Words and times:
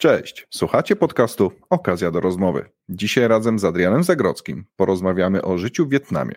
Cześć, 0.00 0.46
słuchacie 0.50 0.96
podcastu 0.96 1.52
Okazja 1.70 2.10
do 2.10 2.20
rozmowy. 2.20 2.70
Dzisiaj 2.88 3.28
razem 3.28 3.58
z 3.58 3.64
Adrianem 3.64 4.04
Zagrodzkim 4.04 4.64
porozmawiamy 4.76 5.42
o 5.42 5.58
życiu 5.58 5.86
w 5.86 5.90
Wietnamie. 5.90 6.34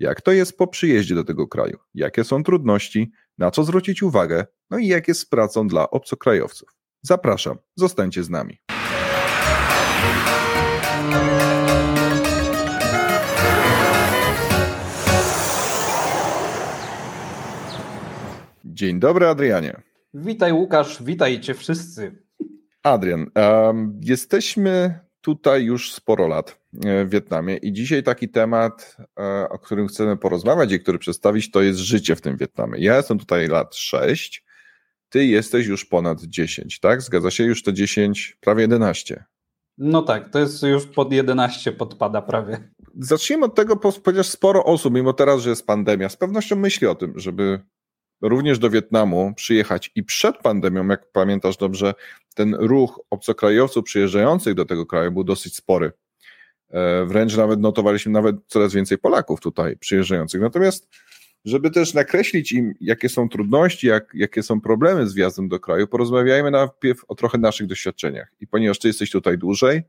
Jak 0.00 0.20
to 0.20 0.32
jest 0.32 0.58
po 0.58 0.66
przyjeździe 0.66 1.14
do 1.14 1.24
tego 1.24 1.48
kraju? 1.48 1.78
Jakie 1.94 2.24
są 2.24 2.42
trudności? 2.42 3.12
Na 3.38 3.50
co 3.50 3.64
zwrócić 3.64 4.02
uwagę? 4.02 4.46
No 4.70 4.78
i 4.78 4.86
jak 4.86 5.08
jest 5.08 5.20
z 5.20 5.26
pracą 5.26 5.68
dla 5.68 5.90
obcokrajowców? 5.90 6.68
Zapraszam, 7.02 7.56
zostańcie 7.76 8.22
z 8.22 8.30
nami. 8.30 8.58
Dzień 18.64 19.00
dobry, 19.00 19.26
Adrianie. 19.26 19.82
Witaj, 20.14 20.52
Łukasz, 20.52 21.02
witajcie 21.02 21.54
wszyscy. 21.54 22.23
Adrian, 22.84 23.26
um, 23.36 24.00
jesteśmy 24.02 24.98
tutaj 25.20 25.64
już 25.64 25.92
sporo 25.92 26.28
lat 26.28 26.60
e, 26.84 27.04
w 27.04 27.10
Wietnamie 27.10 27.56
i 27.56 27.72
dzisiaj 27.72 28.02
taki 28.02 28.28
temat, 28.28 28.96
e, 29.20 29.48
o 29.48 29.58
którym 29.58 29.86
chcemy 29.86 30.16
porozmawiać 30.16 30.72
i 30.72 30.80
który 30.80 30.98
przedstawić, 30.98 31.50
to 31.50 31.62
jest 31.62 31.78
życie 31.78 32.16
w 32.16 32.20
tym 32.20 32.36
Wietnamie. 32.36 32.80
Ja 32.80 32.96
jestem 32.96 33.18
tutaj 33.18 33.48
lat 33.48 33.76
6, 33.76 34.44
ty 35.08 35.26
jesteś 35.26 35.66
już 35.66 35.84
ponad 35.84 36.22
10, 36.22 36.80
tak? 36.80 37.02
Zgadza 37.02 37.30
się? 37.30 37.44
Już 37.44 37.62
to 37.62 37.72
10, 37.72 38.36
prawie 38.40 38.62
11. 38.62 39.24
No 39.78 40.02
tak, 40.02 40.30
to 40.30 40.38
jest 40.38 40.62
już 40.62 40.86
pod 40.86 41.12
11 41.12 41.72
podpada 41.72 42.22
prawie. 42.22 42.70
Zacznijmy 42.98 43.44
od 43.46 43.54
tego, 43.54 43.76
ponieważ 43.76 44.28
sporo 44.28 44.64
osób, 44.64 44.94
mimo 44.94 45.12
teraz, 45.12 45.40
że 45.40 45.50
jest 45.50 45.66
pandemia, 45.66 46.08
z 46.08 46.16
pewnością 46.16 46.56
myśli 46.56 46.86
o 46.86 46.94
tym, 46.94 47.12
żeby 47.16 47.60
również 48.28 48.58
do 48.58 48.70
Wietnamu 48.70 49.32
przyjechać 49.36 49.90
i 49.94 50.02
przed 50.02 50.38
pandemią, 50.38 50.88
jak 50.88 51.12
pamiętasz 51.12 51.56
dobrze, 51.56 51.94
ten 52.34 52.54
ruch 52.54 53.00
obcokrajowców 53.10 53.84
przyjeżdżających 53.84 54.54
do 54.54 54.64
tego 54.64 54.86
kraju 54.86 55.12
był 55.12 55.24
dosyć 55.24 55.56
spory. 55.56 55.92
E, 56.70 57.04
wręcz 57.04 57.36
nawet 57.36 57.60
notowaliśmy 57.60 58.12
nawet 58.12 58.36
coraz 58.46 58.74
więcej 58.74 58.98
Polaków 58.98 59.40
tutaj 59.40 59.76
przyjeżdżających. 59.76 60.40
Natomiast, 60.40 60.88
żeby 61.44 61.70
też 61.70 61.94
nakreślić 61.94 62.52
im, 62.52 62.74
jakie 62.80 63.08
są 63.08 63.28
trudności, 63.28 63.86
jak, 63.86 64.10
jakie 64.14 64.42
są 64.42 64.60
problemy 64.60 65.06
z 65.06 65.14
wjazdem 65.14 65.48
do 65.48 65.60
kraju, 65.60 65.86
porozmawiajmy 65.86 66.50
najpierw 66.50 67.04
o 67.08 67.14
trochę 67.14 67.38
naszych 67.38 67.66
doświadczeniach. 67.66 68.32
I 68.40 68.46
ponieważ 68.46 68.78
ty 68.78 68.88
jesteś 68.88 69.10
tutaj 69.10 69.38
dłużej, 69.38 69.82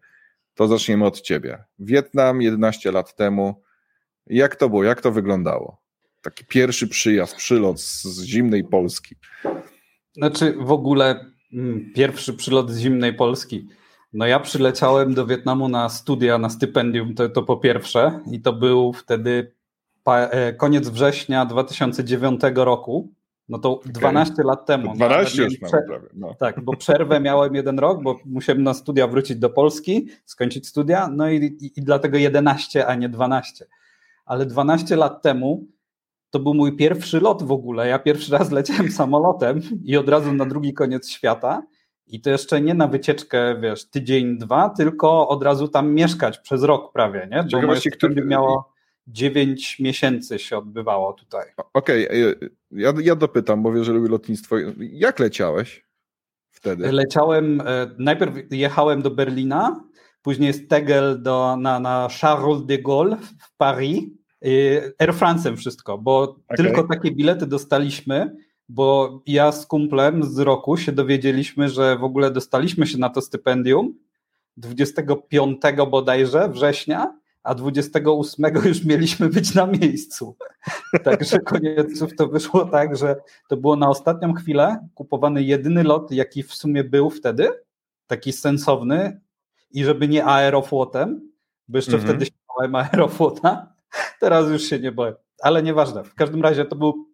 to 0.53 0.67
zaczniemy 0.67 1.05
od 1.05 1.21
ciebie. 1.21 1.63
Wietnam 1.79 2.41
11 2.41 2.91
lat 2.91 3.15
temu. 3.15 3.63
Jak 4.27 4.55
to 4.55 4.69
było? 4.69 4.83
Jak 4.83 5.01
to 5.01 5.11
wyglądało? 5.11 5.84
Taki 6.25 6.45
pierwszy 6.45 6.87
przyjazd, 6.87 7.35
przylot 7.35 7.81
z 7.81 8.23
zimnej 8.23 8.63
Polski. 8.63 9.15
Znaczy 10.13 10.55
w 10.59 10.71
ogóle 10.71 11.25
mm, 11.53 11.91
pierwszy 11.95 12.33
przylot 12.33 12.71
z 12.71 12.79
zimnej 12.79 13.13
Polski. 13.13 13.67
No 14.13 14.25
ja 14.25 14.39
przyleciałem 14.39 15.13
do 15.13 15.25
Wietnamu 15.25 15.69
na 15.69 15.89
studia, 15.89 16.37
na 16.37 16.49
stypendium, 16.49 17.15
to, 17.15 17.29
to 17.29 17.43
po 17.43 17.57
pierwsze 17.57 18.19
i 18.31 18.41
to 18.41 18.53
był 18.53 18.93
wtedy 18.93 19.51
e, 20.05 20.53
koniec 20.53 20.89
września 20.89 21.45
2009 21.45 22.41
roku. 22.55 23.13
No 23.49 23.59
to 23.59 23.71
okay. 23.71 23.91
12 23.91 24.43
lat 24.43 24.65
temu. 24.65 24.93
12 24.95 25.37
no, 25.37 25.43
już 25.43 25.57
prze... 25.57 25.81
prawie. 25.87 26.07
No. 26.13 26.33
Tak, 26.33 26.63
bo 26.63 26.77
przerwę 26.77 27.19
miałem 27.19 27.55
jeden 27.55 27.79
rok, 27.79 28.03
bo 28.03 28.19
musiałem 28.25 28.63
na 28.63 28.73
studia 28.73 29.07
wrócić 29.07 29.37
do 29.37 29.49
Polski, 29.49 30.07
skończyć 30.25 30.67
studia, 30.67 31.07
no 31.07 31.29
i, 31.29 31.35
i, 31.35 31.79
i 31.79 31.83
dlatego 31.83 32.17
11, 32.17 32.87
a 32.87 32.95
nie 32.95 33.09
12. 33.09 33.65
Ale 34.25 34.45
12 34.45 34.95
lat 34.95 35.21
temu 35.21 35.74
to 36.29 36.39
był 36.39 36.53
mój 36.53 36.75
pierwszy 36.75 37.19
lot 37.19 37.43
w 37.43 37.51
ogóle. 37.51 37.87
Ja 37.87 37.99
pierwszy 37.99 38.31
raz 38.31 38.51
leciałem 38.51 38.91
samolotem 39.01 39.61
i 39.83 39.97
od 39.97 40.09
razu 40.09 40.33
na 40.33 40.45
drugi 40.45 40.73
koniec 40.73 41.09
świata. 41.09 41.63
I 42.07 42.21
to 42.21 42.29
jeszcze 42.29 42.61
nie 42.61 42.73
na 42.73 42.87
wycieczkę, 42.87 43.59
wiesz, 43.61 43.89
tydzień, 43.89 44.37
dwa, 44.37 44.69
tylko 44.69 45.27
od 45.27 45.43
razu 45.43 45.67
tam 45.67 45.93
mieszkać 45.93 46.39
przez 46.39 46.63
rok 46.63 46.93
prawie, 46.93 47.27
nie? 47.31 47.43
Bo 47.51 47.67
moje 47.67 47.81
który... 47.81 48.25
miało 48.25 48.73
9 49.07 49.79
miesięcy 49.79 50.39
się 50.39 50.57
odbywało 50.57 51.13
tutaj. 51.13 51.45
Okej, 51.73 52.07
okay. 52.07 52.49
ja, 52.71 52.93
ja 53.01 53.15
dopytam, 53.15 53.63
bo 53.63 53.71
wiesz, 53.71 53.85
że 53.85 53.93
lubię 53.93 54.09
lotnictwo. 54.09 54.55
Jak 54.79 55.19
leciałeś 55.19 55.85
wtedy? 56.51 56.91
Leciałem, 56.91 57.61
e, 57.61 57.95
najpierw 57.97 58.35
jechałem 58.51 59.01
do 59.01 59.11
Berlina, 59.11 59.83
później 60.21 60.53
z 60.53 60.67
Tegel 60.67 61.21
do, 61.21 61.57
na, 61.57 61.79
na 61.79 62.07
Charles 62.21 62.65
de 62.65 62.77
Gaulle 62.77 63.17
w 63.17 63.57
Paris, 63.57 64.03
Air 64.99 65.13
France'em 65.13 65.55
wszystko, 65.55 65.97
bo 65.97 66.21
okay. 66.21 66.57
tylko 66.57 66.83
takie 66.83 67.11
bilety 67.11 67.47
dostaliśmy, 67.47 68.35
bo 68.69 69.19
ja 69.25 69.51
z 69.51 69.65
kumplem 69.65 70.23
z 70.23 70.39
roku 70.39 70.77
się 70.77 70.91
dowiedzieliśmy, 70.91 71.69
że 71.69 71.97
w 71.97 72.03
ogóle 72.03 72.31
dostaliśmy 72.31 72.87
się 72.87 72.97
na 72.97 73.09
to 73.09 73.21
stypendium 73.21 73.93
25 74.57 75.61
bodajże 75.91 76.49
września, 76.49 77.17
a 77.43 77.55
28 77.55 78.55
już 78.65 78.83
mieliśmy 78.83 79.29
być 79.29 79.53
na 79.53 79.67
miejscu. 79.67 80.35
Także 81.03 81.39
konieców 81.39 82.15
to 82.15 82.27
wyszło 82.27 82.65
tak, 82.65 82.97
że 82.97 83.15
to 83.49 83.57
było 83.57 83.75
na 83.75 83.89
ostatnią 83.89 84.33
chwilę 84.33 84.87
kupowany 84.95 85.43
jedyny 85.43 85.83
lot, 85.83 86.11
jaki 86.11 86.43
w 86.43 86.53
sumie 86.53 86.83
był 86.83 87.09
wtedy, 87.09 87.49
taki 88.07 88.33
sensowny 88.33 89.21
i 89.71 89.83
żeby 89.83 90.07
nie 90.07 90.25
aeroflotem, 90.25 91.31
bo 91.67 91.77
jeszcze 91.77 91.91
mm 91.91 92.03
-hmm. 92.03 92.09
wtedy 92.09 92.25
się 92.25 92.31
aeroflota, 92.73 93.74
Teraz 94.19 94.49
już 94.49 94.63
się 94.63 94.79
nie 94.79 94.91
boję. 94.91 95.13
Ale 95.41 95.63
nieważne. 95.63 96.03
W 96.03 96.15
każdym 96.15 96.41
razie 96.41 96.65
to 96.65 96.75
był 96.75 97.07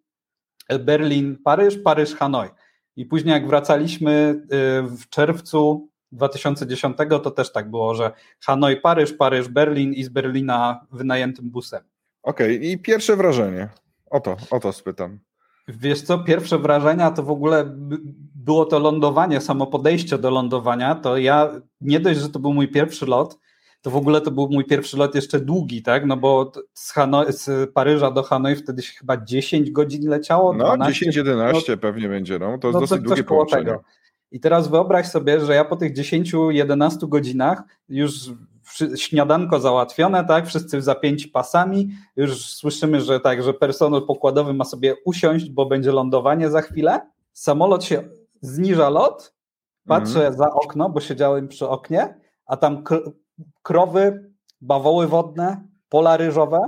Berlin, 0.80 1.38
Paryż, 1.44 1.78
Paryż, 1.78 2.14
Hanoi. 2.14 2.48
I 2.96 3.06
później 3.06 3.32
jak 3.32 3.46
wracaliśmy 3.46 4.42
y, 4.42 4.82
w 4.82 5.08
czerwcu 5.08 5.88
2010, 6.12 6.96
to 7.22 7.30
też 7.30 7.52
tak 7.52 7.70
było, 7.70 7.94
że 7.94 8.10
Hanoi, 8.40 8.76
Paryż, 8.76 9.12
Paryż, 9.12 9.48
Berlin 9.48 9.92
i 9.92 10.04
z 10.04 10.08
Berlina 10.08 10.86
wynajętym 10.92 11.50
busem. 11.50 11.82
Okej, 12.22 12.56
okay. 12.56 12.68
i 12.68 12.78
pierwsze 12.78 13.16
wrażenie. 13.16 13.68
O 14.10 14.20
to, 14.20 14.36
o 14.50 14.60
to 14.60 14.72
spytam. 14.72 15.18
Wiesz 15.68 16.02
co, 16.02 16.18
pierwsze 16.18 16.58
wrażenia 16.58 17.10
to 17.10 17.22
w 17.22 17.30
ogóle 17.30 17.64
było 18.34 18.64
to 18.64 18.78
lądowanie, 18.78 19.40
samo 19.40 19.66
podejście 19.66 20.18
do 20.18 20.30
lądowania. 20.30 20.94
To 20.94 21.16
ja 21.16 21.50
nie 21.80 22.00
dość, 22.00 22.20
że 22.20 22.28
to 22.28 22.38
był 22.38 22.54
mój 22.54 22.68
pierwszy 22.68 23.06
lot, 23.06 23.38
to 23.82 23.90
w 23.90 23.96
ogóle 23.96 24.20
to 24.20 24.30
był 24.30 24.48
mój 24.48 24.64
pierwszy 24.64 24.96
lot 24.96 25.14
jeszcze 25.14 25.40
długi, 25.40 25.82
tak? 25.82 26.06
No 26.06 26.16
bo 26.16 26.52
z, 26.74 26.92
Hanoi, 26.92 27.32
z 27.32 27.72
Paryża 27.72 28.10
do 28.10 28.22
Hanoi 28.22 28.56
wtedy 28.56 28.82
się 28.82 28.92
chyba 28.98 29.16
10 29.16 29.70
godzin 29.70 30.08
leciało. 30.08 30.52
No, 30.52 30.76
10-11 30.76 31.52
no, 31.68 31.76
pewnie 31.76 32.08
będzie, 32.08 32.38
no. 32.38 32.58
To 32.58 32.68
jest 32.68 32.74
no, 32.74 32.80
dosyć 32.80 33.02
długie 33.02 33.24
połączenie. 33.24 33.64
Tego. 33.64 33.82
I 34.30 34.40
teraz 34.40 34.68
wyobraź 34.68 35.08
sobie, 35.08 35.40
że 35.40 35.54
ja 35.54 35.64
po 35.64 35.76
tych 35.76 35.94
10-11 35.96 37.08
godzinach 37.08 37.62
już 37.88 38.12
śniadanko 38.96 39.60
załatwione, 39.60 40.24
tak, 40.24 40.46
wszyscy 40.46 40.82
zapięci 40.82 41.28
pasami, 41.28 41.90
już 42.16 42.46
słyszymy, 42.46 43.00
że 43.00 43.20
tak, 43.20 43.42
że 43.42 43.54
personel 43.54 44.02
pokładowy 44.06 44.54
ma 44.54 44.64
sobie 44.64 44.94
usiąść, 45.04 45.50
bo 45.50 45.66
będzie 45.66 45.92
lądowanie 45.92 46.50
za 46.50 46.62
chwilę. 46.62 47.00
Samolot 47.32 47.84
się 47.84 48.08
zniża 48.40 48.90
lot, 48.90 49.34
patrzę 49.86 50.20
mm. 50.20 50.38
za 50.38 50.50
okno, 50.50 50.88
bo 50.88 51.00
siedziałem 51.00 51.48
przy 51.48 51.68
oknie, 51.68 52.14
a 52.46 52.56
tam 52.56 52.84
krowy, 53.62 54.32
bawoły 54.60 55.08
wodne, 55.08 55.68
pola 55.88 56.16
ryżowe 56.16 56.58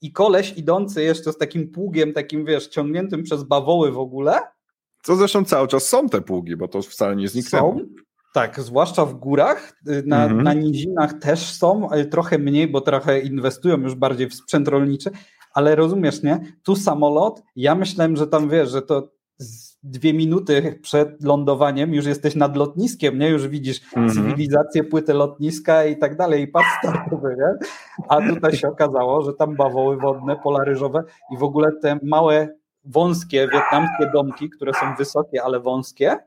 i 0.00 0.12
koleś 0.12 0.52
idący 0.56 1.02
jeszcze 1.02 1.32
z 1.32 1.38
takim 1.38 1.70
pługiem, 1.70 2.12
takim 2.12 2.44
wiesz, 2.44 2.68
ciągniętym 2.68 3.22
przez 3.22 3.42
bawoły 3.42 3.92
w 3.92 3.98
ogóle. 3.98 4.40
Co 5.02 5.16
zresztą 5.16 5.44
cały 5.44 5.68
czas 5.68 5.88
są 5.88 6.08
te 6.08 6.20
pługi, 6.20 6.56
bo 6.56 6.68
to 6.68 6.82
wcale 6.82 7.16
nie 7.16 7.28
zniknęło. 7.28 7.72
Są, 7.72 7.80
tak, 8.34 8.60
zwłaszcza 8.60 9.04
w 9.06 9.14
górach, 9.14 9.72
y, 9.88 10.02
na, 10.06 10.24
mhm. 10.24 10.42
na 10.42 10.54
nizinach 10.54 11.18
też 11.18 11.52
są, 11.52 11.88
trochę 12.10 12.38
mniej, 12.38 12.68
bo 12.68 12.80
trochę 12.80 13.20
inwestują 13.20 13.80
już 13.80 13.94
bardziej 13.94 14.28
w 14.28 14.34
sprzęt 14.34 14.68
rolniczy, 14.68 15.10
ale 15.54 15.76
rozumiesz, 15.76 16.22
nie? 16.22 16.40
Tu 16.62 16.76
samolot, 16.76 17.42
ja 17.56 17.74
myślałem, 17.74 18.16
że 18.16 18.26
tam 18.26 18.48
wiesz, 18.48 18.70
że 18.70 18.82
to 18.82 19.12
dwie 19.84 20.14
minuty 20.14 20.78
przed 20.82 21.24
lądowaniem 21.24 21.94
już 21.94 22.06
jesteś 22.06 22.34
nad 22.34 22.56
lotniskiem, 22.56 23.18
nie? 23.18 23.28
Już 23.28 23.48
widzisz 23.48 23.80
mm 23.96 24.08
-hmm. 24.08 24.14
cywilizację, 24.14 24.84
płytę 24.84 25.14
lotniska 25.14 25.84
i 25.84 25.96
tak 25.96 26.16
dalej, 26.16 26.42
i 26.42 26.48
pas 26.48 26.64
startowy, 26.78 27.36
nie? 27.38 27.68
A 28.08 28.28
tutaj 28.28 28.56
się 28.56 28.68
okazało, 28.68 29.22
że 29.22 29.32
tam 29.32 29.56
bawoły 29.56 29.96
wodne, 29.96 30.36
polaryżowe 30.36 31.04
i 31.32 31.36
w 31.36 31.42
ogóle 31.42 31.72
te 31.82 31.98
małe, 32.02 32.48
wąskie 32.84 33.48
wietnamskie 33.48 34.10
domki, 34.12 34.50
które 34.50 34.72
są 34.74 34.94
wysokie, 34.98 35.42
ale 35.42 35.60
wąskie, 35.60 36.18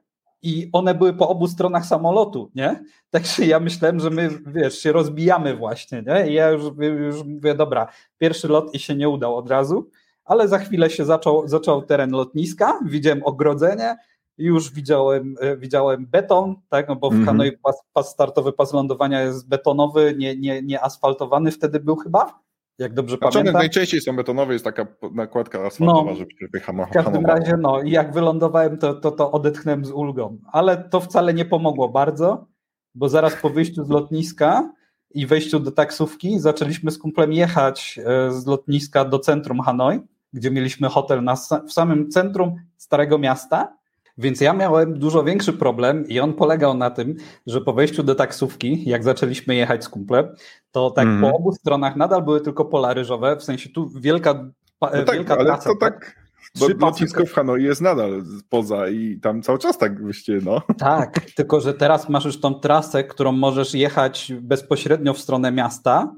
i 0.41 0.69
one 0.73 0.95
były 0.95 1.13
po 1.13 1.29
obu 1.29 1.47
stronach 1.47 1.85
samolotu, 1.85 2.51
nie? 2.55 2.83
Także 3.09 3.45
ja 3.45 3.59
myślałem, 3.59 3.99
że 3.99 4.09
my, 4.09 4.29
wiesz, 4.47 4.79
się 4.79 4.91
rozbijamy 4.91 5.55
właśnie, 5.55 6.03
nie? 6.07 6.29
I 6.29 6.33
ja 6.33 6.49
już, 6.49 6.63
już 6.79 7.23
mówię, 7.23 7.55
dobra, 7.55 7.87
pierwszy 8.17 8.47
lot 8.47 8.75
i 8.75 8.79
się 8.79 8.95
nie 8.95 9.09
udał 9.09 9.35
od 9.35 9.49
razu, 9.49 9.89
ale 10.27 10.47
za 10.47 10.59
chwilę 10.59 10.89
się 10.89 11.05
zaczął, 11.05 11.47
zaczął 11.47 11.81
teren 11.81 12.11
lotniska, 12.11 12.79
widziałem 12.85 13.23
ogrodzenie, 13.23 13.95
już 14.37 14.71
widziałem, 14.71 15.35
e, 15.41 15.57
widziałem 15.57 16.05
beton, 16.05 16.55
tak, 16.69 16.87
no 16.87 16.95
bo 16.95 17.09
w 17.09 17.13
mm 17.13 17.23
-hmm. 17.23 17.27
Hanoi 17.27 17.51
pas, 17.51 17.75
pas, 17.93 18.09
startowy, 18.09 18.53
pas 18.53 18.73
lądowania 18.73 19.21
jest 19.21 19.49
betonowy, 19.49 20.15
nie, 20.17 20.35
nie, 20.35 20.61
nie 20.61 20.81
asfaltowany 20.81 21.51
wtedy 21.51 21.79
był 21.79 21.95
chyba, 21.95 22.39
jak 22.77 22.93
dobrze 22.93 23.17
znaczy, 23.17 23.33
pamiętam. 23.33 23.61
najczęściej 23.61 24.01
są 24.01 24.15
betonowe, 24.15 24.53
jest 24.53 24.65
taka 24.65 24.87
nakładka 25.11 25.65
asfaltowa, 25.65 26.11
no, 26.11 26.15
żeby 26.15 26.59
W 26.85 27.03
każdym 27.03 27.25
razie, 27.25 27.57
no 27.57 27.81
i 27.81 27.91
jak 27.91 28.13
wylądowałem, 28.13 28.77
to, 28.77 28.93
to, 28.93 29.11
to 29.11 29.31
odetchnąłem 29.31 29.85
z 29.85 29.91
ulgą, 29.91 30.37
ale 30.51 30.77
to 30.77 30.99
wcale 30.99 31.33
nie 31.33 31.45
pomogło 31.45 31.89
bardzo, 31.89 32.47
bo 32.95 33.09
zaraz 33.09 33.35
po 33.35 33.49
wyjściu 33.49 33.85
z 33.85 33.89
lotniska 33.89 34.73
i 35.11 35.25
wejściu 35.25 35.59
do 35.59 35.71
taksówki 35.71 36.39
zaczęliśmy 36.39 36.91
z 36.91 36.97
kumplem 36.97 37.33
jechać 37.33 37.99
e, 38.05 38.31
z 38.31 38.45
lotniska 38.45 39.05
do 39.05 39.19
centrum 39.19 39.59
Hanoi, 39.59 39.99
gdzie 40.33 40.51
mieliśmy 40.51 40.89
hotel 40.89 41.23
na, 41.23 41.35
w 41.67 41.73
samym 41.73 42.09
centrum 42.09 42.55
Starego 42.77 43.17
Miasta. 43.17 43.77
Więc 44.17 44.41
ja 44.41 44.53
miałem 44.53 44.99
dużo 44.99 45.23
większy 45.23 45.53
problem 45.53 46.07
i 46.07 46.19
on 46.19 46.33
polegał 46.33 46.77
na 46.77 46.89
tym, 46.89 47.15
że 47.47 47.61
po 47.61 47.73
wejściu 47.73 48.03
do 48.03 48.15
taksówki, 48.15 48.89
jak 48.89 49.03
zaczęliśmy 49.03 49.55
jechać 49.55 49.83
z 49.83 49.89
kumplem, 49.89 50.27
to 50.71 50.91
tak 50.91 51.07
mm. 51.07 51.21
po 51.21 51.37
obu 51.37 51.51
stronach 51.51 51.95
nadal 51.95 52.23
były 52.23 52.41
tylko 52.41 52.65
pola 52.65 52.93
ryżowe, 52.93 53.35
w 53.35 53.43
sensie 53.43 53.69
tu 53.69 53.89
wielka, 53.89 54.33
no 54.81 54.89
tak, 54.89 55.15
wielka 55.15 55.33
ale 55.37 55.45
trasa. 55.45 55.69
To 55.69 55.75
tak, 55.75 56.05
tak 56.05 56.27
bo 56.59 56.85
lotnisko 56.85 57.25
w 57.25 57.33
Hanoi 57.33 57.63
jest 57.63 57.81
nadal 57.81 58.23
poza 58.49 58.89
i 58.89 59.19
tam 59.19 59.41
cały 59.41 59.59
czas 59.59 59.77
tak 59.77 60.03
wyście, 60.03 60.39
no. 60.43 60.61
Tak, 60.77 61.31
tylko 61.35 61.61
że 61.61 61.73
teraz 61.73 62.09
masz 62.09 62.25
już 62.25 62.39
tą 62.39 62.53
trasę, 62.53 63.03
którą 63.03 63.31
możesz 63.31 63.73
jechać 63.73 64.33
bezpośrednio 64.41 65.13
w 65.13 65.19
stronę 65.19 65.51
miasta, 65.51 66.15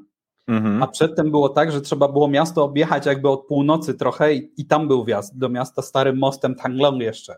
mhm. 0.49 0.83
a 0.83 0.87
przedtem 0.87 1.31
było 1.31 1.49
tak, 1.49 1.71
że 1.71 1.81
trzeba 1.81 2.07
było 2.07 2.27
miasto 2.27 2.63
objechać 2.63 3.05
jakby 3.05 3.29
od 3.29 3.45
północy 3.47 3.93
trochę 3.93 4.33
i, 4.33 4.51
i 4.57 4.65
tam 4.65 4.87
był 4.87 5.05
wjazd 5.05 5.37
do 5.37 5.49
miasta 5.49 5.81
starym 5.81 6.17
mostem 6.17 6.55
Tanglong 6.55 7.01
jeszcze. 7.01 7.35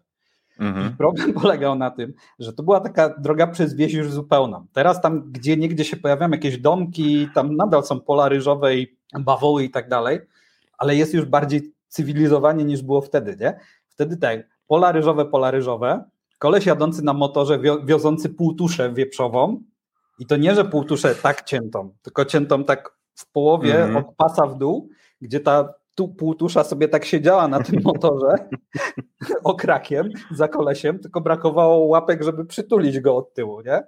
Mhm. 0.59 0.97
problem 0.97 1.33
polegał 1.41 1.75
na 1.75 1.91
tym, 1.91 2.13
że 2.39 2.53
to 2.53 2.63
była 2.63 2.79
taka 2.79 3.09
droga 3.19 3.47
przez 3.47 3.73
wieś 3.73 3.93
już 3.93 4.11
zupełna. 4.11 4.65
Teraz 4.73 5.01
tam, 5.01 5.31
gdzie 5.31 5.57
niegdzie 5.57 5.85
się 5.85 5.97
pojawiają 5.97 6.31
jakieś 6.31 6.57
domki, 6.57 7.29
tam 7.33 7.55
nadal 7.55 7.83
są 7.83 7.99
pola 7.99 8.29
ryżowe 8.29 8.75
i 8.75 8.97
bawoły 9.19 9.63
i 9.63 9.69
tak 9.69 9.89
dalej, 9.89 10.19
ale 10.77 10.95
jest 10.95 11.13
już 11.13 11.25
bardziej 11.25 11.73
cywilizowanie 11.87 12.63
niż 12.63 12.81
było 12.81 13.01
wtedy, 13.01 13.37
nie? 13.39 13.59
Wtedy 13.87 14.17
tak, 14.17 14.39
pola 14.67 14.91
ryżowe, 14.91 15.25
pola 15.25 15.51
ryżowe, 15.51 16.03
koleś 16.39 16.65
jadący 16.65 17.03
na 17.03 17.13
motorze, 17.13 17.59
wiozący 17.85 18.29
półtuszę 18.29 18.93
wieprzową 18.93 19.61
i 20.19 20.25
to 20.25 20.37
nie, 20.37 20.55
że 20.55 20.65
półtuszę 20.65 21.15
tak 21.15 21.43
ciętą, 21.43 21.93
tylko 22.01 22.25
ciętą 22.25 22.63
tak 22.63 23.00
w 23.21 23.31
połowie 23.31 23.83
mm 23.83 23.95
-hmm. 23.95 24.00
od 24.00 24.15
pasa 24.15 24.47
w 24.47 24.57
dół, 24.57 24.89
gdzie 25.21 25.39
ta 25.39 25.73
tu 25.95 26.07
półtusza 26.07 26.63
sobie 26.63 26.88
tak 26.88 27.06
siedziała 27.06 27.47
na 27.47 27.63
tym 27.63 27.81
motorze 27.94 28.35
okrakiem 29.44 30.09
za 30.31 30.47
kolesiem, 30.47 31.00
tylko 31.00 31.21
brakowało 31.21 31.85
łapek, 31.85 32.23
żeby 32.23 32.45
przytulić 32.45 33.00
go 33.00 33.18
od 33.18 33.33
tyłu, 33.33 33.62
nie? 33.62 33.83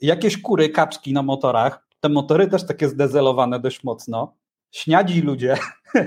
Jakieś 0.00 0.42
kury, 0.42 0.68
kaczki 0.68 1.12
na 1.12 1.22
motorach, 1.22 1.86
te 2.00 2.08
motory 2.08 2.46
też 2.46 2.66
takie 2.66 2.88
zdezelowane 2.88 3.60
dość 3.60 3.84
mocno, 3.84 4.34
śniadzi 4.70 5.20
ludzie 5.20 5.56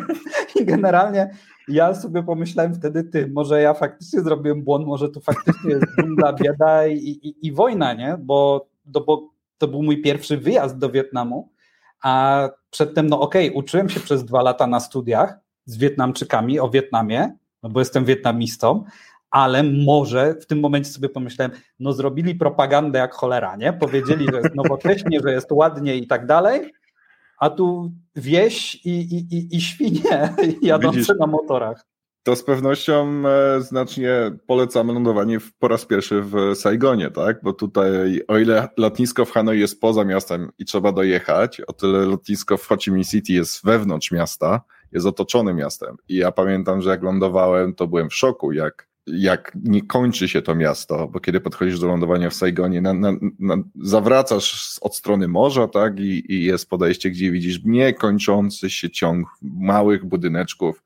i 0.61 0.65
generalnie 0.65 1.31
ja 1.67 1.93
sobie 1.93 2.23
pomyślałem 2.23 2.75
wtedy, 2.75 3.03
ty, 3.03 3.31
może 3.33 3.61
ja 3.61 3.73
faktycznie 3.73 4.21
zrobiłem 4.21 4.63
błąd, 4.63 4.87
może 4.87 5.09
to 5.09 5.19
faktycznie 5.19 5.71
jest 5.71 5.85
dżungla, 5.99 6.33
bieda 6.33 6.87
i, 6.87 6.97
i, 6.97 7.47
i 7.47 7.51
wojna, 7.51 7.93
nie? 7.93 8.17
Bo, 8.19 8.67
to, 8.93 9.01
bo 9.01 9.29
to 9.57 9.67
był 9.67 9.83
mój 9.83 10.01
pierwszy 10.01 10.37
wyjazd 10.37 10.77
do 10.77 10.89
Wietnamu, 10.89 11.51
a 12.03 12.49
przedtem, 12.69 13.07
no 13.07 13.19
okej, 13.19 13.49
okay, 13.49 13.59
uczyłem 13.59 13.89
się 13.89 13.99
przez 13.99 14.25
dwa 14.25 14.41
lata 14.41 14.67
na 14.67 14.79
studiach 14.79 15.39
z 15.65 15.77
Wietnamczykami 15.77 16.59
o 16.59 16.69
Wietnamie, 16.69 17.37
no 17.63 17.69
bo 17.69 17.79
jestem 17.79 18.05
wietnamistą, 18.05 18.83
ale 19.31 19.63
może 19.63 20.35
w 20.41 20.45
tym 20.45 20.59
momencie 20.59 20.89
sobie 20.89 21.09
pomyślałem, 21.09 21.51
no 21.79 21.93
zrobili 21.93 22.35
propagandę 22.35 22.99
jak 22.99 23.13
cholera, 23.13 23.55
nie? 23.55 23.73
Powiedzieli, 23.73 24.25
że 24.31 24.37
jest 24.37 24.55
nowocześnie, 24.55 25.19
że 25.23 25.31
jest 25.31 25.51
ładnie 25.51 25.95
i 25.95 26.07
tak 26.07 26.25
dalej, 26.25 26.71
a 27.37 27.49
tu 27.49 27.91
wieś 28.15 28.75
i, 28.75 28.89
i, 28.89 29.35
i, 29.35 29.55
i 29.55 29.61
świnie 29.61 30.33
jadące 30.61 30.99
Widzisz, 30.99 31.17
na 31.19 31.27
motorach. 31.27 31.85
To 32.29 32.35
z 32.35 32.43
pewnością 32.43 33.23
e, 33.27 33.61
znacznie 33.61 34.31
polecamy 34.47 34.93
lądowanie 34.93 35.39
w, 35.39 35.53
po 35.53 35.67
raz 35.67 35.85
pierwszy 35.85 36.21
w 36.21 36.55
Saigonie, 36.55 37.11
tak? 37.11 37.39
Bo 37.43 37.53
tutaj, 37.53 38.21
o 38.27 38.37
ile 38.37 38.69
lotnisko 38.77 39.25
w 39.25 39.31
Hanoi 39.31 39.59
jest 39.59 39.81
poza 39.81 40.05
miastem 40.05 40.51
i 40.59 40.65
trzeba 40.65 40.91
dojechać, 40.91 41.61
o 41.61 41.73
tyle 41.73 42.05
lotnisko 42.05 42.57
w 42.57 42.67
Ho 42.67 42.77
Chi 42.77 42.91
Minh 42.91 43.07
City 43.07 43.33
jest 43.33 43.65
wewnątrz 43.65 44.11
miasta, 44.11 44.61
jest 44.91 45.05
otoczone 45.05 45.53
miastem. 45.53 45.97
I 46.09 46.15
ja 46.15 46.31
pamiętam, 46.31 46.81
że 46.81 46.89
jak 46.89 47.03
lądowałem, 47.03 47.75
to 47.75 47.87
byłem 47.87 48.09
w 48.09 48.15
szoku, 48.15 48.51
jak 48.51 48.87
jak 49.07 49.51
nie 49.63 49.81
kończy 49.81 50.27
się 50.27 50.41
to 50.41 50.55
miasto, 50.55 51.07
bo 51.07 51.19
kiedy 51.19 51.39
podchodzisz 51.39 51.79
do 51.79 51.87
lądowania 51.87 52.29
w 52.29 52.33
Saigonie, 52.33 52.81
na, 52.81 52.93
na, 52.93 53.11
na, 53.39 53.55
zawracasz 53.81 54.77
od 54.81 54.95
strony 54.95 55.27
morza, 55.27 55.67
tak, 55.67 55.99
i, 55.99 56.33
i 56.33 56.43
jest 56.43 56.69
podejście, 56.69 57.09
gdzie 57.09 57.31
widzisz 57.31 57.59
niekończący 57.65 58.69
się 58.69 58.89
ciąg 58.89 59.27
małych 59.41 60.05
budyneczków. 60.05 60.83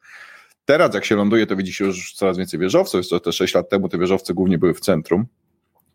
Teraz, 0.65 0.93
jak 0.93 1.05
się 1.05 1.15
ląduje, 1.15 1.47
to 1.47 1.55
widzi 1.55 1.73
się 1.73 1.85
już 1.85 2.13
coraz 2.13 2.37
więcej 2.37 2.59
wieżowców. 2.59 2.97
Jest 2.97 3.09
to 3.09 3.19
te 3.19 3.31
6 3.31 3.55
lat 3.55 3.69
temu 3.69 3.89
te 3.89 3.97
wieżowce 3.97 4.33
głównie 4.33 4.57
były 4.57 4.73
w 4.73 4.79
centrum, 4.79 5.25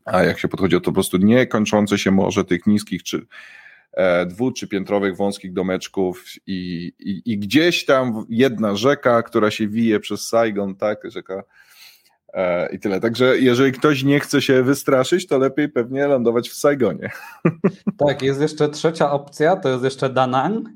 a 0.04 0.22
jak 0.22 0.38
się 0.38 0.48
podchodzi, 0.48 0.76
to 0.76 0.80
po 0.80 0.92
prostu 0.92 1.16
niekończące 1.16 1.98
się 1.98 2.10
morze 2.10 2.44
tych 2.44 2.66
niskich 2.66 3.02
czy 3.02 3.26
e, 3.92 4.26
dwu 4.26 4.52
czy 4.52 4.68
piętrowych 4.68 5.16
wąskich 5.16 5.52
domeczków 5.52 6.24
i, 6.46 6.92
i, 6.98 7.22
i, 7.24 7.38
gdzieś 7.38 7.84
tam 7.84 8.26
jedna 8.28 8.76
rzeka, 8.76 9.22
która 9.22 9.50
się 9.50 9.68
wije 9.68 10.00
przez 10.00 10.28
Saigon, 10.28 10.76
tak, 10.76 11.10
rzeka 11.10 11.42
E, 12.34 12.68
I 12.72 12.78
tyle. 12.78 13.00
Także 13.00 13.38
jeżeli 13.38 13.72
ktoś 13.72 14.02
nie 14.02 14.20
chce 14.20 14.42
się 14.42 14.62
wystraszyć, 14.62 15.26
to 15.26 15.38
lepiej 15.38 15.68
pewnie 15.68 16.06
lądować 16.06 16.48
w 16.48 16.54
Saigonie. 16.54 17.10
Tak, 18.06 18.22
jest 18.22 18.40
jeszcze 18.40 18.68
trzecia 18.68 19.10
opcja, 19.10 19.56
to 19.56 19.68
jest 19.68 19.84
jeszcze 19.84 20.10
Danang. 20.10 20.68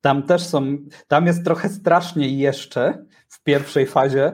Tam 0.00 0.22
też 0.22 0.42
są, 0.42 0.78
tam 1.08 1.26
jest 1.26 1.44
trochę 1.44 1.68
straszniej 1.68 2.38
jeszcze 2.38 3.04
w 3.30 3.42
pierwszej 3.42 3.86
fazie 3.86 4.32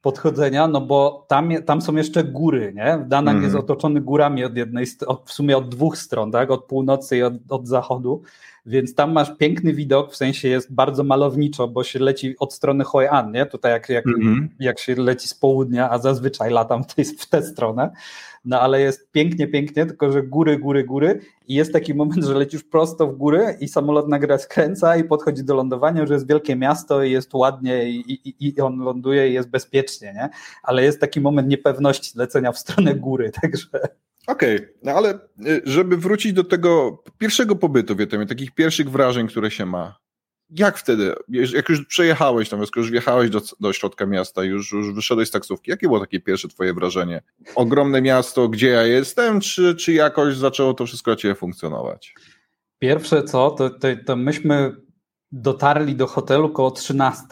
podchodzenia, 0.00 0.68
no 0.68 0.80
bo 0.80 1.26
tam, 1.28 1.50
tam 1.66 1.82
są 1.82 1.96
jeszcze 1.96 2.24
góry, 2.24 2.72
nie? 2.76 3.04
Danang 3.06 3.36
mm. 3.36 3.44
jest 3.44 3.56
otoczony 3.56 4.00
górami 4.00 4.44
od 4.44 4.56
jednej, 4.56 4.86
od, 5.06 5.22
w 5.26 5.32
sumie 5.32 5.56
od 5.56 5.68
dwóch 5.68 5.98
stron, 5.98 6.30
tak? 6.30 6.50
Od 6.50 6.64
północy 6.64 7.16
i 7.16 7.22
od, 7.22 7.34
od 7.48 7.68
zachodu. 7.68 8.22
Więc 8.66 8.94
tam 8.94 9.12
masz 9.12 9.36
piękny 9.36 9.72
widok, 9.72 10.12
w 10.12 10.16
sensie 10.16 10.48
jest 10.48 10.74
bardzo 10.74 11.04
malowniczo, 11.04 11.68
bo 11.68 11.84
się 11.84 11.98
leci 11.98 12.34
od 12.38 12.52
strony 12.52 12.84
Hoi 12.84 13.06
An, 13.06 13.32
nie? 13.32 13.46
Tutaj 13.46 13.72
jak, 13.72 13.88
jak, 13.88 14.06
mm 14.06 14.48
jak 14.60 14.78
się 14.78 14.94
leci 14.94 15.28
z 15.28 15.34
południa, 15.34 15.90
a 15.90 15.98
zazwyczaj 15.98 16.50
latam 16.50 16.84
w, 16.84 16.94
tej, 16.94 17.04
w 17.04 17.26
tę 17.26 17.42
stronę. 17.42 17.90
No 18.44 18.60
ale 18.60 18.80
jest 18.80 19.12
pięknie, 19.12 19.48
pięknie, 19.48 19.86
tylko 19.86 20.12
że 20.12 20.22
góry, 20.22 20.58
góry, 20.58 20.84
góry. 20.84 21.20
I 21.48 21.54
jest 21.54 21.72
taki 21.72 21.94
moment, 21.94 22.24
że 22.24 22.34
lecisz 22.34 22.64
prosto 22.64 23.06
w 23.06 23.16
góry 23.16 23.56
i 23.60 23.68
samolot 23.68 24.08
nagle 24.08 24.38
skręca 24.38 24.96
i 24.96 25.04
podchodzi 25.04 25.44
do 25.44 25.54
lądowania, 25.54 26.06
że 26.06 26.14
jest 26.14 26.28
wielkie 26.28 26.56
miasto 26.56 27.02
i 27.02 27.12
jest 27.12 27.34
ładnie 27.34 27.90
i, 27.90 28.12
i, 28.12 28.34
i 28.40 28.60
on 28.60 28.78
ląduje 28.78 29.28
i 29.28 29.32
jest 29.32 29.50
bezpiecznie, 29.50 30.12
nie? 30.12 30.28
Ale 30.62 30.82
jest 30.84 31.00
taki 31.00 31.20
moment 31.20 31.48
niepewności 31.48 32.18
lecenia 32.18 32.52
w 32.52 32.58
stronę 32.58 32.94
góry, 32.94 33.30
także... 33.42 33.68
Okej, 34.26 34.56
okay, 34.56 34.68
no 34.82 34.92
ale 34.92 35.14
y, 35.46 35.62
żeby 35.64 35.96
wrócić 35.96 36.32
do 36.32 36.44
tego 36.44 37.02
pierwszego 37.18 37.56
pobytu 37.56 37.94
w 37.94 37.98
Wietnamie, 37.98 38.26
takich 38.26 38.54
pierwszych 38.54 38.90
wrażeń, 38.90 39.28
które 39.28 39.50
się 39.50 39.66
ma, 39.66 40.03
jak 40.58 40.78
wtedy, 40.78 41.14
jak 41.28 41.68
już 41.68 41.86
przejechałeś 41.86 42.48
tam, 42.48 42.60
już 42.76 42.90
wjechałeś 42.90 43.30
do, 43.30 43.40
do 43.60 43.72
środka 43.72 44.06
miasta, 44.06 44.44
już, 44.44 44.72
już 44.72 44.92
wyszedłeś 44.92 45.28
z 45.28 45.30
taksówki, 45.30 45.70
jakie 45.70 45.86
było 45.86 46.00
takie 46.00 46.20
pierwsze 46.20 46.48
twoje 46.48 46.74
wrażenie? 46.74 47.22
Ogromne 47.54 48.02
miasto, 48.02 48.48
gdzie 48.48 48.68
ja 48.68 48.82
jestem, 48.82 49.40
czy, 49.40 49.74
czy 49.74 49.92
jakoś 49.92 50.36
zaczęło 50.36 50.74
to 50.74 50.86
wszystko 50.86 51.10
dla 51.10 51.16
ciebie 51.16 51.34
funkcjonować? 51.34 52.14
Pierwsze 52.78 53.22
co, 53.22 53.50
to, 53.50 53.70
to, 53.70 53.88
to 54.06 54.16
myśmy 54.16 54.76
dotarli 55.32 55.94
do 55.94 56.06
hotelu 56.06 56.50
koło 56.50 56.70
13 56.70 57.26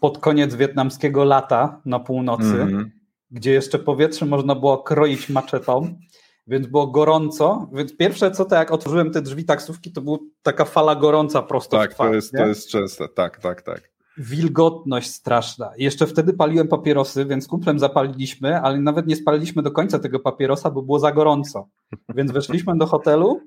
pod 0.00 0.18
koniec 0.18 0.54
wietnamskiego 0.54 1.24
lata 1.24 1.80
na 1.84 2.00
północy. 2.00 2.62
Mm 2.62 2.68
-hmm 2.68 2.96
gdzie 3.30 3.52
jeszcze 3.52 3.78
powietrze 3.78 4.26
można 4.26 4.54
było 4.54 4.78
kroić 4.78 5.28
maczetą, 5.28 5.98
więc 6.46 6.66
było 6.66 6.86
gorąco. 6.86 7.68
Więc 7.72 7.96
pierwsze 7.96 8.30
co 8.30 8.44
to, 8.44 8.54
jak 8.54 8.70
otworzyłem 8.70 9.10
te 9.10 9.22
drzwi 9.22 9.44
taksówki, 9.44 9.92
to 9.92 10.00
była 10.00 10.18
taka 10.42 10.64
fala 10.64 10.96
gorąca 10.96 11.42
prosto 11.42 11.76
tak, 11.76 11.90
w 11.90 11.94
twarz. 11.94 12.06
Tak, 12.06 12.10
to 12.10 12.14
jest, 12.14 12.32
to 12.32 12.46
jest 12.46 12.68
częste, 12.68 13.08
tak, 13.08 13.38
tak, 13.38 13.62
tak. 13.62 13.90
Wilgotność 14.18 15.10
straszna. 15.10 15.72
Jeszcze 15.76 16.06
wtedy 16.06 16.32
paliłem 16.32 16.68
papierosy, 16.68 17.24
więc 17.24 17.48
kumplem 17.48 17.78
zapaliliśmy, 17.78 18.60
ale 18.60 18.78
nawet 18.78 19.06
nie 19.06 19.16
spaliliśmy 19.16 19.62
do 19.62 19.70
końca 19.70 19.98
tego 19.98 20.20
papierosa, 20.20 20.70
bo 20.70 20.82
było 20.82 20.98
za 20.98 21.12
gorąco. 21.12 21.68
Więc 22.14 22.32
weszliśmy 22.32 22.76
do 22.76 22.86
hotelu, 22.86 23.40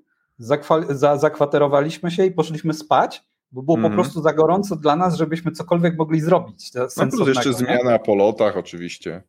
za 0.89 1.17
zakwaterowaliśmy 1.17 2.11
się 2.11 2.25
i 2.25 2.31
poszliśmy 2.31 2.73
spać, 2.73 3.23
bo 3.51 3.63
było 3.63 3.77
mm. 3.77 3.83
po 3.83 3.87
mhm. 3.87 4.03
prostu 4.03 4.21
za 4.21 4.33
gorąco 4.33 4.75
dla 4.75 4.95
nas, 4.95 5.15
żebyśmy 5.15 5.51
cokolwiek 5.51 5.97
mogli 5.97 6.21
zrobić. 6.21 6.73
No 6.73 7.07
plus 7.07 7.27
jeszcze 7.27 7.53
zmiana 7.53 7.99
po 7.99 8.15
lotach 8.15 8.57
oczywiście. 8.57 9.23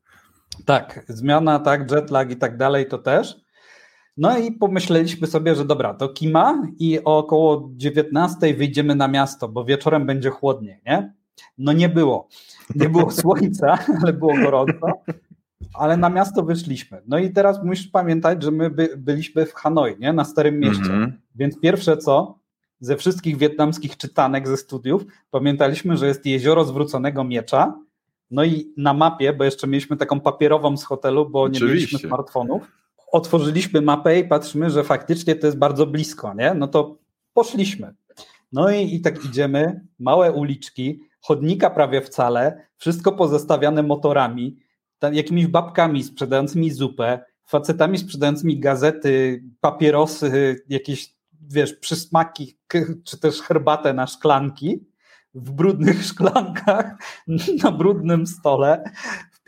Tak, 0.65 1.05
zmiana, 1.09 1.59
tak, 1.59 1.91
jetlag 1.91 2.31
i 2.31 2.37
tak 2.37 2.57
dalej, 2.57 2.87
to 2.87 2.99
też. 2.99 3.41
No 4.21 4.39
i 4.39 4.53
pomyśleliśmy 4.53 5.27
sobie, 5.27 5.55
że 5.55 5.65
dobra, 5.65 5.95
to 5.95 6.09
kima 6.09 6.63
i 6.79 7.05
około 7.05 7.71
19 7.77 8.55
wyjdziemy 8.55 8.95
na 8.95 9.09
miasto, 9.09 9.49
bo 9.49 9.65
wieczorem 9.65 10.07
będzie 10.07 10.31
chłodniej, 10.31 10.81
nie? 10.87 11.15
No 11.59 11.73
nie 11.73 11.89
było. 11.89 12.29
Nie 12.75 12.89
było 12.89 13.11
słońca, 13.21 13.79
ale 14.03 14.13
było 14.13 14.35
gorąco. 14.35 14.87
Ale 15.75 15.97
na 15.97 16.09
miasto 16.09 16.43
wyszliśmy. 16.43 17.03
No 17.07 17.19
i 17.19 17.31
teraz 17.31 17.65
musisz 17.65 17.89
pamiętać, 17.89 18.43
że 18.43 18.51
my 18.51 18.71
by, 18.71 18.95
byliśmy 18.97 19.47
w 19.47 19.55
Hanoi, 19.55 19.99
nie? 19.99 20.13
Na 20.13 20.25
Starym 20.25 20.59
Mieście. 20.59 20.93
Mm 20.93 21.11
-hmm. 21.11 21.13
Więc 21.35 21.61
pierwsze 21.61 21.97
co, 21.97 22.39
ze 22.81 22.97
wszystkich 22.97 23.37
wietnamskich 23.37 23.97
czytanek 23.97 24.49
ze 24.49 24.57
studiów, 24.57 25.05
pamiętaliśmy, 25.31 25.97
że 25.97 26.07
jest 26.07 26.27
jezioro 26.27 26.65
zwróconego 26.65 27.25
miecza, 27.25 27.79
no 28.31 28.45
i 28.45 28.73
na 28.77 28.95
mapie, 28.95 29.33
bo 29.33 29.45
jeszcze 29.45 29.67
mieliśmy 29.67 29.97
taką 29.97 30.21
papierową 30.21 30.77
z 30.77 30.85
hotelu, 30.85 31.31
bo 31.31 31.43
Oczywiście. 31.43 31.67
nie 31.67 31.75
mieliśmy 31.75 31.99
smartfonów, 31.99 32.80
otworzyliśmy 33.13 33.81
mapę 33.81 34.19
i 34.19 34.25
patrzymy, 34.25 34.71
że 34.71 34.85
faktycznie 34.85 35.37
to 35.37 35.47
jest 35.47 35.59
bardzo 35.59 35.87
blisko, 35.87 36.35
nie? 36.35 36.55
No 36.55 36.69
to 36.69 36.99
poszliśmy. 37.33 37.95
No 38.53 38.71
i, 38.71 38.95
i 38.95 39.01
tak 39.01 39.25
idziemy, 39.25 39.81
małe 39.99 40.33
uliczki, 40.33 41.01
chodnika 41.21 41.71
prawie 41.71 42.01
wcale, 42.01 42.67
wszystko 42.77 43.13
pozostawiane 43.13 43.83
motorami, 43.83 44.57
tam, 44.99 45.15
jakimiś 45.15 45.47
babkami 45.47 46.05
sprzedającymi 46.05 46.71
zupę, 46.71 47.25
facetami 47.45 47.99
sprzedającymi 47.99 48.61
gazety, 48.61 49.45
papierosy, 49.61 50.57
jakieś, 50.69 51.15
wiesz, 51.49 51.75
przysmaki, 51.75 52.59
czy 53.05 53.21
też 53.21 53.43
herbatę 53.43 53.93
na 53.93 54.07
szklanki, 54.07 54.85
w 55.35 55.51
brudnych 55.51 56.05
szklankach, 56.11 56.95
na 57.63 57.73
brudnym 57.73 58.27
stole. 58.27 58.85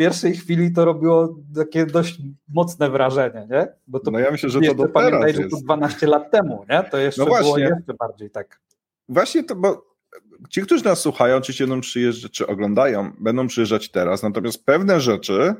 W 0.02 0.04
pierwszej 0.04 0.36
chwili 0.36 0.72
to 0.72 0.84
robiło 0.84 1.38
takie 1.54 1.86
dość 1.86 2.18
mocne 2.48 2.90
wrażenie, 2.90 3.46
nie? 3.50 3.66
Bo 3.86 4.00
to 4.00 4.10
no 4.10 4.18
ja 4.18 4.30
myślę, 4.30 4.48
że 4.48 4.60
to 4.60 4.74
do 4.74 4.88
pamiętaj, 4.88 5.34
że 5.34 5.48
to 5.48 5.56
12 5.56 6.06
lat 6.06 6.30
temu, 6.30 6.64
nie? 6.70 6.84
To 6.90 6.98
jeszcze 6.98 7.24
no 7.24 7.26
było 7.40 7.58
jeszcze 7.58 7.94
bardziej 7.94 8.30
tak. 8.30 8.60
Właśnie 9.08 9.44
to, 9.44 9.56
bo 9.56 9.86
ci, 10.50 10.62
którzy 10.62 10.84
nas 10.84 11.00
słuchają, 11.00 11.40
czy 11.40 11.52
będą 11.58 11.80
przyjeżdżać, 11.80 12.32
czy 12.32 12.46
oglądają, 12.46 13.12
będą 13.20 13.46
przyjeżdżać 13.46 13.90
teraz, 13.90 14.22
natomiast 14.22 14.64
pewne 14.64 15.00
rzeczy, 15.00 15.54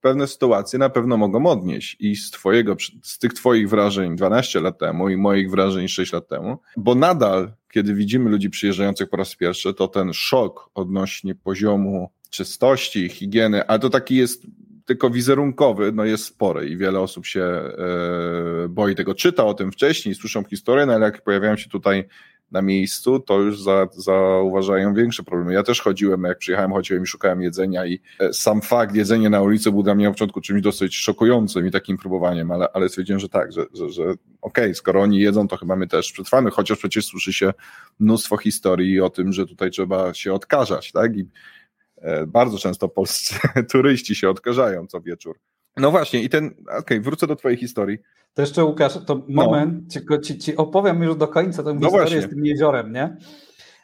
pewne 0.00 0.26
sytuacje 0.26 0.78
na 0.78 0.90
pewno 0.90 1.16
mogą 1.16 1.46
odnieść 1.46 1.96
i 2.00 2.16
z 2.16 2.30
twojego, 2.30 2.76
z 3.02 3.18
tych 3.18 3.32
twoich 3.32 3.68
wrażeń 3.68 4.16
12 4.16 4.60
lat 4.60 4.78
temu 4.78 5.08
i 5.08 5.16
moich 5.16 5.50
wrażeń 5.50 5.88
6 5.88 6.12
lat 6.12 6.28
temu, 6.28 6.58
bo 6.76 6.94
nadal, 6.94 7.52
kiedy 7.72 7.94
widzimy 7.94 8.30
ludzi 8.30 8.50
przyjeżdżających 8.50 9.10
po 9.10 9.16
raz 9.16 9.36
pierwszy, 9.36 9.74
to 9.74 9.88
ten 9.88 10.12
szok 10.12 10.70
odnośnie 10.74 11.34
poziomu 11.34 12.10
czystości, 12.32 13.08
higieny, 13.08 13.66
ale 13.66 13.78
to 13.78 13.90
taki 13.90 14.16
jest 14.16 14.46
tylko 14.84 15.10
wizerunkowy, 15.10 15.92
no 15.92 16.04
jest 16.04 16.24
spory 16.24 16.68
i 16.68 16.76
wiele 16.76 17.00
osób 17.00 17.26
się 17.26 17.42
e, 17.42 18.68
boi 18.68 18.94
tego, 18.94 19.14
czyta 19.14 19.44
o 19.44 19.54
tym 19.54 19.72
wcześniej, 19.72 20.14
słyszą 20.14 20.44
historię, 20.44 20.86
no 20.86 20.92
ale 20.92 21.04
jak 21.04 21.22
pojawiają 21.22 21.56
się 21.56 21.68
tutaj 21.68 22.08
na 22.50 22.62
miejscu, 22.62 23.20
to 23.20 23.40
już 23.40 23.62
za, 23.62 23.88
zauważają 23.92 24.94
większe 24.94 25.22
problemy. 25.22 25.52
Ja 25.52 25.62
też 25.62 25.80
chodziłem, 25.80 26.22
jak 26.22 26.38
przyjechałem, 26.38 26.72
chodziłem 26.72 27.02
i 27.02 27.06
szukałem 27.06 27.42
jedzenia 27.42 27.86
i 27.86 28.00
e, 28.20 28.32
sam 28.32 28.62
fakt 28.62 28.94
jedzenia 28.94 29.30
na 29.30 29.42
ulicy 29.42 29.70
był 29.70 29.82
dla 29.82 29.94
mnie 29.94 30.04
na 30.04 30.10
początku 30.10 30.40
czymś 30.40 30.62
dosyć 30.62 30.96
szokującym 30.96 31.66
i 31.66 31.70
takim 31.70 31.98
próbowaniem, 31.98 32.50
ale, 32.50 32.68
ale 32.72 32.88
stwierdziłem, 32.88 33.20
że 33.20 33.28
tak, 33.28 33.52
że, 33.52 33.66
że, 33.74 33.90
że 33.90 34.02
okej, 34.02 34.18
okay, 34.40 34.74
skoro 34.74 35.02
oni 35.02 35.18
jedzą, 35.18 35.48
to 35.48 35.56
chyba 35.56 35.76
my 35.76 35.86
też 35.86 36.12
przetrwamy, 36.12 36.50
chociaż 36.50 36.78
przecież 36.78 37.04
słyszy 37.04 37.32
się 37.32 37.52
mnóstwo 38.00 38.36
historii 38.36 39.00
o 39.00 39.10
tym, 39.10 39.32
że 39.32 39.46
tutaj 39.46 39.70
trzeba 39.70 40.14
się 40.14 40.32
odkażać, 40.32 40.92
tak? 40.92 41.16
I 41.16 41.26
bardzo 42.26 42.58
często 42.58 42.88
polscy 42.88 43.34
turyści 43.72 44.14
się 44.14 44.30
odkażają 44.30 44.86
co 44.86 45.00
wieczór. 45.00 45.38
No 45.76 45.90
właśnie, 45.90 46.22
i 46.22 46.28
ten, 46.28 46.46
okej, 46.46 46.78
okay, 46.78 47.00
wrócę 47.00 47.26
do 47.26 47.36
Twojej 47.36 47.58
historii. 47.58 47.98
To 48.34 48.42
jeszcze 48.42 48.64
Łukasz, 48.64 49.04
to 49.06 49.14
no. 49.14 49.44
moment, 49.44 49.94
no. 50.10 50.18
ci, 50.18 50.38
ci, 50.38 50.56
opowiem 50.56 51.02
już 51.02 51.16
do 51.16 51.28
końca 51.28 51.62
tą 51.62 51.74
no 51.74 51.80
historię 51.80 52.02
właśnie. 52.02 52.22
z 52.22 52.28
tym 52.28 52.46
jeziorem, 52.46 52.92
nie? 52.92 53.16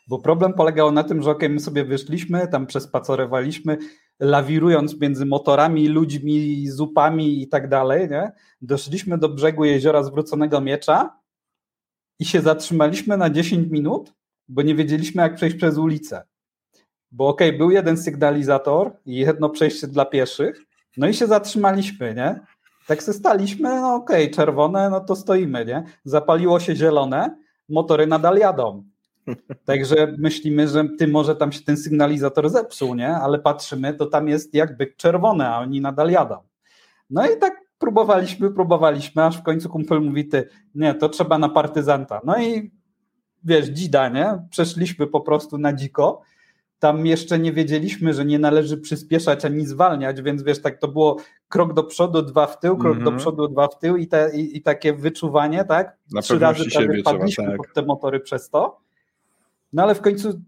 Bo 0.08 0.18
problem 0.18 0.52
polegał 0.52 0.92
na 0.92 1.04
tym, 1.04 1.22
że 1.22 1.30
okej, 1.30 1.46
okay, 1.46 1.54
my 1.54 1.60
sobie 1.60 1.84
wyszliśmy, 1.84 2.48
tam 2.48 2.66
przespacerowaliśmy, 2.66 3.78
lawirując 4.20 5.00
między 5.00 5.26
motorami, 5.26 5.88
ludźmi, 5.88 6.66
zupami 6.70 7.42
i 7.42 7.48
tak 7.48 7.68
dalej, 7.68 8.08
nie? 8.10 8.32
Doszliśmy 8.60 9.18
do 9.18 9.28
brzegu 9.28 9.64
jeziora 9.64 10.02
zwróconego 10.02 10.60
miecza 10.60 11.18
i 12.18 12.24
się 12.24 12.40
zatrzymaliśmy 12.40 13.16
na 13.16 13.30
10 13.30 13.70
minut, 13.70 14.12
bo 14.48 14.62
nie 14.62 14.74
wiedzieliśmy, 14.74 15.22
jak 15.22 15.34
przejść 15.34 15.56
przez 15.56 15.78
ulicę. 15.78 16.22
Bo 17.10 17.28
okej, 17.28 17.48
okay, 17.48 17.58
był 17.58 17.70
jeden 17.70 17.96
sygnalizator 17.96 18.92
i 19.06 19.14
jedno 19.14 19.50
przejście 19.50 19.86
dla 19.86 20.04
pieszych, 20.04 20.62
no 20.96 21.08
i 21.08 21.14
się 21.14 21.26
zatrzymaliśmy, 21.26 22.14
nie? 22.14 22.40
Tak 22.86 23.02
se 23.02 23.12
staliśmy, 23.12 23.68
no 23.80 23.94
okej, 23.94 24.24
okay, 24.24 24.34
czerwone, 24.34 24.90
no 24.90 25.00
to 25.00 25.16
stoimy, 25.16 25.64
nie? 25.64 25.84
Zapaliło 26.04 26.60
się 26.60 26.76
zielone, 26.76 27.36
motory 27.68 28.06
nadal 28.06 28.38
jadą. 28.38 28.84
Także 29.64 30.14
myślimy, 30.18 30.68
że 30.68 30.84
ty 30.98 31.08
może 31.08 31.36
tam 31.36 31.52
się 31.52 31.60
ten 31.60 31.76
sygnalizator 31.76 32.50
zepsuł, 32.50 32.94
nie? 32.94 33.08
Ale 33.08 33.38
patrzymy, 33.38 33.94
to 33.94 34.06
tam 34.06 34.28
jest 34.28 34.54
jakby 34.54 34.94
czerwone, 34.96 35.48
a 35.48 35.58
oni 35.58 35.80
nadal 35.80 36.10
jadą. 36.10 36.36
No 37.10 37.26
i 37.26 37.38
tak 37.38 37.54
próbowaliśmy, 37.78 38.50
próbowaliśmy, 38.50 39.24
aż 39.24 39.38
w 39.38 39.42
końcu 39.42 39.68
kumpel 39.68 40.00
mówi, 40.00 40.28
ty, 40.28 40.48
nie, 40.74 40.94
to 40.94 41.08
trzeba 41.08 41.38
na 41.38 41.48
partyzanta. 41.48 42.20
No 42.24 42.42
i 42.42 42.70
wiesz, 43.44 43.66
dzida, 43.66 44.08
nie? 44.08 44.46
Przeszliśmy 44.50 45.06
po 45.06 45.20
prostu 45.20 45.58
na 45.58 45.72
dziko 45.72 46.22
tam 46.78 47.06
jeszcze 47.06 47.38
nie 47.38 47.52
wiedzieliśmy, 47.52 48.14
że 48.14 48.24
nie 48.24 48.38
należy 48.38 48.78
przyspieszać 48.78 49.44
ani 49.44 49.66
zwalniać, 49.66 50.22
więc 50.22 50.42
wiesz, 50.42 50.62
tak 50.62 50.78
to 50.78 50.88
było 50.88 51.16
krok 51.48 51.74
do 51.74 51.84
przodu, 51.84 52.22
dwa 52.22 52.46
w 52.46 52.60
tył, 52.60 52.76
krok 52.76 52.92
mm 52.92 53.02
-hmm. 53.02 53.04
do 53.04 53.10
mhm. 53.10 53.18
przodu, 53.18 53.48
dwa 53.48 53.68
w 53.68 53.78
tył 53.78 53.96
i, 53.96 54.06
te, 54.06 54.30
i, 54.36 54.56
i 54.56 54.62
takie 54.62 54.92
wyczuwanie, 54.92 55.64
tak? 55.64 55.96
Na 56.12 56.22
Trzy 56.22 56.38
razy 56.38 56.64
prawie 56.70 57.02
padliśmy 57.02 57.46
tak. 57.46 57.56
pod 57.56 57.66
te 57.74 57.82
motory 57.82 58.20
przez 58.20 58.50
to. 58.50 58.80
No 59.72 59.82
ale 59.82 59.94
w 59.94 60.00
końcu 60.00 60.40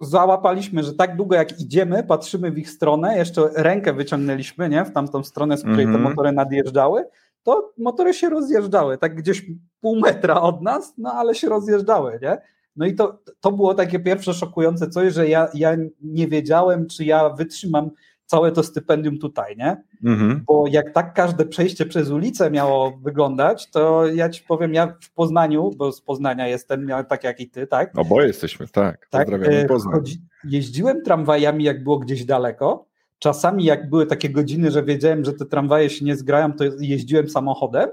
załapaliśmy, 0.00 0.82
że 0.82 0.92
tak 0.92 1.16
długo 1.16 1.36
jak 1.36 1.60
idziemy, 1.60 2.02
patrzymy 2.02 2.50
w 2.50 2.58
ich 2.58 2.70
stronę, 2.70 3.18
jeszcze 3.18 3.48
rękę 3.56 3.92
wyciągnęliśmy, 3.92 4.68
nie? 4.68 4.84
W 4.84 4.92
tamtą 4.92 5.24
stronę, 5.24 5.56
z 5.56 5.60
której 5.60 5.84
mm 5.84 5.88
-hmm. 5.88 5.92
te 5.92 5.98
mhm. 5.98 6.14
motory 6.14 6.32
nadjeżdżały, 6.32 7.04
to 7.42 7.72
motory 7.78 8.14
się 8.14 8.30
rozjeżdżały, 8.30 8.98
tak 8.98 9.14
gdzieś 9.14 9.46
pół 9.80 10.00
metra 10.00 10.40
od 10.40 10.62
nas, 10.62 10.94
no 10.98 11.12
ale 11.12 11.34
się 11.34 11.48
rozjeżdżały, 11.48 12.18
nie? 12.22 12.38
No 12.76 12.86
i 12.86 12.94
to, 12.94 13.18
to 13.40 13.52
było 13.52 13.74
takie 13.74 14.00
pierwsze 14.00 14.34
szokujące 14.34 14.90
coś, 14.90 15.14
że 15.14 15.28
ja, 15.28 15.48
ja 15.54 15.76
nie 16.00 16.28
wiedziałem, 16.28 16.86
czy 16.86 17.04
ja 17.04 17.30
wytrzymam 17.30 17.90
całe 18.26 18.52
to 18.52 18.62
stypendium 18.62 19.18
tutaj, 19.18 19.56
nie? 19.56 19.82
Mhm. 20.04 20.42
Bo 20.46 20.64
jak 20.70 20.92
tak 20.92 21.14
każde 21.14 21.46
przejście 21.46 21.86
przez 21.86 22.10
ulicę 22.10 22.50
miało 22.50 22.98
wyglądać, 23.02 23.70
to 23.70 24.06
ja 24.06 24.28
ci 24.28 24.42
powiem, 24.42 24.74
ja 24.74 24.96
w 25.00 25.12
Poznaniu, 25.12 25.70
bo 25.76 25.92
z 25.92 26.00
Poznania 26.00 26.48
jestem, 26.48 26.88
tak 27.08 27.24
jak 27.24 27.40
i 27.40 27.50
ty, 27.50 27.66
tak? 27.66 27.98
Oboje 27.98 28.26
jesteśmy, 28.26 28.68
tak. 28.68 29.06
tak 29.10 29.26
Pozdrawiam 29.28 29.66
Poznań. 29.66 29.94
Chodzi, 29.94 30.18
jeździłem 30.44 31.02
tramwajami, 31.02 31.64
jak 31.64 31.84
było 31.84 31.98
gdzieś 31.98 32.24
daleko. 32.24 32.86
Czasami, 33.18 33.64
jak 33.64 33.90
były 33.90 34.06
takie 34.06 34.30
godziny, 34.30 34.70
że 34.70 34.82
wiedziałem, 34.82 35.24
że 35.24 35.32
te 35.32 35.44
tramwaje 35.44 35.90
się 35.90 36.04
nie 36.04 36.16
zgrają, 36.16 36.52
to 36.52 36.64
jeździłem 36.80 37.28
samochodem, 37.28 37.90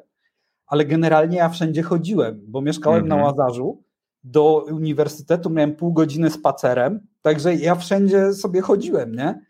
ale 0.67 0.85
generalnie 0.85 1.37
ja 1.37 1.49
wszędzie 1.49 1.81
chodziłem, 1.81 2.41
bo 2.47 2.61
mieszkałem 2.61 3.03
mhm. 3.03 3.19
na 3.19 3.25
Łazarzu 3.25 3.83
do 4.23 4.65
uniwersytetu 4.71 5.49
miałem 5.49 5.75
pół 5.75 5.93
godziny 5.93 6.29
spacerem, 6.29 7.07
także 7.21 7.55
ja 7.55 7.75
wszędzie 7.75 8.33
sobie 8.33 8.61
chodziłem, 8.61 9.15
nie? 9.15 9.41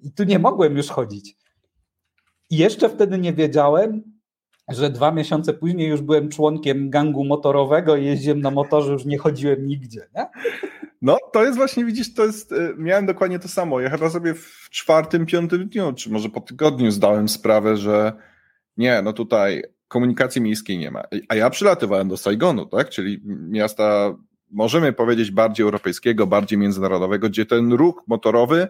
I 0.00 0.12
tu 0.12 0.24
nie 0.24 0.38
mogłem 0.38 0.76
już 0.76 0.88
chodzić. 0.88 1.36
I 2.50 2.56
jeszcze 2.56 2.88
wtedy 2.88 3.18
nie 3.18 3.32
wiedziałem, 3.32 4.02
że 4.68 4.90
dwa 4.90 5.10
miesiące 5.10 5.54
później 5.54 5.88
już 5.88 6.00
byłem 6.00 6.28
członkiem 6.28 6.90
gangu 6.90 7.24
motorowego 7.24 7.96
i 7.96 8.04
jeździłem 8.04 8.40
na 8.40 8.50
motorze, 8.50 8.92
już 8.92 9.04
nie 9.04 9.18
chodziłem 9.18 9.66
nigdzie, 9.66 10.08
nie? 10.14 10.26
No, 11.02 11.16
to 11.32 11.44
jest 11.44 11.56
właśnie, 11.56 11.84
widzisz, 11.84 12.14
to 12.14 12.24
jest, 12.24 12.52
y, 12.52 12.74
miałem 12.78 13.06
dokładnie 13.06 13.38
to 13.38 13.48
samo. 13.48 13.80
Ja 13.80 13.90
chyba 13.90 14.10
sobie 14.10 14.34
w 14.34 14.68
czwartym, 14.70 15.26
piątym 15.26 15.68
dniu, 15.68 15.92
czy 15.92 16.10
może 16.10 16.28
po 16.28 16.40
tygodniu 16.40 16.90
zdałem 16.90 17.28
sprawę, 17.28 17.76
że 17.76 18.12
nie, 18.76 19.02
no 19.02 19.12
tutaj 19.12 19.62
komunikacji 19.88 20.40
miejskiej 20.40 20.78
nie 20.78 20.90
ma. 20.90 21.02
A 21.28 21.34
ja 21.34 21.50
przylatywałem 21.50 22.08
do 22.08 22.16
Saigonu, 22.16 22.66
tak? 22.66 22.88
Czyli 22.88 23.20
miasta, 23.24 24.16
możemy 24.50 24.92
powiedzieć, 24.92 25.30
bardziej 25.30 25.64
europejskiego, 25.64 26.26
bardziej 26.26 26.58
międzynarodowego, 26.58 27.28
gdzie 27.28 27.46
ten 27.46 27.72
ruch 27.72 28.02
motorowy, 28.06 28.68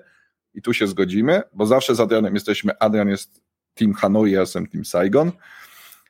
i 0.55 0.63
tu 0.63 0.75
się 0.75 0.87
zgodzimy, 0.87 1.43
bo 1.53 1.67
zawsze 1.67 1.95
z 1.95 2.01
Adrianem 2.01 2.35
jesteśmy, 2.35 2.79
Adrian 2.79 3.09
jest 3.09 3.41
team 3.75 3.95
Hanoi, 3.95 4.31
ja 4.31 4.41
jestem 4.41 4.67
team 4.67 4.85
Saigon, 4.85 5.33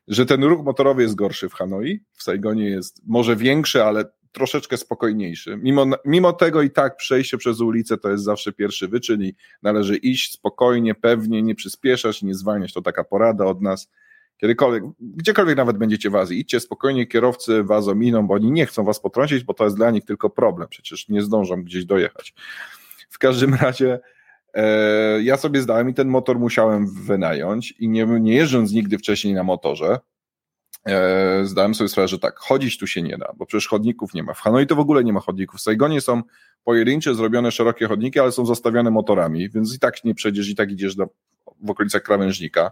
że 0.09 0.27
ten 0.27 0.45
ruch 0.45 0.65
motorowy 0.65 1.03
jest 1.03 1.15
gorszy 1.15 1.49
w 1.49 1.55
Hanoi, 1.55 2.01
w 2.13 2.23
Saigonie 2.23 2.71
jest 2.71 3.03
może 3.07 3.37
większy, 3.37 3.85
ale 3.85 4.05
troszeczkę 4.33 4.77
spokojniejszy. 4.77 5.57
Mimo, 5.57 5.87
mimo 6.05 6.33
tego 6.33 6.63
i 6.63 6.71
tak 6.71 6.97
przejście 6.97 7.39
przez 7.39 7.61
ulicę 7.61 7.99
to 7.99 8.11
jest 8.11 8.25
zawsze 8.25 8.53
pierwszy 8.53 8.89
wyczyn 8.89 9.23
i 9.23 9.35
należy 9.63 9.97
iść 9.97 10.33
spokojnie, 10.33 10.95
pewnie, 10.95 11.43
nie 11.43 11.55
przyspieszać, 11.55 12.23
nie 12.23 12.35
zwalniać. 12.35 12.73
To 12.73 12.83
taka 12.83 13.05
porada 13.05 13.45
od 13.45 13.63
nas 13.63 13.91
kiedykolwiek, 14.39 14.85
gdziekolwiek 15.01 15.57
nawet 15.57 15.79
będziecie 15.79 16.11
w 16.11 16.17
Azji, 16.17 16.41
idźcie 16.41 16.61
spokojnie, 16.61 17.07
kierowcy 17.07 17.65
was 17.65 17.89
ominą, 17.89 18.27
bo 18.27 18.35
oni 18.35 18.51
nie 18.51 18.67
chcą 18.67 18.85
was 18.85 19.01
potrącić, 19.01 19.45
bo 19.45 19.55
to 19.55 19.65
jest 19.65 19.77
dla 19.77 19.91
nich 19.91 20.05
tylko 20.05 20.31
problem, 20.31 20.69
przecież 20.69 21.09
nie 21.09 21.23
zdążą 21.23 21.63
gdzieś 21.63 21.85
dojechać. 21.85 22.35
W 23.11 23.19
każdym 23.19 23.55
razie 23.65 24.01
e, 24.55 25.23
ja 25.23 25.37
sobie 25.37 25.61
zdałem 25.61 25.89
i 25.89 25.95
ten 25.95 26.09
motor 26.09 26.39
musiałem 26.39 26.95
wynająć 26.95 27.73
i 27.73 27.89
nie, 27.89 28.07
nie 28.07 28.35
jeżdżąc 28.35 28.73
nigdy 28.73 28.99
wcześniej 28.99 29.35
na 29.35 29.43
motorze, 29.43 29.99
e, 30.87 31.45
zdałem 31.45 31.75
sobie 31.75 31.89
sprawę, 31.89 32.09
że 32.09 32.19
tak, 32.19 32.39
chodzić 32.39 32.79
tu 32.79 32.87
się 32.87 33.03
nie 33.03 33.19
da, 33.19 33.33
bo 33.37 33.47
przecież 33.47 33.69
chodników 33.69 34.15
nie 34.15 34.23
ma. 34.23 34.35
W 34.35 34.41
Hanoi 34.41 34.67
to 34.67 34.77
w 34.77 34.81
ogóle 34.81 35.05
nie 35.05 35.13
ma 35.13 35.21
chodników. 35.21 35.61
W 35.61 35.63
Saigonie 35.63 36.01
są 36.01 36.23
pojedyncze, 36.65 37.15
zrobione 37.15 37.53
szerokie 37.53 37.87
chodniki, 37.87 38.21
ale 38.21 38.33
są 38.33 38.47
zostawione 38.47 38.91
motorami, 38.91 39.51
więc 39.51 39.75
i 39.75 39.79
tak 39.79 40.05
nie 40.05 40.15
przejdziesz, 40.15 40.49
i 40.49 40.55
tak 40.55 40.71
idziesz 40.71 40.95
do, 40.95 41.09
w 41.63 41.71
okolicach 41.71 42.03
krawężnika. 42.03 42.71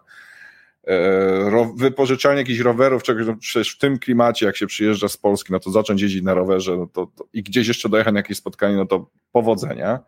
E, 0.88 1.66
wypożyczanie 1.76 2.38
jakichś 2.38 2.60
rowerów, 2.60 3.02
czegoś, 3.02 3.26
no 3.26 3.36
przecież 3.36 3.74
w 3.74 3.78
tym 3.78 3.98
klimacie, 3.98 4.46
jak 4.46 4.56
się 4.56 4.66
przyjeżdża 4.66 5.08
z 5.08 5.16
Polski, 5.16 5.52
no 5.52 5.60
to 5.60 5.70
zacząć 5.70 6.02
jeździć 6.02 6.22
na 6.22 6.34
rowerze 6.34 6.76
no 6.76 6.86
to, 6.86 7.06
to, 7.06 7.24
i 7.32 7.42
gdzieś 7.42 7.68
jeszcze 7.68 7.88
dojechać 7.88 8.14
na 8.14 8.20
jakieś 8.20 8.36
spotkanie, 8.36 8.76
no 8.76 8.86
to 8.86 9.10
powodzenia. 9.32 9.98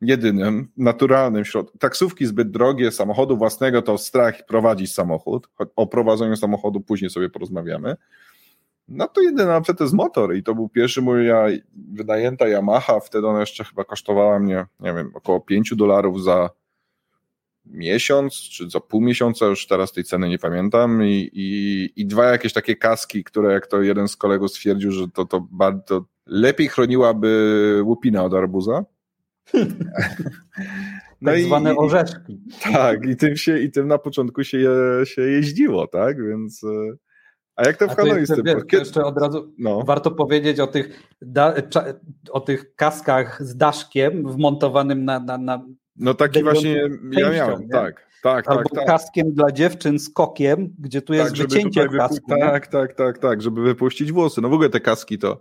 jedynym 0.00 0.68
naturalnym 0.76 1.44
środkiem. 1.44 1.78
Taksówki 1.78 2.26
zbyt 2.26 2.50
drogie, 2.50 2.90
samochodu 2.90 3.36
własnego 3.36 3.82
to 3.82 3.98
strach 3.98 4.46
prowadzić 4.46 4.94
samochód. 4.94 5.48
O 5.76 5.86
prowadzeniu 5.86 6.36
samochodu 6.36 6.80
później 6.80 7.10
sobie 7.10 7.30
porozmawiamy. 7.30 7.96
No 8.88 9.08
to 9.08 9.20
jedyna 9.20 9.56
opcja 9.56 9.74
to 9.74 9.84
jest 9.84 9.94
motor 9.94 10.34
i 10.34 10.42
to 10.42 10.54
był 10.54 10.68
pierwszy 10.68 11.02
mój 11.02 11.26
ja, 11.26 11.46
wynajęta 11.92 12.48
Yamaha, 12.48 13.00
wtedy 13.00 13.26
ona 13.26 13.40
jeszcze 13.40 13.64
chyba 13.64 13.84
kosztowała 13.84 14.38
mnie, 14.38 14.66
nie 14.80 14.92
wiem, 14.92 15.10
około 15.14 15.40
5 15.40 15.74
dolarów 15.76 16.22
za 16.22 16.50
miesiąc, 17.64 18.34
czy 18.34 18.70
za 18.70 18.80
pół 18.80 19.00
miesiąca, 19.00 19.46
już 19.46 19.66
teraz 19.66 19.92
tej 19.92 20.04
ceny 20.04 20.28
nie 20.28 20.38
pamiętam 20.38 21.04
i, 21.04 21.30
i, 21.32 21.92
i 21.96 22.06
dwa 22.06 22.24
jakieś 22.24 22.52
takie 22.52 22.76
kaski, 22.76 23.24
które 23.24 23.52
jak 23.52 23.66
to 23.66 23.82
jeden 23.82 24.08
z 24.08 24.16
kolegów 24.16 24.50
stwierdził, 24.50 24.90
że 24.90 25.08
to, 25.08 25.24
to 25.24 25.46
bardzo 25.50 26.04
lepiej 26.26 26.68
chroniłaby 26.68 27.80
łupina 27.84 28.24
od 28.24 28.34
arbuza. 28.34 28.84
No 31.22 31.30
tak 31.30 31.40
i, 31.40 31.44
zwane 31.44 31.76
orzeszki. 31.76 32.40
Tak, 32.72 33.04
i 33.04 33.16
tym, 33.16 33.36
się, 33.36 33.58
i 33.58 33.70
tym 33.70 33.88
na 33.88 33.98
początku 33.98 34.44
się, 34.44 34.58
je, 34.58 35.06
się 35.06 35.22
jeździło, 35.22 35.86
tak, 35.86 36.26
więc... 36.26 36.64
E, 36.64 36.96
a 37.56 37.66
jak 37.66 37.76
to 37.76 37.88
w 37.88 37.96
Hanoi 37.96 38.24
Jeszcze 38.72 39.04
od 39.04 39.18
razu 39.18 39.54
no. 39.58 39.82
warto 39.86 40.10
powiedzieć 40.10 40.60
o 40.60 40.66
tych, 40.66 41.02
da, 41.22 41.54
o 42.30 42.40
tych 42.40 42.74
kaskach 42.74 43.42
z 43.42 43.56
daszkiem 43.56 44.32
wmontowanym 44.32 45.04
na, 45.04 45.20
na, 45.20 45.38
na 45.38 45.66
no 45.96 46.14
taki 46.14 46.42
właśnie 46.42 46.88
ja 47.10 47.30
miałem, 47.30 47.62
nie? 47.62 47.68
tak. 47.68 48.12
Tak, 48.22 48.48
Albo 48.48 48.62
tak, 48.62 48.72
tak. 48.74 48.86
kaskiem 48.86 49.32
dla 49.32 49.52
dziewczyn 49.52 49.98
z 49.98 50.10
kokiem, 50.10 50.74
gdzie 50.78 51.02
tu 51.02 51.14
jest 51.14 51.36
tak, 51.36 51.48
wycięcie 51.48 51.88
w 51.88 51.96
kasku. 51.96 52.30
Tak, 52.40 52.66
tak, 52.66 52.94
tak, 52.94 53.18
tak, 53.18 53.42
żeby 53.42 53.62
wypuścić 53.62 54.12
włosy. 54.12 54.40
No 54.40 54.48
w 54.48 54.52
ogóle 54.52 54.70
te 54.70 54.80
kaski 54.80 55.18
to, 55.18 55.40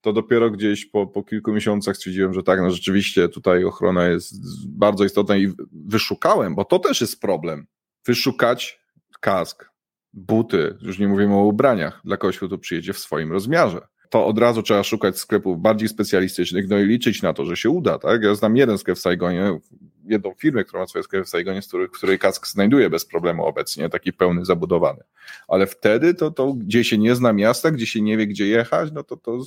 to 0.00 0.12
dopiero 0.12 0.50
gdzieś 0.50 0.86
po, 0.86 1.06
po 1.06 1.22
kilku 1.22 1.52
miesiącach 1.52 1.96
stwierdziłem, 1.96 2.34
że 2.34 2.42
tak, 2.42 2.60
no 2.60 2.70
rzeczywiście 2.70 3.28
tutaj 3.28 3.64
ochrona 3.64 4.08
jest 4.08 4.34
bardzo 4.68 5.04
istotna 5.04 5.36
i 5.36 5.52
wyszukałem, 5.72 6.54
bo 6.54 6.64
to 6.64 6.78
też 6.78 7.00
jest 7.00 7.20
problem. 7.20 7.66
Wyszukać 8.06 8.80
kask, 9.20 9.70
buty, 10.12 10.78
już 10.82 10.98
nie 10.98 11.08
mówimy 11.08 11.34
o 11.34 11.44
ubraniach, 11.44 12.00
dla 12.04 12.16
kogoś, 12.16 12.36
kto 12.36 12.48
tu 12.48 12.58
przyjedzie 12.58 12.92
w 12.92 12.98
swoim 12.98 13.32
rozmiarze 13.32 13.80
to 14.12 14.26
od 14.26 14.38
razu 14.38 14.62
trzeba 14.62 14.82
szukać 14.82 15.18
sklepów 15.18 15.60
bardziej 15.60 15.88
specjalistycznych, 15.88 16.68
no 16.68 16.78
i 16.78 16.84
liczyć 16.84 17.22
na 17.22 17.32
to, 17.32 17.44
że 17.44 17.56
się 17.56 17.70
uda, 17.70 17.98
tak? 17.98 18.22
Ja 18.22 18.34
znam 18.34 18.56
jeden 18.56 18.78
sklep 18.78 18.98
w 18.98 19.00
Saigonie, 19.00 19.58
jedną 20.04 20.32
firmę, 20.38 20.64
która 20.64 20.82
ma 20.82 20.86
swoje 20.86 21.02
sklepy 21.02 21.24
w 21.24 21.28
Saigonie, 21.28 21.62
z 21.62 21.68
której, 21.68 21.88
której 21.88 22.18
kask 22.18 22.46
znajduje 22.46 22.90
bez 22.90 23.04
problemu 23.04 23.46
obecnie, 23.46 23.88
taki 23.88 24.12
pełny, 24.12 24.44
zabudowany. 24.44 25.00
Ale 25.48 25.66
wtedy 25.66 26.14
to, 26.14 26.30
to 26.30 26.52
gdzie 26.52 26.84
się 26.84 26.98
nie 26.98 27.14
zna 27.14 27.32
miasta, 27.32 27.70
gdzie 27.70 27.86
się 27.86 28.00
nie 28.00 28.16
wie, 28.16 28.26
gdzie 28.26 28.46
jechać, 28.46 28.92
no 28.92 29.02
to, 29.02 29.16
to, 29.16 29.38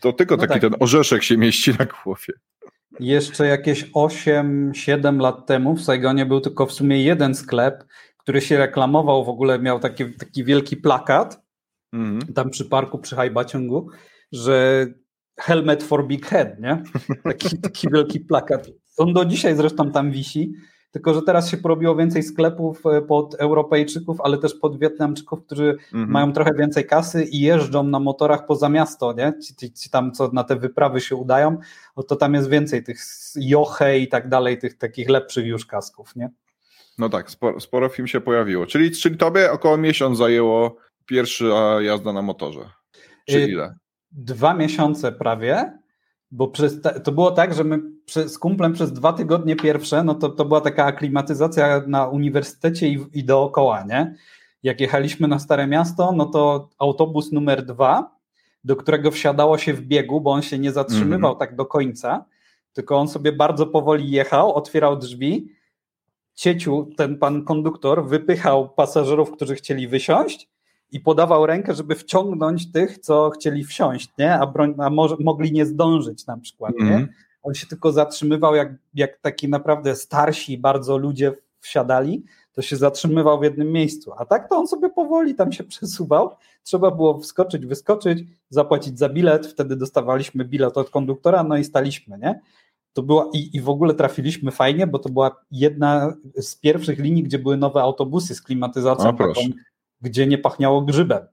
to 0.00 0.12
tylko 0.12 0.36
no 0.36 0.40
taki 0.40 0.60
tak. 0.60 0.62
ten 0.62 0.74
orzeszek 0.80 1.22
się 1.22 1.36
mieści 1.36 1.70
na 1.78 1.86
głowie. 1.86 2.34
Jeszcze 3.00 3.46
jakieś 3.46 3.90
8-7 3.90 5.20
lat 5.20 5.46
temu 5.46 5.74
w 5.74 5.82
Saigonie 5.82 6.26
był 6.26 6.40
tylko 6.40 6.66
w 6.66 6.72
sumie 6.72 7.02
jeden 7.02 7.34
sklep, 7.34 7.84
który 8.16 8.40
się 8.40 8.58
reklamował, 8.58 9.24
w 9.24 9.28
ogóle 9.28 9.58
miał 9.58 9.80
taki, 9.80 10.12
taki 10.12 10.44
wielki 10.44 10.76
plakat, 10.76 11.49
mhm. 11.92 12.32
tam 12.34 12.50
przy 12.50 12.64
parku, 12.64 12.98
przy 12.98 13.16
Hajbaciągu, 13.16 13.88
że 14.32 14.86
helmet 15.40 15.82
for 15.82 16.06
big 16.06 16.26
head, 16.26 16.60
nie? 16.60 16.82
Taki, 17.24 17.58
taki 17.62 17.88
wielki 17.92 18.20
plakat. 18.20 18.68
On 18.96 19.12
do 19.12 19.24
dzisiaj 19.24 19.56
zresztą 19.56 19.92
tam 19.92 20.10
wisi, 20.10 20.52
tylko 20.90 21.14
że 21.14 21.22
teraz 21.22 21.50
się 21.50 21.56
porobiło 21.56 21.96
więcej 21.96 22.22
sklepów 22.22 22.86
e, 22.86 23.02
pod 23.02 23.34
Europejczyków, 23.34 24.20
ale 24.20 24.38
też 24.38 24.54
pod 24.54 24.78
Wietnamczyków, 24.78 25.44
którzy 25.46 25.70
mhm. 25.70 26.10
mają 26.10 26.32
trochę 26.32 26.54
więcej 26.54 26.86
kasy 26.86 27.24
i 27.24 27.40
jeżdżą 27.40 27.82
na 27.82 28.00
motorach 28.00 28.46
poza 28.46 28.68
miasto, 28.68 29.12
nie? 29.12 29.32
Ci, 29.42 29.56
ci, 29.56 29.72
ci 29.72 29.90
tam, 29.90 30.12
co 30.12 30.30
na 30.32 30.44
te 30.44 30.56
wyprawy 30.56 31.00
się 31.00 31.16
udają, 31.16 31.58
to 32.08 32.16
tam 32.16 32.34
jest 32.34 32.48
więcej 32.48 32.82
tych 32.82 33.00
Joche 33.36 33.98
i 33.98 34.08
tak 34.08 34.28
dalej, 34.28 34.58
tych 34.58 34.78
takich 34.78 35.08
lepszych 35.08 35.46
już 35.46 35.66
kasków, 35.66 36.16
nie? 36.16 36.30
No 36.98 37.08
tak, 37.08 37.30
sporo, 37.30 37.60
sporo 37.60 37.88
film 37.88 38.08
się 38.08 38.20
pojawiło. 38.20 38.66
Czyli, 38.66 38.90
czyli 38.90 39.16
tobie 39.16 39.52
około 39.52 39.76
miesiąc 39.76 40.18
zajęło 40.18 40.76
pierwsza 41.10 41.82
jazda 41.82 42.12
na 42.12 42.22
motorze? 42.22 42.70
Czy 43.28 43.38
y, 43.38 43.48
ile? 43.48 43.74
Dwa 44.12 44.54
miesiące 44.54 45.12
prawie, 45.12 45.78
bo 46.30 46.48
przez, 46.48 46.80
to 47.04 47.12
było 47.12 47.30
tak, 47.30 47.54
że 47.54 47.64
my 47.64 47.78
z 48.06 48.38
kumplem 48.38 48.72
przez 48.72 48.92
dwa 48.92 49.12
tygodnie 49.12 49.56
pierwsze, 49.56 50.04
no 50.04 50.14
to, 50.14 50.28
to 50.28 50.44
była 50.44 50.60
taka 50.60 50.84
aklimatyzacja 50.84 51.82
na 51.86 52.08
uniwersytecie 52.08 52.88
i, 52.88 53.06
i 53.12 53.24
dookoła, 53.24 53.84
nie? 53.88 54.14
Jak 54.62 54.80
jechaliśmy 54.80 55.28
na 55.28 55.38
Stare 55.38 55.66
Miasto, 55.66 56.12
no 56.12 56.26
to 56.26 56.68
autobus 56.78 57.32
numer 57.32 57.66
dwa, 57.66 58.16
do 58.64 58.76
którego 58.76 59.10
wsiadało 59.10 59.58
się 59.58 59.74
w 59.74 59.82
biegu, 59.82 60.20
bo 60.20 60.30
on 60.30 60.42
się 60.42 60.58
nie 60.58 60.72
zatrzymywał 60.72 61.30
mm 61.30 61.36
-hmm. 61.36 61.38
tak 61.38 61.56
do 61.56 61.66
końca, 61.66 62.24
tylko 62.72 62.96
on 62.96 63.08
sobie 63.08 63.32
bardzo 63.32 63.66
powoli 63.66 64.10
jechał, 64.10 64.54
otwierał 64.54 64.96
drzwi, 64.96 65.48
cieciu, 66.34 66.90
ten 66.96 67.18
pan 67.18 67.44
konduktor, 67.44 68.06
wypychał 68.08 68.68
pasażerów, 68.68 69.30
którzy 69.30 69.54
chcieli 69.54 69.88
wysiąść 69.88 70.48
i 70.92 71.00
podawał 71.00 71.46
rękę, 71.46 71.74
żeby 71.74 71.94
wciągnąć 71.94 72.72
tych, 72.72 72.98
co 72.98 73.30
chcieli 73.30 73.64
wsiąść, 73.64 74.10
nie? 74.18 74.34
a, 74.34 74.46
broń, 74.46 74.74
a 74.78 74.90
może, 74.90 75.16
mogli 75.20 75.52
nie 75.52 75.66
zdążyć 75.66 76.26
na 76.26 76.36
przykład. 76.36 76.72
Mm. 76.74 76.86
Nie? 76.86 76.94
Mhm. 76.94 77.14
On 77.42 77.54
się 77.54 77.66
tylko 77.66 77.92
zatrzymywał, 77.92 78.54
jak, 78.54 78.74
jak 78.94 79.18
taki 79.18 79.48
naprawdę 79.48 79.96
starsi 79.96 80.58
bardzo 80.58 80.98
ludzie 80.98 81.32
wsiadali, 81.60 82.24
to 82.52 82.62
się 82.62 82.76
zatrzymywał 82.76 83.40
w 83.40 83.42
jednym 83.42 83.72
miejscu. 83.72 84.12
A 84.18 84.24
tak 84.24 84.48
to 84.48 84.56
on 84.56 84.68
sobie 84.68 84.90
powoli 84.90 85.34
tam 85.34 85.52
się 85.52 85.64
przesuwał. 85.74 86.30
Trzeba 86.62 86.90
było 86.90 87.18
wskoczyć, 87.18 87.66
wyskoczyć, 87.66 88.24
zapłacić 88.48 88.98
za 88.98 89.08
bilet, 89.08 89.46
wtedy 89.46 89.76
dostawaliśmy 89.76 90.44
bilet 90.44 90.78
od 90.78 90.90
konduktora, 90.90 91.42
no 91.42 91.56
i 91.56 91.64
staliśmy, 91.64 92.18
nie? 92.18 92.40
To 92.92 93.02
była 93.02 93.28
i, 93.32 93.56
i 93.56 93.60
w 93.60 93.68
ogóle 93.68 93.94
trafiliśmy 93.94 94.50
fajnie, 94.50 94.86
bo 94.86 94.98
to 94.98 95.08
była 95.08 95.44
jedna 95.50 96.16
z 96.36 96.56
pierwszych 96.56 96.98
linii, 96.98 97.22
gdzie 97.22 97.38
były 97.38 97.56
nowe 97.56 97.80
autobusy 97.82 98.34
z 98.34 98.42
klimatyzacją 98.42 99.16
taką 99.16 99.40
gdzie 100.02 100.26
nie 100.26 100.38
pachniało 100.38 100.82
grzybem. 100.82 101.26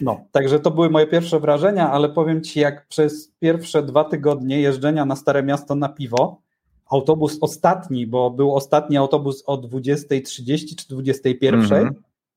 No, 0.00 0.24
także 0.32 0.60
to 0.60 0.70
były 0.70 0.90
moje 0.90 1.06
pierwsze 1.06 1.40
wrażenia, 1.40 1.90
ale 1.90 2.08
powiem 2.08 2.42
Ci, 2.42 2.60
jak 2.60 2.86
przez 2.86 3.32
pierwsze 3.38 3.82
dwa 3.82 4.04
tygodnie 4.04 4.60
jeżdżenia 4.60 5.04
na 5.04 5.16
Stare 5.16 5.42
Miasto 5.42 5.74
na 5.74 5.88
piwo, 5.88 6.40
autobus 6.90 7.38
ostatni, 7.40 8.06
bo 8.06 8.30
był 8.30 8.54
ostatni 8.54 8.96
autobus 8.96 9.42
o 9.46 9.56
20.30 9.56 10.74
czy 10.76 10.94
21.00, 10.94 11.48
mm 11.48 11.66
-hmm. 11.66 11.90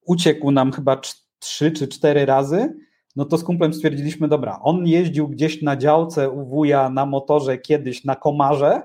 uciekł 0.05 0.51
nam 0.51 0.71
chyba 0.71 1.01
trzy 1.39 1.71
czy 1.71 1.87
cztery 1.87 2.25
razy, 2.25 2.73
no 3.15 3.25
to 3.25 3.37
z 3.37 3.43
kumplem 3.43 3.73
stwierdziliśmy, 3.73 4.27
dobra, 4.27 4.59
on 4.61 4.87
jeździł 4.87 5.27
gdzieś 5.27 5.61
na 5.61 5.77
działce 5.77 6.29
u 6.29 6.45
wuja 6.45 6.89
na 6.89 7.05
motorze 7.05 7.57
kiedyś 7.57 8.03
na 8.03 8.15
komarze, 8.15 8.81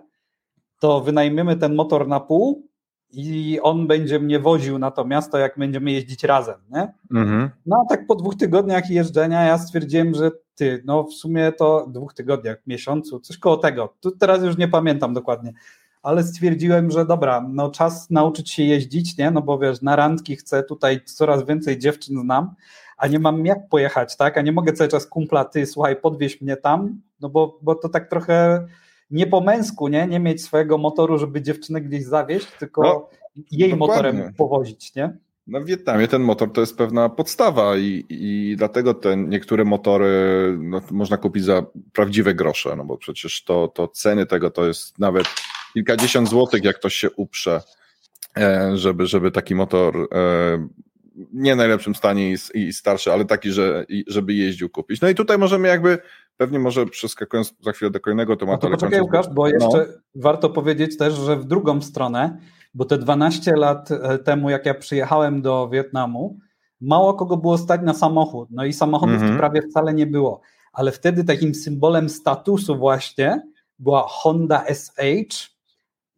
to 0.81 1.00
wynajmiemy 1.00 1.57
ten 1.57 1.74
motor 1.74 2.09
na 2.09 2.20
pół, 2.20 2.68
i 3.11 3.59
on 3.62 3.87
będzie 3.87 4.18
mnie 4.18 4.40
woził 4.40 4.79
na 4.79 4.90
to 4.90 5.05
miasto, 5.05 5.38
jak 5.38 5.59
będziemy 5.59 5.92
jeździć 5.92 6.25
razem, 6.25 6.57
nie? 6.71 6.92
Mhm. 7.14 7.51
No 7.66 7.85
a 7.85 7.88
tak 7.88 8.07
po 8.07 8.14
dwóch 8.14 8.37
tygodniach 8.37 8.90
jeżdżenia 8.90 9.42
ja 9.42 9.59
stwierdziłem, 9.59 10.14
że 10.14 10.31
ty, 10.55 10.83
no 10.87 11.05
w 11.05 11.12
sumie 11.12 11.53
to 11.53 11.87
dwóch 11.90 12.14
tygodniach, 12.14 12.57
miesiącu, 12.66 13.21
coś 13.21 13.38
koło 13.38 13.57
tego, 13.57 13.94
tu 14.01 14.11
teraz 14.11 14.42
już 14.42 14.57
nie 14.57 14.68
pamiętam 14.68 15.14
dokładnie, 15.14 15.53
ale 16.03 16.23
stwierdziłem, 16.23 16.90
że 16.90 17.07
dobra, 17.07 17.47
no 17.49 17.71
czas 17.71 18.11
nauczyć 18.11 18.51
się 18.51 18.62
jeździć, 18.62 19.18
nie? 19.18 19.31
No 19.31 19.42
bo 19.42 19.59
wiesz, 19.59 19.83
na 19.83 19.97
randki 19.97 20.37
chcę, 20.37 20.62
tutaj 20.62 21.01
coraz 21.05 21.47
więcej 21.47 21.79
dziewczyn 21.79 22.21
znam, 22.21 22.55
a 22.97 23.07
nie 23.07 23.18
mam 23.18 23.47
jak 23.47 23.68
pojechać, 23.68 24.16
tak? 24.16 24.38
A 24.38 24.42
nie 24.42 24.53
mogę 24.53 24.73
cały 24.73 24.88
czas 24.88 25.07
kumpla, 25.07 25.44
ty 25.44 25.66
słuchaj, 25.66 25.97
podwieź 25.97 26.40
mnie 26.40 26.57
tam, 26.57 27.01
no 27.21 27.29
bo, 27.29 27.59
bo 27.62 27.75
to 27.75 27.88
tak 27.88 28.11
trochę 28.11 28.66
nie 29.11 29.27
po 29.27 29.40
męsku, 29.40 29.88
nie? 29.88 30.07
Nie 30.07 30.21
mieć 30.21 30.42
swojego 30.42 30.79
motoru, 30.79 31.18
żeby 31.18 31.42
dziewczynę 31.42 31.81
gdzieś 31.81 32.05
zawieźć, 32.05 32.47
tylko 32.59 32.83
no, 32.83 33.09
jej 33.51 33.71
dokładnie. 33.71 33.77
motorem 33.77 34.35
powozić, 34.35 34.94
nie? 34.94 35.18
No 35.47 35.61
w 35.61 35.64
Wietnamie 35.64 36.09
ten 36.09 36.23
motor 36.23 36.53
to 36.53 36.61
jest 36.61 36.77
pewna 36.77 37.09
podstawa 37.09 37.77
i, 37.77 38.05
i 38.09 38.55
dlatego 38.57 38.94
te 38.94 39.16
niektóre 39.16 39.64
motory 39.64 40.11
no, 40.61 40.81
można 40.90 41.16
kupić 41.16 41.44
za 41.44 41.62
prawdziwe 41.92 42.35
grosze, 42.35 42.77
no 42.77 42.85
bo 42.85 42.99
przecież 42.99 43.44
to, 43.44 43.68
to 43.68 43.88
ceny 43.88 44.27
tego 44.27 44.51
to 44.51 44.66
jest 44.66 44.99
nawet 44.99 45.27
kilkadziesiąt 45.75 46.29
złotych, 46.29 46.64
jak 46.64 46.77
ktoś 46.77 46.94
się 46.94 47.11
uprze, 47.11 47.62
e, 48.37 48.77
żeby, 48.77 49.07
żeby 49.07 49.31
taki 49.31 49.55
motor 49.55 50.09
e, 50.12 50.68
nie 51.33 51.57
najlepszym 51.57 51.94
stanie 51.94 52.33
i, 52.33 52.37
i 52.55 52.73
starszy, 52.73 53.12
ale 53.12 53.25
taki, 53.25 53.51
że, 53.51 53.87
żeby 54.07 54.35
jeździł 54.35 54.68
kupić. 54.68 55.01
No 55.01 55.09
i 55.09 55.14
tutaj 55.14 55.38
możemy 55.38 55.68
jakby, 55.68 55.99
pewnie 56.38 56.59
może 56.59 56.87
przeskakując 56.87 57.55
za 57.61 57.72
chwilę 57.72 57.90
do 57.90 58.01
kolejnego 58.01 58.37
tematu. 58.37 58.68
No 58.68 58.77
to 58.77 58.81
poczekaj 58.81 59.01
Łukasz, 59.01 59.29
bo 59.29 59.48
jeszcze 59.48 59.79
no. 59.79 60.22
warto 60.22 60.51
powiedzieć 60.51 60.96
też, 60.96 61.14
że 61.14 61.37
w 61.37 61.44
drugą 61.44 61.81
stronę, 61.81 62.38
bo 62.74 62.85
te 62.85 62.98
12 62.98 63.57
lat 63.57 63.90
e, 63.90 64.18
temu, 64.18 64.51
jak 64.51 64.66
ja 64.66 64.74
przyjechałem 64.74 65.42
do 65.42 65.68
Wietnamu, 65.68 66.38
mało 66.81 67.14
kogo 67.14 67.37
było 67.37 67.59
stać 67.59 67.81
na 67.85 67.94
samochód, 67.94 68.48
no 68.51 68.64
i 68.64 68.72
samochodów 68.72 69.16
mm 69.16 69.35
-hmm. 69.35 69.38
prawie 69.38 69.62
wcale 69.62 69.94
nie 69.94 70.07
było, 70.07 70.40
ale 70.72 70.92
wtedy 70.92 71.24
takim 71.24 71.55
symbolem 71.55 72.09
statusu 72.09 72.77
właśnie 72.77 73.42
była 73.79 74.05
Honda 74.09 74.64
SH 74.74 74.98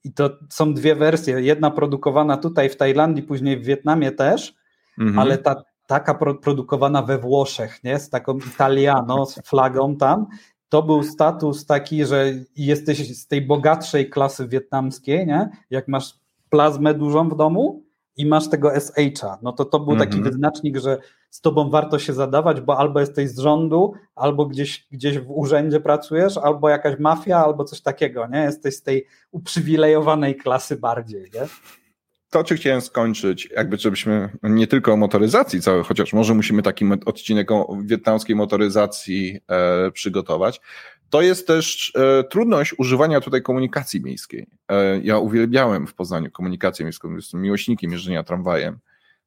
i 0.04 0.12
to 0.12 0.30
są 0.50 0.74
dwie 0.74 0.94
wersje, 0.94 1.40
jedna 1.40 1.70
produkowana 1.70 2.36
tutaj 2.36 2.68
w 2.68 2.76
Tajlandii, 2.76 3.22
później 3.22 3.56
w 3.56 3.64
Wietnamie 3.64 4.12
też, 4.12 4.54
mhm. 4.98 5.18
ale 5.18 5.38
ta 5.38 5.62
taka 5.90 6.14
pro, 6.14 6.34
produkowana 6.34 7.02
we 7.02 7.18
Włoszech, 7.18 7.84
nie? 7.84 7.98
z 7.98 8.10
taką 8.10 8.38
Italiano, 8.38 9.26
z 9.26 9.34
flagą 9.34 9.96
tam, 9.96 10.26
to 10.68 10.82
był 10.82 11.02
status 11.02 11.66
taki, 11.66 12.04
że 12.04 12.32
jesteś 12.56 13.18
z 13.18 13.26
tej 13.26 13.42
bogatszej 13.42 14.10
klasy 14.10 14.48
wietnamskiej, 14.48 15.26
nie? 15.26 15.48
Jak 15.70 15.88
masz 15.88 16.14
plazmę 16.50 16.94
dużą 16.94 17.28
w 17.28 17.36
domu 17.36 17.82
i 18.16 18.26
masz 18.26 18.48
tego 18.50 18.80
SH-a, 18.80 19.38
no 19.42 19.52
to 19.52 19.64
to 19.64 19.80
był 19.80 19.96
taki 19.96 20.12
mm 20.12 20.24
-hmm. 20.24 20.30
wyznacznik, 20.30 20.76
że 20.78 20.98
z 21.30 21.40
tobą 21.40 21.70
warto 21.70 21.98
się 21.98 22.12
zadawać, 22.12 22.60
bo 22.60 22.78
albo 22.78 23.00
jesteś 23.00 23.30
z 23.30 23.38
rządu, 23.38 23.92
albo 24.14 24.46
gdzieś, 24.46 24.86
gdzieś 24.92 25.18
w 25.18 25.30
urzędzie 25.30 25.80
pracujesz, 25.80 26.38
albo 26.38 26.68
jakaś 26.68 26.98
mafia, 26.98 27.44
albo 27.44 27.64
coś 27.64 27.80
takiego, 27.80 28.26
nie? 28.26 28.38
Jesteś 28.38 28.76
z 28.76 28.82
tej 28.82 29.06
uprzywilejowanej 29.30 30.36
klasy 30.36 30.76
bardziej, 30.76 31.30
nie? 31.34 31.46
To, 32.30 32.44
czy 32.44 32.56
chciałem 32.56 32.80
skończyć, 32.80 33.48
jakby 33.56 33.76
żebyśmy 33.76 34.28
nie 34.42 34.66
tylko 34.66 34.92
o 34.92 34.96
motoryzacji 34.96 35.60
całej, 35.60 35.84
chociaż 35.84 36.12
może 36.12 36.34
musimy 36.34 36.62
taki 36.62 36.84
odcinek 37.06 37.50
o 37.50 37.78
wietnamskiej 37.84 38.36
motoryzacji 38.36 39.40
e, 39.48 39.90
przygotować, 39.90 40.60
to 41.10 41.22
jest 41.22 41.46
też 41.46 41.92
e, 41.96 42.24
trudność 42.24 42.74
używania 42.78 43.20
tutaj 43.20 43.42
komunikacji 43.42 44.00
miejskiej. 44.00 44.46
E, 44.68 45.00
ja 45.00 45.18
uwielbiałem 45.18 45.86
w 45.86 45.94
Poznaniu 45.94 46.30
komunikację 46.30 46.84
miejską, 46.84 47.16
jestem 47.16 47.42
miłośnikiem 47.42 47.92
jeżdżenia 47.92 48.22
tramwajem. 48.22 48.78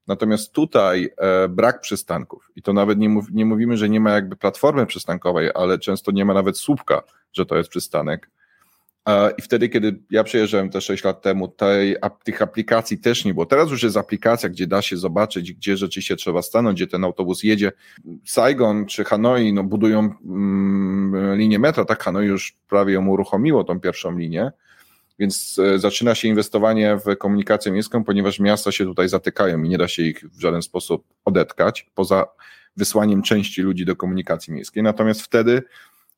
Natomiast 0.08 0.54
tutaj 0.54 1.10
e, 1.18 1.48
brak 1.48 1.82
przystanków 1.82 2.52
i 2.56 2.62
to 2.62 2.74
nawet 2.74 3.00
nie, 3.00 3.10
mów, 3.10 3.32
nie 3.32 3.46
mówimy, 3.46 3.78
że 3.78 3.90
nie 3.90 4.00
ma 4.00 4.12
jakby 4.12 4.36
platformy 4.36 4.86
przystankowej, 4.86 5.50
ale 5.56 5.80
często 5.80 6.12
nie 6.12 6.26
ma 6.26 6.34
nawet 6.34 6.58
słupka, 6.58 7.02
że 7.34 7.46
to 7.46 7.58
jest 7.58 7.70
przystanek 7.70 8.30
i 9.38 9.42
wtedy, 9.42 9.70
kiedy 9.70 10.00
ja 10.10 10.24
przyjeżdżałem 10.24 10.70
te 10.70 10.82
6 10.82 11.04
lat 11.04 11.22
temu, 11.22 11.48
tej, 11.48 11.96
tych 12.24 12.42
aplikacji 12.42 12.98
też 12.98 13.26
nie 13.26 13.34
było. 13.34 13.46
Teraz 13.46 13.72
już 13.72 13.84
jest 13.84 13.98
aplikacja, 13.98 14.50
gdzie 14.50 14.68
da 14.68 14.82
się 14.82 14.98
zobaczyć, 14.98 15.54
gdzie 15.54 15.78
rzeczywiście 15.78 16.16
trzeba 16.16 16.42
stanąć, 16.42 16.76
gdzie 16.80 16.88
ten 16.88 17.04
autobus 17.04 17.44
jedzie. 17.44 17.72
Saigon 18.26 18.86
czy 18.86 19.04
Hanoi 19.04 19.54
no, 19.54 19.64
budują 19.64 20.14
mm, 20.26 21.38
linię 21.38 21.60
metra, 21.60 21.86
tak 21.86 22.04
Hanoi 22.04 22.26
już 22.26 22.58
prawie 22.70 22.94
ją 22.94 23.08
uruchomiło, 23.08 23.64
tą 23.64 23.80
pierwszą 23.80 24.18
linię, 24.18 24.52
więc 25.20 25.60
e, 25.60 25.80
zaczyna 25.80 26.16
się 26.16 26.28
inwestowanie 26.28 26.98
w 27.06 27.18
komunikację 27.18 27.72
miejską, 27.72 28.04
ponieważ 28.04 28.40
miasta 28.40 28.72
się 28.72 28.86
tutaj 28.86 29.10
zatykają 29.10 29.64
i 29.64 29.70
nie 29.70 29.78
da 29.78 29.88
się 29.88 30.04
ich 30.04 30.26
w 30.30 30.42
żaden 30.42 30.62
sposób 30.62 31.06
odetkać, 31.26 31.90
poza 31.96 32.26
wysłaniem 32.78 33.22
części 33.22 33.62
ludzi 33.62 33.86
do 33.86 33.96
komunikacji 33.96 34.54
miejskiej. 34.54 34.84
Natomiast 34.84 35.22
wtedy 35.22 35.64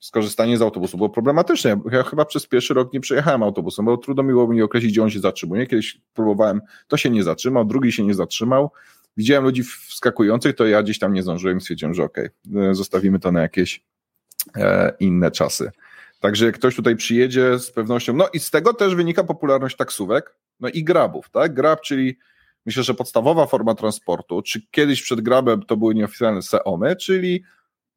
skorzystanie 0.05 0.57
z 0.57 0.61
autobusu 0.61 0.97
było 0.97 1.09
problematyczne. 1.09 1.81
Ja 1.91 2.03
chyba 2.03 2.25
przez 2.25 2.47
pierwszy 2.47 2.73
rok 2.73 2.93
nie 2.93 2.99
przejechałem 2.99 3.43
autobusem, 3.43 3.85
bo 3.85 3.97
trudno 3.97 4.23
mi 4.23 4.29
było 4.29 4.47
mi 4.47 4.61
określić, 4.61 4.91
gdzie 4.91 5.03
on 5.03 5.09
się 5.09 5.19
zatrzymuje. 5.19 5.67
Kiedyś 5.67 6.01
próbowałem, 6.13 6.61
to 6.87 6.97
się 6.97 7.09
nie 7.09 7.23
zatrzymał, 7.23 7.65
drugi 7.65 7.91
się 7.91 8.03
nie 8.03 8.13
zatrzymał. 8.13 8.71
Widziałem 9.17 9.43
ludzi 9.43 9.63
wskakujących, 9.63 10.55
to 10.55 10.65
ja 10.65 10.83
gdzieś 10.83 10.99
tam 10.99 11.13
nie 11.13 11.23
zdążyłem, 11.23 11.61
stwierdziłem, 11.61 11.93
że 11.93 12.03
okej, 12.03 12.29
okay, 12.51 12.75
zostawimy 12.75 13.19
to 13.19 13.31
na 13.31 13.41
jakieś 13.41 13.83
e, 14.55 14.93
inne 14.99 15.31
czasy. 15.31 15.71
Także 16.19 16.45
jak 16.45 16.55
ktoś 16.55 16.75
tutaj 16.75 16.95
przyjedzie 16.95 17.59
z 17.59 17.71
pewnością, 17.71 18.13
no 18.13 18.29
i 18.33 18.39
z 18.39 18.51
tego 18.51 18.73
też 18.73 18.95
wynika 18.95 19.23
popularność 19.23 19.75
taksówek, 19.75 20.35
no 20.59 20.69
i 20.69 20.83
grabów, 20.83 21.29
tak? 21.29 21.53
Grab, 21.53 21.81
czyli 21.81 22.17
myślę, 22.65 22.83
że 22.83 22.93
podstawowa 22.93 23.45
forma 23.45 23.75
transportu, 23.75 24.41
czy 24.41 24.61
kiedyś 24.71 25.01
przed 25.01 25.21
grabem 25.21 25.63
to 25.63 25.77
były 25.77 25.95
nieoficjalne 25.95 26.41
seomy, 26.41 26.95
czyli 26.95 27.43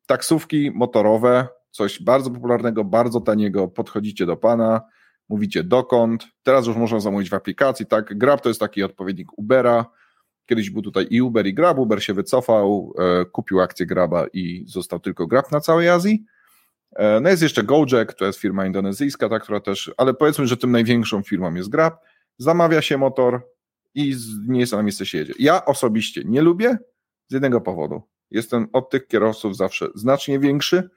taksówki 0.07 0.71
motorowe, 0.75 1.49
coś 1.79 2.03
bardzo 2.03 2.31
popularnego, 2.31 2.85
bardzo 2.85 3.21
taniego, 3.21 3.69
podchodzicie 3.69 4.27
do 4.27 4.37
pana, 4.37 4.81
mówicie 5.29 5.65
dokąd, 5.65 6.27
teraz 6.43 6.67
już 6.67 6.77
można 6.77 7.01
zamówić 7.01 7.31
w 7.31 7.35
aplikacji, 7.35 7.87
tak, 7.87 8.19
Grab 8.19 8.41
to 8.41 8.49
jest 8.49 8.61
taki 8.61 8.83
odpowiednik 8.83 9.39
Ubera, 9.39 9.87
kiedyś 10.47 10.71
był 10.71 10.83
tutaj 10.83 11.07
i 11.11 11.23
Uber 11.23 11.47
i 11.47 11.55
Grab, 11.55 11.79
Uber 11.79 12.03
się 12.03 12.15
wycofał, 12.15 12.95
e, 12.99 13.25
kupił 13.25 13.61
akcję 13.61 13.87
Graba 13.87 14.27
i 14.33 14.65
został 14.67 15.01
tylko 15.01 15.27
Grab 15.27 15.53
na 15.53 15.61
całej 15.61 15.89
Azji, 15.89 16.25
e, 16.97 17.21
no 17.21 17.31
jest 17.31 17.43
jeszcze 17.43 17.63
Gojek, 17.63 18.15
to 18.15 18.25
jest 18.25 18.39
firma 18.39 18.67
indonezyjska, 18.67 19.29
ta, 19.29 19.39
która 19.41 19.61
też, 19.61 19.93
ale 19.97 20.15
powiedzmy, 20.15 20.47
że 20.47 20.57
tym 20.57 20.71
największą 20.71 21.23
firmą 21.23 21.55
jest 21.55 21.69
Grab, 21.69 22.01
zamawia 22.39 22.83
się 22.83 22.99
motor 22.99 23.43
i 23.95 24.13
z 24.13 24.49
miejsca 24.49 24.77
na 24.77 24.83
miejsce 24.83 25.07
się 25.07 25.19
jedzie. 25.19 25.35
Ja 25.39 25.65
osobiście 25.65 26.23
nie 26.25 26.43
lubię 26.43 26.79
z 27.29 27.33
jednego 27.33 27.61
powodu. 27.61 28.03
Jestem 28.31 28.69
od 28.73 28.91
tych 28.91 29.07
kierowców 29.07 29.57
zawsze 29.57 29.89
znacznie 29.95 30.39
większy, 30.39 30.91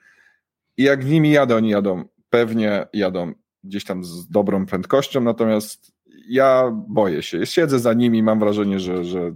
i 0.78 0.84
jak 0.84 1.06
nimi 1.06 1.32
jadę, 1.32 1.56
oni 1.56 1.70
jadą, 1.70 2.04
pewnie 2.30 2.88
jadą 2.94 3.34
gdzieś 3.64 3.84
tam 3.84 4.04
z 4.04 4.28
dobrą 4.28 4.66
prędkością, 4.66 5.22
natomiast 5.22 5.92
ja 6.28 6.72
boję 6.88 7.24
się. 7.24 7.46
Siedzę 7.46 7.80
za 7.80 7.94
nimi, 7.94 8.24
mam 8.24 8.40
wrażenie, 8.40 8.80
że, 8.80 9.04
że 9.04 9.36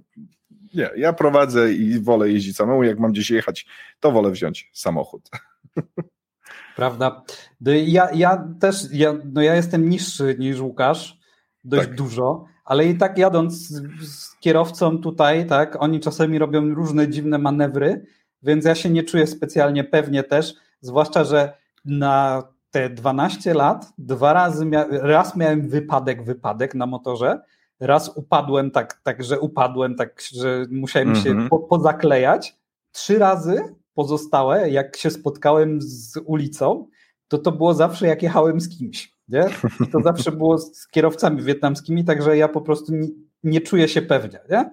nie, 0.74 0.90
ja 0.98 1.14
prowadzę 1.14 1.74
i 1.74 2.00
wolę 2.00 2.30
jeździć 2.30 2.56
samemu. 2.56 2.84
Jak 2.84 3.00
mam 3.00 3.12
gdzieś 3.12 3.30
jechać, 3.30 3.66
to 4.00 4.12
wolę 4.12 4.32
wziąć 4.32 4.70
samochód. 4.74 5.30
Prawda. 6.76 7.24
No 7.62 7.72
ja, 7.72 8.10
ja 8.14 8.48
też, 8.60 8.76
ja, 8.94 9.16
no 9.34 9.42
ja 9.42 9.56
jestem 9.56 9.90
niższy 9.90 10.36
niż 10.40 10.60
Łukasz, 10.60 11.20
dość 11.64 11.88
tak. 11.88 11.96
dużo, 11.96 12.46
ale 12.66 12.86
i 12.86 12.98
tak 12.98 13.18
jadąc 13.18 13.54
z, 13.54 13.82
z, 14.08 14.40
kierowcą 14.40 14.98
tutaj, 14.98 15.48
tak, 15.48 15.82
oni 15.82 16.00
czasami 16.00 16.40
robią 16.40 16.74
różne 16.74 17.10
dziwne 17.10 17.38
manewry, 17.38 18.06
więc 18.44 18.66
ja 18.66 18.76
się 18.76 18.90
nie 18.90 19.04
czuję 19.04 19.28
specjalnie 19.28 19.84
pewnie 19.84 20.24
też, 20.24 20.54
Zwłaszcza, 20.86 21.24
że 21.24 21.58
na 21.86 22.44
te 22.72 22.90
12 22.90 23.54
lat 23.54 23.94
dwa 23.98 24.34
razy 24.34 24.66
mia 24.66 24.86
raz 24.90 25.36
miałem 25.36 25.70
wypadek, 25.70 26.24
wypadek 26.24 26.76
na 26.76 26.86
motorze, 26.86 27.42
raz 27.80 28.18
upadłem 28.18 28.72
tak, 28.72 29.02
tak 29.04 29.24
że 29.24 29.40
upadłem, 29.40 29.96
tak, 29.96 30.22
że 30.34 30.66
musiałem 30.72 31.10
mm 31.10 31.22
-hmm. 31.22 31.24
się 31.24 31.30
mhm. 31.30 31.50
po, 31.50 31.60
pozaklejać. 31.60 32.58
Trzy 32.92 33.20
razy 33.20 33.76
pozostałe, 33.94 34.70
jak 34.70 34.98
się 34.98 35.10
spotkałem 35.10 35.82
z 35.82 36.18
ulicą, 36.26 36.88
to 37.28 37.38
to 37.38 37.52
było 37.52 37.74
zawsze 37.74 38.08
jak 38.08 38.24
jechałem 38.24 38.60
z 38.60 38.78
kimś. 38.78 39.16
Nie? 39.28 39.46
to 39.92 40.02
zawsze 40.04 40.32
było 40.32 40.58
z 40.58 40.88
kierowcami 40.88 41.42
wietnamskimi, 41.42 42.06
także 42.06 42.38
ja 42.38 42.48
po 42.48 42.62
prostu 42.62 42.96
nie, 42.96 43.08
nie 43.44 43.62
czuję 43.62 43.88
się 43.88 44.02
pewnie. 44.02 44.40
Nie? 44.50 44.72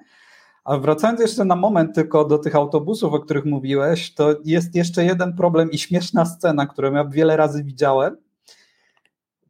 A 0.65 0.79
wracając 0.79 1.21
jeszcze 1.21 1.45
na 1.45 1.57
moment 1.57 1.95
tylko 1.95 2.25
do 2.25 2.39
tych 2.39 2.57
autobusów, 2.57 3.15
o 3.15 3.21
których 3.21 3.45
mówiłeś, 3.45 4.15
to 4.15 4.35
jest 4.45 4.75
jeszcze 4.75 5.05
jeden 5.05 5.37
problem 5.37 5.71
i 5.71 5.79
śmieszna 5.79 6.25
scena, 6.25 6.67
którą 6.67 6.95
ja 6.95 7.05
wiele 7.05 7.37
razy 7.37 7.65
widziałem. 7.65 8.17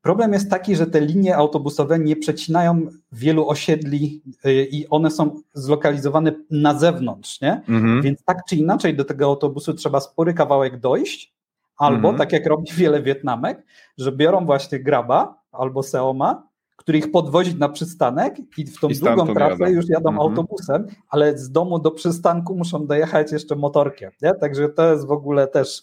Problem 0.03 0.33
jest 0.33 0.51
taki, 0.51 0.77
że 0.77 0.87
te 0.87 1.01
linie 1.01 1.37
autobusowe 1.37 1.99
nie 1.99 2.17
przecinają 2.17 2.87
wielu 3.13 3.49
osiedli 3.49 4.23
y, 4.47 4.69
i 4.71 4.89
one 4.89 5.11
są 5.11 5.41
zlokalizowane 5.55 6.33
na 6.51 6.79
zewnątrz, 6.79 7.41
nie? 7.41 7.53
Mhm. 7.53 8.03
Więc 8.03 8.25
tak 8.25 8.39
czy 8.49 8.57
inaczej 8.57 8.97
do 8.97 9.05
tego 9.05 9.25
autobusu 9.25 9.75
trzeba 9.75 10.01
spory 10.01 10.35
kawałek 10.35 10.81
dojść, 10.81 11.35
albo 11.77 12.09
mhm. 12.09 12.17
tak 12.17 12.33
jak 12.33 12.47
robi 12.47 12.73
wiele 12.73 13.03
Wietnamek, 13.03 13.67
że 13.99 14.13
biorą 14.13 14.45
właśnie 14.45 14.81
graba 14.81 15.43
albo 15.53 15.83
seoma 15.83 16.52
który 16.83 16.99
ich 16.99 17.11
podwozi 17.11 17.55
na 17.55 17.69
przystanek 17.69 18.35
i 18.59 18.65
w 18.65 18.81
tą 18.81 18.89
I 18.89 18.95
drugą 18.95 19.35
pracę 19.35 19.65
jadą. 19.65 19.75
już 19.75 19.89
jadą 19.89 20.11
mhm. 20.11 20.29
autobusem, 20.29 20.87
ale 21.09 21.39
z 21.39 21.51
domu 21.51 21.79
do 21.79 21.91
przystanku 21.91 22.57
muszą 22.57 22.87
dojechać 22.87 23.33
jeszcze 23.33 23.57
motorkiem. 23.57 24.11
Nie? 24.23 24.35
Także 24.35 24.69
to 24.69 24.93
jest 24.93 25.07
w 25.07 25.11
ogóle 25.11 25.47
też 25.47 25.83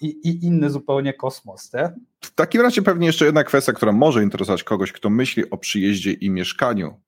i, 0.00 0.06
i, 0.06 0.46
inny 0.46 0.70
zupełnie 0.70 1.14
kosmos. 1.14 1.72
Nie? 1.72 1.92
W 2.20 2.34
takim 2.34 2.60
razie 2.60 2.82
pewnie 2.82 3.06
jeszcze 3.06 3.24
jedna 3.24 3.44
kwestia, 3.44 3.72
która 3.72 3.92
może 3.92 4.22
interesować 4.22 4.64
kogoś, 4.64 4.92
kto 4.92 5.10
myśli 5.10 5.50
o 5.50 5.58
przyjeździe 5.58 6.12
i 6.12 6.30
mieszkaniu 6.30 7.00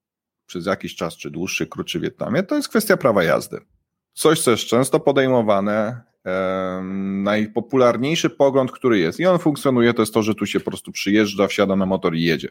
przez 0.45 0.65
jakiś 0.65 0.95
czas, 0.95 1.17
czy 1.17 1.31
dłuższy, 1.31 1.67
krótszy 1.67 1.99
w 1.99 2.01
Wietnamie, 2.01 2.43
to 2.43 2.55
jest 2.55 2.69
kwestia 2.69 2.97
prawa 2.97 3.23
jazdy. 3.23 3.57
Coś, 4.13 4.41
co 4.41 4.51
jest 4.51 4.63
często 4.63 4.99
podejmowane, 4.99 6.01
najpopularniejszy 7.23 8.29
pogląd, 8.29 8.71
który 8.71 8.99
jest 8.99 9.19
i 9.19 9.25
on 9.25 9.39
funkcjonuje, 9.39 9.93
to 9.93 10.01
jest 10.01 10.13
to, 10.13 10.23
że 10.23 10.35
tu 10.35 10.45
się 10.45 10.59
po 10.59 10.71
prostu 10.71 10.91
przyjeżdża, 10.91 11.47
wsiada 11.47 11.75
na 11.75 11.85
motor 11.85 12.15
i 12.15 12.23
jedzie. 12.23 12.49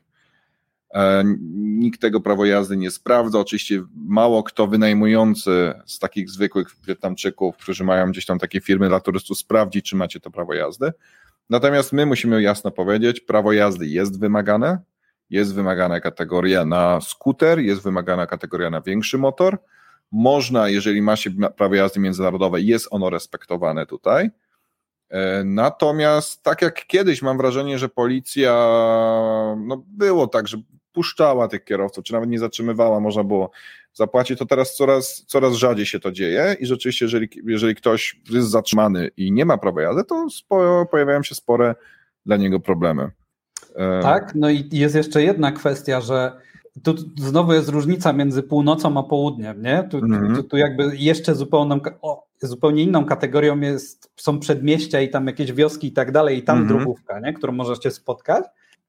E, 0.94 1.24
nikt 1.56 2.00
tego 2.00 2.20
prawo 2.20 2.44
jazdy 2.44 2.76
nie 2.76 2.90
sprawdza. 2.90 3.38
Oczywiście 3.38 3.82
mało 3.94 4.42
kto 4.42 4.66
wynajmujący 4.66 5.72
z 5.86 5.98
takich 5.98 6.30
zwykłych 6.30 6.68
Wietnamczyków, 6.86 7.56
którzy 7.56 7.84
mają 7.84 8.10
gdzieś 8.10 8.26
tam 8.26 8.38
takie 8.38 8.60
firmy 8.60 8.88
dla 8.88 9.00
turystów, 9.00 9.38
sprawdzi, 9.38 9.82
czy 9.82 9.96
macie 9.96 10.20
to 10.20 10.30
prawo 10.30 10.54
jazdy. 10.54 10.92
Natomiast 11.50 11.92
my 11.92 12.06
musimy 12.06 12.42
jasno 12.42 12.70
powiedzieć, 12.70 13.20
prawo 13.20 13.52
jazdy 13.52 13.86
jest 13.86 14.20
wymagane. 14.20 14.78
Jest 15.30 15.54
wymagana 15.54 16.00
kategoria 16.00 16.64
na 16.64 17.00
skuter, 17.00 17.58
jest 17.58 17.82
wymagana 17.82 18.26
kategoria 18.26 18.70
na 18.70 18.80
większy 18.80 19.18
motor. 19.18 19.58
Można, 20.12 20.68
jeżeli 20.68 21.02
ma 21.02 21.16
się 21.16 21.30
prawo 21.56 21.74
jazdy 21.74 22.00
międzynarodowe, 22.00 22.60
jest 22.60 22.88
ono 22.90 23.10
respektowane 23.10 23.86
tutaj. 23.86 24.30
E, 25.10 25.44
natomiast 25.44 26.42
tak 26.42 26.62
jak 26.62 26.86
kiedyś 26.86 27.22
mam 27.22 27.36
wrażenie, 27.36 27.78
że 27.78 27.88
policja, 27.88 28.52
no 29.58 29.84
było 29.86 30.26
tak, 30.26 30.48
że 30.48 30.56
puszczała 30.92 31.48
tych 31.48 31.64
kierowców, 31.64 32.04
czy 32.04 32.12
nawet 32.12 32.30
nie 32.30 32.38
zatrzymywała, 32.38 33.00
można 33.00 33.24
było 33.24 33.50
zapłacić, 33.92 34.38
to 34.38 34.46
teraz 34.46 34.74
coraz, 34.74 35.24
coraz 35.26 35.54
rzadziej 35.54 35.86
się 35.86 36.00
to 36.00 36.12
dzieje 36.12 36.56
i 36.60 36.66
rzeczywiście, 36.66 37.04
jeżeli, 37.04 37.28
jeżeli 37.44 37.74
ktoś 37.74 38.20
jest 38.30 38.48
zatrzymany 38.48 39.10
i 39.16 39.32
nie 39.32 39.44
ma 39.44 39.58
prawa 39.58 39.82
jazdy, 39.82 40.04
to 40.04 40.30
spo, 40.30 40.86
pojawiają 40.90 41.22
się 41.22 41.34
spore 41.34 41.74
dla 42.26 42.36
niego 42.36 42.60
problemy. 42.60 43.10
E, 43.76 44.02
tak, 44.02 44.34
no 44.34 44.50
i 44.50 44.68
jest 44.72 44.94
jeszcze 44.94 45.22
jedna 45.22 45.52
kwestia, 45.52 46.00
że 46.00 46.32
tu 46.82 46.94
znowu 47.16 47.52
jest 47.52 47.68
różnica 47.68 48.12
między 48.12 48.42
północą 48.42 48.98
a 48.98 49.02
południem, 49.02 49.62
nie? 49.62 49.88
Tu, 49.90 49.98
mm 49.98 50.32
-hmm. 50.32 50.36
tu, 50.36 50.42
tu 50.42 50.56
jakby 50.56 50.96
jeszcze 50.96 51.34
zupełną, 51.34 51.80
zupełnie 52.40 52.82
inną 52.82 53.04
kategorią 53.04 53.60
jest, 53.60 54.12
są 54.16 54.40
przedmieścia 54.40 55.00
i 55.00 55.10
tam 55.10 55.26
jakieś 55.26 55.52
wioski 55.52 55.86
i 55.86 55.92
tak 55.92 56.12
dalej, 56.12 56.38
i 56.38 56.42
tam 56.42 56.58
mhm. 56.58 56.78
drogówka, 56.78 57.20
nie? 57.20 57.32
którą 57.32 57.52
możecie 57.52 57.90
spotkać. 57.90 58.44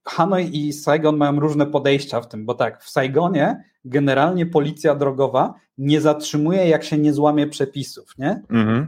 Hanoi 0.06 0.68
i 0.68 0.74
Saigon 0.74 1.18
mają 1.18 1.40
różne 1.40 1.66
podejścia 1.66 2.22
w 2.22 2.28
tym, 2.28 2.46
bo 2.46 2.54
tak, 2.54 2.84
w 2.84 2.90
Saigonie 2.90 3.64
generalnie 3.86 4.46
policja 4.46 4.96
drogowa 4.96 5.54
nie 5.78 6.02
zatrzymuje, 6.02 6.68
jak 6.68 6.84
się 6.84 6.98
nie 6.98 7.14
złamie 7.14 7.48
przepisów, 7.48 8.18
nie? 8.18 8.44
Mhm. 8.50 8.88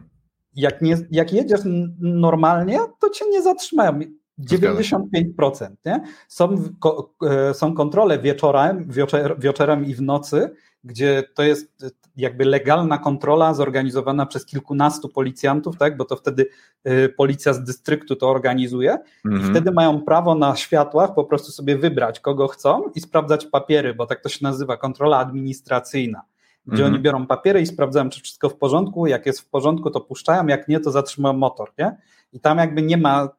Jak, 0.55 0.81
nie, 0.81 0.97
jak 1.11 1.33
jedziesz 1.33 1.59
normalnie, 1.99 2.79
to 2.99 3.09
cię 3.09 3.25
nie 3.29 3.41
zatrzymają. 3.41 3.99
95%. 4.39 5.69
Nie? 5.85 6.01
Są, 6.27 6.55
ko, 6.79 7.13
e, 7.23 7.53
są 7.53 7.73
kontrole 7.73 8.19
wieczorem, 8.19 8.85
wieczor, 8.87 9.39
wieczorem 9.39 9.85
i 9.85 9.95
w 9.95 10.01
nocy, 10.01 10.49
gdzie 10.83 11.23
to 11.33 11.43
jest 11.43 11.85
jakby 12.15 12.45
legalna 12.45 12.97
kontrola 12.97 13.53
zorganizowana 13.53 14.25
przez 14.25 14.45
kilkunastu 14.45 15.09
policjantów, 15.09 15.77
tak? 15.77 15.97
bo 15.97 16.05
to 16.05 16.15
wtedy 16.15 16.47
y, 16.87 17.13
policja 17.17 17.53
z 17.53 17.63
dystryktu 17.63 18.15
to 18.15 18.29
organizuje 18.29 18.97
mhm. 19.25 19.43
i 19.43 19.49
wtedy 19.51 19.71
mają 19.71 20.01
prawo 20.01 20.35
na 20.35 20.55
światłach 20.55 21.13
po 21.13 21.23
prostu 21.23 21.51
sobie 21.51 21.77
wybrać, 21.77 22.19
kogo 22.19 22.47
chcą 22.47 22.83
i 22.95 23.01
sprawdzać 23.01 23.45
papiery, 23.45 23.93
bo 23.93 24.05
tak 24.05 24.21
to 24.21 24.29
się 24.29 24.39
nazywa, 24.41 24.77
kontrola 24.77 25.17
administracyjna, 25.17 26.21
gdzie 26.65 26.83
mhm. 26.83 26.93
oni 26.93 27.03
biorą 27.03 27.27
papiery 27.27 27.61
i 27.61 27.65
sprawdzają, 27.65 28.09
czy 28.09 28.21
wszystko 28.21 28.49
w 28.49 28.55
porządku, 28.55 29.07
jak 29.07 29.25
jest 29.25 29.39
w 29.39 29.49
porządku, 29.49 29.89
to 29.91 30.01
puszczają, 30.01 30.47
jak 30.47 30.67
nie, 30.67 30.79
to 30.79 30.91
zatrzymają 30.91 31.33
motor, 31.33 31.71
nie? 31.77 31.97
I 32.33 32.39
tam 32.39 32.57
jakby 32.57 32.81
nie 32.81 32.97
ma 32.97 33.29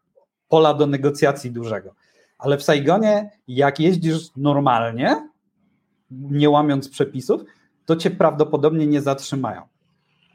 pola 0.49 0.75
do 0.75 0.87
negocjacji 0.87 1.51
dużego. 1.51 1.95
Ale 2.39 2.59
w 2.59 2.63
Saigonie, 2.63 3.31
jak 3.49 3.81
jeździsz 3.81 4.31
normalnie, 4.37 5.30
nie 6.11 6.51
łamiąc 6.51 6.89
przepisów, 6.89 7.45
to 7.87 7.97
cię 7.97 8.11
prawdopodobnie 8.11 8.87
nie 8.87 9.01
zatrzymają. 9.01 9.63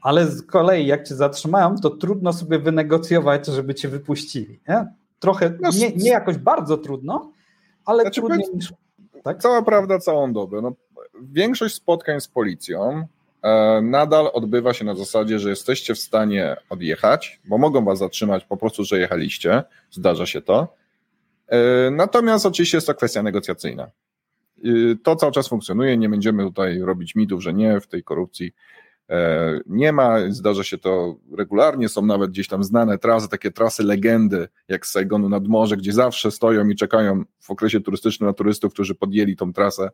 Ale 0.02 0.26
z 0.26 0.42
kolei, 0.42 0.86
jak 0.86 1.08
cię 1.08 1.14
zatrzymają, 1.14 1.76
to 1.76 1.90
trudno 1.90 2.32
sobie 2.32 2.58
wynegocjować, 2.58 3.46
żeby 3.46 3.74
cię 3.74 3.88
wypuścili. 3.88 4.60
Nie? 4.68 4.86
Trochę, 5.18 5.58
no, 5.60 5.70
nie, 5.78 5.92
nie 5.92 6.10
jakoś 6.10 6.38
bardzo 6.38 6.76
trudno, 6.76 7.32
ale 7.84 8.02
znaczy, 8.02 8.20
trudniej 8.20 8.48
niż. 8.54 8.72
Tak? 9.24 9.42
Cała 9.42 9.62
prawda, 9.62 9.98
całą 9.98 10.32
dobę. 10.32 10.62
No, 10.62 10.72
większość 11.22 11.74
spotkań 11.74 12.20
z 12.20 12.28
policją 12.28 13.06
e, 13.42 13.80
nadal 13.82 14.30
odbywa 14.32 14.74
się 14.74 14.84
na 14.84 14.94
zasadzie, 14.94 15.38
że 15.38 15.50
jesteście 15.50 15.94
w 15.94 15.98
stanie 15.98 16.56
odjechać, 16.70 17.40
bo 17.44 17.58
mogą 17.58 17.84
was 17.84 17.98
zatrzymać 17.98 18.44
po 18.44 18.56
prostu, 18.56 18.84
że 18.84 18.98
jechaliście. 18.98 19.62
Zdarza 19.90 20.26
się 20.26 20.42
to. 20.42 20.74
E, 21.48 21.90
natomiast 21.90 22.46
oczywiście 22.46 22.76
jest 22.76 22.86
to 22.86 22.94
kwestia 22.94 23.22
negocjacyjna. 23.22 23.90
Y, 24.64 24.98
to 25.02 25.16
cały 25.16 25.32
czas 25.32 25.48
funkcjonuje, 25.48 25.96
nie 25.96 26.08
będziemy 26.08 26.44
tutaj 26.44 26.78
robić 26.78 27.14
mitów, 27.14 27.42
że 27.42 27.54
nie, 27.54 27.80
w 27.80 27.86
tej 27.86 28.02
korupcji 28.02 28.52
e, 29.10 29.60
nie 29.66 29.92
ma, 29.92 30.16
zdarza 30.28 30.64
się 30.64 30.78
to 30.78 31.16
regularnie, 31.38 31.88
są 31.88 32.06
nawet 32.06 32.30
gdzieś 32.30 32.48
tam 32.48 32.64
znane 32.64 32.98
trasy, 32.98 33.28
takie 33.28 33.50
trasy 33.50 33.82
legendy, 33.82 34.48
jak 34.68 34.86
z 34.86 34.90
Saigonu 34.90 35.28
nad 35.28 35.46
morze, 35.46 35.76
gdzie 35.76 35.92
zawsze 35.92 36.30
stoją 36.30 36.68
i 36.68 36.76
czekają 36.76 37.24
w 37.40 37.50
okresie 37.50 37.80
turystycznym 37.80 38.26
na 38.26 38.32
turystów, 38.32 38.72
którzy 38.72 38.94
podjęli 38.94 39.36
tą 39.36 39.52
trasę 39.52 39.90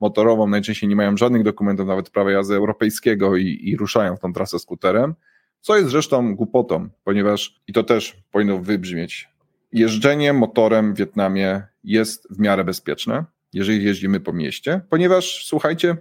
motorową, 0.00 0.48
najczęściej 0.48 0.88
nie 0.88 0.96
mają 0.96 1.16
żadnych 1.16 1.42
dokumentów, 1.42 1.86
nawet 1.86 2.10
prawa 2.10 2.30
jazdy 2.30 2.54
europejskiego 2.54 3.36
i, 3.36 3.60
i 3.62 3.76
ruszają 3.76 4.16
w 4.16 4.20
tą 4.20 4.32
trasę 4.32 4.58
skuterem, 4.58 5.14
co 5.60 5.76
jest 5.76 5.90
zresztą 5.90 6.36
głupotą, 6.36 6.88
ponieważ, 7.04 7.60
i 7.68 7.72
to 7.72 7.82
też 7.82 8.22
powinno 8.30 8.58
wybrzmieć, 8.58 9.28
jeżdżenie 9.72 10.32
motorem 10.32 10.94
w 10.94 10.98
Wietnamie 10.98 11.62
jest 11.84 12.28
w 12.30 12.38
miarę 12.38 12.64
bezpieczne, 12.64 13.24
jeżeli 13.52 13.84
jeździmy 13.84 14.20
po 14.20 14.32
mieście, 14.32 14.80
ponieważ 14.90 15.46
słuchajcie, 15.46 15.96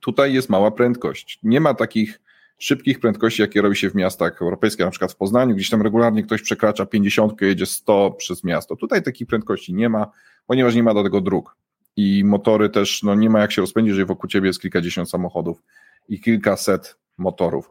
tutaj 0.00 0.34
jest 0.34 0.48
mała 0.48 0.70
prędkość. 0.70 1.38
Nie 1.42 1.60
ma 1.60 1.74
takich 1.74 2.20
szybkich 2.58 3.00
prędkości, 3.00 3.42
jakie 3.42 3.62
robi 3.62 3.76
się 3.76 3.90
w 3.90 3.94
miastach 3.94 4.42
europejskich, 4.42 4.84
na 4.84 4.90
przykład 4.90 5.12
w 5.12 5.16
Poznaniu, 5.16 5.54
gdzieś 5.54 5.70
tam 5.70 5.82
regularnie 5.82 6.22
ktoś 6.22 6.42
przekracza 6.42 6.86
50, 6.86 7.40
jedzie 7.40 7.66
100 7.66 8.10
przez 8.10 8.44
miasto. 8.44 8.76
Tutaj 8.76 9.02
takich 9.02 9.26
prędkości 9.26 9.74
nie 9.74 9.88
ma, 9.88 10.10
ponieważ 10.46 10.74
nie 10.74 10.82
ma 10.82 10.94
do 10.94 11.02
tego 11.02 11.20
dróg. 11.20 11.56
I 11.96 12.24
motory 12.24 12.68
też, 12.68 13.02
no 13.02 13.14
nie 13.14 13.30
ma 13.30 13.40
jak 13.40 13.52
się 13.52 13.62
rozpędzić, 13.62 13.88
jeżeli 13.88 14.06
wokół 14.06 14.30
ciebie 14.30 14.46
jest 14.46 14.60
kilkadziesiąt 14.60 15.10
samochodów 15.10 15.62
i 16.08 16.20
kilkaset 16.20 16.96
motorów. 17.18 17.70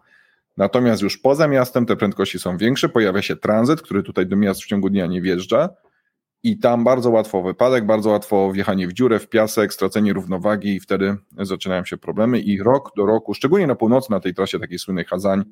Natomiast 0.57 1.01
już 1.01 1.17
poza 1.17 1.47
miastem 1.47 1.85
te 1.85 1.95
prędkości 1.95 2.39
są 2.39 2.57
większe, 2.57 2.89
pojawia 2.89 3.21
się 3.21 3.35
tranzyt, 3.35 3.81
który 3.81 4.03
tutaj 4.03 4.27
do 4.27 4.35
miast 4.35 4.61
w 4.61 4.65
ciągu 4.65 4.89
dnia 4.89 5.05
nie 5.05 5.21
wjeżdża, 5.21 5.69
i 6.45 6.57
tam 6.57 6.83
bardzo 6.83 7.09
łatwo 7.09 7.41
wypadek, 7.41 7.85
bardzo 7.85 8.09
łatwo 8.09 8.51
wjechanie 8.51 8.87
w 8.87 8.93
dziurę, 8.93 9.19
w 9.19 9.29
piasek, 9.29 9.73
stracenie 9.73 10.13
równowagi 10.13 10.75
i 10.75 10.79
wtedy 10.79 11.15
zaczynają 11.37 11.85
się 11.85 11.97
problemy 11.97 12.39
i 12.39 12.63
rok 12.63 12.91
do 12.97 13.05
roku, 13.05 13.33
szczególnie 13.33 13.67
na 13.67 13.75
północy, 13.75 14.11
na 14.11 14.19
tej 14.19 14.33
trasie 14.33 14.59
takiej 14.59 14.79
słynnej 14.79 15.05
Hazań, 15.05 15.43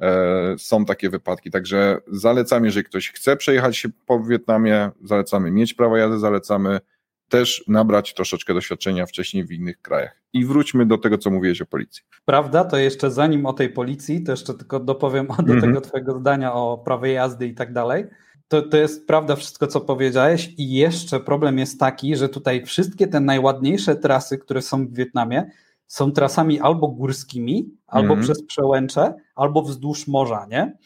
e, 0.00 0.54
są 0.58 0.84
takie 0.84 1.10
wypadki. 1.10 1.50
Także 1.50 1.98
zalecam, 2.12 2.64
jeżeli 2.64 2.84
ktoś 2.84 3.10
chce 3.10 3.36
przejechać 3.36 3.76
się 3.76 3.88
po 4.06 4.20
Wietnamie, 4.24 4.90
zalecamy 5.04 5.50
mieć 5.50 5.74
prawo 5.74 5.96
jazdy, 5.96 6.18
zalecamy 6.18 6.80
też 7.28 7.64
nabrać 7.68 8.14
troszeczkę 8.14 8.54
doświadczenia 8.54 9.06
wcześniej 9.06 9.44
w 9.44 9.52
innych 9.52 9.82
krajach. 9.82 10.20
I 10.32 10.44
wróćmy 10.44 10.86
do 10.86 10.98
tego, 10.98 11.18
co 11.18 11.30
mówiłeś 11.30 11.62
o 11.62 11.66
policji. 11.66 12.02
Prawda, 12.24 12.64
to 12.64 12.76
jeszcze 12.76 13.10
zanim 13.10 13.46
o 13.46 13.52
tej 13.52 13.68
policji, 13.68 14.22
to 14.22 14.32
jeszcze 14.32 14.54
tylko 14.54 14.80
dopowiem 14.80 15.26
do 15.38 15.42
mm 15.42 15.58
-hmm. 15.58 15.60
tego 15.60 15.80
twojego 15.80 16.18
zdania 16.18 16.52
o 16.52 16.82
prawie 16.84 17.12
jazdy 17.12 17.46
i 17.46 17.54
tak 17.54 17.72
dalej 17.72 18.06
to, 18.50 18.62
to 18.62 18.76
jest 18.76 19.06
prawda 19.06 19.36
wszystko, 19.36 19.66
co 19.66 19.80
powiedziałeś 19.80 20.54
i 20.58 20.70
jeszcze 20.72 21.20
problem 21.20 21.58
jest 21.58 21.80
taki, 21.80 22.16
że 22.16 22.28
tutaj 22.28 22.64
wszystkie 22.64 23.06
te 23.06 23.20
najładniejsze 23.20 23.96
trasy, 23.96 24.38
które 24.38 24.62
są 24.62 24.86
w 24.86 24.94
Wietnamie, 24.94 25.50
są 25.86 26.12
trasami 26.12 26.60
albo 26.60 26.88
górskimi, 26.88 27.70
albo 27.86 28.12
mm. 28.12 28.24
przez 28.24 28.46
przełęcze, 28.46 29.14
albo 29.34 29.62
wzdłuż 29.62 30.06
morza, 30.06 30.46
nie? 30.50 30.76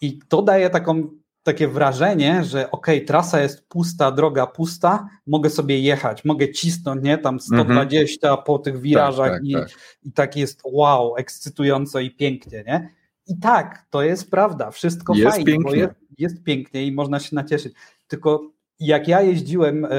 I 0.00 0.18
to 0.28 0.42
daje 0.42 0.70
taką, 0.70 1.10
takie 1.42 1.68
wrażenie, 1.68 2.44
że 2.44 2.70
ok, 2.70 2.86
trasa 3.06 3.40
jest 3.40 3.68
pusta, 3.68 4.10
droga 4.12 4.46
pusta, 4.46 5.08
mogę 5.26 5.50
sobie 5.50 5.80
jechać, 5.80 6.24
mogę 6.24 6.52
cisnąć, 6.52 7.04
nie? 7.04 7.18
Tam 7.18 7.40
120 7.40 8.28
mm 8.28 8.38
-hmm. 8.38 8.44
po 8.44 8.58
tych 8.58 8.80
wirażach 8.80 9.30
tak, 9.30 9.40
tak, 9.40 9.44
i, 9.44 9.52
tak. 9.52 9.68
i 10.02 10.12
tak 10.12 10.36
jest 10.36 10.60
wow, 10.64 11.16
ekscytująco 11.16 12.00
i 12.00 12.10
pięknie, 12.10 12.64
nie? 12.66 12.88
I 13.26 13.38
tak, 13.38 13.86
to 13.90 14.02
jest 14.02 14.30
prawda, 14.30 14.70
wszystko 14.70 15.14
jest 15.14 15.30
fajnie, 15.30 15.44
pięknie. 15.44 15.76
Jest, 15.76 15.94
jest, 16.18 16.42
pięknie 16.42 16.86
i 16.86 16.92
można 16.92 17.20
się 17.20 17.36
nacieszyć. 17.36 17.74
Tylko 18.08 18.50
jak 18.80 19.08
ja 19.08 19.22
jeździłem, 19.22 19.84
e, 19.84 19.90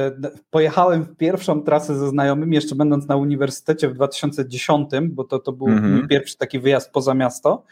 pojechałem 0.49 1.03
w 1.03 1.15
pierwszą 1.15 1.61
trasę 1.61 1.95
ze 1.95 2.09
znajomymi, 2.09 2.55
jeszcze 2.55 2.75
będąc 2.75 3.07
na 3.07 3.15
uniwersytecie 3.15 3.89
w 3.89 3.93
2010, 3.93 4.89
bo 5.09 5.23
to, 5.23 5.39
to 5.39 5.51
był 5.51 5.67
-hmm. 5.67 5.89
mój 5.89 6.07
pierwszy 6.07 6.37
taki 6.37 6.59
wyjazd 6.59 6.91
poza 6.91 7.13
miasto, 7.13 7.63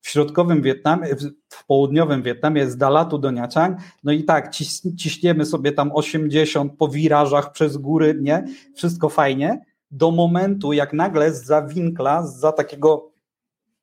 w 0.00 0.08
środkowym 0.08 0.62
Wietnamie, 0.62 1.08
w 1.48 1.66
południowym 1.66 2.22
Wietnamie 2.22 2.70
z 2.70 2.76
Dalatu 2.76 3.18
do 3.18 3.30
Niachang, 3.30 3.78
no 4.04 4.12
i 4.12 4.24
tak, 4.24 4.50
ciś, 4.50 4.80
ciśniemy 4.80 5.46
sobie 5.46 5.72
tam 5.72 5.90
80 5.94 6.72
po 6.78 6.88
wirażach 6.88 7.52
przez 7.52 7.76
góry, 7.76 8.18
nie? 8.20 8.44
Wszystko 8.74 9.08
fajnie, 9.08 9.60
do 9.90 10.10
momentu, 10.10 10.72
jak 10.72 10.92
nagle 10.92 11.32
z 11.32 11.44
za 11.44 11.62
winkla, 11.62 12.26
za 12.26 12.52
takiego 12.52 13.11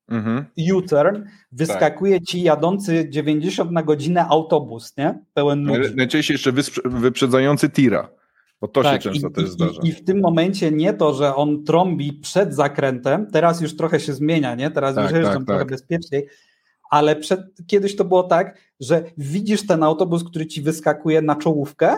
mhm. 0.09 0.45
U-turn, 0.75 1.23
wyskakuje 1.51 2.19
tak. 2.19 2.27
ci 2.27 2.41
jadący 2.41 3.09
90 3.09 3.71
na 3.71 3.83
godzinę 3.83 4.25
autobus, 4.25 4.97
nie? 4.97 5.19
Pełen 5.33 5.63
ludzi. 5.63 5.95
Najczęściej 5.95 6.33
jeszcze 6.33 6.51
wyprzedzający 6.85 7.69
tira. 7.69 8.09
Bo 8.61 8.67
to 8.67 8.83
tak, 8.83 9.03
się 9.03 9.09
często 9.09 9.27
i, 9.27 9.31
też 9.31 9.49
zdarza. 9.49 9.81
I, 9.83 9.87
I, 9.87 9.91
w 9.91 10.03
tym 10.03 10.19
momencie 10.21 10.71
nie 10.71 10.93
to, 10.93 11.13
że 11.13 11.35
on 11.35 11.63
trąbi 11.63 12.13
przed 12.13 12.55
zakrętem, 12.55 13.27
teraz 13.31 13.61
już 13.61 13.75
trochę 13.75 13.99
się 13.99 14.13
zmienia, 14.13 14.55
nie? 14.55 14.71
Teraz 14.71 14.95
tak, 14.95 15.03
już 15.03 15.13
jeżdżą 15.13 15.33
tak, 15.33 15.45
trochę 15.45 15.59
tak. 15.59 15.69
bezpieczniej, 15.69 16.27
ale 16.89 17.15
przed, 17.15 17.39
kiedyś 17.67 17.95
to 17.95 18.05
było 18.05 18.23
tak, 18.23 18.57
że 18.79 19.03
widzisz 19.17 19.67
ten 19.67 19.83
autobus, 19.83 20.23
który 20.23 20.45
ci 20.45 20.61
wyskakuje 20.61 21.21
na 21.21 21.35
czołówkę 21.35 21.97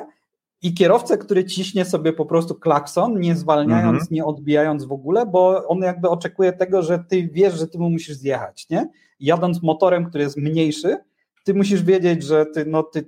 i 0.62 0.74
kierowcę, 0.74 1.18
który 1.18 1.46
ciśnie 1.46 1.86
sobie 1.86 2.14
po 2.14 2.26
prostu 2.26 2.56
klakson, 2.56 3.20
nie 3.20 3.36
zwalniając, 3.36 4.02
mhm. 4.02 4.08
nie 4.12 4.26
odbijając 4.26 4.86
w 4.86 4.92
ogóle, 4.92 5.26
bo 5.26 5.68
on 5.68 5.80
jakby 5.80 6.10
oczekuje 6.10 6.54
tego, 6.54 6.82
że 6.84 7.00
ty 7.00 7.30
wiesz, 7.34 7.54
że 7.54 7.68
ty 7.68 7.80
mu 7.80 7.90
musisz 7.90 8.16
zjechać, 8.16 8.70
nie? 8.70 8.90
Jadąc 9.20 9.64
motorem, 9.64 10.06
który 10.06 10.24
jest 10.24 10.38
mniejszy, 10.38 10.98
ty 11.44 11.54
musisz 11.54 11.84
wiedzieć, 11.84 12.24
że 12.24 12.46
ty, 12.46 12.66
no, 12.66 12.84
ty 12.84 13.06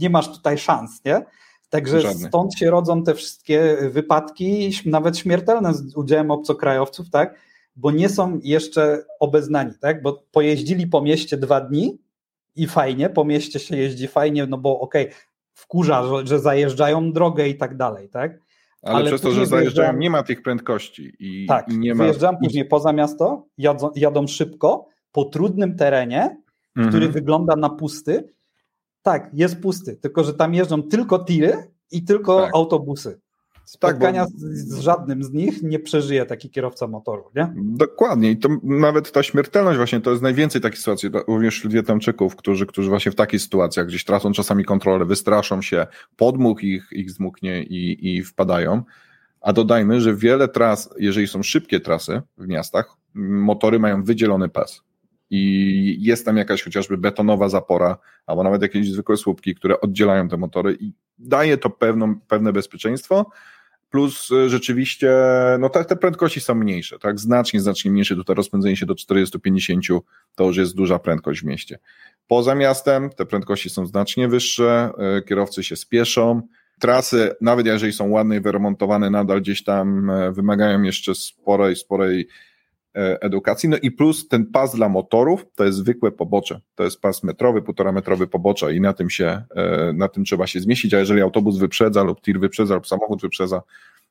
nie 0.00 0.10
masz 0.10 0.32
tutaj 0.32 0.58
szans, 0.58 1.04
nie? 1.04 1.24
Także 1.70 2.00
Żadne. 2.00 2.28
stąd 2.28 2.54
się 2.54 2.70
rodzą 2.70 3.02
te 3.02 3.14
wszystkie 3.14 3.76
wypadki, 3.90 4.70
nawet 4.86 5.18
śmiertelne 5.18 5.74
z 5.74 5.96
udziałem 5.96 6.30
obcokrajowców, 6.30 7.10
tak? 7.10 7.34
Bo 7.76 7.90
nie 7.90 8.08
są 8.08 8.40
jeszcze 8.42 9.04
obeznani, 9.20 9.72
tak? 9.80 10.02
Bo 10.02 10.24
pojeździli 10.32 10.86
po 10.86 11.02
mieście 11.02 11.36
dwa 11.36 11.60
dni 11.60 11.98
i 12.56 12.66
fajnie, 12.66 13.10
po 13.10 13.24
mieście 13.24 13.58
się 13.58 13.76
jeździ 13.76 14.08
fajnie, 14.08 14.46
no 14.46 14.58
bo 14.58 14.80
okej, 14.80 15.06
okay, 15.06 15.18
wkurza, 15.54 16.04
że, 16.04 16.26
że 16.26 16.38
zajeżdżają 16.38 17.12
drogę 17.12 17.48
i 17.48 17.56
tak 17.56 17.76
dalej, 17.76 18.08
tak? 18.08 18.38
Ale, 18.82 18.96
Ale 18.96 19.06
przez 19.06 19.20
to, 19.20 19.30
że 19.30 19.46
zajeżdżają, 19.46 19.96
nie 19.96 20.10
ma 20.10 20.22
tych 20.22 20.42
prędkości. 20.42 21.12
I, 21.18 21.46
tak, 21.46 21.68
i 21.68 21.78
nie 21.78 21.94
ma... 21.94 22.04
wyjeżdżam 22.04 22.36
później 22.38 22.64
poza 22.64 22.92
miasto, 22.92 23.46
jadą, 23.58 23.90
jadą 23.94 24.26
szybko, 24.26 24.86
po 25.12 25.24
trudnym 25.24 25.76
terenie, 25.76 26.36
mhm. 26.76 26.88
który 26.88 27.08
wygląda 27.08 27.56
na 27.56 27.70
pusty. 27.70 28.34
Tak, 29.02 29.30
jest 29.32 29.62
pusty, 29.62 29.96
tylko 29.96 30.24
że 30.24 30.34
tam 30.34 30.54
jeżdżą 30.54 30.82
tylko 30.82 31.24
tiry 31.24 31.72
i 31.90 32.04
tylko 32.04 32.40
tak. 32.40 32.54
autobusy. 32.54 33.20
Spotkania 33.70 34.24
tak, 34.24 34.32
bo... 34.32 34.38
z, 34.40 34.80
żadnym 34.80 35.24
z 35.24 35.32
nich 35.32 35.62
nie 35.62 35.78
przeżyje 35.78 36.26
taki 36.26 36.50
kierowca 36.50 36.86
motoru, 36.86 37.24
nie? 37.36 37.52
Dokładnie 37.56 38.30
i 38.30 38.36
to 38.36 38.48
nawet 38.62 39.12
ta 39.12 39.22
śmiertelność 39.22 39.76
właśnie, 39.76 40.00
to 40.00 40.10
jest 40.10 40.22
najwięcej 40.22 40.60
takich 40.60 40.78
sytuacji, 40.78 41.10
również 41.28 41.54
wśród 41.54 41.72
Wietnamczyków, 41.72 42.36
którzy, 42.36 42.66
którzy 42.66 42.88
właśnie 42.88 43.12
w 43.12 43.14
takich 43.14 43.40
sytuacjach 43.40 43.86
gdzieś 43.86 44.04
tracą 44.04 44.32
czasami 44.32 44.64
kontrolę, 44.64 45.04
wystraszą 45.04 45.62
się, 45.62 45.86
podmuch 46.16 46.64
ich, 46.64 46.88
ich 46.92 47.10
zmuknie 47.10 47.62
i, 47.62 48.16
i 48.16 48.24
wpadają. 48.24 48.82
A 49.40 49.52
dodajmy, 49.52 50.00
że 50.00 50.14
wiele 50.14 50.48
tras, 50.48 50.90
jeżeli 50.98 51.28
są 51.28 51.42
szybkie 51.42 51.80
trasy 51.80 52.22
w 52.38 52.46
miastach, 52.46 52.96
motory 53.14 53.78
mają 53.78 54.02
wydzielony 54.02 54.48
pas 54.48 54.82
i 55.30 55.96
jest 56.00 56.24
tam 56.24 56.36
jakaś 56.36 56.62
chociażby 56.62 56.98
betonowa 56.98 57.48
zapora, 57.48 57.98
albo 58.26 58.42
nawet 58.42 58.62
jakieś 58.62 58.92
zwykłe 58.92 59.16
słupki, 59.16 59.54
które 59.54 59.80
oddzielają 59.80 60.28
te 60.28 60.36
motory 60.36 60.76
i 60.80 60.92
daje 61.18 61.58
to 61.58 61.70
pewną, 61.70 62.20
pewne 62.20 62.52
bezpieczeństwo, 62.52 63.30
plus 63.90 64.30
e, 64.32 64.48
rzeczywiście 64.48 65.12
no 65.58 65.68
te, 65.68 65.84
te 65.84 65.96
prędkości 65.96 66.40
są 66.40 66.54
mniejsze, 66.54 66.98
tak, 66.98 67.20
znacznie, 67.20 67.60
znacznie 67.60 67.90
mniejsze, 67.90 68.16
tutaj 68.16 68.36
rozpędzenie 68.36 68.76
się 68.76 68.86
do 68.86 68.94
40-50 68.94 70.00
to 70.34 70.44
już 70.44 70.56
jest 70.56 70.74
duża 70.74 70.98
prędkość 70.98 71.40
w 71.40 71.44
mieście. 71.44 71.78
Poza 72.26 72.54
miastem 72.54 73.10
te 73.10 73.26
prędkości 73.26 73.70
są 73.70 73.86
znacznie 73.86 74.28
wyższe, 74.28 74.90
e, 74.98 75.22
kierowcy 75.22 75.64
się 75.64 75.76
spieszą, 75.76 76.42
trasy, 76.80 77.34
nawet 77.40 77.66
jeżeli 77.66 77.92
są 77.92 78.08
ładne 78.08 78.36
i 78.36 78.40
wyremontowane, 78.40 79.10
nadal 79.10 79.40
gdzieś 79.40 79.64
tam 79.64 80.10
e, 80.10 80.32
wymagają 80.32 80.82
jeszcze 80.82 81.14
sporej, 81.14 81.76
sporej 81.76 82.28
edukacji. 82.94 83.68
No 83.68 83.76
i 83.82 83.90
plus 83.90 84.28
ten 84.28 84.46
pas 84.46 84.74
dla 84.74 84.88
motorów 84.88 85.46
to 85.54 85.64
jest 85.64 85.78
zwykłe 85.78 86.12
pobocze. 86.12 86.60
To 86.74 86.84
jest 86.84 87.00
pas 87.00 87.22
metrowy, 87.22 87.62
półtora 87.62 87.92
metrowy 87.92 88.26
pobocza 88.26 88.70
i 88.70 88.80
na 88.80 88.92
tym 88.92 89.10
się, 89.10 89.42
e, 89.56 89.92
na 89.92 90.08
tym 90.08 90.24
trzeba 90.24 90.46
się 90.46 90.60
zmieścić, 90.60 90.94
a 90.94 90.98
jeżeli 90.98 91.20
autobus 91.20 91.58
wyprzedza 91.58 92.02
lub 92.02 92.20
tir 92.20 92.40
wyprzedza 92.40 92.74
lub 92.74 92.86
samochód 92.86 93.22
wyprzedza, 93.22 93.62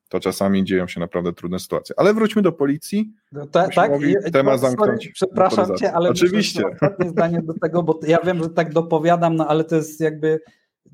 to 0.09 0.19
czasami 0.19 0.63
dzieją 0.63 0.87
się 0.87 0.99
naprawdę 0.99 1.33
trudne 1.33 1.59
sytuacje. 1.59 1.95
Ale 1.97 2.13
wróćmy 2.13 2.41
do 2.41 2.51
policji. 2.51 3.13
No 3.31 3.47
ta, 3.47 3.67
tak, 3.67 3.91
mogli 3.91 4.15
temat 4.33 4.59
zamknąć. 4.59 5.11
Przepraszam 5.13 5.77
cię, 5.77 5.93
ale 5.93 6.09
oczywiście. 6.09 6.63
Ostatnie 6.67 7.09
zdanie 7.09 7.41
do 7.41 7.53
tego, 7.53 7.83
bo 7.83 7.99
ja 8.07 8.17
wiem, 8.25 8.43
że 8.43 8.49
tak 8.49 8.73
dopowiadam, 8.73 9.35
no 9.35 9.47
ale 9.47 9.63
to 9.63 9.75
jest 9.75 10.01
jakby. 10.01 10.39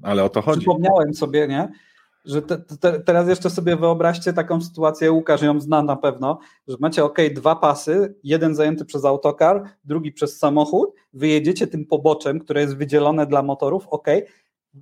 Ale 0.01 0.23
o 0.23 0.29
to 0.29 0.41
chodzi. 0.41 0.59
Przypomniałem 0.59 1.13
sobie, 1.13 1.47
nie? 1.47 1.69
Że 2.25 2.41
te, 2.41 2.57
te, 2.57 2.99
teraz 2.99 3.27
jeszcze 3.27 3.49
sobie 3.49 3.75
wyobraźcie 3.75 4.33
taką 4.33 4.61
sytuację, 4.61 5.11
Łukasz 5.11 5.41
ją 5.41 5.59
zna 5.61 5.83
na 5.83 5.95
pewno, 5.95 6.39
że 6.67 6.77
macie 6.79 7.03
ok, 7.03 7.17
dwa 7.35 7.55
pasy, 7.55 8.15
jeden 8.23 8.55
zajęty 8.55 8.85
przez 8.85 9.05
autokar, 9.05 9.63
drugi 9.83 10.11
przez 10.11 10.39
samochód, 10.39 10.89
wyjedziecie 11.13 11.67
tym 11.67 11.85
poboczem, 11.85 12.39
które 12.39 12.61
jest 12.61 12.77
wydzielone 12.77 13.25
dla 13.25 13.43
motorów, 13.43 13.87
ok, 13.87 14.07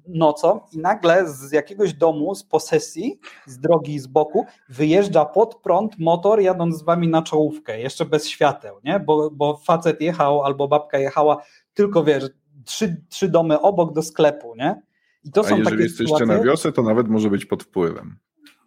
nocą 0.07 0.59
i 0.71 0.77
nagle 0.77 1.29
z 1.29 1.51
jakiegoś 1.51 1.93
domu, 1.93 2.35
z 2.35 2.43
posesji, 2.43 3.19
z 3.45 3.59
drogi 3.59 3.99
z 3.99 4.07
boku, 4.07 4.45
wyjeżdża 4.69 5.25
pod 5.25 5.55
prąd 5.55 5.99
motor 5.99 6.41
jadąc 6.41 6.77
z 6.77 6.83
wami 6.83 7.07
na 7.07 7.21
czołówkę, 7.21 7.79
jeszcze 7.79 8.05
bez 8.05 8.27
świateł, 8.27 8.75
nie? 8.83 8.99
Bo, 8.99 9.31
bo 9.31 9.57
facet 9.57 10.01
jechał 10.01 10.43
albo 10.43 10.67
babka 10.67 10.97
jechała 10.97 11.43
tylko, 11.73 12.03
wiesz, 12.03 12.29
trzy, 12.65 13.01
trzy 13.09 13.29
domy 13.29 13.61
obok 13.61 13.93
do 13.93 14.01
sklepu, 14.01 14.55
nie? 14.55 14.81
I 15.23 15.31
to 15.31 15.41
A 15.41 15.43
są 15.43 15.57
jeżeli 15.57 15.65
takie 15.65 15.83
jesteście 15.83 16.13
sytuacje... 16.13 16.37
na 16.37 16.43
wiosę, 16.43 16.71
to 16.71 16.83
nawet 16.83 17.07
może 17.07 17.29
być 17.29 17.45
pod 17.45 17.63
wpływem. 17.63 18.17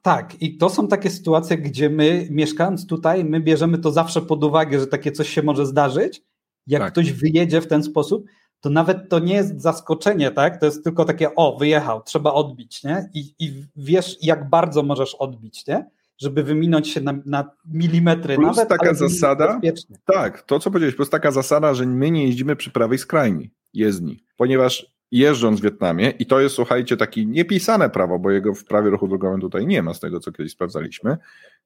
Tak, 0.02 0.42
i 0.42 0.56
to 0.56 0.70
są 0.70 0.88
takie 0.88 1.10
sytuacje, 1.10 1.58
gdzie 1.58 1.90
my, 1.90 2.28
mieszkając 2.30 2.86
tutaj, 2.86 3.24
my 3.24 3.40
bierzemy 3.40 3.78
to 3.78 3.90
zawsze 3.90 4.22
pod 4.22 4.44
uwagę, 4.44 4.80
że 4.80 4.86
takie 4.86 5.12
coś 5.12 5.28
się 5.28 5.42
może 5.42 5.66
zdarzyć. 5.66 6.22
Jak 6.66 6.82
tak. 6.82 6.92
ktoś 6.92 7.12
wyjedzie 7.12 7.60
w 7.60 7.66
ten 7.66 7.82
sposób, 7.82 8.24
to 8.60 8.70
nawet 8.70 9.08
to 9.08 9.18
nie 9.18 9.34
jest 9.34 9.60
zaskoczenie, 9.60 10.30
tak? 10.30 10.60
To 10.60 10.66
jest 10.66 10.84
tylko 10.84 11.04
takie, 11.04 11.34
o, 11.34 11.56
wyjechał, 11.56 12.02
trzeba 12.02 12.32
odbić, 12.32 12.84
nie? 12.84 13.10
I, 13.14 13.34
i 13.38 13.64
wiesz, 13.76 14.18
jak 14.22 14.50
bardzo 14.50 14.82
możesz 14.82 15.14
odbić, 15.14 15.66
nie? 15.66 15.90
Żeby 16.18 16.42
wyminąć 16.42 16.88
się 16.88 17.00
na, 17.00 17.14
na 17.24 17.50
milimetry 17.72 18.36
plus 18.36 18.56
nawet. 18.56 18.68
taka 18.68 18.94
zasada, 18.94 19.60
tak, 20.04 20.42
to 20.42 20.58
co 20.58 20.70
powiedziałeś, 20.70 20.94
plus 20.94 21.10
taka 21.10 21.30
zasada, 21.30 21.74
że 21.74 21.86
my 21.86 22.10
nie 22.10 22.24
jeździmy 22.26 22.56
przy 22.56 22.70
prawej 22.70 22.98
skrajni 22.98 23.50
jezdni, 23.74 24.24
ponieważ 24.36 24.95
jeżdżąc 25.10 25.60
w 25.60 25.62
Wietnamie, 25.62 26.10
i 26.10 26.26
to 26.26 26.40
jest, 26.40 26.54
słuchajcie, 26.54 26.96
takie 26.96 27.26
niepisane 27.26 27.90
prawo, 27.90 28.18
bo 28.18 28.30
jego 28.30 28.54
w 28.54 28.64
prawie 28.64 28.90
ruchu 28.90 29.08
drogowym 29.08 29.40
tutaj 29.40 29.66
nie 29.66 29.82
ma, 29.82 29.94
z 29.94 30.00
tego 30.00 30.20
co 30.20 30.32
kiedyś 30.32 30.52
sprawdzaliśmy, 30.52 31.16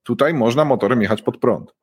tutaj 0.03 0.35
można 0.35 0.65
motorem 0.65 1.03
jechać 1.03 1.23
pod 1.23 1.39
prąd. 1.39 1.75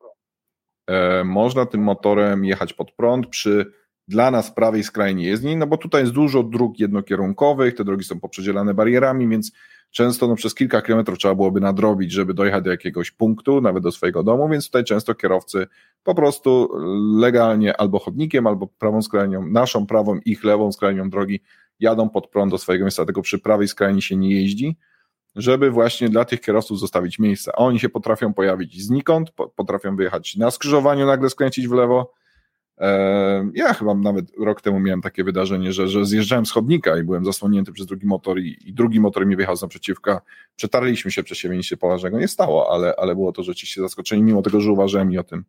E, 0.86 1.24
można 1.24 1.66
tym 1.66 1.82
motorem 1.82 2.44
jechać 2.44 2.72
pod 2.72 2.92
prąd 2.92 3.26
przy 3.26 3.72
dla 4.08 4.30
nas 4.30 4.54
prawej 4.54 4.84
skrajnie 4.84 5.24
jezdni, 5.24 5.56
no 5.56 5.66
bo 5.66 5.76
tutaj 5.76 6.02
jest 6.02 6.12
dużo 6.12 6.42
dróg 6.42 6.78
jednokierunkowych, 6.78 7.74
te 7.74 7.84
drogi 7.84 8.04
są 8.04 8.20
poprzedzielane 8.20 8.74
barierami, 8.74 9.28
więc 9.28 9.52
często 9.90 10.28
no, 10.28 10.34
przez 10.34 10.54
kilka 10.54 10.82
kilometrów 10.82 11.18
trzeba 11.18 11.34
byłoby 11.34 11.60
nadrobić, 11.60 12.12
żeby 12.12 12.34
dojechać 12.34 12.64
do 12.64 12.70
jakiegoś 12.70 13.10
punktu, 13.10 13.60
nawet 13.60 13.82
do 13.82 13.92
swojego 13.92 14.22
domu, 14.22 14.48
więc 14.48 14.66
tutaj 14.66 14.84
często 14.84 15.14
kierowcy 15.14 15.66
po 16.02 16.14
prostu 16.14 16.68
legalnie 17.18 17.80
albo 17.80 17.98
chodnikiem, 17.98 18.46
albo 18.46 18.66
prawą 18.66 19.02
skrajnią, 19.02 19.46
naszą 19.46 19.86
prawą, 19.86 20.18
ich 20.24 20.44
lewą 20.44 20.72
skrajnią 20.72 21.10
drogi 21.10 21.40
jadą 21.80 22.08
pod 22.08 22.28
prąd 22.28 22.50
do 22.50 22.58
swojego 22.58 22.84
miejsca, 22.84 23.04
tylko 23.04 23.22
przy 23.22 23.38
prawej 23.38 23.68
skrajni 23.68 24.02
się 24.02 24.16
nie 24.16 24.40
jeździ, 24.40 24.76
żeby 25.36 25.70
właśnie 25.70 26.08
dla 26.08 26.24
tych 26.24 26.40
kierowców 26.40 26.80
zostawić 26.80 27.18
miejsce. 27.18 27.52
A 27.54 27.56
oni 27.56 27.80
się 27.80 27.88
potrafią 27.88 28.34
pojawić 28.34 28.82
znikąd, 28.82 29.30
potrafią 29.56 29.96
wyjechać 29.96 30.36
na 30.36 30.50
skrzyżowaniu, 30.50 31.06
nagle 31.06 31.30
skręcić 31.30 31.68
w 31.68 31.72
lewo, 31.72 32.12
ja 33.54 33.74
chyba 33.74 33.94
nawet 33.94 34.32
rok 34.38 34.60
temu 34.60 34.80
miałem 34.80 35.02
takie 35.02 35.24
wydarzenie, 35.24 35.72
że, 35.72 35.88
że 35.88 36.06
zjeżdżałem 36.06 36.46
z 36.46 36.50
chodnika 36.50 36.98
i 36.98 37.02
byłem 37.02 37.24
zasłonięty 37.24 37.72
przez 37.72 37.86
drugi 37.86 38.06
motor 38.06 38.38
i, 38.38 38.56
i 38.64 38.72
drugi 38.72 39.00
motor 39.00 39.26
mi 39.26 39.36
wjechał 39.36 39.56
z 39.56 39.62
naprzeciwka. 39.62 40.20
Przetarliśmy 40.56 41.10
się 41.10 41.22
przez 41.22 41.38
siebie, 41.38 41.56
nic 41.56 41.66
się 41.66 41.76
poważnego 41.76 42.18
nie 42.18 42.28
stało, 42.28 42.72
ale, 42.72 42.94
ale 42.98 43.14
było 43.14 43.32
to 43.32 43.42
rzeczywiście 43.42 43.80
zaskoczenie, 43.80 44.22
mimo 44.22 44.42
tego, 44.42 44.60
że 44.60 44.72
uważałem 44.72 45.12
i 45.12 45.18
o 45.18 45.24
tym 45.24 45.44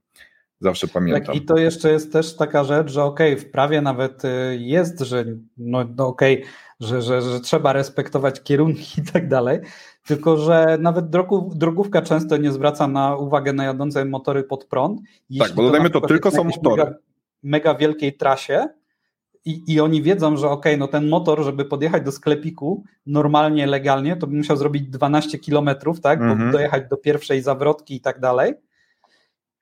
zawsze 0.59 0.87
pamiętam. 0.87 1.25
Tak, 1.25 1.35
i 1.35 1.41
to 1.41 1.57
jeszcze 1.57 1.91
jest 1.91 2.13
też 2.13 2.35
taka 2.35 2.63
rzecz, 2.63 2.91
że 2.91 3.03
okej, 3.03 3.33
okay, 3.33 3.45
w 3.45 3.51
prawie 3.51 3.81
nawet 3.81 4.25
y, 4.25 4.57
jest, 4.59 4.99
że 4.99 5.25
no, 5.57 5.85
no 5.97 6.07
okej, 6.07 6.37
okay, 6.37 6.51
że, 6.79 7.01
że, 7.01 7.21
że 7.21 7.39
trzeba 7.39 7.73
respektować 7.73 8.43
kierunki 8.43 9.01
i 9.01 9.03
tak 9.13 9.27
dalej, 9.27 9.59
tylko 10.05 10.37
że 10.37 10.77
nawet 10.81 11.09
drogów, 11.09 11.57
drogówka 11.57 12.01
często 12.01 12.37
nie 12.37 12.51
zwraca 12.51 12.87
na 12.87 13.15
uwagę 13.15 13.53
na 13.53 13.63
jadące 13.63 14.05
motory 14.05 14.43
pod 14.43 14.65
prąd. 14.65 15.01
tak, 15.39 15.53
bo 15.53 15.63
dodajmy 15.63 15.89
to, 15.89 16.01
to 16.01 16.07
tylko 16.07 16.31
są 16.31 16.43
motory 16.43 16.83
mega 16.83 17.08
wielkiej 17.75 18.17
trasie 18.17 18.67
i, 19.45 19.73
i 19.73 19.79
oni 19.81 20.01
wiedzą, 20.01 20.37
że 20.37 20.49
ok, 20.49 20.65
no 20.77 20.87
ten 20.87 21.09
motor, 21.09 21.43
żeby 21.43 21.65
podjechać 21.65 22.03
do 22.03 22.11
sklepiku 22.11 22.83
normalnie, 23.05 23.67
legalnie, 23.67 24.15
to 24.15 24.27
by 24.27 24.35
musiał 24.35 24.57
zrobić 24.57 24.83
12 24.83 25.39
kilometrów, 25.39 26.01
tak, 26.01 26.21
mhm. 26.21 26.51
dojechać 26.51 26.83
do 26.89 26.97
pierwszej 26.97 27.41
zawrotki 27.41 27.95
i 27.95 28.01
tak 28.01 28.19
dalej. 28.19 28.53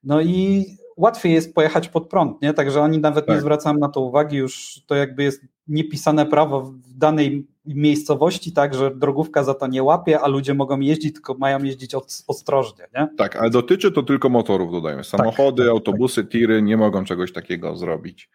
No 0.04 0.22
i 0.22 0.66
łatwiej 0.98 1.34
jest 1.34 1.54
pojechać 1.54 1.90
pod 1.90 2.10
prąd, 2.10 2.42
nie? 2.42 2.54
Także 2.54 2.82
oni 2.82 3.00
nawet 3.00 3.26
tak. 3.26 3.36
nie 3.36 3.42
zwracają 3.42 3.78
na 3.78 3.90
to 3.90 4.02
uwagi, 4.02 4.38
już 4.38 4.82
to 4.88 4.96
jakby 4.96 5.24
jest 5.24 5.42
niepisane 5.68 6.26
prawo 6.26 6.62
w 6.62 6.94
danej 6.98 7.48
miejscowości, 7.76 8.52
tak, 8.52 8.74
że 8.74 8.96
drogówka 8.96 9.44
za 9.44 9.54
to 9.54 9.68
nie 9.68 9.84
łapie, 9.84 10.20
a 10.20 10.28
ludzie 10.28 10.54
mogą 10.54 10.80
jeździć, 10.80 11.14
tylko 11.14 11.34
mają 11.34 11.64
jeździć 11.64 11.96
ostrożnie, 12.28 12.86
nie? 12.96 13.08
Tak, 13.18 13.36
ale 13.36 13.50
dotyczy 13.50 13.92
to 13.92 14.04
tylko 14.04 14.30
motorów, 14.30 14.72
dodajmy. 14.72 15.02
Tak, 15.02 15.06
Samochody, 15.06 15.64
tak, 15.64 15.72
autobusy, 15.72 16.24
tak. 16.24 16.32
tiry 16.32 16.62
nie 16.62 16.78
mogą 16.78 17.04
czegoś 17.04 17.34
takiego 17.34 17.76
zrobić 17.76 18.30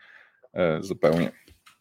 e, 0.54 0.82
zupełnie. 0.82 1.32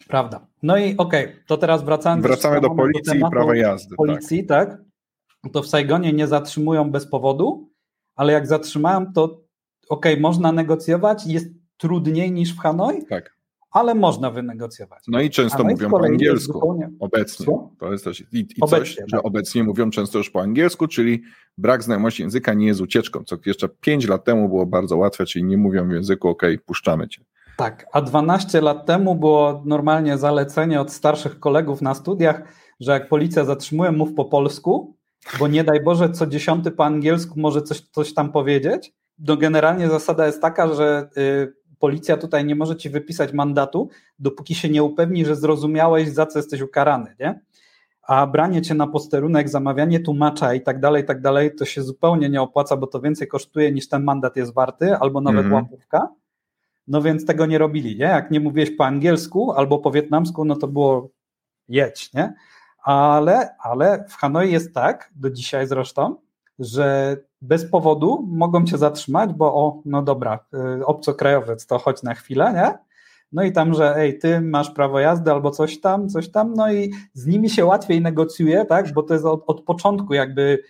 Prawda. 0.07 0.47
No 0.63 0.77
i 0.77 0.97
okej, 0.97 1.25
okay, 1.25 1.43
to 1.47 1.57
teraz 1.57 1.83
wracając 1.83 2.23
Wracamy 2.23 2.61
do 2.61 2.69
policji 2.69 3.19
do 3.19 3.27
i 3.27 3.31
prawa 3.31 3.55
jazdy. 3.55 3.95
Policji, 3.95 4.45
tak. 4.45 4.69
tak. 4.69 5.51
To 5.53 5.61
w 5.61 5.67
Saigonie 5.67 6.13
nie 6.13 6.27
zatrzymują 6.27 6.91
bez 6.91 7.07
powodu, 7.07 7.69
ale 8.15 8.33
jak 8.33 8.47
zatrzymają, 8.47 9.13
to 9.13 9.23
okej, 9.89 10.13
okay, 10.13 10.19
można 10.19 10.51
negocjować, 10.51 11.27
jest 11.27 11.47
trudniej 11.77 12.31
niż 12.31 12.55
w 12.55 12.59
Hanoi, 12.59 13.05
tak. 13.05 13.40
Ale 13.71 13.95
można 13.95 14.31
wynegocjować. 14.31 15.03
No 15.07 15.21
i 15.21 15.29
często 15.29 15.63
mówią 15.63 15.89
po 15.89 16.05
angielsku 16.05 16.53
zupełnie... 16.53 16.89
obecnie. 16.99 17.45
To 17.79 17.91
jest 17.91 18.03
też, 18.03 18.21
I, 18.21 18.25
i 18.39 18.45
obecnie, 18.61 18.85
coś, 18.85 18.95
tak. 18.95 19.09
że 19.09 19.23
obecnie 19.23 19.63
mówią 19.63 19.89
często 19.89 20.17
już 20.17 20.29
po 20.29 20.41
angielsku, 20.41 20.87
czyli 20.87 21.21
brak 21.57 21.83
znajomości 21.83 22.23
języka 22.23 22.53
nie 22.53 22.67
jest 22.67 22.81
ucieczką, 22.81 23.23
co 23.23 23.37
jeszcze 23.45 23.69
5 23.69 24.07
lat 24.07 24.23
temu 24.23 24.49
było 24.49 24.65
bardzo 24.65 24.97
łatwe, 24.97 25.25
czyli 25.25 25.45
nie 25.45 25.57
mówią 25.57 25.87
w 25.87 25.91
języku, 25.91 26.29
ok, 26.29 26.43
puszczamy 26.65 27.07
cię. 27.07 27.21
Tak, 27.57 27.85
a 27.93 28.01
12 28.01 28.61
lat 28.61 28.85
temu 28.85 29.15
było 29.15 29.63
normalnie 29.65 30.17
zalecenie 30.17 30.81
od 30.81 30.91
starszych 30.91 31.39
kolegów 31.39 31.81
na 31.81 31.93
studiach, 31.93 32.43
że 32.79 32.91
jak 32.91 33.09
policja 33.09 33.45
zatrzymuje, 33.45 33.91
mów 33.91 34.13
po 34.13 34.25
polsku, 34.25 34.95
bo 35.39 35.47
nie 35.47 35.63
daj 35.63 35.83
Boże, 35.83 36.09
co 36.09 36.27
dziesiąty 36.27 36.71
po 36.71 36.85
angielsku 36.85 37.39
może 37.39 37.61
coś, 37.61 37.81
coś 37.81 38.13
tam 38.13 38.31
powiedzieć, 38.31 38.93
no 39.19 39.37
generalnie 39.37 39.89
zasada 39.89 40.25
jest 40.25 40.41
taka, 40.41 40.73
że 40.73 41.09
y, 41.17 41.53
policja 41.81 42.17
tutaj 42.17 42.45
nie 42.45 42.55
może 42.55 42.75
ci 42.75 42.89
wypisać 42.89 43.33
mandatu, 43.33 43.89
dopóki 44.19 44.55
się 44.55 44.69
nie 44.69 44.83
upewni, 44.83 45.25
że 45.25 45.35
zrozumiałeś, 45.35 46.09
za 46.09 46.25
co 46.25 46.39
jesteś 46.39 46.61
ukarany, 46.61 47.15
nie? 47.19 47.39
A 48.01 48.27
branie 48.27 48.61
cię 48.61 48.73
na 48.73 48.87
posterunek, 48.87 49.49
zamawianie 49.49 49.99
tłumacza 49.99 50.53
i 50.53 50.61
tak 50.61 50.79
dalej, 50.79 51.03
i 51.03 51.05
tak 51.05 51.21
dalej, 51.21 51.55
to 51.55 51.65
się 51.65 51.83
zupełnie 51.83 52.29
nie 52.29 52.41
opłaca, 52.41 52.77
bo 52.77 52.87
to 52.87 53.01
więcej 53.01 53.27
kosztuje 53.27 53.71
niż 53.71 53.89
ten 53.89 54.03
mandat 54.03 54.35
jest 54.35 54.53
warty, 54.53 54.95
albo 54.95 55.21
nawet 55.21 55.45
-hmm. 55.45 55.53
łapówka. 55.53 56.07
No 56.87 57.01
więc 57.01 57.25
tego 57.25 57.45
nie 57.45 57.57
robili, 57.57 57.97
nie? 57.97 58.05
Jak 58.05 58.31
nie 58.31 58.39
mówiłeś 58.39 58.71
po 58.77 58.85
angielsku 58.85 59.51
albo 59.51 59.79
po 59.79 59.91
wietnamsku, 59.91 60.45
no 60.45 60.55
to 60.55 60.67
było 60.67 61.09
jedź, 61.67 62.13
nie? 62.13 62.33
Ale, 62.83 63.55
ale 63.59 64.05
w 64.09 64.13
Hanoi 64.13 64.51
jest 64.51 64.73
tak, 64.73 65.11
do 65.15 65.29
dzisiaj 65.29 65.67
zresztą, 65.67 66.15
że 66.59 67.17
bez 67.41 67.65
powodu 67.65 68.27
mogą 68.29 68.65
cię 68.65 68.77
zatrzymać, 68.77 69.33
bo 69.33 69.55
o, 69.55 69.81
no 69.85 70.01
dobra, 70.01 70.39
y, 70.79 70.85
obcokrajowiec, 70.85 71.65
to 71.65 71.77
chodź 71.79 72.03
na 72.03 72.13
chwilę, 72.13 72.53
nie? 72.53 72.91
No 73.31 73.43
i 73.43 73.51
tam, 73.51 73.73
że 73.73 73.95
ej, 73.95 74.19
ty 74.19 74.41
masz 74.41 74.71
prawo 74.71 74.99
jazdy 74.99 75.31
albo 75.31 75.51
coś 75.51 75.79
tam, 75.79 76.09
coś 76.09 76.29
tam, 76.29 76.53
no 76.53 76.73
i 76.73 76.91
z 77.13 77.27
nimi 77.27 77.49
się 77.49 77.65
łatwiej 77.65 78.01
negocjuje, 78.01 78.65
tak? 78.65 78.93
Bo 78.93 79.03
to 79.03 79.13
jest 79.13 79.25
od, 79.25 79.43
od 79.47 79.61
początku 79.61 80.13
jakby 80.13 80.63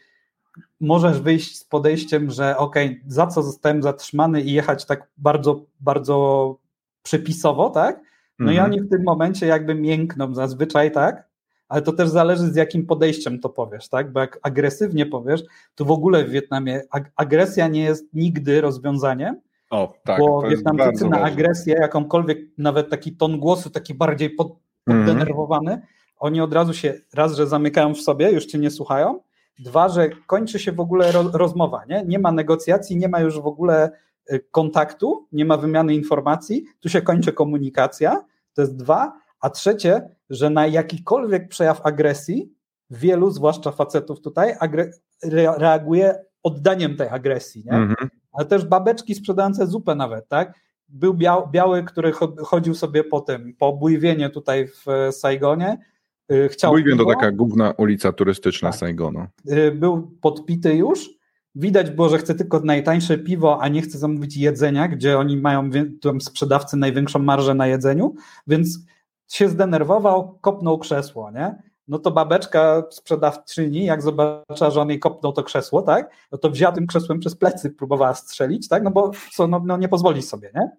możesz 0.79 1.21
wyjść 1.21 1.57
z 1.57 1.63
podejściem, 1.63 2.31
że 2.31 2.57
okej, 2.57 2.87
okay, 2.87 3.01
za 3.07 3.27
co 3.27 3.43
zostałem 3.43 3.83
zatrzymany 3.83 4.41
i 4.41 4.51
jechać 4.53 4.85
tak 4.85 5.09
bardzo, 5.17 5.65
bardzo 5.79 6.57
przepisowo, 7.03 7.69
tak? 7.69 8.01
No 8.39 8.51
mhm. 8.51 8.57
i 8.57 8.59
oni 8.59 8.87
w 8.87 8.89
tym 8.89 9.03
momencie 9.03 9.45
jakby 9.47 9.75
miękną 9.75 10.35
zazwyczaj, 10.35 10.91
tak? 10.91 11.30
Ale 11.71 11.81
to 11.81 11.91
też 11.91 12.09
zależy 12.09 12.51
z 12.51 12.55
jakim 12.55 12.85
podejściem 12.85 13.39
to 13.39 13.49
powiesz, 13.49 13.89
tak? 13.89 14.11
Bo 14.11 14.19
jak 14.19 14.39
agresywnie 14.41 15.05
powiesz, 15.05 15.41
to 15.75 15.85
w 15.85 15.91
ogóle 15.91 16.23
w 16.23 16.29
Wietnamie 16.29 16.81
ag 16.89 17.11
agresja 17.15 17.67
nie 17.67 17.83
jest 17.83 18.13
nigdy 18.13 18.61
rozwiązaniem, 18.61 19.41
o, 19.69 19.93
tak, 20.03 20.19
bo 20.19 20.41
Wietnamczycy 20.41 21.09
na 21.09 21.21
agresję, 21.21 21.75
jakąkolwiek, 21.81 22.37
nawet 22.57 22.89
taki 22.89 23.15
ton 23.15 23.39
głosu, 23.39 23.69
taki 23.69 23.93
bardziej 23.93 24.29
pod, 24.29 24.55
poddenerwowany, 24.85 25.71
mm. 25.71 25.85
oni 26.17 26.41
od 26.41 26.53
razu 26.53 26.73
się, 26.73 26.93
raz, 27.13 27.35
że 27.35 27.47
zamykają 27.47 27.93
w 27.93 28.01
sobie, 28.01 28.31
już 28.31 28.45
cię 28.45 28.59
nie 28.59 28.71
słuchają, 28.71 29.19
dwa, 29.59 29.89
że 29.89 30.09
kończy 30.27 30.59
się 30.59 30.71
w 30.71 30.79
ogóle 30.79 31.11
ro, 31.11 31.23
rozmowa, 31.33 31.85
nie? 31.89 32.03
Nie 32.07 32.19
ma 32.19 32.31
negocjacji, 32.31 32.97
nie 32.97 33.07
ma 33.07 33.19
już 33.19 33.39
w 33.39 33.47
ogóle 33.47 33.91
y, 34.31 34.45
kontaktu, 34.51 35.27
nie 35.31 35.45
ma 35.45 35.57
wymiany 35.57 35.95
informacji, 35.95 36.65
tu 36.79 36.89
się 36.89 37.01
kończy 37.01 37.33
komunikacja, 37.33 38.25
to 38.53 38.61
jest 38.61 38.75
dwa, 38.75 39.13
a 39.39 39.49
trzecie, 39.49 40.09
że 40.31 40.49
na 40.49 40.67
jakikolwiek 40.67 41.47
przejaw 41.47 41.85
agresji, 41.85 42.53
wielu, 42.89 43.31
zwłaszcza 43.31 43.71
facetów 43.71 44.21
tutaj, 44.21 44.55
re 44.61 44.91
reaguje 45.57 46.15
oddaniem 46.43 46.95
tej 46.95 47.09
agresji, 47.09 47.63
nie? 47.65 47.71
-hmm 47.71 48.07
ale 48.31 48.45
też 48.45 48.65
babeczki 48.65 49.15
sprzedające 49.15 49.67
zupę 49.67 49.95
nawet, 49.95 50.27
tak? 50.27 50.53
Był 50.89 51.13
biały, 51.51 51.83
który 51.83 52.11
chodził 52.43 52.75
sobie 52.75 53.03
po 53.03 53.21
tym, 53.21 53.53
po 53.59 53.73
Bujwienie 53.73 54.29
tutaj 54.29 54.67
w 54.67 54.85
Saigonie. 55.11 55.77
Y, 56.31 56.49
chciał 56.49 56.71
Bujwien 56.71 56.97
to 56.97 57.05
taka 57.05 57.31
główna 57.31 57.71
ulica 57.71 58.11
turystyczna 58.11 58.69
tak. 58.69 58.79
Saigonu. 58.79 59.25
Y, 59.51 59.71
był 59.71 60.17
podpity 60.21 60.75
już. 60.75 61.09
Widać 61.55 61.91
było, 61.91 62.09
że 62.09 62.17
chce 62.17 62.35
tylko 62.35 62.59
najtańsze 62.59 63.17
piwo, 63.17 63.61
a 63.61 63.67
nie 63.67 63.81
chce 63.81 63.97
zamówić 63.97 64.37
jedzenia, 64.37 64.87
gdzie 64.87 65.17
oni 65.17 65.37
mają 65.37 65.69
tam 66.01 66.21
sprzedawcy 66.21 66.77
największą 66.77 67.19
marżę 67.19 67.53
na 67.53 67.67
jedzeniu, 67.67 68.15
więc 68.47 68.79
się 69.31 69.49
zdenerwował, 69.49 70.37
kopnął 70.41 70.79
krzesło, 70.79 71.31
nie? 71.31 71.55
no 71.91 71.99
to 71.99 72.11
babeczka 72.11 72.83
sprzedawczyni, 72.89 73.85
jak 73.85 74.01
zobaczyła, 74.01 74.71
że 74.71 74.81
on 74.81 74.89
jej 74.89 74.99
kopnął 74.99 75.33
to 75.33 75.43
krzesło, 75.43 75.81
tak, 75.81 76.09
no 76.31 76.37
to 76.37 76.49
wzięła 76.49 76.71
tym 76.71 76.87
krzesłem 76.87 77.19
przez 77.19 77.35
plecy, 77.35 77.69
próbowała 77.69 78.13
strzelić, 78.13 78.67
tak, 78.67 78.83
no 78.83 78.91
bo 78.91 79.11
co, 79.33 79.47
no, 79.47 79.61
no 79.65 79.77
nie 79.77 79.87
pozwoli 79.87 80.21
sobie, 80.21 80.51
nie? 80.55 80.71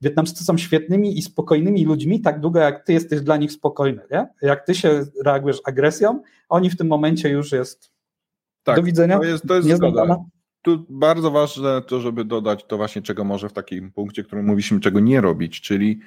Wietnamczycy 0.00 0.44
są 0.44 0.58
świetnymi 0.58 1.18
i 1.18 1.22
spokojnymi 1.22 1.84
ludźmi, 1.84 2.20
tak 2.20 2.40
długo 2.40 2.60
jak 2.60 2.84
ty 2.84 2.92
jesteś 2.92 3.20
dla 3.20 3.36
nich 3.36 3.52
spokojny, 3.52 4.02
nie? 4.10 4.28
Jak 4.42 4.66
ty 4.66 4.74
się 4.74 5.04
reagujesz 5.24 5.60
agresją, 5.64 6.22
oni 6.48 6.70
w 6.70 6.76
tym 6.76 6.86
momencie 6.86 7.28
już 7.28 7.52
jest 7.52 7.92
tak, 8.62 8.76
do 8.76 8.82
widzenia. 8.82 9.18
To 9.18 9.24
jest, 9.24 9.46
to 9.48 9.54
jest 9.54 9.68
zgoda. 9.68 10.16
Tu 10.62 10.86
bardzo 10.88 11.30
ważne 11.30 11.82
to, 11.82 12.00
żeby 12.00 12.24
dodać 12.24 12.64
to 12.64 12.76
właśnie, 12.76 13.02
czego 13.02 13.24
może 13.24 13.48
w 13.48 13.52
takim 13.52 13.92
punkcie, 13.92 14.24
którym 14.24 14.46
mówiliśmy, 14.46 14.80
czego 14.80 15.00
nie 15.00 15.20
robić, 15.20 15.60
czyli 15.60 16.00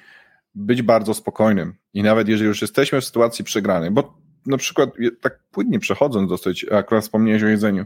być 0.54 0.82
bardzo 0.82 1.14
spokojnym. 1.14 1.74
I 1.94 2.02
nawet 2.02 2.28
jeżeli 2.28 2.48
już 2.48 2.62
jesteśmy 2.62 3.00
w 3.00 3.04
sytuacji 3.04 3.44
przegranej, 3.44 3.90
bo 3.90 4.18
na 4.46 4.56
przykład 4.56 4.90
tak 5.20 5.38
płynnie 5.50 5.78
przechodząc 5.78 6.30
dosyć, 6.30 6.66
akurat 6.70 7.04
wspomniałeś 7.04 7.42
o 7.42 7.46
jedzeniu, 7.46 7.84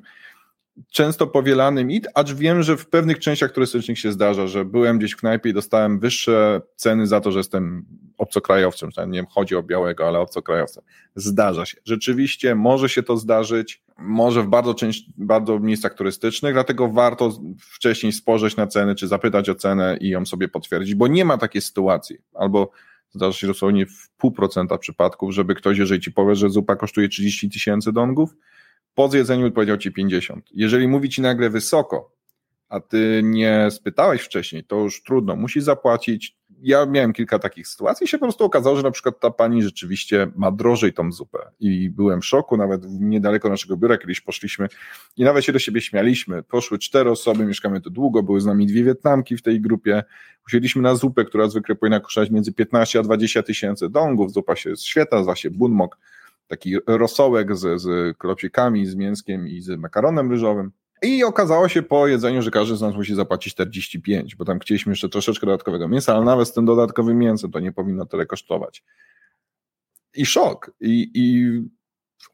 często 0.92 1.26
powielany 1.26 1.84
mit, 1.84 2.06
acz 2.14 2.32
wiem, 2.32 2.62
że 2.62 2.76
w 2.76 2.86
pewnych 2.86 3.18
częściach 3.18 3.52
turystycznych 3.52 3.98
się 3.98 4.12
zdarza, 4.12 4.46
że 4.46 4.64
byłem 4.64 4.98
gdzieś 4.98 5.12
w 5.12 5.16
knajpie 5.16 5.50
i 5.50 5.52
dostałem 5.52 5.98
wyższe 5.98 6.62
ceny 6.76 7.06
za 7.06 7.20
to, 7.20 7.32
że 7.32 7.38
jestem 7.38 7.86
obcokrajowcem, 8.18 8.90
nie 9.06 9.18
wiem, 9.18 9.26
chodzi 9.26 9.56
o 9.56 9.62
białego, 9.62 10.08
ale 10.08 10.18
obcokrajowcem. 10.18 10.84
Zdarza 11.14 11.66
się. 11.66 11.76
Rzeczywiście 11.84 12.54
może 12.54 12.88
się 12.88 13.02
to 13.02 13.16
zdarzyć, 13.16 13.82
może 13.98 14.42
w 14.42 14.46
bardzo, 14.46 14.74
część, 14.74 15.04
bardzo 15.16 15.58
miejscach 15.58 15.94
turystycznych, 15.94 16.52
dlatego 16.52 16.88
warto 16.88 17.38
wcześniej 17.58 18.12
spojrzeć 18.12 18.56
na 18.56 18.66
ceny, 18.66 18.94
czy 18.94 19.08
zapytać 19.08 19.48
o 19.48 19.54
cenę 19.54 19.96
i 20.00 20.08
ją 20.08 20.26
sobie 20.26 20.48
potwierdzić, 20.48 20.94
bo 20.94 21.06
nie 21.06 21.24
ma 21.24 21.38
takiej 21.38 21.62
sytuacji. 21.62 22.16
Albo 22.34 22.70
zdarza 23.10 23.38
się 23.38 23.46
dosłownie 23.46 23.86
w 23.86 24.10
pół 24.18 24.32
procenta 24.32 24.78
przypadków, 24.78 25.32
żeby 25.32 25.54
ktoś, 25.54 25.78
jeżeli 25.78 26.00
ci 26.00 26.12
powie, 26.12 26.34
że 26.34 26.50
zupa 26.50 26.76
kosztuje 26.76 27.08
30 27.08 27.50
tysięcy 27.50 27.92
dongów, 27.92 28.34
po 28.94 29.08
zjedzeniu 29.08 29.52
powiedział 29.52 29.76
ci 29.76 29.92
50. 29.92 30.48
Jeżeli 30.52 30.88
mówi 30.88 31.08
ci 31.08 31.22
nagle 31.22 31.50
wysoko, 31.50 32.14
a 32.68 32.80
ty 32.80 33.20
nie 33.24 33.68
spytałeś 33.70 34.22
wcześniej, 34.22 34.64
to 34.64 34.76
już 34.76 35.02
trudno, 35.02 35.36
musisz 35.36 35.64
zapłacić. 35.64 36.36
Ja 36.66 36.86
miałem 36.86 37.12
kilka 37.12 37.38
takich 37.38 37.68
sytuacji 37.68 38.04
i 38.04 38.08
się 38.08 38.18
po 38.18 38.24
prostu 38.24 38.44
okazało, 38.44 38.76
że 38.76 38.82
na 38.82 38.90
przykład 38.90 39.20
ta 39.20 39.30
pani 39.30 39.62
rzeczywiście 39.62 40.26
ma 40.36 40.50
drożej 40.50 40.92
tą 40.92 41.12
zupę 41.12 41.38
i 41.60 41.90
byłem 41.90 42.20
w 42.20 42.26
szoku, 42.26 42.56
nawet 42.56 42.82
niedaleko 42.88 43.48
naszego 43.48 43.76
biura 43.76 43.98
kiedyś 43.98 44.20
poszliśmy 44.20 44.68
i 45.16 45.24
nawet 45.24 45.44
się 45.44 45.52
do 45.52 45.58
siebie 45.58 45.80
śmialiśmy. 45.80 46.42
Poszły 46.42 46.78
cztery 46.78 47.10
osoby, 47.10 47.46
mieszkamy 47.46 47.80
tu 47.80 47.90
długo, 47.90 48.22
były 48.22 48.40
z 48.40 48.46
nami 48.46 48.66
dwie 48.66 48.84
Wietnamki 48.84 49.36
w 49.36 49.42
tej 49.42 49.60
grupie, 49.60 50.02
usiedliśmy 50.46 50.82
na 50.82 50.94
zupę, 50.94 51.24
która 51.24 51.48
zwykle 51.48 51.74
powinna 51.74 52.00
kosztować 52.00 52.30
między 52.30 52.52
15 52.52 52.98
a 52.98 53.02
20 53.02 53.42
tysięcy 53.42 53.88
dongów, 53.88 54.32
zupa 54.32 54.56
się 54.56 54.76
świetna, 54.76 55.18
nazywa 55.18 55.36
się 55.36 55.50
bunmok, 55.50 55.98
taki 56.46 56.76
rosołek 56.86 57.56
z, 57.56 57.82
z 57.82 58.18
klopsikami, 58.18 58.86
z 58.86 58.94
mięskiem 58.94 59.48
i 59.48 59.60
z 59.60 59.80
makaronem 59.80 60.30
ryżowym. 60.30 60.70
I 61.04 61.24
okazało 61.24 61.68
się 61.68 61.82
po 61.82 62.08
jedzeniu, 62.08 62.42
że 62.42 62.50
każdy 62.50 62.76
z 62.76 62.80
nas 62.80 62.94
musi 62.94 63.14
zapłacić 63.14 63.54
45, 63.54 64.36
bo 64.36 64.44
tam 64.44 64.58
chcieliśmy 64.58 64.92
jeszcze 64.92 65.08
troszeczkę 65.08 65.46
dodatkowego 65.46 65.88
mięsa, 65.88 66.14
ale 66.14 66.24
nawet 66.24 66.48
z 66.48 66.52
tym 66.52 66.64
dodatkowym 66.64 67.18
mięsem 67.18 67.50
to 67.50 67.60
nie 67.60 67.72
powinno 67.72 68.06
tyle 68.06 68.26
kosztować. 68.26 68.84
I 70.14 70.26
szok. 70.26 70.70
I, 70.80 71.10
i 71.14 71.46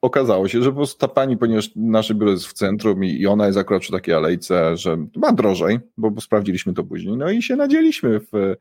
okazało 0.02 0.48
się, 0.48 0.62
że 0.62 0.70
po 0.70 0.76
prostu 0.76 0.98
ta 0.98 1.08
pani, 1.08 1.36
ponieważ 1.36 1.70
nasze 1.76 2.14
biuro 2.14 2.30
jest 2.30 2.46
w 2.46 2.52
centrum 2.52 3.04
i, 3.04 3.26
ona 3.26 3.46
jest 3.46 3.58
akurat 3.58 3.82
przy 3.82 3.92
takiej 3.92 4.14
alejce, 4.14 4.76
że 4.76 5.06
ma 5.16 5.32
drożej, 5.32 5.80
bo 5.96 6.20
sprawdziliśmy 6.20 6.74
to 6.74 6.84
później, 6.84 7.16
no 7.16 7.30
i 7.30 7.42
się 7.42 7.56
nadzieliśmy 7.56 8.20
w 8.20 8.56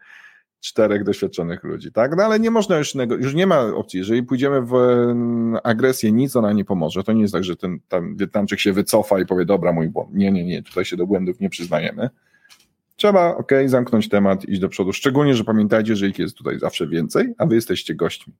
czterech 0.61 1.03
doświadczonych 1.03 1.63
ludzi, 1.63 1.91
tak? 1.91 2.15
No 2.17 2.23
ale 2.23 2.39
nie 2.39 2.51
można 2.51 2.77
już, 2.77 2.95
już 3.19 3.33
nie 3.33 3.47
ma 3.47 3.61
opcji. 3.61 3.99
Jeżeli 3.99 4.23
pójdziemy 4.23 4.61
w 4.61 4.73
mm, 4.75 5.57
agresję, 5.63 6.11
nic 6.11 6.35
ona 6.35 6.53
nie 6.53 6.65
pomoże. 6.65 7.03
To 7.03 7.13
nie 7.13 7.21
jest 7.21 7.33
tak, 7.33 7.43
że 7.43 7.55
ten 7.55 7.79
tam 7.87 8.17
Wietnamczyk 8.17 8.59
się 8.59 8.73
wycofa 8.73 9.19
i 9.19 9.25
powie, 9.25 9.45
dobra, 9.45 9.71
mój 9.71 9.89
błąd. 9.89 10.13
Nie, 10.13 10.31
nie, 10.31 10.45
nie, 10.45 10.63
tutaj 10.63 10.85
się 10.85 10.97
do 10.97 11.07
błędów 11.07 11.39
nie 11.39 11.49
przyznajemy. 11.49 12.09
Trzeba, 12.95 13.37
ok, 13.37 13.51
zamknąć 13.65 14.09
temat, 14.09 14.45
iść 14.45 14.59
do 14.59 14.69
przodu. 14.69 14.93
Szczególnie, 14.93 15.35
że 15.35 15.43
pamiętajcie, 15.43 15.95
że 15.95 16.07
ich 16.07 16.19
jest 16.19 16.37
tutaj 16.37 16.59
zawsze 16.59 16.87
więcej, 16.87 17.33
a 17.37 17.45
wy 17.45 17.55
jesteście 17.55 17.95
gośćmi. 17.95 18.33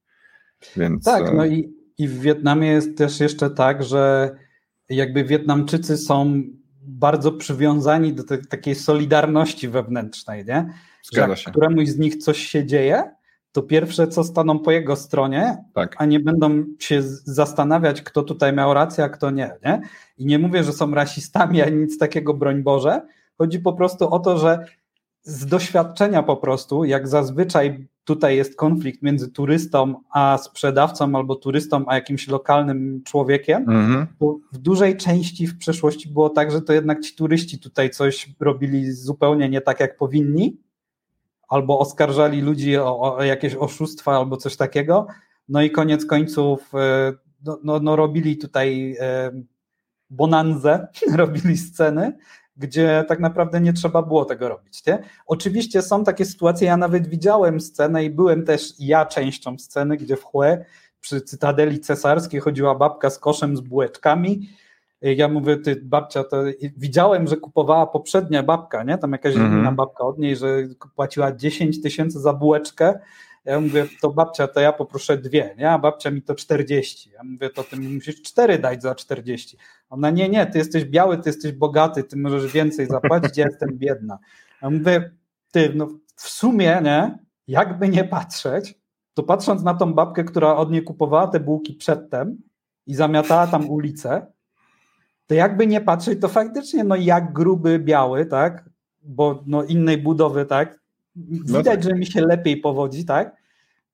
Więc... 0.78 1.06
Tak, 1.06 1.34
no 1.34 1.46
e, 1.46 1.50
i, 1.50 1.74
i 1.98 2.08
w 2.08 2.20
Wietnamie 2.20 2.68
jest 2.68 2.98
też 2.98 3.20
jeszcze 3.20 3.50
tak, 3.50 3.84
że 3.84 4.32
jakby 4.90 5.24
Wietnamczycy 5.24 5.98
są 5.98 6.44
bardzo 6.82 7.32
przywiązani 7.32 8.14
do 8.14 8.24
te, 8.24 8.38
takiej 8.38 8.76
solidarności 8.76 9.68
wewnętrznej, 9.68 10.46
nie? 10.46 10.74
Zgadza 11.04 11.30
jak 11.30 11.40
któremuś 11.40 11.88
z 11.88 11.98
nich 11.98 12.18
coś 12.18 12.38
się 12.38 12.66
dzieje, 12.66 13.04
to 13.52 13.62
pierwsze 13.62 14.08
co 14.08 14.24
staną 14.24 14.60
po 14.60 14.72
jego 14.72 14.96
stronie, 14.96 15.58
tak. 15.74 15.96
a 15.98 16.06
nie 16.06 16.20
będą 16.20 16.64
się 16.80 17.02
zastanawiać, 17.24 18.02
kto 18.02 18.24
tutaj 18.24 18.54
miał 18.54 18.74
rację, 18.74 19.04
a 19.04 19.10
kto 19.10 19.32
nie, 19.32 19.52
nie. 19.66 19.82
I 20.18 20.26
nie 20.26 20.40
mówię, 20.40 20.64
że 20.64 20.74
są 20.74 20.94
rasistami, 20.94 21.62
ani 21.62 21.78
nic 21.78 21.98
takiego, 21.98 22.34
broń 22.34 22.64
Boże. 22.64 23.02
Chodzi 23.38 23.60
po 23.60 23.74
prostu 23.74 24.14
o 24.14 24.20
to, 24.20 24.38
że 24.38 24.66
z 25.22 25.46
doświadczenia 25.46 26.24
po 26.24 26.38
prostu, 26.38 26.84
jak 26.84 27.08
zazwyczaj 27.08 27.88
tutaj 28.04 28.38
jest 28.38 28.56
konflikt 28.56 29.02
między 29.02 29.32
turystą 29.32 29.96
a 30.12 30.38
sprzedawcą, 30.38 31.16
albo 31.16 31.36
turystą 31.36 31.84
a 31.88 31.96
jakimś 31.96 32.28
lokalnym 32.28 33.02
człowiekiem, 33.06 33.62
mhm. 33.62 34.08
to 34.20 34.38
w 34.52 34.58
dużej 34.58 34.98
części 34.98 35.48
w 35.48 35.58
przeszłości 35.58 36.10
było 36.10 36.30
tak, 36.30 36.52
że 36.52 36.62
to 36.62 36.74
jednak 36.74 37.00
ci 37.00 37.16
turyści 37.16 37.60
tutaj 37.60 37.90
coś 37.90 38.30
robili 38.40 38.92
zupełnie 38.92 39.50
nie 39.50 39.62
tak, 39.62 39.80
jak 39.80 39.98
powinni, 39.98 40.58
albo 41.50 41.80
oskarżali 41.80 42.42
ludzi 42.42 42.78
o, 42.78 43.16
o 43.16 43.24
jakieś 43.24 43.56
oszustwa 43.56 44.18
albo 44.18 44.38
coś 44.38 44.58
takiego. 44.58 45.08
No 45.50 45.62
i 45.62 45.72
koniec 45.72 46.06
końców 46.06 46.72
e, 46.74 47.14
no, 47.46 47.60
no, 47.64 47.80
no 47.80 47.96
robili 47.96 48.38
tutaj 48.38 48.96
e, 49.00 49.32
bonanzę, 50.10 50.88
robili 51.16 51.58
sceny, 51.58 52.18
gdzie 52.58 53.06
tak 53.08 53.20
naprawdę 53.20 53.62
nie 53.62 53.74
trzeba 53.74 54.02
było 54.02 54.26
tego 54.26 54.50
robić. 54.50 54.86
Nie? 54.86 55.04
Oczywiście 55.26 55.82
są 55.82 56.04
takie 56.04 56.26
sytuacje, 56.26 56.68
ja 56.68 56.78
nawet 56.78 57.08
widziałem 57.08 57.60
scenę 57.60 58.04
i 58.04 58.10
byłem 58.10 58.46
też 58.46 58.74
ja 58.80 59.06
częścią 59.06 59.58
sceny, 59.58 59.98
gdzie 59.98 60.18
w 60.18 60.24
Hue 60.24 60.58
przy 61.02 61.22
Cytadeli 61.22 61.80
Cesarskiej 61.80 62.40
chodziła 62.40 62.76
babka 62.76 63.10
z 63.10 63.20
koszem 63.20 63.58
z 63.58 63.62
bułeczkami 63.62 64.50
ja 65.02 65.28
mówię, 65.28 65.58
ty 65.58 65.82
babcia, 65.84 66.24
to 66.24 66.44
widziałem, 66.78 67.28
że 67.28 67.38
kupowała 67.38 67.88
poprzednia 67.88 68.44
babka, 68.44 68.84
nie? 68.84 68.98
Tam 68.98 69.12
jakaś 69.12 69.36
mm 69.36 69.52
-hmm. 69.52 69.60
inna 69.60 69.72
babka 69.72 70.04
od 70.04 70.20
niej, 70.20 70.36
że 70.36 70.48
płaciła 70.96 71.32
10 71.32 71.82
tysięcy 71.82 72.20
za 72.20 72.34
bułeczkę, 72.34 73.00
Ja 73.46 73.60
mówię, 73.60 73.86
to 74.02 74.10
babcia, 74.10 74.48
to 74.48 74.60
ja 74.60 74.74
poproszę 74.74 75.18
dwie, 75.18 75.56
nie? 75.58 75.72
A 75.72 75.80
babcia 75.80 76.12
mi 76.12 76.22
to 76.22 76.36
40. 76.36 77.12
Ja 77.12 77.24
mówię, 77.24 77.50
to 77.50 77.64
ty 77.64 77.78
musisz 77.78 78.22
cztery 78.22 78.60
dać 78.60 78.82
za 78.82 78.96
40. 78.96 79.58
Ona, 79.90 80.10
nie, 80.10 80.30
nie, 80.30 80.46
ty 80.46 80.58
jesteś 80.58 80.86
biały, 80.86 81.18
ty 81.18 81.30
jesteś 81.30 81.52
bogaty, 81.52 82.04
ty 82.04 82.18
możesz 82.18 82.54
więcej 82.54 82.88
zapłacić, 82.88 83.38
ja 83.38 83.46
jestem 83.52 83.70
biedna. 83.78 84.20
Ja 84.62 84.70
mówię, 84.70 85.12
ty, 85.52 85.74
no 85.76 85.88
w 86.16 86.30
sumie, 86.30 86.82
nie, 86.84 87.20
jakby 87.48 87.90
nie 87.90 88.04
patrzeć, 88.04 88.76
to 89.14 89.24
patrząc 89.24 89.64
na 89.64 89.74
tą 89.74 89.94
babkę, 89.94 90.24
która 90.24 90.56
od 90.56 90.72
niej 90.72 90.84
kupowała 90.84 91.28
te 91.28 91.40
bułki 91.40 91.74
przedtem 91.74 92.38
i 92.88 92.96
zamiatała 92.96 93.48
tam 93.48 93.70
ulicę, 93.70 94.28
to 95.30 95.36
jakby 95.36 95.68
nie 95.68 95.82
patrzeć, 95.82 96.22
to 96.22 96.28
faktycznie 96.28 96.84
no 96.84 96.96
jak 96.96 97.34
gruby, 97.34 97.80
biały, 97.80 98.26
tak, 98.26 98.70
bo 99.04 99.44
no 99.48 99.64
innej 99.64 99.98
budowy, 99.98 100.46
tak, 100.46 100.80
no 101.16 101.58
widać, 101.58 101.66
tak. 101.66 101.84
że 101.84 101.96
mi 101.96 102.06
się 102.06 102.22
lepiej 102.22 102.58
powodzi, 102.58 103.06
tak, 103.06 103.36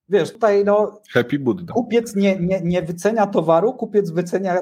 wiesz, 0.10 0.34
tutaj 0.34 0.66
no 0.66 1.02
Happy 1.14 1.40
Buddha. 1.40 1.74
kupiec 1.74 2.16
nie, 2.16 2.40
nie, 2.40 2.62
nie 2.62 2.82
wycenia 2.82 3.28
towaru, 3.28 3.74
kupiec 3.74 4.12
wycenia 4.12 4.58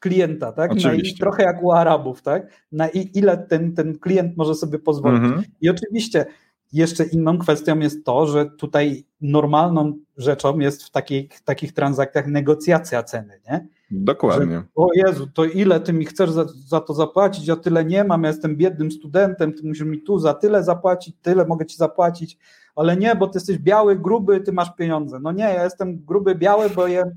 klienta, 0.00 0.52
tak? 0.52 0.74
Na, 0.74 0.90
trochę 1.20 1.42
jak 1.42 1.62
u 1.62 1.72
Arabów, 1.72 2.22
tak? 2.22 2.46
Na 2.72 2.88
ile 2.88 3.38
ten, 3.38 3.74
ten 3.74 3.98
klient 3.98 4.36
może 4.36 4.54
sobie 4.54 4.78
pozwolić. 4.78 5.22
Mhm. 5.22 5.42
I 5.60 5.70
oczywiście 5.70 6.26
jeszcze 6.72 7.04
inną 7.04 7.38
kwestią 7.38 7.78
jest 7.78 8.04
to, 8.04 8.26
że 8.26 8.46
tutaj 8.46 9.04
normalną 9.20 9.98
rzeczą 10.16 10.58
jest 10.58 10.82
w 10.82 10.90
takich, 10.90 11.40
takich 11.40 11.72
transakcjach 11.72 12.26
negocjacja 12.26 13.02
ceny, 13.02 13.40
nie? 13.50 13.66
Dokładnie. 13.92 14.56
Że, 14.56 14.64
o 14.74 14.88
Jezu, 14.94 15.26
to 15.26 15.44
ile 15.44 15.80
ty 15.80 15.92
mi 15.92 16.04
chcesz 16.04 16.30
za, 16.30 16.44
za, 16.66 16.80
to 16.80 16.94
zapłacić? 16.94 17.46
Ja 17.46 17.56
tyle 17.56 17.84
nie 17.84 18.04
mam, 18.04 18.22
ja 18.22 18.28
jestem 18.28 18.56
biednym 18.56 18.90
studentem, 18.90 19.52
ty 19.52 19.66
musisz 19.66 19.86
mi 19.86 20.02
tu 20.02 20.18
za 20.18 20.34
tyle 20.34 20.64
zapłacić, 20.64 21.16
tyle 21.22 21.46
mogę 21.46 21.66
ci 21.66 21.76
zapłacić, 21.76 22.38
ale 22.76 22.96
nie, 22.96 23.16
bo 23.16 23.26
ty 23.26 23.36
jesteś 23.36 23.58
biały, 23.58 23.98
gruby, 23.98 24.40
ty 24.40 24.52
masz 24.52 24.76
pieniądze. 24.76 25.18
No 25.20 25.32
nie, 25.32 25.44
ja 25.44 25.64
jestem 25.64 26.04
gruby, 26.04 26.34
biały, 26.34 26.70
bo 26.70 26.86
jem 26.86 27.10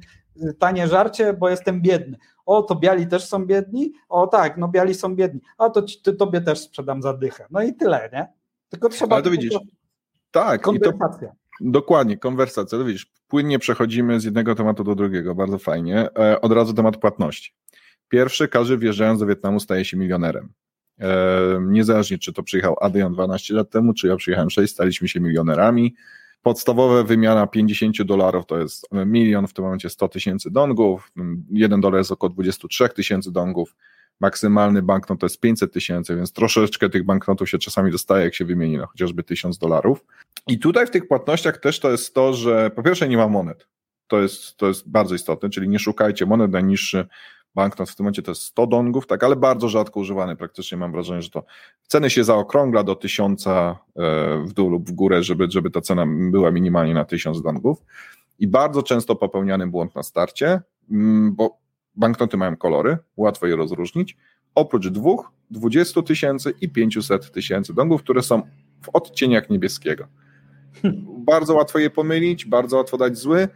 tanie 0.59 0.87
żarcie, 0.87 1.33
bo 1.33 1.49
jestem 1.49 1.81
biedny. 1.81 2.17
O, 2.45 2.61
to 2.61 2.75
biali 2.75 3.07
też 3.07 3.25
są 3.25 3.45
biedni? 3.45 3.93
O 4.09 4.27
tak, 4.27 4.57
no 4.57 4.67
biali 4.67 4.93
są 4.93 5.15
biedni. 5.15 5.41
A 5.57 5.69
to 5.69 5.81
ci, 5.81 6.01
tobie 6.01 6.41
też 6.41 6.59
sprzedam 6.59 7.01
za 7.01 7.13
dychę. 7.13 7.45
No 7.51 7.63
i 7.63 7.73
tyle, 7.73 8.09
nie? 8.13 8.27
Tylko 8.69 8.89
trzeba... 8.89 9.15
Ale 9.15 9.23
to 9.23 9.29
widzisz, 9.29 9.55
tak. 10.31 10.61
Konwersacja. 10.61 11.27
To, 11.27 11.35
dokładnie, 11.61 12.17
konwersacja. 12.17 12.83
Widzisz, 12.83 13.07
płynnie 13.27 13.59
przechodzimy 13.59 14.19
z 14.19 14.23
jednego 14.23 14.55
tematu 14.55 14.83
do 14.83 14.95
drugiego, 14.95 15.35
bardzo 15.35 15.57
fajnie. 15.57 16.09
E, 16.19 16.41
od 16.41 16.51
razu 16.51 16.73
temat 16.73 16.97
płatności. 16.97 17.53
Pierwszy, 18.09 18.47
każdy 18.47 18.77
wjeżdżając 18.77 19.19
do 19.19 19.25
Wietnamu 19.25 19.59
staje 19.59 19.85
się 19.85 19.97
milionerem. 19.97 20.49
E, 20.99 21.59
niezależnie, 21.61 22.17
czy 22.17 22.33
to 22.33 22.43
przyjechał 22.43 22.75
Adrian 22.81 23.13
12 23.13 23.53
lat 23.53 23.69
temu, 23.69 23.93
czy 23.93 24.07
ja 24.07 24.15
przyjechałem 24.15 24.49
6, 24.49 24.73
staliśmy 24.73 25.07
się 25.07 25.19
milionerami. 25.19 25.95
Podstawowa 26.41 27.03
wymiana 27.03 27.47
50 27.47 28.03
dolarów 28.03 28.45
to 28.45 28.59
jest 28.59 28.87
milion, 29.05 29.47
w 29.47 29.53
tym 29.53 29.65
momencie 29.65 29.89
100 29.89 30.07
tysięcy 30.07 30.51
dongów, 30.51 31.11
1 31.49 31.81
dolar 31.81 31.97
jest 31.97 32.11
około 32.11 32.29
23 32.29 32.89
tysięcy 32.89 33.31
dongów, 33.31 33.75
maksymalny 34.19 34.81
banknot 34.81 35.19
to 35.19 35.25
jest 35.25 35.39
500 35.39 35.73
tysięcy, 35.73 36.15
więc 36.15 36.31
troszeczkę 36.31 36.89
tych 36.89 37.05
banknotów 37.05 37.49
się 37.49 37.57
czasami 37.57 37.91
dostaje, 37.91 38.25
jak 38.25 38.35
się 38.35 38.45
wymieni 38.45 38.77
na 38.77 38.85
chociażby 38.85 39.23
1000 39.23 39.57
dolarów. 39.57 40.05
I 40.47 40.59
tutaj 40.59 40.87
w 40.87 40.91
tych 40.91 41.07
płatnościach 41.07 41.57
też 41.57 41.79
to 41.79 41.91
jest 41.91 42.13
to, 42.13 42.33
że 42.33 42.69
po 42.69 42.83
pierwsze 42.83 43.07
nie 43.07 43.17
ma 43.17 43.27
monet. 43.27 43.67
To 44.07 44.21
jest, 44.21 44.57
to 44.57 44.67
jest 44.67 44.89
bardzo 44.89 45.15
istotne, 45.15 45.49
czyli 45.49 45.69
nie 45.69 45.79
szukajcie 45.79 46.25
monet, 46.25 46.51
najniższy 46.51 47.07
banknot 47.55 47.89
w 47.89 47.95
tym 47.95 48.03
momencie 48.03 48.21
to 48.21 48.31
jest 48.31 48.41
100 48.41 48.67
dongów, 48.67 49.07
tak, 49.07 49.23
ale 49.23 49.35
bardzo 49.35 49.69
rzadko 49.69 49.99
używany, 49.99 50.35
praktycznie 50.35 50.77
mam 50.77 50.91
wrażenie, 50.91 51.21
że 51.21 51.29
to 51.29 51.43
ceny 51.87 52.09
się 52.09 52.23
zaokrągla 52.23 52.83
do 52.83 52.95
1000 52.95 53.47
e, 53.47 53.75
w 54.45 54.53
dół 54.53 54.69
lub 54.69 54.89
w 54.89 54.91
górę, 54.91 55.23
żeby, 55.23 55.47
żeby 55.49 55.71
ta 55.71 55.81
cena 55.81 56.05
była 56.31 56.51
minimalnie 56.51 56.93
na 56.93 57.05
1000 57.05 57.41
dongów 57.41 57.77
i 58.39 58.47
bardzo 58.47 58.83
często 58.83 59.15
popełniany 59.15 59.67
błąd 59.67 59.95
na 59.95 60.03
starcie, 60.03 60.61
mm, 60.91 61.35
bo 61.35 61.57
banknoty 61.95 62.37
mają 62.37 62.57
kolory, 62.57 62.97
łatwo 63.17 63.47
je 63.47 63.55
rozróżnić, 63.55 64.17
oprócz 64.55 64.87
dwóch, 64.87 65.31
20 65.51 66.01
tysięcy 66.01 66.53
i 66.61 66.69
500 66.69 67.31
tysięcy 67.31 67.73
dongów, 67.73 68.03
które 68.03 68.21
są 68.21 68.41
w 68.81 68.89
odcieniach 68.93 69.49
niebieskiego. 69.49 70.07
Bardzo 71.17 71.53
łatwo 71.53 71.79
je 71.79 71.89
pomylić, 71.89 72.45
bardzo 72.45 72.77
łatwo 72.77 72.97
dać 72.97 73.17
zły 73.17 73.47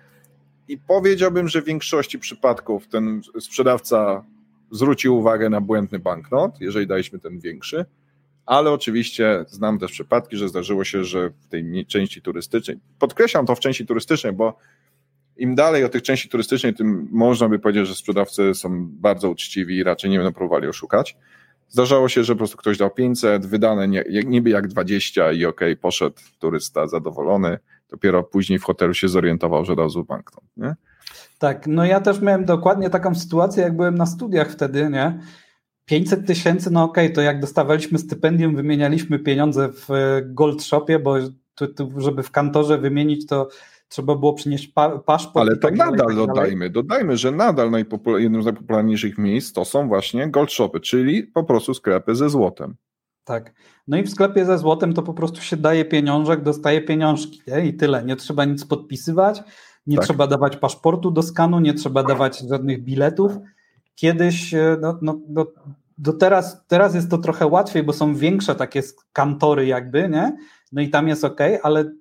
i 0.67 0.77
powiedziałbym, 0.77 1.47
że 1.47 1.61
w 1.61 1.65
większości 1.65 2.19
przypadków 2.19 2.87
ten 2.87 3.21
sprzedawca 3.39 4.25
zwrócił 4.71 5.17
uwagę 5.17 5.49
na 5.49 5.61
błędny 5.61 5.99
banknot, 5.99 6.61
jeżeli 6.61 6.87
daliśmy 6.87 7.19
ten 7.19 7.39
większy, 7.39 7.85
ale 8.45 8.71
oczywiście 8.71 9.45
znam 9.47 9.79
też 9.79 9.91
przypadki, 9.91 10.37
że 10.37 10.49
zdarzyło 10.49 10.83
się, 10.83 11.03
że 11.03 11.29
w 11.29 11.47
tej 11.47 11.85
części 11.85 12.21
turystycznej, 12.21 12.77
podkreślam 12.99 13.45
to 13.45 13.55
w 13.55 13.59
części 13.59 13.85
turystycznej, 13.85 14.33
bo 14.33 14.57
im 15.37 15.55
dalej 15.55 15.83
od 15.83 15.91
tych 15.91 16.01
części 16.01 16.29
turystycznej, 16.29 16.73
tym 16.73 17.07
można 17.11 17.49
by 17.49 17.59
powiedzieć, 17.59 17.87
że 17.87 17.95
sprzedawcy 17.95 18.53
są 18.53 18.87
bardzo 18.89 19.29
uczciwi 19.29 19.77
i 19.77 19.83
raczej 19.83 20.09
nie 20.09 20.17
będą 20.17 20.33
próbowali 20.33 20.67
oszukać. 20.67 21.17
Zdarzało 21.69 22.09
się, 22.09 22.23
że 22.23 22.33
po 22.33 22.37
prostu 22.37 22.57
ktoś 22.57 22.77
dał 22.77 22.89
500, 22.91 23.45
wydane 23.45 23.87
nie, 23.87 24.03
niby 24.25 24.49
jak 24.49 24.67
20 24.67 25.31
i 25.31 25.45
okej, 25.45 25.71
okay, 25.71 25.75
poszedł 25.75 26.15
turysta 26.39 26.87
zadowolony, 26.87 27.57
dopiero 27.89 28.23
później 28.23 28.59
w 28.59 28.63
hotelu 28.63 28.93
się 28.93 29.07
zorientował, 29.07 29.65
że 29.65 29.75
dał 29.75 29.89
zły 29.89 30.03
banknot, 30.03 30.43
nie? 30.57 30.75
Tak, 31.39 31.67
no 31.67 31.85
ja 31.85 32.01
też 32.01 32.21
miałem 32.21 32.45
dokładnie 32.45 32.89
taką 32.89 33.15
sytuację, 33.15 33.63
jak 33.63 33.75
byłem 33.75 33.95
na 33.95 34.05
studiach 34.05 34.51
wtedy, 34.51 34.89
nie? 34.89 35.19
500 35.85 36.27
tysięcy, 36.27 36.71
no 36.71 36.83
okej, 36.83 37.05
okay, 37.05 37.15
to 37.15 37.21
jak 37.21 37.39
dostawaliśmy 37.39 37.99
stypendium, 37.99 38.55
wymienialiśmy 38.55 39.19
pieniądze 39.19 39.69
w 39.69 39.87
Gold 40.25 40.63
Shopie, 40.63 40.99
bo 40.99 41.15
żeby 41.97 42.23
w 42.23 42.31
kantorze 42.31 42.77
wymienić, 42.77 43.27
to 43.27 43.49
trzeba 43.89 44.15
było 44.15 44.33
przynieść 44.33 44.67
pa 44.67 44.99
paszport. 44.99 45.47
Ale 45.47 45.55
to 45.55 45.61
tak 45.61 45.77
nadal 45.77 45.97
dalej, 45.97 46.17
tak 46.17 46.27
dodajmy, 46.27 46.69
dodajmy, 46.69 47.17
że 47.17 47.31
nadal 47.31 47.71
jednym 48.17 48.41
z 48.41 48.45
najpopularniejszych 48.45 49.17
miejsc 49.17 49.53
to 49.53 49.65
są 49.65 49.87
właśnie 49.87 50.29
gold 50.29 50.51
shopy, 50.51 50.79
czyli 50.79 51.23
po 51.23 51.43
prostu 51.43 51.73
sklepy 51.73 52.15
ze 52.15 52.29
złotem. 52.29 52.75
Tak. 53.23 53.53
No 53.87 53.97
i 53.97 54.03
w 54.03 54.09
sklepie 54.09 54.45
ze 54.45 54.57
złotem 54.57 54.93
to 54.93 55.01
po 55.01 55.13
prostu 55.13 55.41
się 55.41 55.57
daje 55.57 55.85
pieniążek, 55.85 56.43
dostaje 56.43 56.81
pieniążki 56.81 57.41
nie? 57.47 57.65
i 57.65 57.73
tyle. 57.73 58.03
Nie 58.03 58.15
trzeba 58.15 58.45
nic 58.45 58.65
podpisywać, 58.65 59.43
nie 59.87 59.97
tak. 59.97 60.05
trzeba 60.05 60.27
dawać 60.27 60.57
paszportu 60.57 61.11
do 61.11 61.23
skanu, 61.23 61.59
nie 61.59 61.73
trzeba 61.73 62.03
dawać 62.03 62.39
żadnych 62.49 62.83
biletów. 62.83 63.31
Kiedyś, 63.95 64.53
e, 64.53 64.77
no, 64.81 64.99
no, 65.01 65.19
no, 65.29 65.45
do 65.97 66.13
teraz, 66.13 66.67
teraz 66.67 66.95
jest 66.95 67.11
to 67.11 67.17
trochę 67.17 67.47
łatwiej, 67.47 67.83
bo 67.83 67.93
są 67.93 68.15
większe 68.15 68.55
takie 68.55 68.81
kantory 69.13 69.65
jakby, 69.65 70.09
nie? 70.09 70.37
No 70.71 70.81
i 70.81 70.89
tam 70.89 71.07
jest 71.07 71.23
ok, 71.23 71.39
ale 71.63 71.91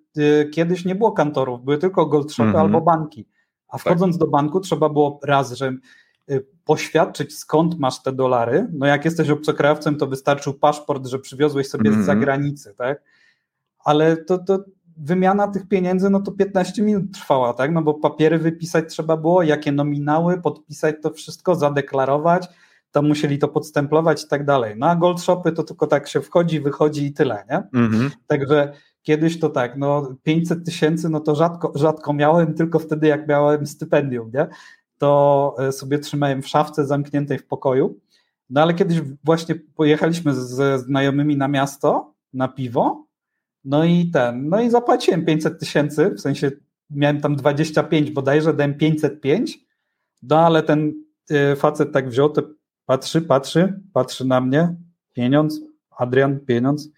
kiedyś 0.53 0.85
nie 0.85 0.95
było 0.95 1.13
kantorów, 1.13 1.65
były 1.65 1.79
tylko 1.79 2.07
gold 2.07 2.33
shopy 2.33 2.49
mm 2.49 2.57
-hmm. 2.57 2.61
albo 2.61 2.81
banki. 2.81 3.27
A 3.69 3.73
tak. 3.73 3.81
wchodząc 3.81 4.15
tak. 4.15 4.21
do 4.21 4.27
banku 4.27 4.61
trzeba 4.61 4.89
było 4.89 5.21
raz, 5.25 5.53
że 5.53 5.73
y, 6.31 6.47
poświadczyć 6.65 7.39
skąd 7.39 7.79
masz 7.79 8.03
te 8.03 8.13
dolary. 8.13 8.69
No 8.73 8.87
jak 8.87 9.05
jesteś 9.05 9.31
obcokrajowcem, 9.31 9.97
to 9.97 10.07
wystarczył 10.07 10.55
paszport, 10.55 11.07
że 11.07 11.19
przywiozłeś 11.19 11.69
sobie 11.69 11.91
mm 11.91 11.93
-hmm. 11.93 12.05
z 12.05 12.09
mhm. 12.09 12.19
zagranicy, 12.19 12.75
tak? 12.75 13.03
Ale 13.85 14.17
to, 14.17 14.39
to 14.39 14.59
wymiana 14.97 15.49
tych 15.49 15.69
pieniędzy, 15.69 16.11
no 16.11 16.21
to 16.21 16.33
15 16.33 16.83
minut 16.83 17.15
trwała, 17.15 17.53
tak? 17.53 17.73
No 17.73 17.83
bo 17.83 17.95
papiery 17.95 18.39
wypisać 18.39 18.85
trzeba 18.89 19.17
było, 19.17 19.43
jakie 19.43 19.73
nominały, 19.73 20.43
podpisać 20.43 20.97
to 21.03 21.11
wszystko, 21.11 21.55
zadeklarować, 21.55 22.49
tam 22.91 23.09
musieli 23.09 23.39
to 23.39 23.49
podstemplować 23.49 24.25
i 24.25 24.29
tak 24.29 24.45
dalej. 24.45 24.75
No 24.79 24.87
a 24.87 24.97
gold 24.97 25.21
shopy 25.21 25.53
to 25.53 25.63
tylko 25.63 25.87
tak 25.87 26.09
się 26.09 26.21
wchodzi, 26.21 26.61
wychodzi 26.61 27.07
i 27.07 27.13
tyle, 27.13 27.45
nie? 27.51 27.81
Mm 27.81 27.93
-hmm. 27.93 28.11
Także 28.27 28.73
Kiedyś 29.09 29.41
to 29.41 29.49
tak, 29.49 29.77
no 29.77 30.15
500 30.23 30.65
tysięcy, 30.65 31.09
no 31.09 31.21
to 31.21 31.35
rzadko, 31.35 31.73
rzadko 31.75 32.13
miałem, 32.13 32.55
tylko 32.55 32.79
wtedy 32.79 33.07
jak 33.07 33.29
miałem 33.29 33.67
stypendium, 33.67 34.31
nie? 34.35 34.47
To 34.99 35.55
e, 35.59 35.73
sobie 35.73 35.99
trzymałem 35.99 36.43
w 36.43 36.49
szafce 36.49 36.87
zamkniętej 36.87 37.39
w 37.39 37.47
pokoju. 37.47 38.01
No 38.51 38.63
ale 38.63 38.75
kiedyś 38.75 39.01
właśnie 39.25 39.55
pojechaliśmy 39.55 40.35
ze 40.35 40.79
znajomymi 40.79 41.37
na 41.37 41.49
miasto, 41.49 42.15
na 42.33 42.49
piwo, 42.49 43.07
no 43.65 43.85
i 43.85 44.11
ten, 44.11 44.49
no 44.49 44.61
i 44.61 44.71
zapłaciłem 44.71 45.25
500 45.25 45.61
tysięcy, 45.61 46.11
w 46.11 46.21
sensie 46.21 46.51
miałem 46.91 47.21
tam 47.21 47.37
25 47.37 48.11
bodajże, 48.11 48.55
dałem 48.55 48.75
505, 48.75 49.59
no 50.23 50.39
ale 50.39 50.63
ten 50.63 50.93
e, 51.31 51.57
facet 51.57 51.93
tak 51.93 52.09
wziął, 52.09 52.31
to 52.31 52.43
patrzy, 52.87 53.23
patrzy, 53.23 53.81
patrzy 53.93 54.25
na 54.25 54.41
mnie, 54.41 54.77
pieniądz, 55.15 55.61
Adrian, 55.99 56.41
pieniądz, 56.41 56.89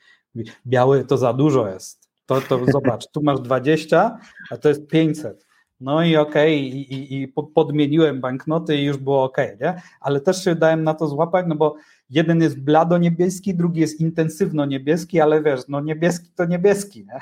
biały 0.66 1.04
to 1.04 1.18
za 1.18 1.32
dużo 1.32 1.68
jest. 1.68 1.99
To, 2.30 2.40
to 2.40 2.66
zobacz, 2.72 3.10
tu 3.12 3.22
masz 3.22 3.40
20, 3.40 4.18
a 4.50 4.56
to 4.56 4.68
jest 4.68 4.86
500. 4.86 5.46
No 5.80 6.04
i 6.04 6.16
okej, 6.16 6.68
okay, 6.68 6.78
i, 6.78 6.94
i, 6.94 7.22
i, 7.22 7.28
podmieniłem 7.28 8.20
banknoty 8.20 8.76
i 8.76 8.84
już 8.84 8.96
było 8.96 9.24
ok, 9.24 9.36
nie? 9.60 9.82
Ale 10.00 10.20
też 10.20 10.44
się 10.44 10.54
dałem 10.54 10.84
na 10.84 10.94
to 10.94 11.08
złapać, 11.08 11.46
no 11.48 11.54
bo 11.54 11.76
jeden 12.10 12.42
jest 12.42 12.60
blado 12.60 12.98
niebieski, 12.98 13.54
drugi 13.54 13.80
jest 13.80 14.00
intensywno 14.00 14.64
niebieski, 14.64 15.20
ale 15.20 15.42
wiesz, 15.42 15.60
no 15.68 15.80
niebieski 15.80 16.30
to 16.36 16.44
niebieski, 16.44 17.06
nie? 17.06 17.20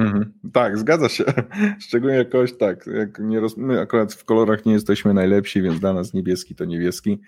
Mm, 0.00 0.32
tak, 0.52 0.78
zgadza 0.78 1.08
się. 1.08 1.24
Szczególnie 1.86 2.16
jakoś 2.16 2.56
tak, 2.56 2.86
jak 2.86 3.18
nie 3.18 3.40
roz... 3.40 3.56
my 3.56 3.80
akurat 3.80 4.14
w 4.14 4.24
kolorach 4.24 4.66
nie 4.66 4.72
jesteśmy 4.72 5.14
najlepsi, 5.14 5.62
więc 5.62 5.80
dla 5.80 5.92
nas 5.92 6.14
niebieski 6.14 6.54
to 6.54 6.64
niebieski. 6.64 7.20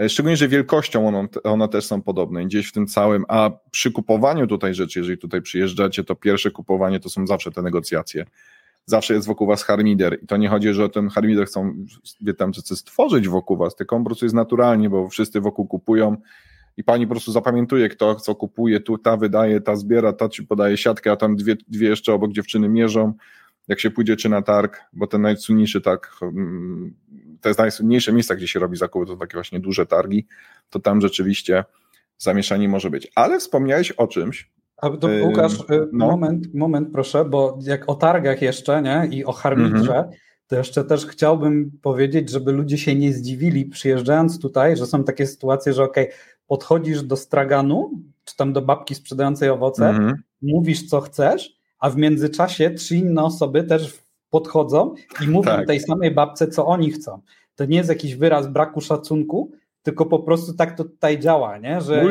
E, 0.00 0.08
szczególnie, 0.08 0.36
że 0.36 0.48
wielkością 0.48 1.08
one, 1.08 1.28
one 1.44 1.68
też 1.68 1.86
są 1.86 2.02
podobne, 2.02 2.44
gdzieś 2.44 2.68
w 2.68 2.72
tym 2.72 2.86
całym, 2.86 3.24
a 3.28 3.50
przy 3.70 3.92
kupowaniu 3.92 4.46
tutaj 4.46 4.74
rzeczy, 4.74 4.98
jeżeli 4.98 5.18
tutaj 5.18 5.42
przyjeżdżacie, 5.42 6.04
to 6.04 6.14
pierwsze 6.14 6.50
kupowanie 6.50 7.00
to 7.00 7.08
są 7.08 7.26
zawsze 7.26 7.50
te 7.50 7.62
negocjacje. 7.62 8.24
zawsze 8.86 9.14
jest 9.14 9.26
wokół 9.26 9.46
was 9.46 9.62
harmider 9.62 10.18
i 10.22 10.26
to 10.26 10.36
nie 10.36 10.48
chodzi, 10.48 10.72
że 10.72 10.88
ten 10.88 11.08
harmider 11.08 11.46
chcą 11.46 11.74
Wietnamczycy 12.20 12.76
stworzyć 12.76 13.28
wokół 13.28 13.56
was, 13.56 13.76
tylko 13.76 13.96
on 13.96 14.02
po 14.02 14.08
prostu 14.08 14.24
jest 14.24 14.34
naturalnie, 14.34 14.90
bo 14.90 15.08
wszyscy 15.08 15.40
wokół 15.40 15.66
kupują 15.66 16.16
i 16.76 16.84
pani 16.84 17.06
po 17.06 17.10
prostu 17.10 17.32
zapamiętuje, 17.32 17.88
kto 17.88 18.14
co 18.14 18.34
kupuje, 18.34 18.80
tu 18.80 18.98
ta 18.98 19.16
wydaje, 19.16 19.60
ta 19.60 19.76
zbiera, 19.76 20.12
ta 20.12 20.28
ci 20.28 20.46
podaje 20.46 20.76
siatkę, 20.76 21.12
a 21.12 21.16
tam 21.16 21.36
dwie, 21.36 21.56
dwie 21.68 21.88
jeszcze 21.88 22.12
obok 22.12 22.32
dziewczyny 22.32 22.68
mierzą, 22.68 23.12
jak 23.68 23.80
się 23.80 23.90
pójdzie 23.90 24.16
czy 24.16 24.28
na 24.28 24.42
targ, 24.42 24.80
bo 24.92 25.06
ten 25.06 25.22
najsłynniejszy 25.22 25.80
targ, 25.80 26.20
mm, 27.44 27.44
to 27.44 27.48
jest 27.48 27.58
najsłynniejsze 27.58 28.12
miejsca, 28.12 28.34
gdzie 28.34 28.48
się 28.48 28.60
robi 28.60 28.76
zakupy, 28.76 29.06
to 29.06 29.16
takie 29.16 29.34
właśnie 29.34 29.60
duże 29.60 29.86
targi, 29.86 30.26
to 30.70 30.80
tam 30.80 31.00
rzeczywiście 31.00 31.64
zamieszanie 32.18 32.68
może 32.68 32.90
być. 32.90 33.12
Ale 33.14 33.38
wspomniałeś 33.38 33.90
o 33.90 34.06
czymś. 34.06 34.50
A 34.76 34.90
to, 34.90 35.08
Łukasz, 35.24 35.54
y, 35.54 35.88
no. 35.92 36.06
moment, 36.06 36.54
moment 36.54 36.88
proszę, 36.92 37.24
bo 37.24 37.58
jak 37.62 37.88
o 37.88 37.94
targach 37.94 38.42
jeszcze, 38.42 38.82
nie, 38.82 39.08
i 39.10 39.24
o 39.24 39.32
harmitrze, 39.32 39.96
mhm. 39.96 40.10
to 40.46 40.56
jeszcze 40.56 40.84
też 40.84 41.06
chciałbym 41.06 41.70
powiedzieć, 41.82 42.30
żeby 42.30 42.52
ludzie 42.52 42.78
się 42.78 42.94
nie 42.94 43.12
zdziwili 43.12 43.64
przyjeżdżając 43.64 44.40
tutaj, 44.40 44.76
że 44.76 44.86
są 44.86 45.04
takie 45.04 45.26
sytuacje, 45.26 45.72
że 45.72 45.84
okej, 45.84 46.04
okay, 46.04 46.18
podchodzisz 46.46 47.02
do 47.02 47.16
straganu, 47.16 47.90
czy 48.24 48.36
tam 48.36 48.52
do 48.52 48.62
babki 48.62 48.94
sprzedającej 48.94 49.50
owoce, 49.50 49.88
mhm. 49.88 50.22
mówisz 50.42 50.86
co 50.86 51.00
chcesz, 51.00 51.56
a 51.78 51.90
w 51.90 51.96
międzyczasie 51.96 52.70
trzy 52.70 52.96
inne 52.96 53.24
osoby 53.24 53.64
też 53.64 54.03
podchodzą 54.34 54.94
i 55.24 55.28
mówią 55.28 55.50
tak. 55.50 55.66
tej 55.66 55.80
samej 55.80 56.10
babce, 56.10 56.48
co 56.48 56.66
oni 56.66 56.90
chcą. 56.90 57.20
To 57.54 57.64
nie 57.64 57.76
jest 57.76 57.88
jakiś 57.88 58.16
wyraz 58.16 58.46
braku 58.48 58.80
szacunku, 58.80 59.50
tylko 59.82 60.06
po 60.06 60.18
prostu 60.18 60.54
tak 60.54 60.76
to 60.76 60.84
tutaj 60.84 61.18
działa, 61.18 61.58
nie? 61.58 61.80
że 61.80 62.02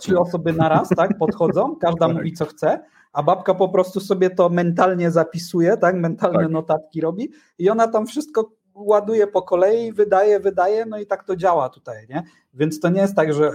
trzy 0.00 0.18
osoby 0.18 0.52
naraz 0.52 0.88
tak, 0.88 1.18
podchodzą, 1.18 1.76
każda 1.84 2.06
tak. 2.06 2.16
mówi 2.16 2.32
co 2.32 2.44
chce, 2.44 2.80
a 3.12 3.22
babka 3.22 3.54
po 3.54 3.68
prostu 3.68 4.00
sobie 4.00 4.30
to 4.30 4.48
mentalnie 4.48 5.10
zapisuje, 5.10 5.76
tak, 5.76 5.96
mentalne 5.96 6.42
tak. 6.42 6.50
notatki 6.50 7.00
robi 7.00 7.30
i 7.58 7.70
ona 7.70 7.88
tam 7.88 8.06
wszystko 8.06 8.50
ładuje 8.78 9.26
po 9.26 9.42
kolei, 9.42 9.92
wydaje, 9.92 10.40
wydaje, 10.40 10.86
no 10.86 10.98
i 10.98 11.06
tak 11.06 11.24
to 11.24 11.36
działa 11.36 11.68
tutaj, 11.68 12.06
nie? 12.08 12.22
Więc 12.54 12.80
to 12.80 12.88
nie 12.88 13.00
jest 13.00 13.16
tak, 13.16 13.34
że 13.34 13.52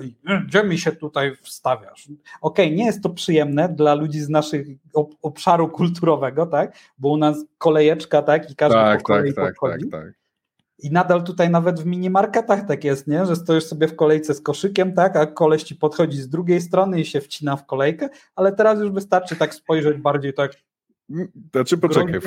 gdzie 0.48 0.64
mi 0.64 0.78
się 0.78 0.92
tutaj 0.92 1.36
wstawiasz? 1.42 2.10
Okej, 2.42 2.66
okay, 2.66 2.78
nie 2.78 2.86
jest 2.86 3.04
to 3.04 3.10
przyjemne 3.10 3.70
dla 3.70 3.94
ludzi 3.94 4.20
z 4.20 4.30
naszych 4.30 4.68
obszaru 5.22 5.70
kulturowego, 5.70 6.46
tak? 6.46 6.78
Bo 6.98 7.10
u 7.10 7.18
nas 7.18 7.46
kolejeczka, 7.58 8.22
tak? 8.22 8.52
I 8.52 8.56
każdy 8.56 8.78
tak, 8.78 9.00
po 9.00 9.06
kolei 9.06 9.34
tak, 9.34 9.46
tak, 9.46 9.56
podchodzi. 9.56 9.90
Tak, 9.90 10.02
tak. 10.04 10.14
I 10.80 10.92
nadal 10.92 11.24
tutaj 11.24 11.50
nawet 11.50 11.80
w 11.80 11.86
minimarketach 11.86 12.68
tak 12.68 12.84
jest, 12.84 13.08
nie? 13.08 13.26
że 13.26 13.36
stoisz 13.36 13.64
sobie 13.64 13.88
w 13.88 13.96
kolejce 13.96 14.34
z 14.34 14.42
koszykiem, 14.42 14.94
tak, 14.94 15.16
a 15.16 15.26
koleś 15.26 15.64
ci 15.64 15.76
podchodzi 15.76 16.22
z 16.22 16.30
drugiej 16.30 16.62
strony 16.62 17.02
i 17.02 17.06
się 17.06 17.22
wcina 17.22 17.56
w 17.56 17.66
kolejkę, 17.66 18.10
ale 18.36 18.52
teraz 18.52 18.80
już 18.80 18.92
wystarczy 18.92 19.36
tak 19.36 19.54
spojrzeć 19.54 19.98
bardziej 19.98 20.34
tak 20.34 20.52
znaczy 21.52 21.78
poczekaj, 21.78 22.20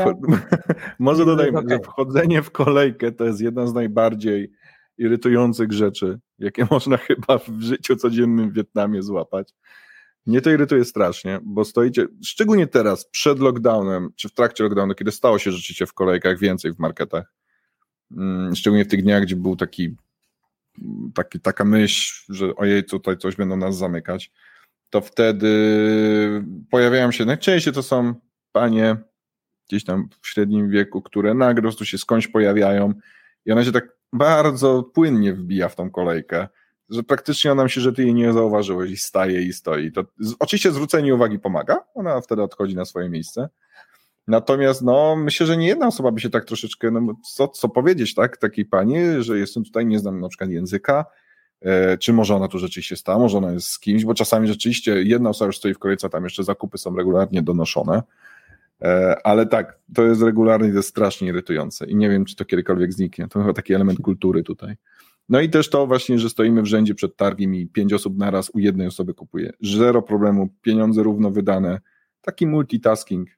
może 0.99 1.25
dodajmy, 1.25 1.59
okay. 1.59 1.71
że 1.71 1.79
wchodzenie 1.79 2.43
w 2.43 2.51
kolejkę 2.51 3.13
to 3.13 3.25
jest 3.25 3.41
jedna 3.41 3.67
z 3.67 3.75
najbardziej 3.75 4.53
irytujących 4.99 5.73
rzeczy, 5.73 6.19
jakie 6.39 6.67
można 6.71 6.97
chyba 6.97 7.39
w 7.39 7.61
życiu 7.61 7.97
codziennym 7.97 8.51
w 8.51 8.55
Wietnamie 8.55 9.03
złapać. 9.03 9.55
Mnie 10.27 10.41
to 10.41 10.51
irytuje 10.51 10.85
strasznie, 10.85 11.41
bo 11.43 11.65
stoicie, 11.65 12.07
szczególnie 12.25 12.67
teraz, 12.67 13.09
przed 13.11 13.39
lockdownem, 13.39 14.11
czy 14.17 14.29
w 14.29 14.33
trakcie 14.33 14.65
lockdownu, 14.65 14.95
kiedy 14.95 15.13
stało 15.13 15.39
się 15.39 15.53
rzeczywiście 15.53 15.87
w 15.87 15.93
kolejkach 15.93 16.39
więcej 16.39 16.73
w 16.73 16.79
marketach, 16.79 17.35
mm, 18.17 18.57
szczególnie 18.57 18.85
w 18.85 18.89
tych 18.89 19.03
dniach, 19.03 19.23
gdzie 19.23 19.37
był 19.37 19.57
taki, 19.57 19.97
taki 21.15 21.41
taka 21.41 21.65
myśl, 21.65 22.25
że 22.29 22.57
ojej, 22.57 22.85
tutaj 22.85 23.19
coś 23.19 23.37
będą 23.37 23.57
nas 23.57 23.77
zamykać, 23.77 24.33
to 24.91 25.01
wtedy 25.01 25.51
pojawiają 26.71 27.13
się, 27.13 27.25
najczęściej 27.25 27.75
to 27.75 27.83
są 27.83 28.15
panie 28.57 28.97
gdzieś 29.69 29.85
tam 29.85 30.09
w 30.21 30.29
średnim 30.29 30.71
wieku, 30.71 31.03
które 31.03 31.35
nagle 31.35 31.63
po 31.63 31.63
prostu 31.63 31.85
się 31.85 31.99
skądś 31.99 32.29
pojawiają 32.29 32.95
i 33.47 33.53
ona 33.53 33.65
się 33.65 33.73
tak 33.73 33.89
bardzo 34.13 34.83
płynnie 34.83 35.35
wbija 35.35 35.69
w 35.69 35.77
tą 35.77 35.91
kolejkę, 35.91 36.49
że 36.91 37.03
praktycznie 37.03 37.53
ona 37.53 37.63
myśli, 37.63 37.83
że 37.83 37.93
ty 37.93 38.03
jej 38.03 38.15
nie 38.15 38.33
zauważyłeś 38.33 38.91
i 38.91 38.97
staje 38.97 39.43
i 39.43 39.53
stoi. 39.53 39.93
To, 39.93 40.05
oczywiście 40.39 40.73
zwrócenie 40.73 41.15
uwagi 41.15 41.39
pomaga, 41.39 41.85
ona 41.95 42.21
wtedy 42.21 42.43
odchodzi 42.43 42.77
na 42.77 42.85
swoje 42.85 43.09
miejsce. 43.09 43.49
Natomiast 44.27 44.83
no, 44.83 45.17
myślę, 45.17 45.47
że 45.47 45.57
nie 45.57 45.67
jedna 45.67 45.87
osoba 45.87 46.13
by 46.13 46.21
się 46.21 46.31
tak 46.31 46.45
troszeczkę, 46.45 46.91
no, 46.91 47.15
co, 47.35 47.49
co 47.49 47.69
powiedzieć, 47.69 48.15
tak, 48.15 48.37
takiej 48.37 48.65
pani, 48.65 48.97
że 49.19 49.39
jestem 49.39 49.65
tutaj, 49.65 49.87
nie 49.87 49.99
znam 49.99 50.21
na 50.21 50.29
przykład 50.29 50.51
języka, 50.51 51.05
e, 51.61 51.99
czy 51.99 52.13
może 52.13 52.35
ona 52.35 52.49
tu 52.49 52.59
rzeczywiście 52.59 52.97
stała, 52.97 53.19
może 53.19 53.39
ona 53.39 53.53
jest 53.53 53.69
z 53.69 53.79
kimś, 53.79 54.05
bo 54.05 54.15
czasami 54.15 54.49
rzeczywiście 54.49 55.03
jedna 55.03 55.31
osoba 55.31 55.47
już 55.47 55.59
stoi 55.59 55.75
w 55.75 55.79
kolejce, 55.79 56.09
tam 56.09 56.25
jeszcze 56.25 56.45
zakupy 56.45 56.79
są 56.79 56.97
regularnie 56.97 57.43
donoszone, 57.43 58.03
ale 59.25 59.47
tak, 59.47 59.79
to 59.95 60.05
jest 60.05 60.23
regularnie, 60.23 60.71
to 60.71 60.77
jest 60.77 60.89
strasznie 60.89 61.29
irytujące 61.29 61.87
i 61.87 61.97
nie 61.97 62.11
wiem, 62.11 62.25
czy 62.25 62.37
to 62.37 62.45
kiedykolwiek 62.45 62.93
zniknie. 62.93 63.29
To 63.29 63.41
chyba 63.41 63.53
taki 63.53 63.75
element 63.75 63.99
kultury 64.01 64.43
tutaj. 64.43 64.77
No 65.29 65.41
i 65.41 65.51
też 65.51 65.71
to 65.71 65.87
właśnie, 65.87 66.19
że 66.19 66.31
stoimy 66.31 66.63
w 66.63 66.67
rzędzie 66.67 66.95
przed 66.95 67.17
targiem 67.17 67.55
i 67.55 67.67
pięć 67.67 67.93
osób 67.93 68.19
naraz 68.19 68.51
u 68.55 68.59
jednej 68.59 68.87
osoby 68.87 69.15
kupuje. 69.15 69.53
Zero 69.61 70.03
problemu, 70.03 70.49
pieniądze 70.63 71.03
równo 71.03 71.31
wydane. 71.31 71.81
Taki 72.21 72.47
multitasking 72.47 73.29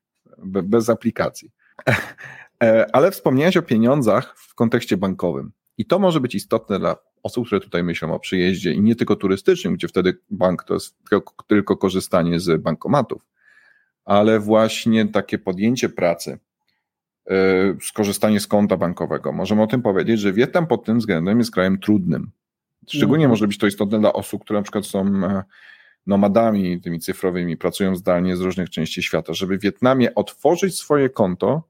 bez 0.45 0.91
aplikacji. 0.91 1.51
E, 2.62 2.86
ale 2.93 3.11
wspomniałeś 3.11 3.57
o 3.57 3.62
pieniądzach 3.62 4.34
w 4.39 4.55
kontekście 4.55 4.97
bankowym. 4.97 5.53
I 5.76 5.86
to 5.86 5.99
może 5.99 6.20
być 6.20 6.34
istotne 6.34 6.78
dla 6.78 6.97
osób, 7.22 7.47
które 7.47 7.61
tutaj 7.61 7.84
myślą 7.84 8.14
o 8.14 8.20
przyjeździe 8.20 8.72
i 8.72 8.80
nie 8.80 8.97
tylko 8.97 9.16
turystycznym, 9.16 9.74
gdzie 9.74 9.89
wtedy 9.89 10.18
bank 10.30 10.64
to 10.64 10.74
jest 10.74 10.97
tylko, 11.11 11.34
tylko 11.47 11.76
korzystanie 11.76 12.41
z 12.41 12.62
bankomatów 12.62 13.26
ale 14.09 14.40
właśnie 14.40 15.06
takie 15.06 15.38
podjęcie 15.38 15.88
pracy, 15.88 16.38
e, 17.30 17.34
skorzystanie 17.82 18.40
z 18.40 18.46
konta 18.46 18.76
bankowego. 18.76 19.32
Możemy 19.32 19.62
o 19.62 19.66
tym 19.66 19.82
powiedzieć, 19.82 20.20
że 20.20 20.32
Wietnam 20.32 20.66
pod 20.66 20.84
tym 20.84 20.98
względem 20.98 21.38
jest 21.38 21.50
krajem 21.50 21.78
trudnym. 21.78 22.30
Szczególnie 22.88 23.24
mm. 23.24 23.30
może 23.30 23.46
być 23.46 23.59
to 23.59 23.66
istotne 23.66 24.00
dla 24.00 24.12
osób, 24.12 24.44
które 24.44 24.59
na 24.59 24.62
przykład 24.62 24.86
są 24.86 25.06
e, 25.06 25.42
nomadami 26.06 26.80
tymi 26.80 27.00
cyfrowymi, 27.00 27.56
pracują 27.56 27.96
zdalnie 27.96 28.36
z 28.36 28.40
różnych 28.40 28.70
części 28.70 29.02
świata. 29.02 29.34
Żeby 29.34 29.59
w 29.59 29.62
Wietnamie 29.62 30.14
otworzyć 30.14 30.78
swoje 30.78 31.09
konto, 31.09 31.62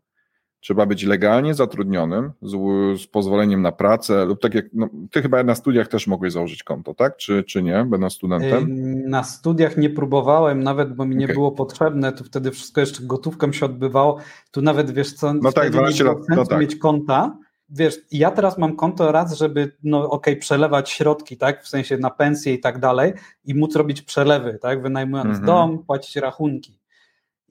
Trzeba 0.60 0.86
być 0.86 1.04
legalnie 1.04 1.54
zatrudnionym, 1.54 2.32
z, 2.42 2.52
z, 3.00 3.06
pozwoleniem 3.06 3.62
na 3.62 3.72
pracę, 3.72 4.24
lub 4.24 4.40
tak 4.40 4.54
jak, 4.54 4.64
no, 4.72 4.88
ty 5.10 5.22
chyba 5.22 5.42
na 5.42 5.54
studiach 5.54 5.88
też 5.88 6.06
mogłeś 6.06 6.32
założyć 6.32 6.62
konto, 6.62 6.94
tak? 6.94 7.16
Czy, 7.16 7.44
czy 7.44 7.62
nie, 7.62 7.84
będąc 7.84 8.12
studentem? 8.12 8.66
Na 9.08 9.22
studiach 9.22 9.76
nie 9.76 9.90
próbowałem 9.90 10.62
nawet, 10.62 10.94
bo 10.94 11.06
mi 11.06 11.16
nie 11.16 11.24
okay. 11.24 11.34
było 11.34 11.52
potrzebne, 11.52 12.12
to 12.12 12.24
wtedy 12.24 12.50
wszystko 12.50 12.80
jeszcze 12.80 13.02
gotówką 13.02 13.52
się 13.52 13.66
odbywało, 13.66 14.18
tu 14.50 14.62
nawet, 14.62 14.90
wiesz 14.90 15.12
co, 15.12 15.34
no 15.34 15.52
tak, 15.52 15.70
12 15.70 16.04
lat, 16.04 16.18
no 16.28 16.46
tak. 16.46 16.60
mieć 16.60 16.76
konta, 16.76 17.38
wiesz, 17.70 17.98
ja 18.12 18.30
teraz 18.30 18.58
mam 18.58 18.76
konto 18.76 19.12
raz, 19.12 19.38
żeby, 19.38 19.76
no 19.82 19.98
okej, 19.98 20.34
okay, 20.34 20.36
przelewać 20.36 20.90
środki, 20.90 21.36
tak, 21.36 21.64
w 21.64 21.68
sensie 21.68 21.96
na 21.96 22.10
pensję 22.10 22.54
i 22.54 22.60
tak 22.60 22.78
dalej 22.78 23.12
i 23.44 23.54
móc 23.54 23.76
robić 23.76 24.02
przelewy, 24.02 24.58
tak, 24.62 24.82
wynajmując 24.82 25.30
mm 25.30 25.42
-hmm. 25.42 25.46
dom, 25.46 25.84
płacić 25.84 26.16
rachunki. 26.16 26.78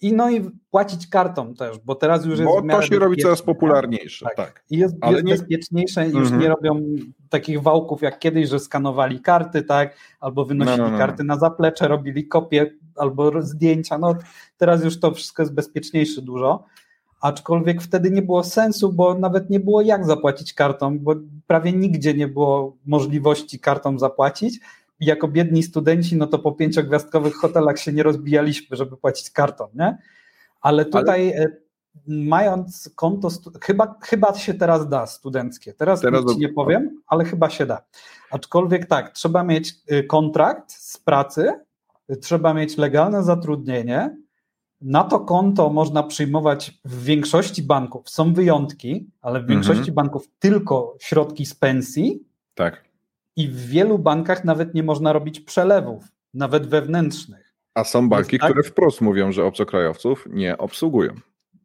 I 0.01 0.13
no 0.13 0.31
i 0.31 0.51
płacić 0.71 1.07
kartą 1.07 1.53
też, 1.53 1.79
bo 1.85 1.95
teraz 1.95 2.25
już 2.25 2.39
jest. 2.39 2.51
Bo 2.51 2.61
to 2.61 2.81
się 2.81 2.99
robi 2.99 3.21
coraz 3.21 3.41
popularniejsze. 3.41 4.25
Tak. 4.25 4.35
tak. 4.35 4.63
I 4.69 4.77
jest, 4.77 4.95
Ale 5.01 5.13
jest 5.13 5.25
nie... 5.25 5.35
bezpieczniejsze 5.35 6.07
i 6.09 6.11
już 6.11 6.23
mhm. 6.23 6.41
nie 6.41 6.47
robią 6.49 6.81
takich 7.29 7.61
wałków 7.61 8.01
jak 8.01 8.19
kiedyś, 8.19 8.49
że 8.49 8.59
skanowali 8.59 9.19
karty, 9.19 9.61
tak, 9.63 9.97
albo 10.19 10.45
wynosili 10.45 10.77
no, 10.77 10.85
no, 10.85 10.91
no. 10.91 10.97
karty 10.97 11.23
na 11.23 11.37
zaplecze, 11.37 11.87
robili 11.87 12.27
kopie 12.27 12.71
albo 12.95 13.41
zdjęcia. 13.41 13.97
No 13.97 14.15
teraz 14.57 14.83
już 14.83 14.99
to 14.99 15.11
wszystko 15.11 15.41
jest 15.41 15.53
bezpieczniejsze 15.53 16.21
dużo. 16.21 16.63
Aczkolwiek 17.21 17.81
wtedy 17.81 18.11
nie 18.11 18.21
było 18.21 18.43
sensu, 18.43 18.93
bo 18.93 19.13
nawet 19.13 19.49
nie 19.49 19.59
było 19.59 19.81
jak 19.81 20.05
zapłacić 20.05 20.53
kartą, 20.53 20.99
bo 20.99 21.15
prawie 21.47 21.73
nigdzie 21.73 22.13
nie 22.13 22.27
było 22.27 22.75
możliwości 22.85 23.59
kartą 23.59 23.99
zapłacić 23.99 24.59
jako 24.99 25.27
biedni 25.27 25.63
studenci, 25.63 26.15
no 26.15 26.27
to 26.27 26.39
po 26.39 26.51
pięciogwiazdkowych 26.51 27.35
hotelach 27.35 27.79
się 27.79 27.93
nie 27.93 28.03
rozbijaliśmy, 28.03 28.77
żeby 28.77 28.97
płacić 28.97 29.31
kartą, 29.31 29.67
nie? 29.73 29.97
Ale 30.61 30.85
tutaj 30.85 31.37
Ale... 31.37 31.57
mając 32.07 32.89
konto, 32.95 33.29
chyba, 33.61 33.95
chyba 34.03 34.33
się 34.33 34.53
teraz 34.53 34.89
da 34.89 35.07
studenckie. 35.07 35.73
Teraz, 35.73 36.01
teraz 36.01 36.25
ci 36.33 36.39
nie 36.39 36.49
powiem, 36.49 37.01
ale 37.07 37.25
chyba 37.25 37.49
się 37.49 37.65
da. 37.65 37.81
Aczkolwiek 38.31 38.85
tak, 38.85 39.11
trzeba 39.11 39.43
mieć 39.43 39.75
y, 39.91 40.03
kontrakt 40.03 40.71
z 40.71 40.97
pracy, 40.97 41.53
trzeba 42.21 42.53
mieć 42.53 42.77
legalne 42.77 43.23
zatrudnienie. 43.23 44.17
Na 44.81 45.03
to 45.03 45.19
konto 45.19 45.69
można 45.69 46.03
przyjmować 46.03 46.79
w 46.85 47.03
większości 47.03 47.63
banków. 47.63 48.09
Są 48.09 48.33
wyjątki, 48.33 49.09
ale 49.21 49.41
w 49.41 49.47
większości 49.47 49.79
mhm. 49.89 49.95
banków 49.95 50.29
tylko 50.39 50.95
środki 50.99 51.45
z 51.45 51.55
pensji. 51.55 52.23
Tak 52.55 52.86
i 53.37 53.47
w 53.47 53.65
wielu 53.65 53.99
bankach 53.99 54.43
nawet 54.43 54.73
nie 54.73 54.83
można 54.83 55.13
robić 55.13 55.39
przelewów, 55.39 56.03
nawet 56.33 56.67
wewnętrznych. 56.67 57.53
A 57.75 57.83
są 57.83 58.09
banki, 58.09 58.39
tak, 58.39 58.51
które 58.51 58.63
wprost 58.63 59.01
mówią, 59.01 59.31
że 59.31 59.45
obcokrajowców 59.45 60.27
nie 60.29 60.57
obsługują. 60.57 61.13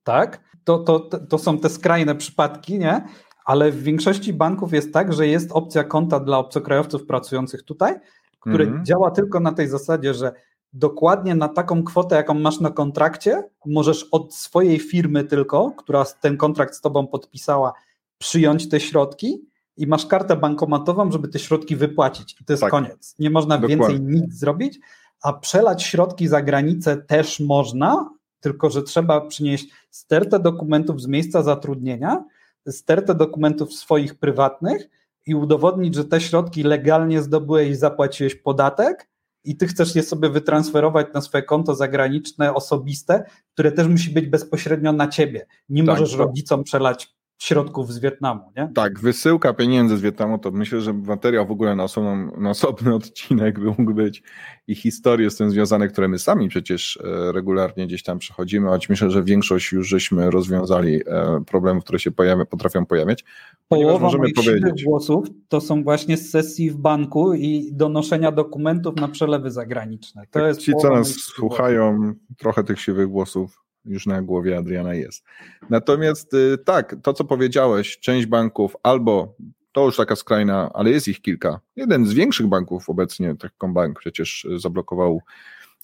Tak, 0.04 0.40
to, 0.64 0.78
to, 0.78 1.00
to 1.00 1.38
są 1.38 1.58
te 1.58 1.68
skrajne 1.68 2.14
przypadki, 2.14 2.78
nie? 2.78 3.04
Ale 3.44 3.70
w 3.70 3.82
większości 3.82 4.32
banków 4.32 4.72
jest 4.72 4.92
tak, 4.92 5.12
że 5.12 5.26
jest 5.26 5.52
opcja 5.52 5.84
konta 5.84 6.20
dla 6.20 6.38
obcokrajowców 6.38 7.06
pracujących 7.06 7.62
tutaj, 7.62 7.94
które 8.40 8.64
mhm. 8.64 8.84
działa 8.84 9.10
tylko 9.10 9.40
na 9.40 9.52
tej 9.52 9.68
zasadzie, 9.68 10.14
że 10.14 10.32
dokładnie 10.72 11.34
na 11.34 11.48
taką 11.48 11.84
kwotę, 11.84 12.16
jaką 12.16 12.34
masz 12.34 12.60
na 12.60 12.70
kontrakcie, 12.70 13.42
możesz 13.66 14.08
od 14.10 14.34
swojej 14.34 14.78
firmy 14.78 15.24
tylko, 15.24 15.70
która 15.70 16.04
ten 16.20 16.36
kontrakt 16.36 16.74
z 16.74 16.80
tobą 16.80 17.06
podpisała, 17.06 17.72
przyjąć 18.18 18.68
te 18.68 18.80
środki 18.80 19.51
i 19.76 19.86
masz 19.86 20.06
kartę 20.06 20.36
bankomatową, 20.36 21.12
żeby 21.12 21.28
te 21.28 21.38
środki 21.38 21.76
wypłacić. 21.76 22.36
I 22.40 22.44
to 22.44 22.52
jest 22.52 22.60
tak. 22.60 22.70
koniec. 22.70 23.14
Nie 23.18 23.30
można 23.30 23.58
Dokładnie. 23.58 23.76
więcej 23.76 24.00
nic 24.00 24.34
zrobić, 24.34 24.80
a 25.22 25.32
przelać 25.32 25.82
środki 25.82 26.28
za 26.28 26.42
granicę 26.42 26.96
też 26.96 27.40
można, 27.40 28.10
tylko 28.40 28.70
że 28.70 28.82
trzeba 28.82 29.20
przynieść 29.20 29.68
stertę 29.90 30.38
dokumentów 30.38 31.02
z 31.02 31.06
miejsca 31.06 31.42
zatrudnienia, 31.42 32.24
stertę 32.68 33.14
dokumentów 33.14 33.74
swoich 33.74 34.18
prywatnych 34.18 34.88
i 35.26 35.34
udowodnić, 35.34 35.94
że 35.94 36.04
te 36.04 36.20
środki 36.20 36.62
legalnie 36.62 37.22
zdobyłeś 37.22 37.68
i 37.68 37.74
zapłaciłeś 37.74 38.34
podatek 38.34 39.08
i 39.44 39.56
ty 39.56 39.66
chcesz 39.66 39.94
je 39.94 40.02
sobie 40.02 40.28
wytransferować 40.30 41.06
na 41.14 41.20
swoje 41.20 41.42
konto 41.42 41.74
zagraniczne, 41.74 42.54
osobiste, 42.54 43.24
które 43.52 43.72
też 43.72 43.88
musi 43.88 44.10
być 44.10 44.26
bezpośrednio 44.26 44.92
na 44.92 45.08
ciebie. 45.08 45.46
Nie 45.68 45.84
tak, 45.84 45.98
możesz 45.98 46.16
rodzicom 46.16 46.64
przelać 46.64 47.14
środków 47.38 47.92
z 47.92 47.98
Wietnamu, 47.98 48.40
nie? 48.56 48.70
Tak, 48.74 49.00
wysyłka 49.00 49.54
pieniędzy 49.54 49.96
z 49.96 50.00
Wietnamu 50.00 50.38
to 50.38 50.50
myślę, 50.50 50.80
że 50.80 50.92
materiał 50.92 51.46
w 51.46 51.50
ogóle 51.50 51.76
na, 51.76 51.84
osobną, 51.84 52.40
na 52.40 52.50
osobny 52.50 52.94
odcinek 53.00 53.60
by 53.60 53.66
mógł 53.66 53.94
być 53.94 54.22
i 54.66 54.74
historie 54.74 55.30
z 55.30 55.36
tym 55.36 55.50
związane, 55.50 55.88
które 55.88 56.08
my 56.08 56.18
sami 56.18 56.48
przecież 56.48 56.98
e, 57.04 57.32
regularnie 57.32 57.86
gdzieś 57.86 58.02
tam 58.02 58.18
przechodzimy, 58.18 58.68
choć 58.68 58.88
myślę, 58.88 59.10
że 59.10 59.24
większość 59.24 59.72
już 59.72 59.88
żeśmy 59.88 60.30
rozwiązali 60.30 61.00
e, 61.06 61.44
problemów, 61.46 61.84
które 61.84 61.98
się 61.98 62.10
pojawia, 62.10 62.44
potrafią 62.44 62.86
pojawiać. 62.86 63.24
Połowa 63.68 63.98
możemy 63.98 64.22
moich 64.22 64.34
powiedzieć... 64.34 64.84
głosów 64.84 65.26
to 65.48 65.60
są 65.60 65.82
właśnie 65.82 66.16
z 66.16 66.30
sesji 66.30 66.70
w 66.70 66.76
banku 66.76 67.34
i 67.34 67.70
donoszenia 67.72 68.32
dokumentów 68.32 68.96
na 68.96 69.08
przelewy 69.08 69.50
zagraniczne. 69.50 70.22
To 70.22 70.28
tak, 70.30 70.48
jest 70.48 70.60
ci, 70.60 70.72
co 70.80 70.90
nas 70.90 71.08
słuchają, 71.08 71.96
głosów. 71.96 72.16
trochę 72.38 72.64
tych 72.64 72.80
siwych 72.80 73.08
głosów 73.08 73.62
już 73.84 74.06
na 74.06 74.22
głowie 74.22 74.58
Adriana 74.58 74.94
jest. 74.94 75.24
Natomiast 75.70 76.34
y, 76.34 76.58
tak, 76.64 76.96
to 77.02 77.12
co 77.12 77.24
powiedziałeś, 77.24 77.98
część 77.98 78.26
banków 78.26 78.76
albo 78.82 79.34
to 79.72 79.84
już 79.84 79.96
taka 79.96 80.16
skrajna, 80.16 80.70
ale 80.74 80.90
jest 80.90 81.08
ich 81.08 81.22
kilka. 81.22 81.60
Jeden 81.76 82.06
z 82.06 82.12
większych 82.12 82.46
banków 82.46 82.90
obecnie, 82.90 83.34
Techcombank 83.36 83.98
przecież 83.98 84.44
y, 84.44 84.58
zablokował 84.58 85.20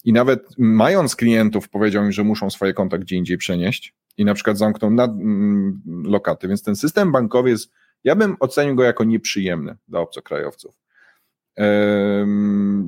i 0.05 0.13
nawet 0.13 0.49
mając 0.57 1.15
klientów 1.15 1.69
powiedział 1.69 2.05
mi, 2.05 2.13
że 2.13 2.23
muszą 2.23 2.49
swoje 2.49 2.73
konta 2.73 2.97
gdzie 2.97 3.15
indziej 3.15 3.37
przenieść 3.37 3.93
i 4.17 4.25
na 4.25 4.33
przykład 4.33 4.57
zamknął 4.57 4.91
nad, 4.91 5.11
mm, 5.11 5.81
lokaty, 6.05 6.47
więc 6.47 6.63
ten 6.63 6.75
system 6.75 7.11
bankowy 7.11 7.49
jest, 7.49 7.71
ja 8.03 8.15
bym 8.15 8.35
ocenił 8.39 8.75
go 8.75 8.83
jako 8.83 9.03
nieprzyjemny 9.03 9.77
dla 9.87 9.99
obcokrajowców. 9.99 10.75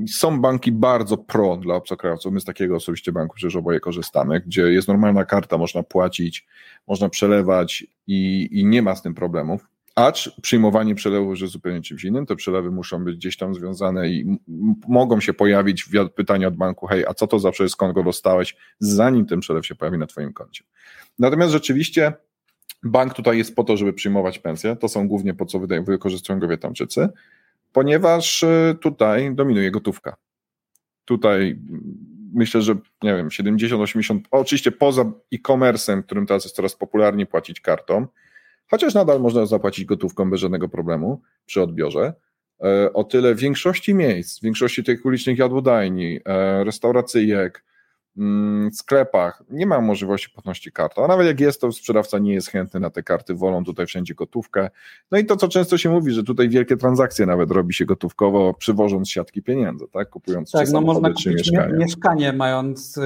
Są 0.08 0.42
banki 0.42 0.72
bardzo 0.72 1.18
pro 1.18 1.58
dla 1.58 1.76
obcokrajowców. 1.76 2.34
My 2.34 2.42
z 2.42 2.46
takiego 2.46 2.76
osobiście 2.76 3.12
banku 3.12 3.36
przecież 3.36 3.56
oboje 3.56 3.80
korzystamy, 3.80 4.42
gdzie 4.42 4.62
jest 4.62 4.88
normalna 4.88 5.26
karta, 5.26 5.58
można 5.58 5.84
płacić, 5.84 6.48
można 6.88 7.10
przelewać 7.10 7.86
i, 8.08 8.50
i 8.52 8.66
nie 8.66 8.82
ma 8.82 8.96
z 8.96 9.02
tym 9.02 9.14
problemów. 9.14 9.68
Acz 9.96 10.42
przyjmowanie 10.42 10.96
przelewów 10.96 11.40
jest 11.40 11.54
zupełnie 11.54 11.82
czymś 11.82 12.04
innym. 12.04 12.26
Te 12.26 12.36
przelewy 12.36 12.72
muszą 12.72 13.04
być 13.04 13.16
gdzieś 13.16 13.38
tam 13.38 13.56
związane 13.56 14.10
i 14.10 14.38
mogą 14.88 15.20
się 15.20 15.34
pojawić 15.34 15.90
pytania 16.16 16.48
od 16.48 16.56
banku, 16.56 16.88
hej, 16.88 17.06
a 17.06 17.14
co 17.14 17.28
to 17.28 17.40
za 17.40 17.52
przelew, 17.52 17.72
skąd 17.72 17.96
go 17.96 18.04
dostałeś, 18.04 18.56
zanim 18.80 19.26
ten 19.26 19.40
przelew 19.40 19.66
się 19.66 19.76
pojawi 19.76 19.98
na 19.98 20.08
twoim 20.08 20.34
koncie. 20.34 20.64
Natomiast 21.20 21.52
rzeczywiście 21.52 22.14
bank 22.84 23.14
tutaj 23.14 23.38
jest 23.38 23.56
po 23.56 23.64
to, 23.64 23.78
żeby 23.78 23.94
przyjmować 23.94 24.40
pensje. 24.40 24.76
To 24.76 24.88
są 24.88 25.08
głównie 25.08 25.34
po 25.34 25.46
co 25.46 25.60
wykorzystują 25.60 26.40
go 26.40 26.48
Wietnamczycy 26.48 27.10
ponieważ 27.72 28.44
y, 28.44 28.78
tutaj 28.82 29.36
dominuje 29.36 29.72
gotówka. 29.72 30.16
Tutaj 31.06 31.60
myślę, 32.34 32.62
że 32.62 32.76
nie 33.04 33.16
wiem, 33.16 33.30
70-80, 33.30 34.20
oczywiście 34.32 34.72
poza 34.72 35.02
e-commerce'em, 35.34 36.04
którym 36.04 36.26
teraz 36.26 36.44
jest 36.44 36.56
coraz 36.56 36.76
popularniej 36.76 37.28
płacić 37.28 37.62
kartą, 37.62 38.08
chociaż 38.72 38.94
nadal 38.94 39.22
można 39.22 39.46
zapłacić 39.46 39.86
gotówką 39.86 40.30
bez 40.30 40.40
żadnego 40.40 40.70
problemu 40.70 41.22
przy 41.46 41.62
odbiorze. 41.62 42.14
E, 42.64 42.94
o 42.94 43.04
tyle 43.04 43.36
w 43.36 43.40
większości 43.40 43.94
miejsc, 43.94 44.40
w 44.40 44.44
większości 44.44 44.84
tych 44.84 45.06
ulicznych 45.06 45.38
jadłodajni, 45.38 46.20
e, 46.26 46.64
restauracyjek, 46.64 47.64
sklepach 48.74 49.44
nie 49.50 49.66
ma 49.66 49.82
możliwości 49.82 50.30
płatności 50.30 50.72
kartą, 50.72 51.04
a 51.04 51.08
nawet 51.08 51.28
jak 51.28 51.40
jest, 51.40 51.62
to 51.62 51.72
sprzedawca 51.72 52.20
nie 52.20 52.34
jest 52.34 52.48
chętny 52.48 52.80
na 52.80 52.90
te 52.90 53.04
karty, 53.04 53.34
wolą 53.36 53.64
tutaj 53.64 53.86
wszędzie 53.86 54.14
gotówkę. 54.14 54.70
No 55.12 55.18
i 55.18 55.26
to, 55.26 55.36
co 55.36 55.48
często 55.48 55.78
się 55.78 55.90
mówi, 55.90 56.12
że 56.12 56.24
tutaj 56.24 56.50
wielkie 56.50 56.78
transakcje 56.78 57.26
nawet 57.26 57.52
robi 57.52 57.74
się 57.74 57.86
gotówkowo, 57.86 58.54
przywożąc 58.54 59.10
siatki 59.10 59.42
pieniędzy, 59.42 59.86
tak? 59.94 60.10
Kupując 60.10 60.52
tak, 60.52 60.70
no 60.70 60.82
można 60.82 61.10
kupić 61.10 61.26
mieszkanie. 61.26 61.74
mieszkanie, 61.74 62.34
mając 62.34 62.98
y, 62.98 63.02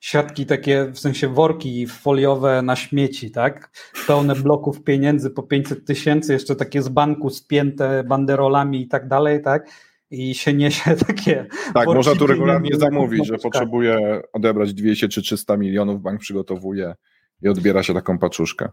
siatki 0.00 0.46
takie, 0.46 0.84
w 0.92 0.98
sensie 0.98 1.28
worki 1.28 1.86
foliowe 1.86 2.62
na 2.62 2.76
śmieci, 2.76 3.30
tak? 3.30 3.70
Pełne 4.06 4.34
bloków 4.34 4.82
pieniędzy 4.82 5.30
po 5.30 5.42
500 5.42 5.84
tysięcy, 5.84 6.32
jeszcze 6.32 6.56
takie 6.56 6.82
z 6.82 6.88
banku 6.88 7.30
spięte 7.30 8.04
banderolami 8.04 8.82
i 8.82 8.88
tak 8.88 9.08
dalej, 9.08 9.42
tak? 9.42 9.66
I 10.10 10.34
się 10.34 10.54
niesie 10.54 10.96
takie. 11.06 11.46
Tak, 11.74 11.86
można 11.86 12.14
tu 12.14 12.26
regularnie 12.26 12.70
zamówić, 12.76 13.26
że 13.26 13.38
potrzebuje 13.38 14.22
odebrać 14.32 14.74
200 14.74 15.08
czy 15.08 15.22
300 15.22 15.56
milionów, 15.56 16.02
bank 16.02 16.20
przygotowuje 16.20 16.94
i 17.42 17.48
odbiera 17.48 17.82
się 17.82 17.94
taką 17.94 18.18
paczuszkę. 18.18 18.68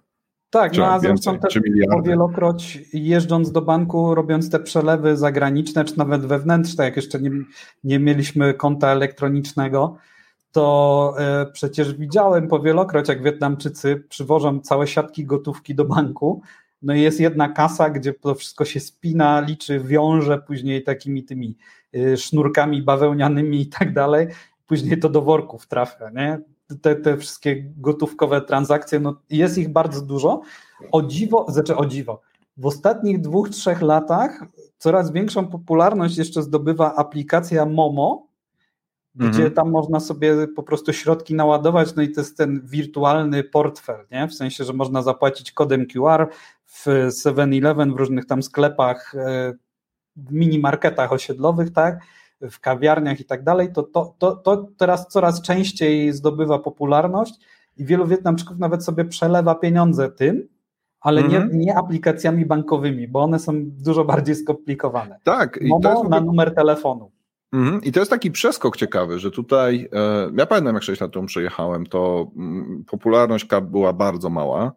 Tak, 0.50 0.78
no 0.78 0.86
a 0.86 1.00
zresztą 1.00 1.40
też 1.40 1.60
wielokroć 2.06 2.80
jeżdżąc 2.94 3.52
do 3.52 3.62
banku, 3.62 4.16
robiąc 4.16 4.50
te 4.50 4.60
przelewy 4.60 5.18
zagraniczne, 5.18 5.86
czy 5.86 5.98
nawet 5.98 6.26
wewnętrzne, 6.26 6.84
jak 6.84 6.96
jeszcze 6.96 7.20
nie, 7.20 7.30
nie 7.84 8.00
mieliśmy 8.00 8.54
konta 8.54 8.90
elektronicznego, 8.90 9.98
to 10.52 11.14
e, 11.18 11.46
przecież 11.54 11.94
widziałem 11.94 12.48
powielokroć, 12.48 13.10
jak 13.10 13.24
Wietnamczycy 13.24 14.04
przywożą 14.10 14.60
całe 14.60 14.88
siatki 14.88 15.26
gotówki 15.26 15.76
do 15.76 15.86
banku 15.86 16.42
no 16.84 16.94
jest 16.94 17.20
jedna 17.20 17.50
kasa, 17.50 17.90
gdzie 17.90 18.14
to 18.14 18.36
wszystko 18.36 18.66
się 18.66 18.80
spina, 18.80 19.40
liczy, 19.40 19.80
wiąże 19.80 20.38
później 20.38 20.84
takimi 20.84 21.24
tymi 21.24 21.58
y, 21.96 22.18
sznurkami 22.18 22.82
bawełnianymi 22.82 23.62
i 23.62 23.68
tak 23.68 23.94
dalej. 23.94 24.28
Później 24.68 25.00
to 25.00 25.10
do 25.10 25.22
worków 25.22 25.68
trafia, 25.68 26.10
nie? 26.10 26.40
Te, 26.82 26.96
te 26.96 27.18
wszystkie 27.18 27.64
gotówkowe 27.78 28.42
transakcje, 28.42 29.00
no 29.00 29.16
jest 29.30 29.58
ich 29.58 29.70
bardzo 29.70 30.02
dużo. 30.02 30.42
O 30.92 31.02
dziwo, 31.02 31.46
znaczy 31.50 31.76
o 31.76 31.86
dziwo, 31.86 32.22
w 32.58 32.66
ostatnich 32.66 33.22
dwóch, 33.22 33.50
trzech 33.50 33.82
latach 33.82 34.46
coraz 34.78 35.12
większą 35.12 35.48
popularność 35.48 36.18
jeszcze 36.18 36.44
zdobywa 36.44 36.96
aplikacja 36.96 37.66
Momo, 37.66 38.28
gdzie 39.16 39.28
mhm. 39.28 39.52
tam 39.52 39.72
można 39.72 40.00
sobie 40.00 40.48
po 40.48 40.64
prostu 40.64 40.94
środki 40.94 41.36
naładować, 41.36 41.96
no 41.96 42.04
i 42.04 42.12
to 42.12 42.22
jest 42.22 42.38
ten 42.38 42.62
wirtualny 42.66 43.44
portfel, 43.44 44.06
nie? 44.12 44.28
W 44.28 44.34
sensie, 44.34 44.64
że 44.64 44.74
można 44.74 45.02
zapłacić 45.02 45.52
kodem 45.52 45.86
QR 45.88 46.28
w 46.74 46.86
7-Eleven, 47.10 47.94
w 47.94 47.98
różnych 47.98 48.26
tam 48.26 48.44
sklepach, 48.44 49.16
e, 49.16 49.54
w 50.16 50.32
mini 50.32 50.60
marketach 50.60 51.14
osiedlowych, 51.14 51.74
tak? 51.74 52.00
W 52.42 52.60
kawiarniach 52.60 53.20
i 53.20 53.26
tak 53.26 53.44
dalej, 53.44 53.74
to, 53.74 53.84
to, 53.84 54.16
to, 54.18 54.36
to 54.36 54.68
teraz 54.78 55.08
coraz 55.08 55.42
częściej 55.42 56.14
zdobywa 56.14 56.60
popularność 56.60 57.34
i 57.78 57.86
wielu 57.86 58.08
Wietnamczyków 58.08 58.60
nawet 58.60 58.86
sobie 58.86 59.06
przelewa 59.06 59.56
pieniądze 59.56 60.10
tym, 60.12 60.48
ale 61.02 61.22
mhm. 61.22 61.50
nie, 61.52 61.66
nie 61.66 61.78
aplikacjami 61.78 62.46
bankowymi, 62.46 63.08
bo 63.08 63.24
one 63.24 63.40
są 63.40 63.54
dużo 63.66 64.06
bardziej 64.06 64.36
skomplikowane. 64.36 65.20
Tak. 65.24 65.60
I 65.62 65.68
Momo 65.68 65.82
to 65.82 66.00
jest... 66.00 66.10
na 66.10 66.20
numer 66.20 66.56
telefonu. 66.56 67.12
Mhm. 67.54 67.84
I 67.84 67.92
to 67.92 68.00
jest 68.00 68.12
taki 68.12 68.32
przeskok 68.32 68.78
ciekawy, 68.78 69.20
że 69.20 69.32
tutaj, 69.32 69.90
e, 69.94 70.30
ja 70.38 70.46
pamiętam 70.46 70.76
jak 70.76 70.84
6 70.84 71.02
lat 71.02 71.14
temu 71.14 71.26
przyjechałem, 71.26 71.86
to 71.86 72.32
mm, 72.38 72.84
popularność 72.88 73.48
była 73.62 73.94
bardzo 73.94 74.30
mała. 74.30 74.72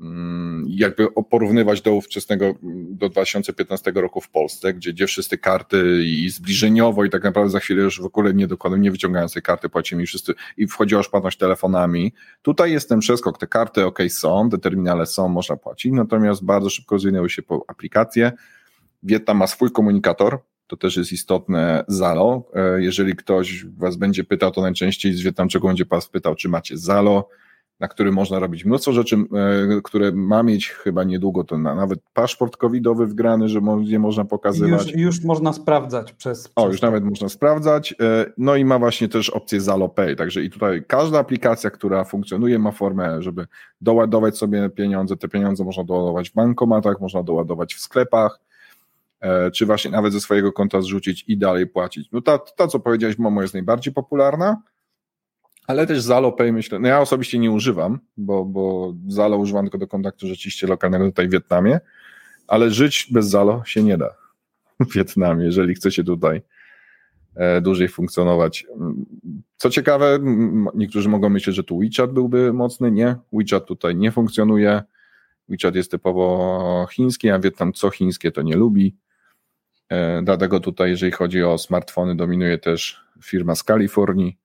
Mm, 0.00 0.64
jakby 0.68 1.08
porównywać 1.30 1.82
do 1.82 1.94
ówczesnego, 1.94 2.54
do 2.90 3.08
2015 3.08 3.92
roku 3.94 4.20
w 4.20 4.28
Polsce, 4.28 4.74
gdzie, 4.74 4.92
gdzie 4.92 5.06
wszyscy 5.06 5.38
karty 5.38 6.02
i 6.04 6.30
zbliżeniowo 6.30 7.04
i 7.04 7.10
tak 7.10 7.24
naprawdę 7.24 7.50
za 7.50 7.60
chwilę 7.60 7.82
już 7.82 8.00
w 8.00 8.04
ogóle 8.04 8.34
nie 8.34 8.46
dokładnie, 8.46 8.78
nie 8.78 8.90
wyciągając 8.90 9.32
tej 9.32 9.42
karty 9.42 9.68
płacimy 9.68 10.02
i 10.02 10.06
wszyscy, 10.06 10.34
i 10.56 10.66
wchodziła 10.66 10.98
już 10.98 11.08
płatność 11.08 11.38
telefonami. 11.38 12.12
Tutaj 12.42 12.72
jest 12.72 12.88
ten 12.88 13.00
przeskok, 13.00 13.38
te 13.38 13.46
karty 13.46 13.86
ok 13.86 13.98
są, 14.08 14.50
te 14.50 14.58
terminale 14.58 15.06
są, 15.06 15.28
można 15.28 15.56
płacić, 15.56 15.92
natomiast 15.92 16.44
bardzo 16.44 16.70
szybko 16.70 16.94
rozwinęły 16.94 17.30
się 17.30 17.42
aplikacje. 17.68 18.32
Wietnam 19.02 19.36
ma 19.36 19.46
swój 19.46 19.70
komunikator, 19.70 20.38
to 20.66 20.76
też 20.76 20.96
jest 20.96 21.12
istotne 21.12 21.84
Zalo. 21.88 22.50
E, 22.54 22.82
jeżeli 22.82 23.16
ktoś 23.16 23.64
Was 23.66 23.96
będzie 23.96 24.24
pytał, 24.24 24.50
to 24.50 24.62
najczęściej 24.62 25.14
z 25.14 25.20
Wietnamczego 25.20 25.68
będzie 25.68 25.86
Pas 25.86 26.08
pytał, 26.08 26.34
czy 26.34 26.48
macie 26.48 26.76
Zalo, 26.78 27.28
na 27.80 27.88
którym 27.88 28.14
można 28.14 28.38
robić 28.38 28.64
mnóstwo 28.64 28.92
rzeczy, 28.92 29.16
e, 29.16 29.80
które 29.82 30.12
ma 30.12 30.42
mieć 30.42 30.68
chyba 30.68 31.04
niedługo, 31.04 31.44
to 31.44 31.58
nawet 31.58 32.00
paszport 32.14 32.56
covidowy 32.56 33.06
wgrany, 33.06 33.48
że 33.48 33.60
nie 33.90 33.98
można 33.98 34.24
pokazywać. 34.24 34.86
Już, 34.86 34.96
już 34.96 35.24
można 35.24 35.52
sprawdzać 35.52 36.12
przez, 36.12 36.38
przez... 36.38 36.52
O, 36.56 36.68
już 36.68 36.82
nawet 36.82 37.04
można 37.04 37.28
sprawdzać. 37.28 37.94
E, 38.00 38.26
no 38.38 38.56
i 38.56 38.64
ma 38.64 38.78
właśnie 38.78 39.08
też 39.08 39.30
opcję 39.30 39.60
Zalo 39.60 39.88
Pay, 39.88 40.16
także 40.16 40.42
i 40.42 40.50
tutaj 40.50 40.84
każda 40.86 41.18
aplikacja, 41.18 41.70
która 41.70 42.04
funkcjonuje, 42.04 42.58
ma 42.58 42.72
formę, 42.72 43.22
żeby 43.22 43.46
doładować 43.80 44.38
sobie 44.38 44.70
pieniądze. 44.70 45.16
Te 45.16 45.28
pieniądze 45.28 45.64
można 45.64 45.84
doładować 45.84 46.30
w 46.30 46.34
bankomatach, 46.34 47.00
można 47.00 47.22
doładować 47.22 47.74
w 47.74 47.80
sklepach, 47.80 48.40
e, 49.20 49.50
czy 49.50 49.66
właśnie 49.66 49.90
nawet 49.90 50.12
ze 50.12 50.20
swojego 50.20 50.52
konta 50.52 50.80
zrzucić 50.80 51.24
i 51.28 51.38
dalej 51.38 51.66
płacić. 51.66 52.08
No 52.12 52.20
ta, 52.20 52.38
ta 52.38 52.66
co 52.66 52.80
powiedziałeś, 52.80 53.18
Momo 53.18 53.42
jest 53.42 53.54
najbardziej 53.54 53.94
popularna, 53.94 54.62
ale 55.70 55.86
też 55.86 56.02
Zalo 56.02 56.32
Pay 56.32 56.52
myślę, 56.52 56.78
no 56.78 56.88
ja 56.88 57.00
osobiście 57.00 57.38
nie 57.38 57.50
używam, 57.50 57.98
bo, 58.16 58.44
bo 58.44 58.94
Zalo 59.08 59.36
używam 59.36 59.64
tylko 59.64 59.78
do 59.78 59.86
kontaktu 59.86 60.26
rzeczywiście 60.26 60.66
lokalnego 60.66 61.04
tutaj 61.04 61.28
w 61.28 61.32
Wietnamie, 61.32 61.80
ale 62.46 62.70
żyć 62.70 63.08
bez 63.10 63.28
Zalo 63.28 63.64
się 63.64 63.82
nie 63.82 63.98
da 63.98 64.14
w 64.80 64.94
Wietnamie, 64.94 65.44
jeżeli 65.44 65.74
chce 65.74 65.92
się 65.92 66.04
tutaj 66.04 66.42
e, 67.36 67.60
dłużej 67.60 67.88
funkcjonować. 67.88 68.66
Co 69.56 69.70
ciekawe, 69.70 70.18
niektórzy 70.74 71.08
mogą 71.08 71.28
myśleć, 71.28 71.56
że 71.56 71.64
tu 71.64 71.78
WeChat 71.78 72.12
byłby 72.12 72.52
mocny. 72.52 72.90
Nie, 72.90 73.16
WeChat 73.32 73.66
tutaj 73.66 73.96
nie 73.96 74.12
funkcjonuje. 74.12 74.82
WeChat 75.48 75.74
jest 75.74 75.90
typowo 75.90 76.86
chiński, 76.90 77.30
a 77.30 77.38
Wietnam 77.38 77.72
co 77.72 77.90
chińskie 77.90 78.32
to 78.32 78.42
nie 78.42 78.56
lubi. 78.56 78.96
E, 79.88 80.22
dlatego 80.22 80.60
tutaj, 80.60 80.90
jeżeli 80.90 81.12
chodzi 81.12 81.42
o 81.42 81.58
smartfony, 81.58 82.16
dominuje 82.16 82.58
też 82.58 83.00
firma 83.22 83.54
z 83.54 83.64
Kalifornii 83.64 84.38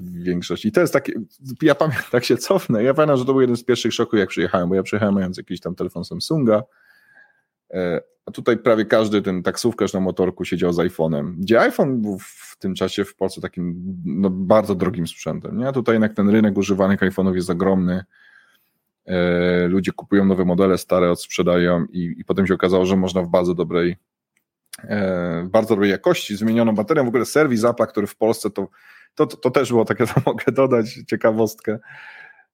w 0.00 0.22
większości. 0.22 0.68
I 0.68 0.72
to 0.72 0.80
jest 0.80 0.92
takie, 0.92 1.12
ja 1.62 1.74
pamiętam, 1.74 2.04
tak 2.12 2.24
się 2.24 2.36
cofnę, 2.36 2.82
ja 2.82 2.94
pamiętam, 2.94 3.16
że 3.16 3.24
to 3.24 3.32
był 3.32 3.40
jeden 3.40 3.56
z 3.56 3.64
pierwszych 3.64 3.94
szoków, 3.94 4.18
jak 4.18 4.28
przyjechałem, 4.28 4.68
bo 4.68 4.74
ja 4.74 4.82
przyjechałem 4.82 5.14
mając 5.14 5.36
jakiś 5.36 5.60
tam 5.60 5.74
telefon 5.74 6.04
Samsunga, 6.04 6.62
e, 7.70 8.00
a 8.26 8.30
tutaj 8.30 8.58
prawie 8.58 8.84
każdy 8.84 9.22
ten 9.22 9.42
taksówkarz 9.42 9.92
na 9.92 10.00
motorku 10.00 10.44
siedział 10.44 10.72
z 10.72 10.76
iPhone'em, 10.76 11.34
gdzie 11.38 11.60
iPhone 11.60 12.02
był 12.02 12.18
w 12.18 12.56
tym 12.58 12.74
czasie 12.74 13.04
w 13.04 13.14
Polsce 13.14 13.40
takim 13.40 13.96
no, 14.04 14.30
bardzo 14.30 14.74
drogim 14.74 15.06
sprzętem, 15.06 15.58
nie? 15.58 15.68
A 15.68 15.72
tutaj 15.72 15.94
jednak 15.94 16.14
ten 16.14 16.30
rynek 16.30 16.58
używanych 16.58 17.00
iPhone'ów 17.00 17.34
jest 17.34 17.50
ogromny, 17.50 18.04
e, 19.06 19.68
ludzie 19.68 19.92
kupują 19.92 20.24
nowe 20.24 20.44
modele, 20.44 20.78
stare 20.78 21.10
odsprzedają 21.10 21.84
i, 21.84 22.14
i 22.18 22.24
potem 22.24 22.46
się 22.46 22.54
okazało, 22.54 22.86
że 22.86 22.96
można 22.96 23.22
w 23.22 23.28
bardzo 23.28 23.54
dobrej 23.54 23.96
E, 23.96 24.17
bardzo 25.44 25.68
dobrej 25.68 25.90
jakości, 25.90 26.36
zmienioną 26.36 26.74
baterią. 26.74 27.04
W 27.04 27.08
ogóle 27.08 27.24
serwis 27.24 27.64
Apple, 27.64 27.86
który 27.86 28.06
w 28.06 28.16
Polsce 28.16 28.50
to, 28.50 28.68
to, 29.14 29.26
to 29.26 29.50
też 29.50 29.68
było 29.68 29.84
takie, 29.84 30.06
to 30.14 30.14
mogę 30.26 30.52
dodać 30.52 31.00
ciekawostkę, 31.06 31.78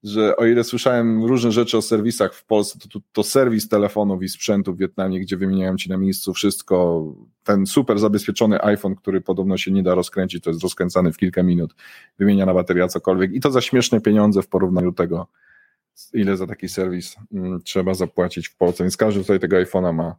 że 0.04 0.36
o 0.36 0.46
ile 0.46 0.64
słyszałem 0.64 1.24
różne 1.24 1.52
rzeczy 1.52 1.78
o 1.78 1.82
serwisach 1.82 2.34
w 2.34 2.44
Polsce, 2.44 2.78
to, 2.78 2.88
to, 2.88 3.00
to 3.12 3.22
serwis 3.22 3.68
telefonów 3.68 4.22
i 4.22 4.28
sprzętu 4.28 4.74
w 4.74 4.78
Wietnamie, 4.78 5.20
gdzie 5.20 5.36
wymieniają 5.36 5.76
ci 5.76 5.90
na 5.90 5.96
miejscu 5.96 6.34
wszystko, 6.34 7.04
ten 7.44 7.66
super 7.66 7.98
zabezpieczony 7.98 8.62
iPhone, 8.62 8.94
który 8.94 9.20
podobno 9.20 9.56
się 9.56 9.70
nie 9.70 9.82
da 9.82 9.94
rozkręcić, 9.94 10.44
to 10.44 10.50
jest 10.50 10.62
rozkręcany 10.62 11.12
w 11.12 11.16
kilka 11.16 11.42
minut, 11.42 11.74
wymieniana 12.18 12.54
bateria, 12.54 12.88
cokolwiek. 12.88 13.32
I 13.32 13.40
to 13.40 13.50
za 13.50 13.60
śmieszne 13.60 14.00
pieniądze 14.00 14.42
w 14.42 14.48
porównaniu 14.48 14.90
do 14.90 14.96
tego, 14.96 15.26
ile 16.12 16.36
za 16.36 16.46
taki 16.46 16.68
serwis 16.68 17.16
mm, 17.32 17.62
trzeba 17.62 17.94
zapłacić 17.94 18.48
w 18.48 18.56
Polsce, 18.56 18.84
więc 18.84 18.96
każdy 18.96 19.20
tutaj 19.20 19.40
tego 19.40 19.56
iPhone'a 19.56 19.94
ma 19.94 20.16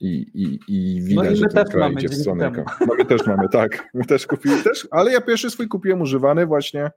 i, 0.00 0.26
i, 0.34 0.58
i 0.68 1.02
widać, 1.02 1.24
no 1.24 1.30
i 1.30 1.36
że 1.36 1.46
ten 1.46 1.64
kraj 1.64 1.92
idzie 1.92 2.08
w 2.08 2.14
stronę. 2.14 2.52
No 2.80 2.94
my 2.98 3.04
też 3.04 3.26
mamy, 3.26 3.48
tak. 3.48 3.88
My 3.94 4.04
też 4.04 4.26
kupili, 4.26 4.62
też, 4.62 4.88
ale 4.90 5.12
ja 5.12 5.20
pierwszy 5.20 5.50
swój 5.50 5.68
kupiłem 5.68 6.00
używany 6.00 6.46
właśnie 6.46 6.84
e, 6.84 6.90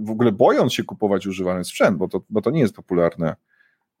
w 0.00 0.10
ogóle 0.10 0.32
bojąc 0.32 0.72
się 0.72 0.84
kupować 0.84 1.26
używany 1.26 1.64
sprzęt, 1.64 1.98
bo 1.98 2.08
to, 2.08 2.20
bo 2.30 2.40
to 2.42 2.50
nie 2.50 2.60
jest 2.60 2.76
popularne 2.76 3.36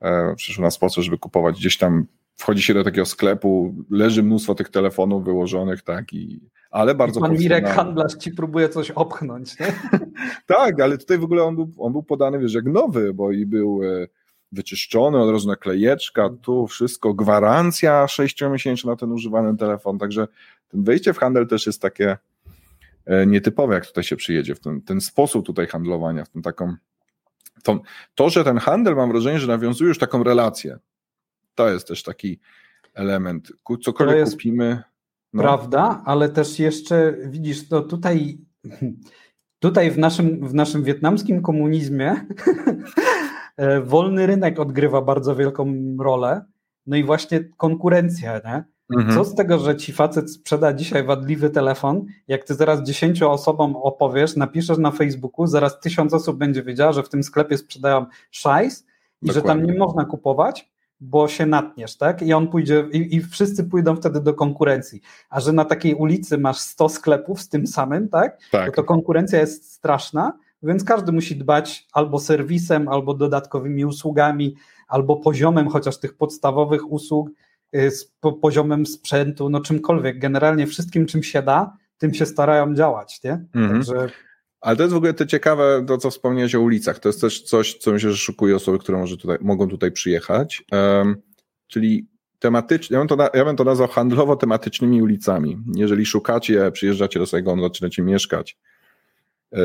e, 0.00 0.34
przecież 0.36 0.58
u 0.58 0.62
nas 0.62 0.78
po 0.78 0.90
co, 0.90 1.02
żeby 1.02 1.18
kupować 1.18 1.56
gdzieś 1.58 1.78
tam 1.78 2.06
wchodzi 2.36 2.62
się 2.62 2.74
do 2.74 2.84
takiego 2.84 3.06
sklepu, 3.06 3.74
leży 3.90 4.22
mnóstwo 4.22 4.54
tych 4.54 4.68
telefonów 4.68 5.24
wyłożonych, 5.24 5.82
tak, 5.82 6.12
i, 6.12 6.50
ale 6.70 6.94
bardzo 6.94 7.20
I 7.20 7.22
Pan 7.22 7.32
Mirek 7.32 7.66
handlarz 7.66 8.14
ci 8.14 8.30
próbuje 8.32 8.68
coś 8.68 8.90
opchnąć, 8.90 9.58
nie? 9.60 9.66
tak, 10.56 10.80
ale 10.80 10.98
tutaj 10.98 11.18
w 11.18 11.24
ogóle 11.24 11.44
on 11.44 11.56
był, 11.56 11.72
on 11.78 11.92
był 11.92 12.02
podany, 12.02 12.38
wiesz, 12.38 12.54
jak 12.54 12.64
nowy, 12.64 13.14
bo 13.14 13.32
i 13.32 13.46
był 13.46 13.80
e, 13.84 14.06
wyczyszczony, 14.56 15.18
od 15.18 15.30
razu 15.30 15.48
naklejeczka, 15.48 16.30
tu 16.42 16.66
wszystko, 16.66 17.14
gwarancja 17.14 18.08
sześciomiesięczna 18.08 18.90
na 18.90 18.96
ten 18.96 19.12
używany 19.12 19.56
telefon, 19.56 19.98
także 19.98 20.28
ten 20.68 20.84
wejście 20.84 21.12
w 21.12 21.18
handel 21.18 21.46
też 21.46 21.66
jest 21.66 21.82
takie 21.82 22.16
e, 23.06 23.26
nietypowe, 23.26 23.74
jak 23.74 23.86
tutaj 23.86 24.04
się 24.04 24.16
przyjedzie, 24.16 24.54
w 24.54 24.60
ten, 24.60 24.82
ten 24.82 25.00
sposób 25.00 25.46
tutaj 25.46 25.66
handlowania, 25.66 26.24
w 26.24 26.28
tym 26.28 26.42
taką 26.42 26.74
to, 27.62 27.80
to, 28.14 28.30
że 28.30 28.44
ten 28.44 28.58
handel, 28.58 28.96
mam 28.96 29.12
wrażenie, 29.12 29.38
że 29.38 29.46
nawiązuje 29.46 29.88
już 29.88 29.98
taką 29.98 30.22
relację, 30.22 30.78
to 31.54 31.68
jest 31.68 31.88
też 31.88 32.02
taki 32.02 32.38
element, 32.94 33.52
cokolwiek 33.84 34.30
kupimy. 34.30 34.82
No. 35.32 35.42
Prawda, 35.42 36.02
ale 36.04 36.28
też 36.28 36.58
jeszcze 36.58 37.16
widzisz, 37.26 37.68
to 37.68 37.82
tutaj 37.82 38.38
tutaj 39.58 39.90
w 39.90 39.98
naszym, 39.98 40.48
w 40.48 40.54
naszym 40.54 40.82
wietnamskim 40.82 41.42
komunizmie 41.42 42.14
wolny 43.84 44.26
rynek 44.26 44.60
odgrywa 44.60 45.02
bardzo 45.02 45.36
wielką 45.36 45.74
rolę. 46.00 46.44
No 46.86 46.96
i 46.96 47.04
właśnie 47.04 47.44
konkurencja, 47.56 48.40
nie? 48.44 48.64
Mhm. 48.90 49.14
Co 49.14 49.24
z 49.24 49.34
tego, 49.34 49.58
że 49.58 49.76
ci 49.76 49.92
facet 49.92 50.32
sprzeda 50.32 50.72
dzisiaj 50.72 51.04
wadliwy 51.04 51.50
telefon, 51.50 52.04
jak 52.28 52.44
ty 52.44 52.54
zaraz 52.54 52.82
dziesięciu 52.82 53.30
osobom 53.30 53.76
opowiesz, 53.76 54.36
napiszesz 54.36 54.78
na 54.78 54.90
Facebooku, 54.90 55.46
zaraz 55.46 55.80
tysiąc 55.80 56.14
osób 56.14 56.36
będzie 56.38 56.62
wiedziała, 56.62 56.92
że 56.92 57.02
w 57.02 57.08
tym 57.08 57.22
sklepie 57.22 57.58
sprzedają 57.58 58.06
szajs 58.30 58.86
i 59.22 59.26
Dokładnie. 59.26 59.32
że 59.32 59.42
tam 59.42 59.66
nie 59.66 59.78
można 59.78 60.04
kupować, 60.04 60.70
bo 61.00 61.28
się 61.28 61.46
natniesz, 61.46 61.96
tak? 61.96 62.22
I 62.22 62.32
on 62.32 62.48
pójdzie, 62.48 62.88
i, 62.92 63.16
i, 63.16 63.20
wszyscy 63.20 63.64
pójdą 63.64 63.96
wtedy 63.96 64.20
do 64.20 64.34
konkurencji. 64.34 65.00
A 65.30 65.40
że 65.40 65.52
na 65.52 65.64
takiej 65.64 65.94
ulicy 65.94 66.38
masz 66.38 66.58
100 66.58 66.88
sklepów 66.88 67.40
z 67.40 67.48
tym 67.48 67.66
samym, 67.66 68.08
tak? 68.08 68.38
tak. 68.50 68.66
To, 68.66 68.72
to 68.82 68.84
konkurencja 68.84 69.40
jest 69.40 69.72
straszna 69.72 70.32
więc 70.62 70.84
każdy 70.84 71.12
musi 71.12 71.36
dbać 71.36 71.86
albo 71.92 72.18
serwisem, 72.18 72.88
albo 72.88 73.14
dodatkowymi 73.14 73.84
usługami, 73.84 74.56
albo 74.88 75.16
poziomem 75.16 75.68
chociaż 75.68 75.98
tych 75.98 76.16
podstawowych 76.16 76.92
usług, 76.92 77.30
y, 77.74 77.90
poziomem 78.42 78.86
sprzętu, 78.86 79.50
no 79.50 79.60
czymkolwiek. 79.60 80.18
Generalnie 80.18 80.66
wszystkim, 80.66 81.06
czym 81.06 81.22
się 81.22 81.42
da, 81.42 81.76
tym 81.98 82.14
się 82.14 82.26
starają 82.26 82.74
działać, 82.74 83.20
nie? 83.24 83.44
Mhm. 83.54 83.70
Także... 83.70 84.08
Ale 84.60 84.76
to 84.76 84.82
jest 84.82 84.94
w 84.94 84.96
ogóle 84.96 85.14
to 85.14 85.26
ciekawe, 85.26 85.84
to 85.86 85.98
co 85.98 86.10
wspomniałeś 86.10 86.54
o 86.54 86.60
ulicach. 86.60 86.98
To 86.98 87.08
jest 87.08 87.20
też 87.20 87.42
coś, 87.42 87.74
co 87.74 87.92
myślę, 87.92 88.10
że 88.10 88.16
szukuje 88.16 88.56
osoby, 88.56 88.78
które 88.78 88.98
może 88.98 89.16
tutaj, 89.16 89.38
mogą 89.40 89.68
tutaj 89.68 89.92
przyjechać. 89.92 90.64
Um, 90.72 91.16
czyli 91.66 92.08
tematycznie, 92.38 92.94
ja 92.94 93.04
bym, 93.04 93.08
to, 93.08 93.30
ja 93.34 93.44
bym 93.44 93.56
to 93.56 93.64
nazwał 93.64 93.88
handlowo-tematycznymi 93.88 95.02
ulicami. 95.02 95.58
Jeżeli 95.74 96.06
szukacie, 96.06 96.70
przyjeżdżacie 96.72 97.18
do 97.18 97.26
Saigonu, 97.26 97.62
zaczynacie 97.62 98.02
mieszkać, 98.02 98.58
e, 99.52 99.58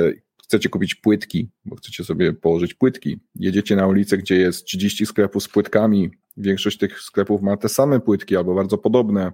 chcecie 0.51 0.69
kupić 0.69 0.95
płytki, 0.95 1.49
bo 1.65 1.75
chcecie 1.75 2.03
sobie 2.03 2.33
położyć 2.33 2.73
płytki, 2.73 3.19
jedziecie 3.35 3.75
na 3.75 3.87
ulicę, 3.87 4.17
gdzie 4.17 4.35
jest 4.35 4.65
30 4.65 5.05
sklepów 5.05 5.43
z 5.43 5.47
płytkami, 5.47 6.11
większość 6.37 6.77
tych 6.77 7.01
sklepów 7.01 7.41
ma 7.41 7.57
te 7.57 7.69
same 7.69 7.99
płytki 7.99 8.37
albo 8.37 8.55
bardzo 8.55 8.77
podobne. 8.77 9.31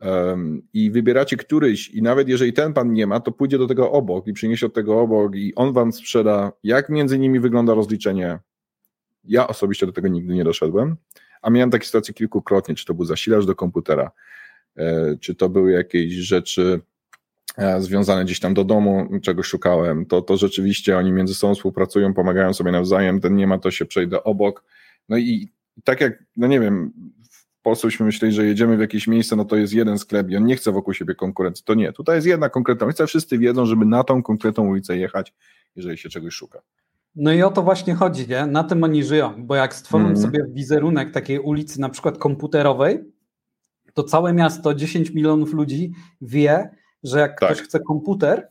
Um, 0.00 0.62
i 0.72 0.90
wybieracie 0.90 1.36
któryś 1.36 1.88
i 1.88 2.02
nawet 2.02 2.28
jeżeli 2.28 2.52
ten 2.52 2.72
pan 2.72 2.92
nie 2.92 3.06
ma, 3.06 3.20
to 3.20 3.32
pójdzie 3.32 3.58
do 3.58 3.66
tego 3.66 3.92
obok 3.92 4.26
i 4.26 4.32
przyniesie 4.32 4.66
od 4.66 4.74
tego 4.74 5.00
obok 5.00 5.36
i 5.36 5.54
on 5.54 5.72
wam 5.72 5.92
sprzeda, 5.92 6.52
jak 6.62 6.88
między 6.88 7.18
nimi 7.18 7.40
wygląda 7.40 7.74
rozliczenie. 7.74 8.38
Ja 9.24 9.46
osobiście 9.46 9.86
do 9.86 9.92
tego 9.92 10.08
nigdy 10.08 10.34
nie 10.34 10.44
doszedłem, 10.44 10.96
a 11.42 11.50
miałem 11.50 11.70
takie 11.70 11.86
sytuacje 11.86 12.14
kilkukrotnie, 12.14 12.74
czy 12.74 12.84
to 12.84 12.94
był 12.94 13.04
zasilacz 13.04 13.46
do 13.46 13.54
komputera, 13.54 14.10
e, 14.76 15.16
czy 15.20 15.34
to 15.34 15.48
były 15.48 15.72
jakieś 15.72 16.12
rzeczy 16.12 16.80
związane 17.78 18.24
gdzieś 18.24 18.40
tam 18.40 18.54
do 18.54 18.64
domu, 18.64 19.08
czego 19.22 19.42
szukałem, 19.42 20.06
to, 20.06 20.22
to 20.22 20.36
rzeczywiście 20.36 20.98
oni 20.98 21.12
między 21.12 21.34
sobą 21.34 21.54
współpracują, 21.54 22.14
pomagają 22.14 22.54
sobie 22.54 22.72
nawzajem, 22.72 23.20
ten 23.20 23.36
nie 23.36 23.46
ma, 23.46 23.58
to 23.58 23.70
się 23.70 23.84
przejdę 23.84 24.24
obok. 24.24 24.64
No 25.08 25.16
i 25.16 25.48
tak 25.84 26.00
jak, 26.00 26.24
no 26.36 26.46
nie 26.46 26.60
wiem, 26.60 26.92
w 27.30 27.62
Polsce 27.62 27.86
byśmy 27.86 28.06
myśleli, 28.06 28.34
że 28.34 28.46
jedziemy 28.46 28.76
w 28.76 28.80
jakieś 28.80 29.06
miejsce, 29.06 29.36
no 29.36 29.44
to 29.44 29.56
jest 29.56 29.72
jeden 29.72 29.98
sklep 29.98 30.30
i 30.30 30.36
on 30.36 30.44
nie 30.44 30.56
chce 30.56 30.72
wokół 30.72 30.94
siebie 30.94 31.14
konkurencji. 31.14 31.64
To 31.64 31.74
nie, 31.74 31.92
tutaj 31.92 32.16
jest 32.16 32.26
jedna 32.26 32.48
konkretna 32.48 32.86
ulica, 32.86 33.06
wszyscy 33.06 33.38
wiedzą, 33.38 33.66
żeby 33.66 33.86
na 33.86 34.04
tą 34.04 34.22
konkretną 34.22 34.68
ulicę 34.68 34.96
jechać, 34.96 35.34
jeżeli 35.76 35.98
się 35.98 36.08
czegoś 36.08 36.34
szuka. 36.34 36.60
No 37.16 37.32
i 37.32 37.42
o 37.42 37.50
to 37.50 37.62
właśnie 37.62 37.94
chodzi, 37.94 38.28
nie? 38.28 38.46
Na 38.46 38.64
tym 38.64 38.84
oni 38.84 39.04
żyją, 39.04 39.46
bo 39.46 39.54
jak 39.54 39.74
stworzą 39.74 40.04
mm. 40.04 40.16
sobie 40.16 40.44
wizerunek 40.48 41.12
takiej 41.12 41.38
ulicy 41.38 41.80
na 41.80 41.88
przykład 41.88 42.18
komputerowej, 42.18 43.04
to 43.94 44.02
całe 44.02 44.32
miasto, 44.32 44.74
10 44.74 45.10
milionów 45.10 45.52
ludzi 45.52 45.92
wie, 46.20 46.70
że 47.04 47.18
jak 47.18 47.40
tak. 47.40 47.50
ktoś 47.50 47.62
chce 47.62 47.80
komputer, 47.80 48.48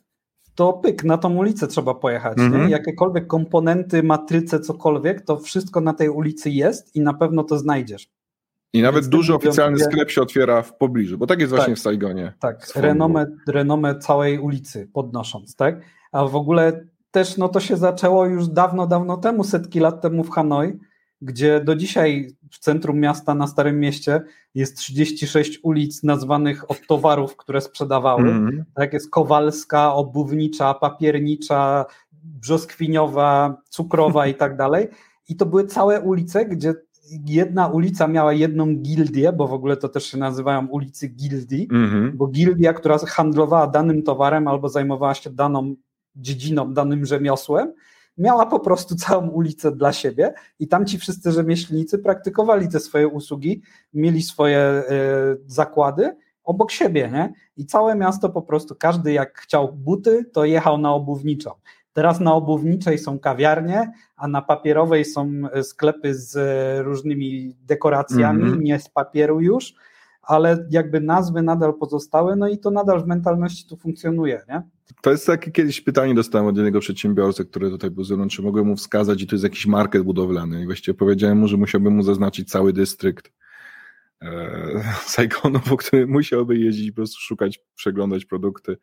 to 0.55 0.73
pyk, 0.73 1.03
na 1.03 1.17
tą 1.17 1.35
ulicę 1.35 1.67
trzeba 1.67 1.93
pojechać. 1.93 2.37
-hmm. 2.37 2.69
Jakiekolwiek 2.69 3.27
komponenty, 3.27 4.03
matryce, 4.03 4.59
cokolwiek, 4.59 5.21
to 5.21 5.37
wszystko 5.37 5.81
na 5.81 5.93
tej 5.93 6.09
ulicy 6.09 6.49
jest 6.49 6.95
i 6.95 7.01
na 7.01 7.13
pewno 7.13 7.43
to 7.43 7.57
znajdziesz. 7.57 8.07
I 8.73 8.81
nawet 8.81 9.03
Więc 9.03 9.09
duży 9.09 9.35
oficjalny 9.35 9.77
mówię, 9.77 9.85
sklep 9.85 10.11
się 10.11 10.21
otwiera 10.21 10.61
w 10.61 10.77
pobliżu, 10.77 11.17
bo 11.17 11.27
tak 11.27 11.39
jest 11.39 11.49
właśnie 11.49 11.73
tak, 11.73 11.79
w 11.79 11.81
Saigonie. 11.81 12.33
Tak, 12.39 12.67
renomę, 12.75 13.25
renomę 13.47 13.99
całej 13.99 14.39
ulicy 14.39 14.89
podnosząc, 14.93 15.55
tak? 15.55 15.81
A 16.11 16.25
w 16.25 16.35
ogóle 16.35 16.85
też 17.11 17.37
no 17.37 17.49
to 17.49 17.59
się 17.59 17.77
zaczęło 17.77 18.25
już 18.25 18.47
dawno, 18.47 18.87
dawno 18.87 19.17
temu, 19.17 19.43
setki 19.43 19.79
lat 19.79 20.01
temu 20.01 20.23
w 20.23 20.29
Hanoi, 20.29 20.79
gdzie 21.23 21.59
do 21.59 21.75
dzisiaj 21.75 22.35
w 22.51 22.59
centrum 22.59 22.99
miasta, 22.99 23.35
na 23.35 23.47
Starym 23.47 23.79
Mieście 23.79 24.21
jest 24.55 24.77
36 24.77 25.59
ulic 25.63 26.03
nazwanych 26.03 26.71
od 26.71 26.87
towarów, 26.87 27.37
które 27.37 27.61
sprzedawały. 27.61 28.29
Mm. 28.29 28.63
Tak 28.73 28.93
jest 28.93 29.09
Kowalska, 29.09 29.93
Obuwnicza, 29.93 30.73
Papiernicza, 30.73 31.85
Brzoskwiniowa, 32.11 33.57
Cukrowa 33.69 34.27
i 34.27 34.35
tak 34.35 34.57
dalej. 34.57 34.87
I 35.29 35.35
to 35.35 35.45
były 35.45 35.67
całe 35.67 36.01
ulice, 36.01 36.45
gdzie 36.45 36.73
jedna 37.25 37.67
ulica 37.67 38.07
miała 38.07 38.33
jedną 38.33 38.75
gildię, 38.75 39.33
bo 39.33 39.47
w 39.47 39.53
ogóle 39.53 39.77
to 39.77 39.89
też 39.89 40.05
się 40.05 40.17
nazywają 40.17 40.67
ulicy 40.67 41.07
gildii, 41.07 41.67
mm-hmm. 41.67 42.11
bo 42.13 42.27
gildia, 42.27 42.73
która 42.73 42.97
handlowała 42.97 43.67
danym 43.67 44.03
towarem 44.03 44.47
albo 44.47 44.69
zajmowała 44.69 45.13
się 45.13 45.29
daną 45.29 45.75
dziedziną, 46.15 46.73
danym 46.73 47.05
rzemiosłem, 47.05 47.73
miała 48.17 48.45
po 48.45 48.59
prostu 48.59 48.95
całą 48.95 49.27
ulicę 49.29 49.71
dla 49.71 49.93
siebie 49.93 50.33
i 50.59 50.67
tam 50.67 50.85
ci 50.85 50.99
wszyscy 50.99 51.31
rzemieślnicy 51.31 51.99
praktykowali 51.99 52.69
te 52.69 52.79
swoje 52.79 53.07
usługi, 53.07 53.61
mieli 53.93 54.21
swoje 54.21 54.83
y, 54.91 55.41
zakłady 55.45 56.15
obok 56.43 56.71
siebie, 56.71 57.09
nie? 57.13 57.33
I 57.57 57.65
całe 57.65 57.95
miasto 57.95 58.29
po 58.29 58.41
prostu, 58.41 58.75
każdy 58.75 59.13
jak 59.13 59.39
chciał 59.39 59.73
buty, 59.73 60.25
to 60.33 60.45
jechał 60.45 60.77
na 60.77 60.93
obuwniczą. 60.93 61.51
Teraz 61.93 62.19
na 62.19 62.33
obuwniczej 62.33 62.97
są 62.97 63.19
kawiarnie, 63.19 63.91
a 64.15 64.27
na 64.27 64.41
papierowej 64.41 65.05
są 65.05 65.31
e, 65.51 65.63
sklepy 65.63 66.15
z 66.15 66.35
e, 66.35 66.83
różnymi 66.83 67.55
dekoracjami, 67.61 68.43
mm 68.43 68.55
-hmm. 68.55 68.61
nie 68.61 68.79
z 68.79 68.89
papieru 68.89 69.41
już, 69.41 69.73
ale 70.23 70.67
jakby 70.69 71.01
nazwy 71.01 71.41
nadal 71.41 71.73
pozostały, 71.73 72.35
no 72.35 72.47
i 72.47 72.57
to 72.57 72.71
nadal 72.71 73.03
w 73.03 73.07
mentalności 73.07 73.67
tu 73.67 73.77
funkcjonuje, 73.77 74.41
nie? 74.49 74.61
To 75.01 75.11
jest 75.11 75.27
takie 75.27 75.51
kiedyś 75.51 75.81
pytanie 75.81 76.13
dostałem 76.13 76.47
od 76.47 76.55
jednego 76.55 76.79
przedsiębiorcy, 76.79 77.45
który 77.45 77.69
tutaj 77.69 77.91
był 77.91 78.03
ze 78.03 78.15
mną, 78.15 78.27
czy 78.27 78.41
mogłem 78.41 78.67
mu 78.67 78.75
wskazać 78.75 79.21
i 79.21 79.27
to 79.27 79.35
jest 79.35 79.43
jakiś 79.43 79.67
market 79.67 80.03
budowlany 80.03 80.61
i 80.61 80.65
właściwie 80.65 80.97
powiedziałem 80.97 81.37
mu, 81.37 81.47
że 81.47 81.57
musiałbym 81.57 81.95
mu 81.95 82.03
zaznaczyć 82.03 82.49
cały 82.49 82.73
dystrykt 82.73 83.31
e, 84.21 84.27
Saigonu, 85.05 85.59
po 85.69 85.77
którym 85.77 86.09
musiałby 86.09 86.57
jeździć, 86.57 86.91
po 86.91 86.95
prostu 86.95 87.19
szukać, 87.19 87.59
przeglądać 87.75 88.25
produkty. 88.25 88.77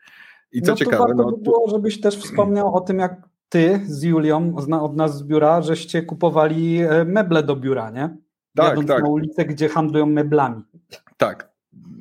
I 0.53 0.62
co 0.62 0.72
no 0.72 0.76
ciekawe... 0.76 0.99
Warto 0.99 1.22
no, 1.22 1.30
by 1.30 1.43
było, 1.43 1.70
żebyś 1.70 2.01
też 2.01 2.16
wspomniał 2.16 2.74
o 2.74 2.80
tym, 2.80 2.99
jak 2.99 3.28
ty 3.49 3.80
z 3.86 4.03
Julią 4.03 4.55
od 4.80 4.97
nas 4.97 5.18
z 5.18 5.22
biura, 5.22 5.62
żeście 5.62 6.03
kupowali 6.03 6.78
e, 6.78 7.05
meble 7.05 7.43
do 7.43 7.57
biura, 7.57 7.91
nie? 7.91 8.16
Tak, 8.57 8.68
Jadąc 8.68 8.88
tak. 8.88 9.03
na 9.03 9.09
ulicę, 9.09 9.45
gdzie 9.45 9.68
handlują 9.68 10.07
meblami. 10.07 10.62
Tak. 11.20 11.50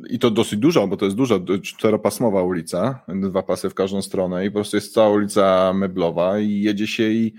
I 0.10 0.20
to 0.20 0.32
dosyć 0.32 0.60
dużo, 0.60 0.88
bo 0.88 0.98
to 0.98 1.06
jest 1.06 1.18
duża, 1.18 1.36
czteropasmowa 1.64 2.44
ulica, 2.44 3.04
dwa 3.08 3.44
pasy 3.44 3.70
w 3.70 3.74
każdą 3.74 4.02
stronę 4.02 4.46
i 4.46 4.50
po 4.50 4.54
prostu 4.54 4.78
jest 4.78 4.94
cała 4.94 5.10
ulica 5.10 5.74
meblowa 5.74 6.40
i 6.40 6.62
jedzie 6.62 6.88
się 6.88 7.04
i 7.04 7.34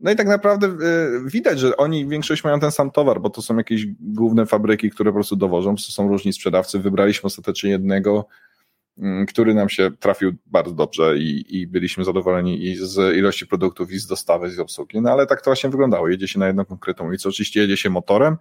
no 0.00 0.10
i 0.10 0.16
tak 0.16 0.26
naprawdę 0.26 0.66
y, 0.66 1.30
widać, 1.30 1.60
że 1.60 1.76
oni 1.76 2.06
większość 2.08 2.44
mają 2.44 2.60
ten 2.60 2.70
sam 2.70 2.90
towar, 2.90 3.20
bo 3.20 3.30
to 3.30 3.42
są 3.42 3.56
jakieś 3.56 3.86
główne 4.00 4.46
fabryki, 4.46 4.90
które 4.90 5.10
po 5.10 5.14
prostu 5.14 5.36
dowożą, 5.36 5.76
to 5.76 5.82
są 5.82 6.08
różni 6.08 6.32
sprzedawcy. 6.32 6.78
Wybraliśmy 6.78 7.26
ostatecznie 7.26 7.70
jednego, 7.70 8.26
y, 8.98 9.02
który 9.28 9.54
nam 9.54 9.68
się 9.68 9.90
trafił 9.90 10.32
bardzo 10.46 10.72
dobrze 10.72 11.18
i, 11.18 11.60
i, 11.60 11.66
byliśmy 11.66 12.04
zadowoleni 12.04 12.64
i 12.64 12.76
z 12.76 13.16
ilości 13.16 13.46
produktów, 13.46 13.92
i 13.92 13.98
z 13.98 14.06
dostawy, 14.06 14.48
i 14.48 14.50
z 14.50 14.58
obsługi. 14.58 15.00
No 15.00 15.10
ale 15.10 15.26
tak 15.26 15.42
to 15.42 15.50
właśnie 15.50 15.70
wyglądało. 15.70 16.08
Jedzie 16.08 16.28
się 16.28 16.38
na 16.38 16.46
jedną 16.46 16.64
konkretną 16.64 17.06
ulicę. 17.06 17.28
Oczywiście 17.28 17.60
jedzie 17.60 17.76
się 17.76 17.90
motorem 17.90 18.36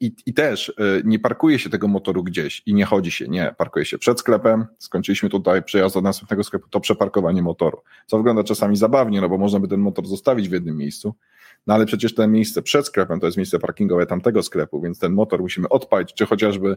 i, 0.00 0.12
I 0.26 0.34
też 0.34 0.68
y, 0.68 1.02
nie 1.04 1.18
parkuje 1.18 1.58
się 1.58 1.70
tego 1.70 1.88
motoru 1.88 2.24
gdzieś 2.24 2.62
i 2.66 2.74
nie 2.74 2.84
chodzi 2.84 3.10
się, 3.10 3.28
nie, 3.28 3.54
parkuje 3.58 3.84
się 3.84 3.98
przed 3.98 4.20
sklepem, 4.20 4.66
skończyliśmy 4.78 5.28
tutaj 5.28 5.62
przejazd 5.62 5.94
do 5.94 6.00
następnego 6.00 6.44
sklepu, 6.44 6.68
to 6.68 6.80
przeparkowanie 6.80 7.42
motoru, 7.42 7.78
co 8.06 8.16
wygląda 8.16 8.44
czasami 8.44 8.76
zabawnie, 8.76 9.20
no 9.20 9.28
bo 9.28 9.38
można 9.38 9.60
by 9.60 9.68
ten 9.68 9.80
motor 9.80 10.06
zostawić 10.06 10.48
w 10.48 10.52
jednym 10.52 10.76
miejscu, 10.76 11.14
no 11.66 11.74
ale 11.74 11.86
przecież 11.86 12.14
to 12.14 12.28
miejsce 12.28 12.62
przed 12.62 12.86
sklepem 12.86 13.20
to 13.20 13.26
jest 13.26 13.36
miejsce 13.36 13.58
parkingowe 13.58 14.06
tamtego 14.06 14.42
sklepu, 14.42 14.80
więc 14.80 14.98
ten 14.98 15.12
motor 15.12 15.40
musimy 15.40 15.68
odpalić, 15.68 16.14
czy 16.14 16.26
chociażby 16.26 16.76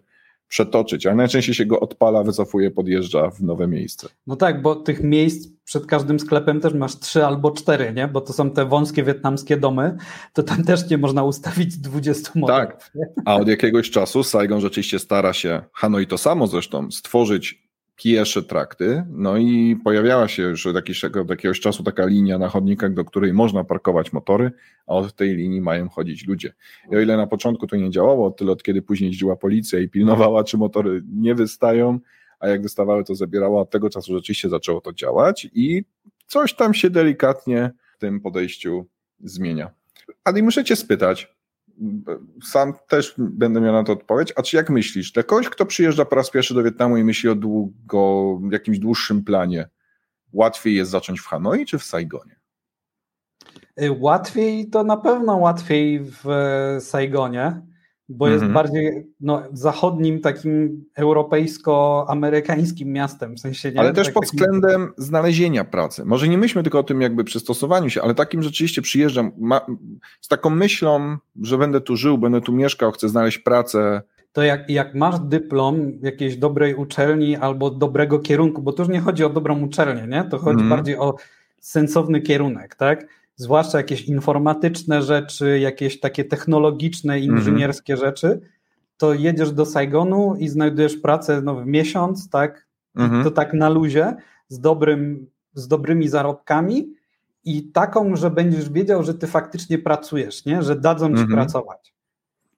przetoczyć, 0.49 1.05
ale 1.05 1.15
najczęściej 1.15 1.55
się 1.55 1.65
go 1.65 1.79
odpala, 1.79 2.23
wycofuje, 2.23 2.71
podjeżdża 2.71 3.29
w 3.29 3.41
nowe 3.41 3.67
miejsce. 3.67 4.07
No 4.27 4.35
tak, 4.35 4.61
bo 4.61 4.75
tych 4.75 5.03
miejsc 5.03 5.47
przed 5.63 5.85
każdym 5.85 6.19
sklepem 6.19 6.61
też 6.61 6.73
masz 6.73 6.99
trzy 6.99 7.25
albo 7.25 7.51
cztery, 7.51 7.93
nie? 7.93 8.07
Bo 8.07 8.21
to 8.21 8.33
są 8.33 8.51
te 8.51 8.65
wąskie 8.65 9.03
wietnamskie 9.03 9.57
domy, 9.57 9.97
to 10.33 10.43
tam 10.43 10.63
też 10.63 10.89
nie 10.89 10.97
można 10.97 11.23
ustawić 11.23 11.77
20 11.77 12.31
motorów. 12.35 12.69
Tak, 12.69 12.91
a 13.25 13.35
od 13.35 13.47
jakiegoś 13.47 13.89
czasu 13.89 14.23
Saigon 14.23 14.61
rzeczywiście 14.61 14.99
stara 14.99 15.33
się, 15.33 15.61
Hanoi 15.73 16.07
to 16.07 16.17
samo 16.17 16.47
zresztą, 16.47 16.91
stworzyć 16.91 17.68
piesze 18.03 18.43
trakty, 18.43 19.03
no 19.09 19.37
i 19.37 19.75
pojawiała 19.83 20.27
się 20.27 20.43
już 20.43 20.67
od 20.67 20.75
jakiegoś, 20.75 21.03
od 21.03 21.29
jakiegoś 21.29 21.59
czasu 21.59 21.83
taka 21.83 22.05
linia 22.05 22.37
na 22.37 22.47
chodnikach, 22.47 22.93
do 22.93 23.05
której 23.05 23.33
można 23.33 23.63
parkować 23.63 24.13
motory, 24.13 24.51
a 24.87 24.93
od 24.93 25.15
tej 25.15 25.35
linii 25.35 25.61
mają 25.61 25.89
chodzić 25.89 26.27
ludzie. 26.27 26.53
I 26.91 26.95
o 26.95 26.99
ile 26.99 27.17
na 27.17 27.27
początku 27.27 27.67
to 27.67 27.75
nie 27.75 27.89
działało, 27.89 28.31
tyle 28.31 28.51
od 28.51 28.63
kiedy 28.63 28.81
później 28.81 29.07
jeździła 29.07 29.35
policja 29.35 29.79
i 29.79 29.89
pilnowała, 29.89 30.43
czy 30.43 30.57
motory 30.57 31.01
nie 31.13 31.35
wystają, 31.35 31.99
a 32.39 32.47
jak 32.47 32.61
wystawały, 32.61 33.03
to 33.03 33.15
zabierała, 33.15 33.61
od 33.61 33.69
tego 33.69 33.89
czasu 33.89 34.13
rzeczywiście 34.13 34.49
zaczęło 34.49 34.81
to 34.81 34.93
działać 34.93 35.47
i 35.53 35.83
coś 36.27 36.53
tam 36.53 36.73
się 36.73 36.89
delikatnie 36.89 37.71
w 37.95 37.99
tym 37.99 38.19
podejściu 38.19 38.85
zmienia. 39.19 39.69
Ale 40.23 40.41
muszę 40.41 40.63
cię 40.63 40.75
spytać, 40.75 41.38
sam 42.43 42.73
też 42.87 43.13
będę 43.17 43.61
miał 43.61 43.73
na 43.73 43.83
to 43.83 43.93
odpowiedź. 43.93 44.33
A 44.35 44.41
czy 44.41 44.57
jak 44.57 44.69
myślisz, 44.69 45.11
dla 45.11 45.23
kogoś, 45.23 45.49
kto 45.49 45.65
przyjeżdża 45.65 46.05
po 46.05 46.15
raz 46.15 46.31
pierwszy 46.31 46.53
do 46.53 46.63
Wietnamu 46.63 46.97
i 46.97 47.03
myśli 47.03 47.29
o 47.29 47.35
długo, 47.35 48.39
jakimś 48.51 48.79
dłuższym 48.79 49.23
planie, 49.23 49.69
łatwiej 50.33 50.75
jest 50.75 50.91
zacząć 50.91 51.19
w 51.19 51.27
Hanoi 51.27 51.65
czy 51.65 51.79
w 51.79 51.83
Saigonie? 51.83 52.39
Y, 53.81 53.91
łatwiej 53.99 54.69
to 54.69 54.83
na 54.83 54.97
pewno 54.97 55.37
łatwiej 55.37 55.99
w 56.03 56.25
Saigonie, 56.79 57.61
bo 58.09 58.27
jest 58.27 58.43
mhm. 58.43 58.53
bardziej 58.53 59.07
no, 59.21 59.43
zachodnim, 59.53 60.21
takim 60.21 60.85
europejsko-amerykańskim 60.95 62.91
miastem. 62.91 63.35
W 63.35 63.39
sensie, 63.39 63.71
nie? 63.71 63.79
Ale 63.79 63.93
też 63.93 64.07
tak, 64.07 64.13
pod 64.13 64.25
względem 64.25 64.91
znalezienia 64.97 65.65
pracy. 65.65 66.05
Może 66.05 66.27
nie 66.27 66.37
myślmy 66.37 66.63
tylko 66.63 66.79
o 66.79 66.83
tym 66.83 67.01
jakby 67.01 67.23
przystosowaniu 67.23 67.89
się, 67.89 68.01
ale 68.01 68.15
takim 68.15 68.43
rzeczywiście 68.43 68.81
przyjeżdżam 68.81 69.31
ma, 69.37 69.61
z 70.21 70.27
taką 70.27 70.49
myślą, 70.49 71.17
że 71.41 71.57
będę 71.57 71.81
tu 71.81 71.95
żył, 71.95 72.17
będę 72.17 72.41
tu 72.41 72.53
mieszkał, 72.53 72.91
chcę 72.91 73.09
znaleźć 73.09 73.37
pracę. 73.37 74.01
To 74.31 74.43
jak, 74.43 74.69
jak 74.69 74.95
masz 74.95 75.19
dyplom 75.19 75.91
jakiejś 76.01 76.37
dobrej 76.37 76.75
uczelni 76.75 77.35
albo 77.35 77.69
dobrego 77.69 78.19
kierunku, 78.19 78.61
bo 78.61 78.73
tu 78.73 78.81
już 78.81 78.91
nie 78.91 78.99
chodzi 78.99 79.23
o 79.23 79.29
dobrą 79.29 79.61
uczelnię, 79.61 80.07
nie? 80.07 80.23
to 80.23 80.37
chodzi 80.37 80.61
mhm. 80.61 80.69
bardziej 80.69 80.97
o 80.97 81.15
sensowny 81.59 82.21
kierunek, 82.21 82.75
tak? 82.75 83.18
Zwłaszcza 83.39 83.77
jakieś 83.77 84.01
informatyczne 84.01 85.01
rzeczy, 85.01 85.59
jakieś 85.59 85.99
takie 85.99 86.25
technologiczne, 86.25 87.13
mhm. 87.13 87.33
inżynierskie 87.33 87.95
-hmm. 87.95 87.99
rzeczy, 87.99 88.41
to 88.97 89.13
jedziesz 89.13 89.51
do 89.51 89.65
Saigonu 89.65 90.35
i 90.35 90.47
znajdujesz 90.47 90.97
pracę 90.97 91.41
no, 91.41 91.55
w 91.55 91.65
miesiąc, 91.65 92.29
tak? 92.29 92.67
-hmm. 92.97 93.23
To 93.23 93.31
tak 93.31 93.53
na 93.53 93.69
luzie, 93.69 94.15
z, 94.47 94.59
dobrym, 94.59 95.27
z 95.53 95.67
dobrymi 95.67 96.07
zarobkami 96.07 96.93
i 97.43 97.71
taką, 97.71 98.15
że 98.15 98.29
będziesz 98.29 98.69
wiedział, 98.69 99.03
że 99.03 99.13
ty 99.13 99.27
faktycznie 99.27 99.77
pracujesz, 99.77 100.45
nie? 100.45 100.63
że 100.63 100.75
dadzą 100.75 101.15
ci 101.15 101.23
-hmm. 101.23 101.33
pracować. 101.33 101.93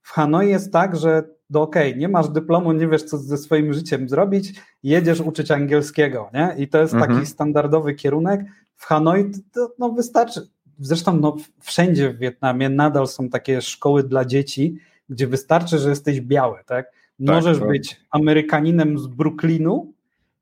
W 0.02 0.12
Hanoi 0.12 0.50
jest 0.50 0.74
tak, 0.74 0.96
że 0.96 1.24
no 1.50 1.62
okej, 1.62 1.90
okay, 1.90 2.00
nie 2.00 2.08
masz 2.08 2.30
dyplomu, 2.30 2.72
nie 2.72 2.88
wiesz, 2.88 3.04
co 3.04 3.18
ze 3.18 3.38
swoim 3.38 3.74
życiem 3.74 4.10
zrobić, 4.10 4.62
jedziesz 4.84 5.22
uczyć 5.22 5.52
angielskiego, 5.52 6.30
nie? 6.34 6.56
I 6.58 6.68
to 6.68 6.82
jest 6.82 6.94
taki 6.94 7.06
mhm. 7.06 7.26
standardowy 7.26 7.94
kierunek. 7.94 8.42
W 8.76 8.86
Hanoi 8.86 9.32
to 9.54 9.74
no, 9.80 9.90
wystarczy, 9.90 10.42
Zresztą 10.82 11.18
no, 11.18 11.36
wszędzie 11.60 12.10
w 12.10 12.18
Wietnamie 12.18 12.70
nadal 12.70 13.08
są 13.08 13.30
takie 13.30 13.62
szkoły 13.62 14.04
dla 14.04 14.26
dzieci, 14.26 14.78
gdzie 15.10 15.28
wystarczy, 15.28 15.78
że 15.78 15.90
jesteś 15.90 16.22
biały, 16.22 16.58
tak? 16.58 16.86
tak 16.86 16.94
Możesz 17.20 17.60
tak, 17.60 17.68
być 17.68 18.02
Amerykaninem 18.12 19.00
z 19.00 19.08
Brooklynu 19.08 19.94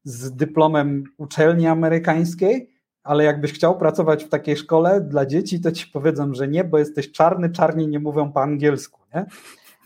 z 0.04 0.36
dyplomem 0.36 1.04
uczelni 1.18 1.68
amerykańskiej, 1.68 2.70
ale 3.04 3.24
jakbyś 3.24 3.54
chciał 3.54 3.78
pracować 3.78 4.24
w 4.24 4.30
takiej 4.30 4.58
szkole 4.58 5.02
dla 5.02 5.26
dzieci, 5.26 5.62
to 5.62 5.72
ci 5.72 5.88
powiedzą, 5.88 6.34
że 6.34 6.48
nie, 6.48 6.64
bo 6.64 6.78
jesteś 6.78 7.12
czarny, 7.12 7.50
czarni 7.50 7.88
nie 7.88 8.00
mówią 8.00 8.32
po 8.32 8.42
angielsku, 8.42 9.02
nie? 9.16 9.26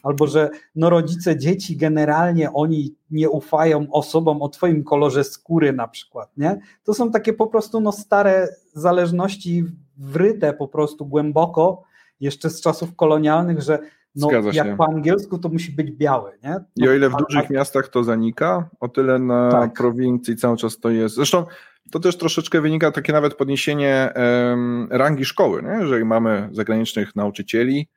Albo 0.04 0.28
że 0.28 0.50
no 0.76 0.90
rodzice 0.90 1.38
dzieci 1.38 1.78
generalnie 1.78 2.54
oni 2.54 2.96
nie 3.12 3.30
ufają 3.30 3.88
osobom 3.92 4.42
o 4.42 4.50
twoim 4.50 4.84
kolorze 4.84 5.24
skóry 5.24 5.74
na 5.74 5.88
przykład, 5.88 6.38
nie? 6.38 6.60
To 6.84 6.94
są 6.94 7.12
takie 7.12 7.34
po 7.34 7.48
prostu 7.48 7.80
no 7.80 7.92
stare 7.92 8.48
zależności 8.74 9.66
wryte 9.98 10.54
po 10.54 10.68
prostu 10.68 11.06
głęboko, 11.06 11.84
jeszcze 12.20 12.50
z 12.50 12.62
czasów 12.62 12.96
kolonialnych, 12.96 13.62
że 13.62 13.80
no, 14.16 14.30
jak 14.54 14.78
po 14.78 14.86
angielsku 14.86 15.38
to 15.38 15.50
musi 15.50 15.72
być 15.72 15.92
biały. 15.92 16.32
Nie? 16.44 16.50
No, 16.50 16.86
I 16.86 16.90
o 16.90 16.94
ile 16.94 17.10
w 17.10 17.16
dużych 17.16 17.50
a... 17.50 17.54
miastach 17.54 17.88
to 17.88 18.04
zanika, 18.04 18.70
o 18.80 18.90
tyle 18.90 19.20
na 19.20 19.52
tak. 19.52 19.74
prowincji 19.74 20.36
cały 20.36 20.58
czas 20.58 20.80
to 20.80 20.90
jest. 20.90 21.16
Zresztą 21.16 21.46
to 21.92 22.00
też 22.00 22.18
troszeczkę 22.18 22.62
wynika 22.62 22.92
takie 22.92 23.14
nawet 23.14 23.34
podniesienie 23.34 24.14
um, 24.16 24.88
rangi 24.92 25.26
szkoły. 25.26 25.64
Nie? 25.64 25.78
Jeżeli 25.82 26.06
mamy 26.06 26.50
zagranicznych 26.52 27.16
nauczycieli, 27.16 27.88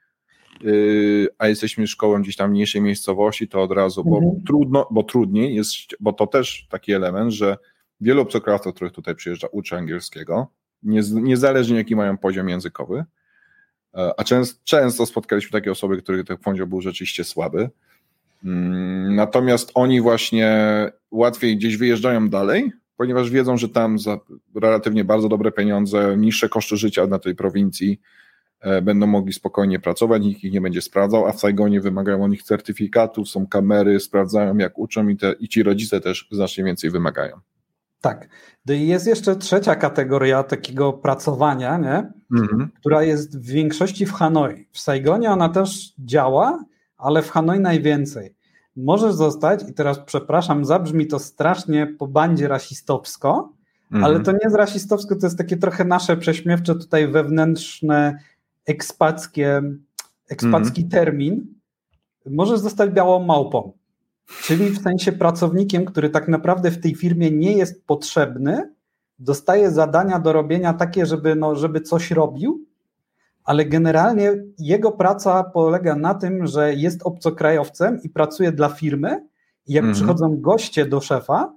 yy, 0.60 1.28
a 1.38 1.48
jesteśmy 1.48 1.86
szkołą 1.86 2.22
gdzieś 2.22 2.36
tam 2.36 2.50
mniejszej 2.50 2.82
miejscowości, 2.82 3.48
to 3.48 3.62
od 3.62 3.72
razu, 3.72 4.04
bo 4.04 4.16
mhm. 4.16 4.42
trudno, 4.46 4.88
bo 4.90 5.02
trudniej 5.02 5.54
jest, 5.54 5.74
bo 6.00 6.12
to 6.12 6.26
też 6.26 6.66
taki 6.70 6.92
element, 6.92 7.32
że 7.32 7.56
wielu 8.00 8.22
obcokrajowców, 8.22 8.74
których 8.74 8.92
tutaj 8.92 9.14
przyjeżdża, 9.14 9.48
uczy 9.52 9.76
angielskiego, 9.76 10.46
niezależnie 11.12 11.76
jaki 11.76 11.96
mają 11.96 12.18
poziom 12.18 12.48
językowy. 12.48 13.04
E, 13.94 14.20
a 14.20 14.24
często, 14.24 14.60
często 14.64 15.06
spotkaliśmy 15.06 15.50
takie 15.50 15.70
osoby, 15.70 16.02
których 16.02 16.26
ten 16.26 16.36
poziom 16.36 16.68
był 16.68 16.80
rzeczywiście 16.80 17.24
słaby. 17.24 17.70
Mm, 18.44 19.14
natomiast 19.14 19.70
oni 19.74 20.00
właśnie 20.00 20.58
łatwiej 21.10 21.56
gdzieś 21.56 21.76
wyjeżdżają 21.76 22.28
dalej, 22.28 22.72
ponieważ 22.96 23.30
wiedzą, 23.30 23.56
że 23.56 23.68
tam 23.68 23.98
za 23.98 24.18
relatywnie 24.54 25.04
bardzo 25.04 25.28
dobre 25.28 25.52
pieniądze, 25.52 26.16
niższe 26.16 26.48
koszty 26.48 26.76
życia 26.76 27.06
na 27.06 27.18
tej 27.18 27.34
prowincji, 27.34 28.00
e, 28.60 28.82
będą 28.82 29.06
mogli 29.06 29.32
spokojnie 29.32 29.80
pracować, 29.80 30.22
nikt 30.22 30.44
ich 30.44 30.52
nie 30.52 30.60
będzie 30.60 30.82
sprawdzał, 30.82 31.26
a 31.26 31.32
w 31.32 31.40
Saigonie 31.40 31.80
wymagają 31.80 32.24
od 32.24 32.30
nich 32.30 32.42
certyfikatów, 32.42 33.28
są 33.28 33.46
kamery, 33.46 34.00
sprawdzają 34.00 34.56
jak 34.56 34.78
uczą 34.78 35.08
i, 35.08 35.16
te, 35.16 35.32
i 35.32 35.48
ci 35.48 35.62
rodzice 35.62 36.00
też 36.00 36.28
znacznie 36.30 36.64
więcej 36.64 36.90
wymagają. 36.90 37.40
Tak. 38.06 38.28
No 38.66 38.74
jest 38.74 39.06
jeszcze 39.06 39.36
trzecia 39.36 39.76
kategoria 39.76 40.42
takiego 40.42 40.92
pracowania, 40.92 41.78
nie? 41.78 42.12
Mhm. 42.40 42.70
która 42.80 43.02
jest 43.02 43.40
w 43.40 43.46
większości 43.46 44.06
w 44.06 44.12
Hanoi. 44.12 44.66
W 44.72 44.78
Saigonie 44.78 45.30
ona 45.30 45.48
też 45.48 45.94
działa, 45.98 46.64
ale 46.96 47.22
w 47.22 47.30
Hanoi 47.30 47.60
najwięcej. 47.60 48.34
Możesz 48.76 49.14
zostać, 49.14 49.60
i 49.68 49.74
teraz 49.74 49.98
przepraszam, 49.98 50.64
zabrzmi 50.64 51.06
to 51.06 51.18
strasznie 51.18 51.86
po 51.86 52.06
bandzie 52.06 52.48
rasistowsko, 52.48 53.52
mhm. 53.92 54.04
ale 54.04 54.20
to 54.20 54.32
nie 54.32 54.38
jest 54.44 54.56
rasistowsko, 54.56 55.16
to 55.16 55.26
jest 55.26 55.38
takie 55.38 55.56
trochę 55.56 55.84
nasze 55.84 56.16
prześmiewcze 56.16 56.74
tutaj 56.74 57.08
wewnętrzne 57.08 58.18
ekspackie, 58.66 59.62
ekspacki 60.28 60.82
mhm. 60.82 60.88
termin. 60.88 61.46
Możesz 62.26 62.60
zostać 62.60 62.90
białą 62.90 63.24
małpą. 63.24 63.72
Czyli 64.26 64.70
w 64.70 64.82
sensie 64.82 65.12
pracownikiem, 65.12 65.84
który 65.84 66.10
tak 66.10 66.28
naprawdę 66.28 66.70
w 66.70 66.80
tej 66.80 66.94
firmie 66.94 67.30
nie 67.30 67.52
jest 67.52 67.86
potrzebny, 67.86 68.74
dostaje 69.18 69.70
zadania 69.70 70.18
do 70.18 70.32
robienia 70.32 70.74
takie, 70.74 71.06
żeby, 71.06 71.34
no, 71.34 71.56
żeby 71.56 71.80
coś 71.80 72.10
robił, 72.10 72.66
ale 73.44 73.64
generalnie 73.64 74.32
jego 74.58 74.92
praca 74.92 75.44
polega 75.44 75.96
na 75.96 76.14
tym, 76.14 76.46
że 76.46 76.74
jest 76.74 77.02
obcokrajowcem 77.02 78.02
i 78.02 78.08
pracuje 78.08 78.52
dla 78.52 78.68
firmy. 78.68 79.26
I 79.66 79.72
jak 79.72 79.84
mhm. 79.84 79.94
przychodzą 79.94 80.40
goście 80.40 80.86
do 80.86 81.00
szefa, 81.00 81.52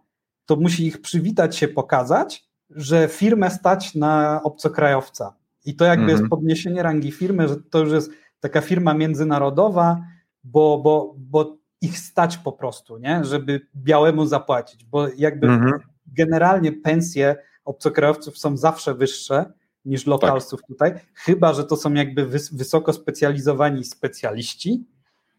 to 0.46 0.56
musi 0.56 0.88
ich 0.88 1.02
przywitać 1.02 1.58
się, 1.58 1.68
pokazać, 1.68 2.50
że 2.70 3.08
firmę 3.08 3.52
stać 3.52 3.96
na 3.96 4.44
obcokrajowca. 4.44 5.34
I 5.66 5.76
to 5.76 5.86
jakby 5.86 6.04
mhm. 6.04 6.20
jest 6.20 6.30
podniesienie 6.30 6.84
rangi 6.84 7.12
firmy, 7.12 7.48
że 7.48 7.56
to 7.56 7.80
już 7.80 7.92
jest 7.92 8.12
taka 8.40 8.62
firma 8.62 8.94
międzynarodowa, 8.94 10.02
bo, 10.44 10.82
bo, 10.84 11.16
bo 11.18 11.59
ich 11.82 12.00
stać 12.00 12.38
po 12.38 12.52
prostu, 12.52 12.98
nie? 12.98 13.24
żeby 13.24 13.62
białemu 13.76 14.26
zapłacić, 14.26 14.86
bo 14.86 15.08
jakby 15.18 15.48
mhm. 15.48 15.80
generalnie 16.08 16.72
pensje 16.72 17.36
obcokrajowców 17.66 18.38
są 18.38 18.58
zawsze 18.58 18.94
wyższe 18.94 19.54
niż 19.86 20.06
lokalsów 20.08 20.62
tak. 20.62 20.68
tutaj, 20.68 20.94
chyba 21.14 21.54
że 21.54 21.64
to 21.64 21.76
są 21.76 21.94
jakby 21.94 22.26
wys 22.26 22.54
wysoko 22.54 22.94
specjalizowani 22.94 23.84
specjaliści, 23.84 24.86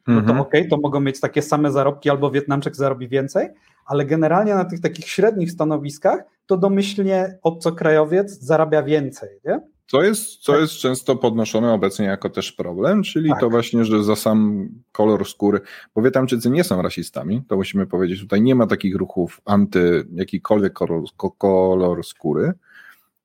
no 0.06 0.14
to 0.14 0.20
mhm. 0.20 0.40
okej, 0.40 0.60
okay, 0.60 0.70
to 0.70 0.76
mogą 0.76 1.00
mieć 1.00 1.20
takie 1.20 1.42
same 1.42 1.72
zarobki, 1.72 2.10
albo 2.10 2.30
Wietnamczyk 2.30 2.76
zarobi 2.76 3.08
więcej, 3.08 3.48
ale 3.86 4.04
generalnie 4.04 4.54
na 4.54 4.64
tych 4.64 4.80
takich 4.80 5.08
średnich 5.08 5.52
stanowiskach 5.52 6.20
to 6.46 6.56
domyślnie 6.56 7.38
obcokrajowiec 7.42 8.40
zarabia 8.40 8.82
więcej, 8.82 9.28
nie? 9.44 9.60
Co 9.90 10.02
jest, 10.02 10.36
co 10.36 10.52
tak. 10.52 10.60
jest 10.60 10.72
często 10.72 11.16
podnoszone 11.16 11.72
obecnie 11.72 12.06
jako 12.06 12.30
też 12.30 12.52
problem, 12.52 13.02
czyli 13.02 13.30
tak. 13.30 13.40
to 13.40 13.50
właśnie, 13.50 13.84
że 13.84 14.04
za 14.04 14.16
sam 14.16 14.68
kolor 14.92 15.28
skóry, 15.28 15.60
bo 15.94 16.02
Wietnamczycy 16.02 16.50
nie 16.50 16.64
są 16.64 16.82
rasistami, 16.82 17.42
to 17.48 17.56
musimy 17.56 17.86
powiedzieć, 17.86 18.20
tutaj 18.20 18.42
nie 18.42 18.54
ma 18.54 18.66
takich 18.66 18.96
ruchów 18.96 19.40
anty 19.44 20.06
jakikolwiek 20.14 20.72
kolor, 20.72 21.02
kolor 21.38 22.04
skóry, 22.04 22.52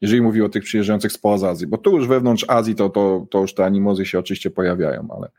jeżeli 0.01 0.21
mówi 0.21 0.41
o 0.41 0.49
tych 0.49 0.63
przyjeżdżających 0.63 1.11
spoza 1.11 1.49
Azji, 1.49 1.67
bo 1.67 1.77
tu 1.77 1.95
już 1.97 2.07
wewnątrz 2.07 2.45
Azji 2.47 2.75
to, 2.75 2.89
to, 2.89 3.25
to 3.29 3.39
już 3.41 3.53
te 3.53 3.65
animozy 3.65 4.05
się 4.05 4.19
oczywiście 4.19 4.49
pojawiają, 4.49 5.07
ale 5.17 5.29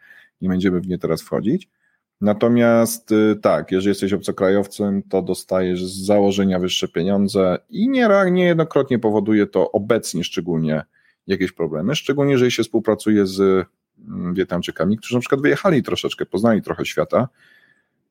nie 0.41 0.49
będziemy 0.49 0.81
w 0.81 0.89
nie 0.89 0.99
teraz 0.99 1.23
wchodzić. 1.23 1.69
Natomiast 2.21 3.13
y, 3.13 3.37
tak, 3.43 3.73
jeżeli 3.73 3.89
jesteś 3.89 4.13
obcokrajowcem, 4.13 5.03
to 5.03 5.23
dostajesz 5.23 5.85
z 5.85 6.07
założenia 6.07 6.59
wyższe 6.59 6.89
pieniądze 6.89 7.59
i 7.71 7.89
nie, 7.89 8.09
niejednokrotnie 8.31 8.99
powoduje 8.99 9.47
to 9.47 9.73
obecnie 9.73 10.25
szczególnie 10.25 10.83
jakieś 11.27 11.53
problemy, 11.53 11.95
szczególnie 11.95 12.33
jeżeli 12.33 12.51
się 12.51 12.63
współpracuje 12.63 13.27
z 13.27 13.41
mm, 14.09 14.35
Wietnamczykami, 14.35 14.99
którzy 14.99 15.15
na 15.15 15.21
przykład 15.21 15.41
wyjechali 15.41 15.83
troszeczkę, 15.83 16.27
poznali 16.27 16.63
trochę 16.63 16.85
świata 16.85 17.29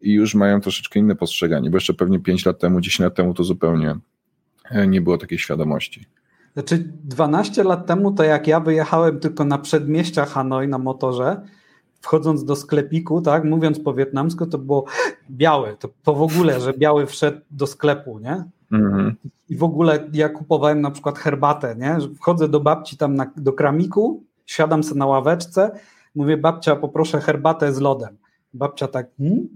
i 0.01 0.13
już 0.13 0.35
mają 0.35 0.61
troszeczkę 0.61 0.99
inne 0.99 1.15
postrzeganie, 1.15 1.69
bo 1.69 1.77
jeszcze 1.77 1.93
pewnie 1.93 2.19
5 2.19 2.45
lat 2.45 2.59
temu, 2.59 2.81
10 2.81 2.99
lat 2.99 3.15
temu 3.15 3.33
to 3.33 3.43
zupełnie 3.43 3.95
e, 4.71 4.87
nie 4.87 5.01
było 5.01 5.17
takiej 5.17 5.39
świadomości. 5.39 6.05
Znaczy 6.53 6.93
12 7.03 7.63
lat 7.63 7.85
temu 7.85 8.11
to 8.11 8.23
jak 8.23 8.47
ja 8.47 8.59
wyjechałem 8.59 9.19
tylko 9.19 9.45
na 9.45 9.57
przedmieścia 9.57 10.25
Hanoi 10.25 10.67
na 10.67 10.77
motorze, 10.77 11.41
wchodząc 12.01 12.45
do 12.45 12.55
sklepiku, 12.55 13.21
tak, 13.21 13.43
mówiąc 13.43 13.79
po 13.79 13.93
wietnamsku, 13.93 14.45
to 14.45 14.57
było 14.57 14.85
białe, 15.29 15.75
to, 15.79 15.89
to 16.03 16.13
w 16.13 16.21
ogóle, 16.21 16.61
że 16.61 16.73
biały 16.73 17.05
wszedł 17.05 17.41
do 17.51 17.67
sklepu, 17.67 18.19
nie? 18.19 18.43
Mhm. 18.75 19.15
I 19.49 19.55
w 19.55 19.63
ogóle 19.63 20.09
ja 20.13 20.29
kupowałem 20.29 20.81
na 20.81 20.91
przykład 20.91 21.19
herbatę, 21.19 21.75
nie? 21.75 21.97
Wchodzę 22.15 22.47
do 22.47 22.59
babci 22.59 22.97
tam 22.97 23.15
na, 23.15 23.31
do 23.37 23.53
kramiku, 23.53 24.23
siadam 24.45 24.83
sobie 24.83 24.99
na 24.99 25.05
ławeczce, 25.05 25.71
mówię 26.15 26.37
babcia 26.37 26.75
poproszę 26.75 27.21
herbatę 27.21 27.73
z 27.73 27.79
lodem. 27.79 28.17
Babcia 28.53 28.87
tak, 28.87 29.07
hmm? 29.17 29.47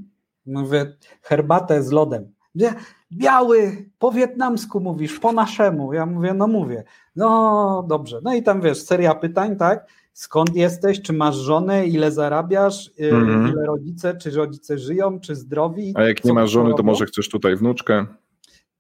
mówię 0.45 0.97
herbatę 1.21 1.83
z 1.83 1.91
lodem. 1.91 2.31
Mówię, 2.55 2.73
biały, 3.11 3.85
po 3.99 4.11
wietnamsku 4.11 4.79
mówisz, 4.79 5.19
po 5.19 5.31
naszemu. 5.31 5.93
Ja 5.93 6.05
mówię, 6.05 6.33
no 6.33 6.47
mówię. 6.47 6.83
No 7.15 7.85
dobrze. 7.87 8.19
No 8.23 8.33
i 8.33 8.43
tam 8.43 8.61
wiesz, 8.61 8.83
seria 8.83 9.15
pytań, 9.15 9.55
tak? 9.55 9.87
Skąd 10.13 10.55
jesteś, 10.55 11.01
czy 11.01 11.13
masz 11.13 11.35
żonę, 11.35 11.87
ile 11.87 12.11
zarabiasz, 12.11 12.91
mm 12.99 13.25
-hmm. 13.25 13.51
ile 13.51 13.65
rodzice, 13.65 14.17
czy 14.17 14.31
rodzice 14.31 14.77
żyją, 14.77 15.19
czy 15.19 15.35
zdrowi. 15.35 15.93
A 15.95 16.03
jak 16.03 16.23
nie 16.23 16.33
masz 16.33 16.51
żony, 16.51 16.73
to 16.77 16.83
może 16.83 17.05
chcesz 17.05 17.29
tutaj 17.29 17.55
wnuczkę? 17.55 18.05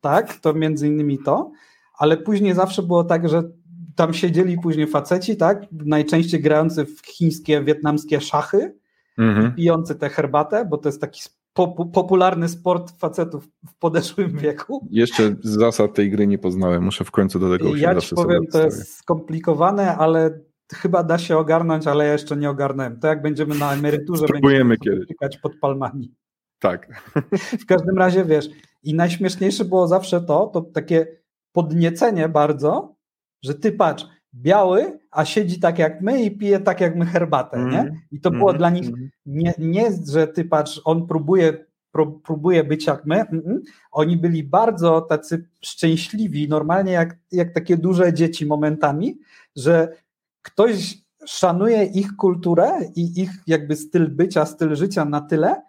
Tak, 0.01 0.35
to 0.35 0.53
między 0.53 0.87
innymi 0.87 1.19
to, 1.19 1.51
ale 1.97 2.17
później 2.17 2.53
zawsze 2.53 2.83
było 2.83 3.03
tak, 3.03 3.29
że 3.29 3.43
tam 3.95 4.13
siedzieli 4.13 4.57
później 4.59 4.87
faceci, 4.87 5.37
tak, 5.37 5.65
najczęściej 5.71 6.41
grający 6.41 6.85
w 6.85 7.01
chińskie, 7.05 7.63
wietnamskie 7.63 8.21
szachy, 8.21 8.75
mhm. 9.17 9.55
pijący 9.55 9.95
tę 9.95 10.09
herbatę, 10.09 10.65
bo 10.65 10.77
to 10.77 10.89
jest 10.89 11.01
taki 11.01 11.21
popularny 11.93 12.49
sport 12.49 12.99
facetów 12.99 13.49
w 13.67 13.75
podeszłym 13.79 14.37
wieku. 14.37 14.87
Jeszcze 14.91 15.35
zasad 15.41 15.93
tej 15.93 16.11
gry 16.11 16.27
nie 16.27 16.37
poznałem, 16.37 16.83
muszę 16.83 17.03
w 17.03 17.11
końcu 17.11 17.39
do 17.39 17.51
tego 17.51 17.75
Ja 17.75 17.95
ci 17.95 18.15
powiem, 18.15 18.47
to 18.51 18.65
jest 18.65 18.97
skomplikowane, 18.97 19.97
ale 19.97 20.39
chyba 20.73 21.03
da 21.03 21.17
się 21.17 21.37
ogarnąć, 21.37 21.87
ale 21.87 22.05
ja 22.05 22.13
jeszcze 22.13 22.37
nie 22.37 22.49
ogarnąłem. 22.49 22.99
To 22.99 23.07
jak 23.07 23.21
będziemy 23.21 23.55
na 23.55 23.73
emeryturze, 23.73 24.25
Spróbujemy 24.27 24.77
będziemy 24.77 25.05
kiedyś. 25.05 25.41
pod 25.41 25.59
palmami. 25.59 26.13
Tak. 26.59 27.11
W 27.61 27.65
każdym 27.65 27.97
razie 27.97 28.25
wiesz, 28.25 28.49
i 28.83 28.93
najśmieszniejsze 28.93 29.65
było 29.65 29.87
zawsze 29.87 30.21
to, 30.21 30.47
to 30.47 30.61
takie 30.61 31.07
podniecenie 31.51 32.29
bardzo, 32.29 32.95
że 33.43 33.53
ty 33.53 33.71
patrz, 33.71 34.05
biały, 34.33 34.99
a 35.11 35.25
siedzi 35.25 35.59
tak 35.59 35.79
jak 35.79 36.01
my 36.01 36.23
i 36.23 36.31
pije 36.31 36.59
tak 36.59 36.81
jak 36.81 36.95
my 36.95 37.05
herbatę, 37.05 37.57
mm. 37.57 37.71
nie? 37.71 37.79
Mhm. 37.79 37.99
I 38.11 38.21
to 38.21 38.31
było 38.31 38.49
mm. 38.49 38.57
dla 38.57 38.69
nich 38.69 38.87
mhm. 38.87 39.09
nie, 39.25 39.53
nie, 39.57 39.91
że 40.07 40.27
ty 40.27 40.45
patrz, 40.45 40.81
on 40.85 41.07
próbuje, 41.07 41.65
próbuje 42.23 42.63
być 42.63 42.87
jak 42.87 43.05
my. 43.05 43.15
Mm 43.15 43.61
Oni 43.91 44.17
byli 44.17 44.43
bardzo 44.43 45.01
tacy 45.01 45.49
szczęśliwi, 45.61 46.49
normalnie 46.49 46.91
jak, 46.91 47.17
jak 47.31 47.53
takie 47.53 47.77
duże 47.77 48.13
dzieci 48.13 48.45
momentami, 48.45 49.19
że 49.55 49.93
ktoś 50.41 50.97
szanuje 51.25 51.83
ich 51.83 52.15
kulturę 52.15 52.79
i 52.95 53.21
ich 53.21 53.31
jakby 53.47 53.75
styl 53.75 54.09
bycia, 54.09 54.45
styl 54.45 54.75
życia 54.75 55.05
na 55.05 55.21
tyle, 55.21 55.61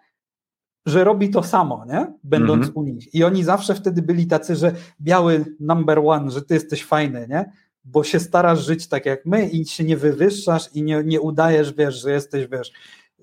że 0.85 1.03
robi 1.03 1.29
to 1.29 1.43
samo, 1.43 1.85
nie? 1.89 2.13
Będąc 2.23 2.63
mm 2.63 2.69
-hmm. 2.69 2.79
u 2.79 2.83
nich. 2.83 3.13
I 3.15 3.23
oni 3.23 3.43
zawsze 3.43 3.75
wtedy 3.75 4.01
byli 4.01 4.27
tacy, 4.27 4.55
że 4.55 4.71
biały 5.01 5.45
number 5.59 5.99
one, 6.05 6.31
że 6.31 6.41
ty 6.41 6.53
jesteś 6.53 6.85
fajny, 6.85 7.27
nie? 7.29 7.51
Bo 7.83 8.03
się 8.03 8.19
starasz 8.19 8.65
żyć 8.65 8.87
tak 8.87 9.05
jak 9.05 9.25
my 9.25 9.49
i 9.49 9.65
się 9.65 9.83
nie 9.83 9.97
wywyższasz 9.97 10.69
i 10.73 10.83
nie, 10.83 11.03
nie 11.05 11.21
udajesz, 11.21 11.73
wiesz, 11.73 12.01
że 12.01 12.11
jesteś, 12.11 12.47
wiesz, 12.47 12.71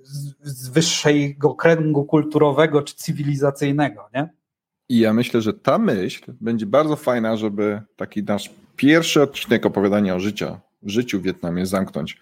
z, 0.03 0.35
z 0.43 0.69
wyższego 0.69 1.55
kręgu 1.55 2.05
kulturowego 2.05 2.83
czy 2.83 2.95
cywilizacyjnego, 2.95 4.09
nie? 4.15 4.29
I 4.89 4.99
ja 4.99 5.13
myślę, 5.13 5.43
że 5.43 5.53
ta 5.53 5.79
myśl 5.79 6.33
będzie 6.41 6.67
bardzo 6.67 6.97
fajna, 6.97 7.37
żeby 7.37 7.83
taki 7.97 8.23
nasz 8.23 8.51
pierwszy 8.77 9.23
odcinek 9.23 9.67
opowiadania 9.67 10.15
o 10.15 10.21
życiu, 10.21 10.57
życiu 10.83 11.21
w 11.21 11.23
Wietnamie 11.23 11.67
zamknąć, 11.67 12.21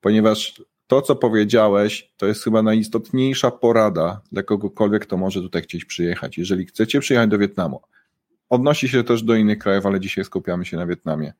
ponieważ 0.00 0.62
to, 0.86 1.02
co 1.02 1.16
powiedziałeś, 1.16 2.12
to 2.16 2.26
jest 2.26 2.44
chyba 2.44 2.62
najistotniejsza 2.62 3.50
porada 3.50 4.20
dla 4.32 4.42
kogokolwiek, 4.42 5.02
kto 5.02 5.16
może 5.16 5.40
tutaj 5.40 5.62
chcieć 5.62 5.84
przyjechać. 5.84 6.38
Jeżeli 6.38 6.66
chcecie 6.66 7.00
przyjechać 7.00 7.30
do 7.30 7.38
Wietnamu, 7.38 7.80
odnosi 8.48 8.88
się 8.88 9.04
też 9.04 9.22
do 9.22 9.34
innych 9.34 9.58
krajów, 9.58 9.86
ale 9.86 10.00
dzisiaj 10.00 10.24
skupiamy 10.24 10.64
się 10.64 10.76
na 10.76 10.86
Wietnamie. 10.86 11.32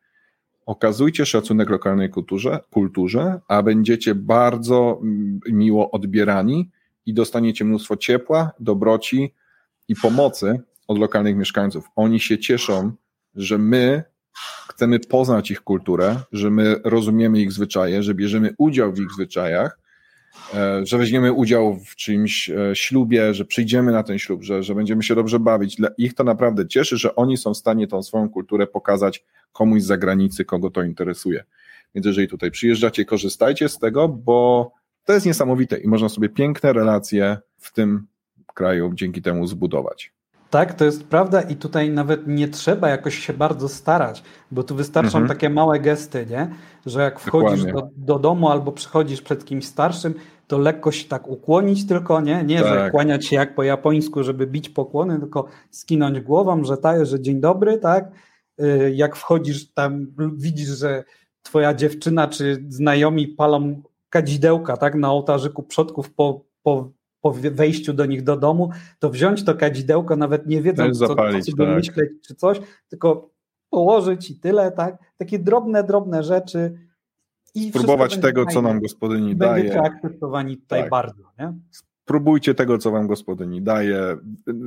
Okazujcie 0.67 1.27
szacunek 1.27 1.71
lokalnej 1.71 2.11
kulturze, 2.11 2.61
kulturze, 2.71 3.41
a 3.49 3.63
będziecie 3.63 4.15
bardzo 4.15 5.01
mm, 5.03 5.41
miło 5.49 5.91
odbierani 5.91 6.71
i 7.07 7.15
dostaniecie 7.15 7.65
mnóstwo 7.65 7.97
ciepła, 7.97 8.53
dobroci 8.61 9.35
i 9.89 9.95
pomocy 9.95 10.61
od 10.89 10.99
lokalnych 10.99 11.37
mieszkańców. 11.37 11.85
Oni 11.97 12.21
się 12.21 12.39
cieszą, 12.39 12.93
że 13.35 13.59
my 13.59 14.03
chcemy 14.69 15.01
poznać 15.01 15.51
ich 15.51 15.61
kulturę, 15.61 16.17
że 16.33 16.51
my 16.51 16.81
rozumiemy 16.85 17.41
ich 17.41 17.53
zwyczaje, 17.53 18.03
że 18.03 18.15
bierzemy 18.15 18.55
udział 18.59 18.93
w 18.93 19.01
ich 19.01 19.13
zwyczajach, 19.13 19.79
e, 20.55 20.87
że 20.87 20.99
weźmiemy 20.99 21.33
udział 21.33 21.77
w 21.77 21.97
czymś 21.97 22.51
e, 22.51 22.77
ślubie, 22.77 23.35
że 23.35 23.45
przyjdziemy 23.45 23.93
na 23.93 24.03
ten 24.03 24.19
ślub, 24.19 24.43
że, 24.43 24.63
że 24.63 24.75
będziemy 24.75 25.03
się 25.03 25.15
dobrze 25.15 25.39
bawić. 25.39 25.77
Dla 25.77 25.89
ich 25.99 26.15
to 26.15 26.25
naprawdę 26.25 26.69
cieszy, 26.69 26.97
że 26.97 27.17
oni 27.17 27.37
są 27.37 27.55
w 27.55 27.57
stanie 27.57 27.87
tą 27.87 28.03
swoją 28.03 28.29
kulturę 28.29 28.67
pokazać 28.67 29.25
komuś 29.53 29.83
z 29.83 29.87
zagranicy, 29.87 30.45
kogo 30.45 30.71
to 30.71 30.83
interesuje. 30.83 31.45
Więc 31.95 32.07
jeżeli 32.07 32.29
tutaj 32.29 32.51
przyjeżdżacie, 32.51 33.05
korzystajcie 33.05 33.69
z 33.69 33.79
tego, 33.79 34.09
bo 34.09 34.73
to 35.05 35.13
jest 35.13 35.27
niesamowite 35.27 35.79
i 35.79 35.89
można 35.89 36.09
sobie 36.09 36.29
piękne 36.29 36.73
relacje 36.73 37.39
w 37.59 37.73
tym 37.73 38.07
kraju 38.55 38.91
dzięki 38.95 39.23
temu 39.23 39.47
zbudować. 39.47 40.13
Tak, 40.53 40.75
to 40.75 40.85
jest 40.85 41.05
prawda 41.05 41.41
i 41.41 41.57
tutaj 41.57 41.91
nawet 41.91 42.27
nie 42.27 42.49
trzeba 42.49 42.89
jakoś 42.89 43.19
się 43.19 43.33
bardzo 43.33 43.69
starać, 43.69 44.23
bo 44.51 44.63
tu 44.63 44.75
wystarczą 44.75 45.19
mhm. 45.19 45.29
takie 45.29 45.51
małe 45.51 45.81
gesty, 45.81 46.27
nie? 46.31 46.51
że 46.87 47.03
jak 47.03 47.21
wchodzisz 47.21 47.65
do, 47.65 47.89
do, 47.97 48.19
domu 48.19 48.49
albo 48.49 48.73
przychodzisz 48.73 49.23
przed 49.23 49.45
kimś 49.45 49.65
starszym, 49.65 50.15
to 50.47 50.59
lekko 50.59 50.93
się 50.93 51.09
tak 51.09 51.29
ukłonić 51.29 51.87
tylko, 51.87 52.21
nie? 52.21 52.45
Nie, 52.45 52.63
tak. 52.63 52.69
że 52.69 52.91
kłaniać 52.91 53.27
się 53.27 53.37
jak 53.37 53.55
po 53.55 53.63
japońsku, 53.63 54.23
żeby 54.23 54.47
bić 54.47 54.69
pokłony, 54.69 55.19
tylko 55.19 55.49
skinąć 55.71 56.21
głową, 56.21 56.65
że 56.65 56.77
tak, 56.77 57.07
że 57.07 57.21
dzień 57.21 57.41
dobry, 57.41 57.79
tak? 57.79 58.11
Y, 58.61 58.93
jak 58.95 59.17
wchodzisz 59.17 59.73
tam, 59.73 60.07
widzisz, 60.37 60.69
że 60.69 61.05
twoja 61.43 61.75
dziewczyna 61.75 62.29
czy 62.29 62.65
znajomi 62.69 63.29
palą 63.29 63.83
kadzidełka, 64.09 64.77
tak, 64.77 64.95
na 64.95 65.13
ołtarzyku 65.13 65.63
przodków 65.63 66.11
po, 66.11 66.41
po 66.63 66.91
po 67.23 67.33
wejściu 67.33 67.93
do 67.93 68.07
nich 68.07 68.23
do 68.23 68.37
domu, 68.37 68.71
to 68.99 69.11
wziąć 69.11 69.45
to 69.45 69.55
kadzidełko, 69.55 70.17
nawet 70.17 70.47
nie 70.47 70.63
wiedząc, 70.63 70.99
co, 70.99 71.07
zapalić, 71.07 71.45
co 71.45 71.51
sobie 71.51 71.67
tak. 71.67 71.75
myśleć 71.77 72.11
czy 72.27 72.35
coś, 72.35 72.61
tylko 72.89 73.31
położyć 73.71 74.31
i 74.31 74.41
tyle, 74.41 74.73
tak? 74.73 74.97
Takie 75.17 75.39
drobne, 75.39 75.85
drobne 75.85 76.23
rzeczy. 76.23 76.79
I 77.55 77.71
Spróbować 77.71 78.19
tego, 78.19 78.47
co 78.47 78.63
nam 78.63 78.81
gospodyni 78.81 79.37
Będziecie 79.37 79.51
daje. 79.51 79.63
Będziecie 79.63 79.83
akceptowani 79.83 80.57
tutaj 80.57 80.81
tak. 80.81 80.91
bardzo, 80.91 81.23
nie? 81.39 81.53
Spróbujcie 82.05 82.55
tego, 82.55 82.79
co 82.79 82.91
wam 82.91 83.07
gospodyni 83.07 83.63
daje. 83.63 84.17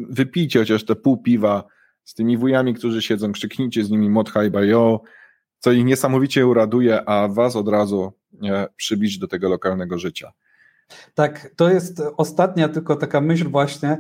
Wypijcie 0.10 0.60
chociaż 0.60 0.86
te 0.86 0.95
pół 0.95 1.18
piwa 1.18 1.64
z 2.03 2.14
tymi 2.14 2.38
wujami, 2.38 2.73
którzy 2.73 3.02
siedzą, 3.02 3.32
krzyknijcie 3.32 3.84
z 3.84 3.90
nimi 3.90 4.10
mod 4.10 4.32
yo, 4.61 5.02
co 5.60 5.72
ich 5.72 5.86
niesamowicie 5.86 6.48
uraduje, 6.48 7.10
a 7.10 7.27
was 7.27 7.56
od 7.56 7.68
razu 7.68 8.11
przybić 8.76 9.19
do 9.19 9.27
tego 9.27 9.49
lokalnego 9.49 9.99
życia. 9.99 10.32
Tak, 11.14 11.52
to 11.56 11.70
jest 11.70 12.02
ostatnia 12.18 12.70
tylko 12.70 12.95
taka 12.95 13.22
myśl 13.22 13.49
właśnie. 13.49 13.98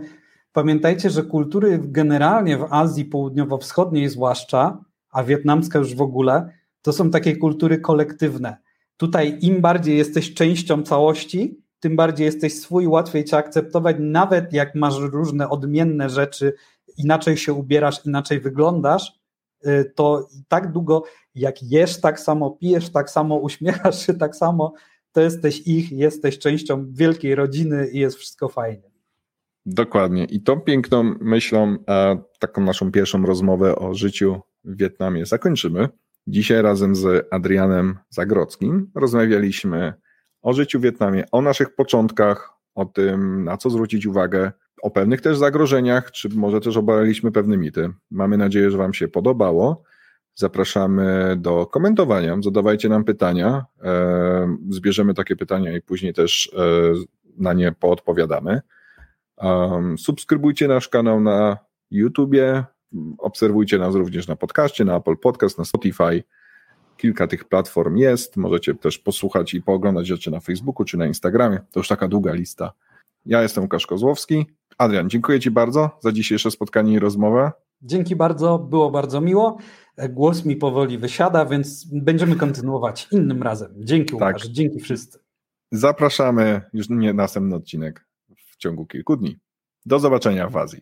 Pamiętajcie, 0.53 1.09
że 1.09 1.23
kultury 1.23 1.79
generalnie 1.83 2.57
w 2.57 2.67
Azji 2.69 3.05
Południowo-Wschodniej 3.05 4.09
zwłaszcza, 4.09 4.77
a 5.11 5.23
wietnamska 5.23 5.79
już 5.79 5.95
w 5.95 6.01
ogóle, 6.01 6.49
to 6.81 6.93
są 6.93 7.11
takie 7.11 7.37
kultury 7.37 7.79
kolektywne. 7.79 8.57
Tutaj 8.97 9.37
im 9.41 9.61
bardziej 9.61 9.97
jesteś 9.97 10.33
częścią 10.33 10.83
całości, 10.83 11.61
tym 11.79 11.95
bardziej 11.95 12.25
jesteś 12.25 12.59
swój, 12.59 12.87
łatwiej 12.87 13.25
cię 13.25 13.37
akceptować, 13.37 13.95
nawet 13.99 14.53
jak 14.53 14.75
masz 14.75 14.97
różne 14.97 15.49
odmienne 15.49 16.09
rzeczy, 16.09 16.53
inaczej 16.97 17.37
się 17.37 17.53
ubierasz, 17.53 18.05
inaczej 18.05 18.39
wyglądasz, 18.39 19.19
y, 19.67 19.93
to 19.95 20.27
tak 20.47 20.71
długo 20.71 21.03
jak 21.35 21.63
jesz 21.63 22.01
tak 22.01 22.19
samo, 22.19 22.51
pijesz 22.51 22.89
tak 22.89 23.09
samo, 23.09 23.35
uśmiechasz 23.47 24.05
się 24.05 24.13
tak 24.13 24.35
samo, 24.35 24.73
to 25.15 25.21
jesteś 25.21 25.61
ich, 25.67 25.91
jesteś 25.91 26.39
częścią 26.39 26.85
wielkiej 26.91 27.35
rodziny 27.35 27.87
i 27.91 27.99
jest 27.99 28.17
wszystko 28.17 28.49
fajnie. 28.49 28.91
Dokładnie. 29.65 30.25
I 30.25 30.41
tą 30.41 30.61
piękną 30.61 31.03
myślą, 31.21 31.77
taką 32.39 32.61
naszą 32.61 32.91
pierwszą 32.91 33.25
rozmowę 33.25 33.75
o 33.75 33.93
życiu 33.93 34.41
w 34.63 34.77
Wietnamie 34.77 35.25
zakończymy. 35.25 35.89
Dzisiaj 36.27 36.61
razem 36.61 36.95
z 36.95 37.27
Adrianem 37.31 37.97
Zagrodzkim 38.09 38.91
rozmawialiśmy 38.95 39.93
o 40.41 40.53
życiu 40.53 40.79
w 40.79 40.83
Wietnamie, 40.83 41.25
o 41.31 41.41
naszych 41.41 41.75
początkach, 41.75 42.53
o 42.75 42.85
tym, 42.85 43.43
na 43.43 43.57
co 43.57 43.69
zwrócić 43.69 44.05
uwagę, 44.05 44.51
o 44.81 44.91
pewnych 44.91 45.21
też 45.21 45.37
zagrożeniach, 45.37 46.11
czy 46.11 46.29
może 46.29 46.61
też 46.61 46.77
obaliliśmy 46.77 47.31
pewne 47.31 47.57
mity. 47.57 47.89
Mamy 48.11 48.37
nadzieję, 48.37 48.71
że 48.71 48.77
Wam 48.77 48.93
się 48.93 49.07
podobało. 49.07 49.83
Zapraszamy 50.35 51.35
do 51.37 51.65
komentowania, 51.65 52.37
zadawajcie 52.43 52.89
nam 52.89 53.03
pytania, 53.03 53.65
e, 53.83 54.57
zbierzemy 54.69 55.13
takie 55.13 55.35
pytania 55.35 55.77
i 55.77 55.81
później 55.81 56.13
też 56.13 56.51
e, 56.57 56.59
na 57.37 57.53
nie 57.53 57.71
poodpowiadamy. 57.71 58.61
Subskrybujcie 59.97 60.67
nasz 60.67 60.89
kanał 60.89 61.21
na 61.21 61.57
YouTubie, 61.91 62.63
obserwujcie 63.17 63.77
nas 63.77 63.95
również 63.95 64.27
na 64.27 64.35
podcaście, 64.35 64.85
na 64.85 64.95
Apple 64.95 65.17
Podcast, 65.17 65.57
na 65.57 65.65
Spotify. 65.65 66.23
Kilka 66.97 67.27
tych 67.27 67.45
platform 67.45 67.97
jest, 67.97 68.37
możecie 68.37 68.75
też 68.75 68.97
posłuchać 68.97 69.53
i 69.53 69.61
pooglądać 69.61 70.07
rzeczy 70.07 70.31
na 70.31 70.39
Facebooku 70.39 70.85
czy 70.85 70.97
na 70.97 71.07
Instagramie. 71.07 71.59
To 71.71 71.79
już 71.79 71.87
taka 71.87 72.07
długa 72.07 72.33
lista. 72.33 72.73
Ja 73.25 73.41
jestem 73.41 73.63
Łukasz 73.63 73.87
Kozłowski. 73.87 74.45
Adrian, 74.77 75.09
dziękuję 75.09 75.39
Ci 75.39 75.51
bardzo 75.51 75.89
za 75.99 76.11
dzisiejsze 76.11 76.51
spotkanie 76.51 76.93
i 76.93 76.99
rozmowę. 76.99 77.51
Dzięki 77.85 78.15
bardzo, 78.15 78.59
było 78.59 78.91
bardzo 78.91 79.21
miło. 79.21 79.57
Głos 80.09 80.45
mi 80.45 80.55
powoli 80.55 80.97
wysiada, 80.97 81.45
więc 81.45 81.85
będziemy 81.85 82.35
kontynuować 82.35 83.07
innym 83.11 83.43
razem. 83.43 83.73
Dzięki 83.77 84.13
Łukasz, 84.13 84.43
tak. 84.43 84.51
dzięki 84.51 84.79
wszyscy. 84.79 85.19
Zapraszamy 85.71 86.61
już 86.73 86.89
nie 86.89 87.13
następny 87.13 87.55
odcinek 87.55 88.07
w 88.37 88.57
ciągu 88.57 88.85
kilku 88.85 89.17
dni. 89.17 89.37
Do 89.85 89.99
zobaczenia 89.99 90.49
w 90.49 90.57
Azji. 90.57 90.81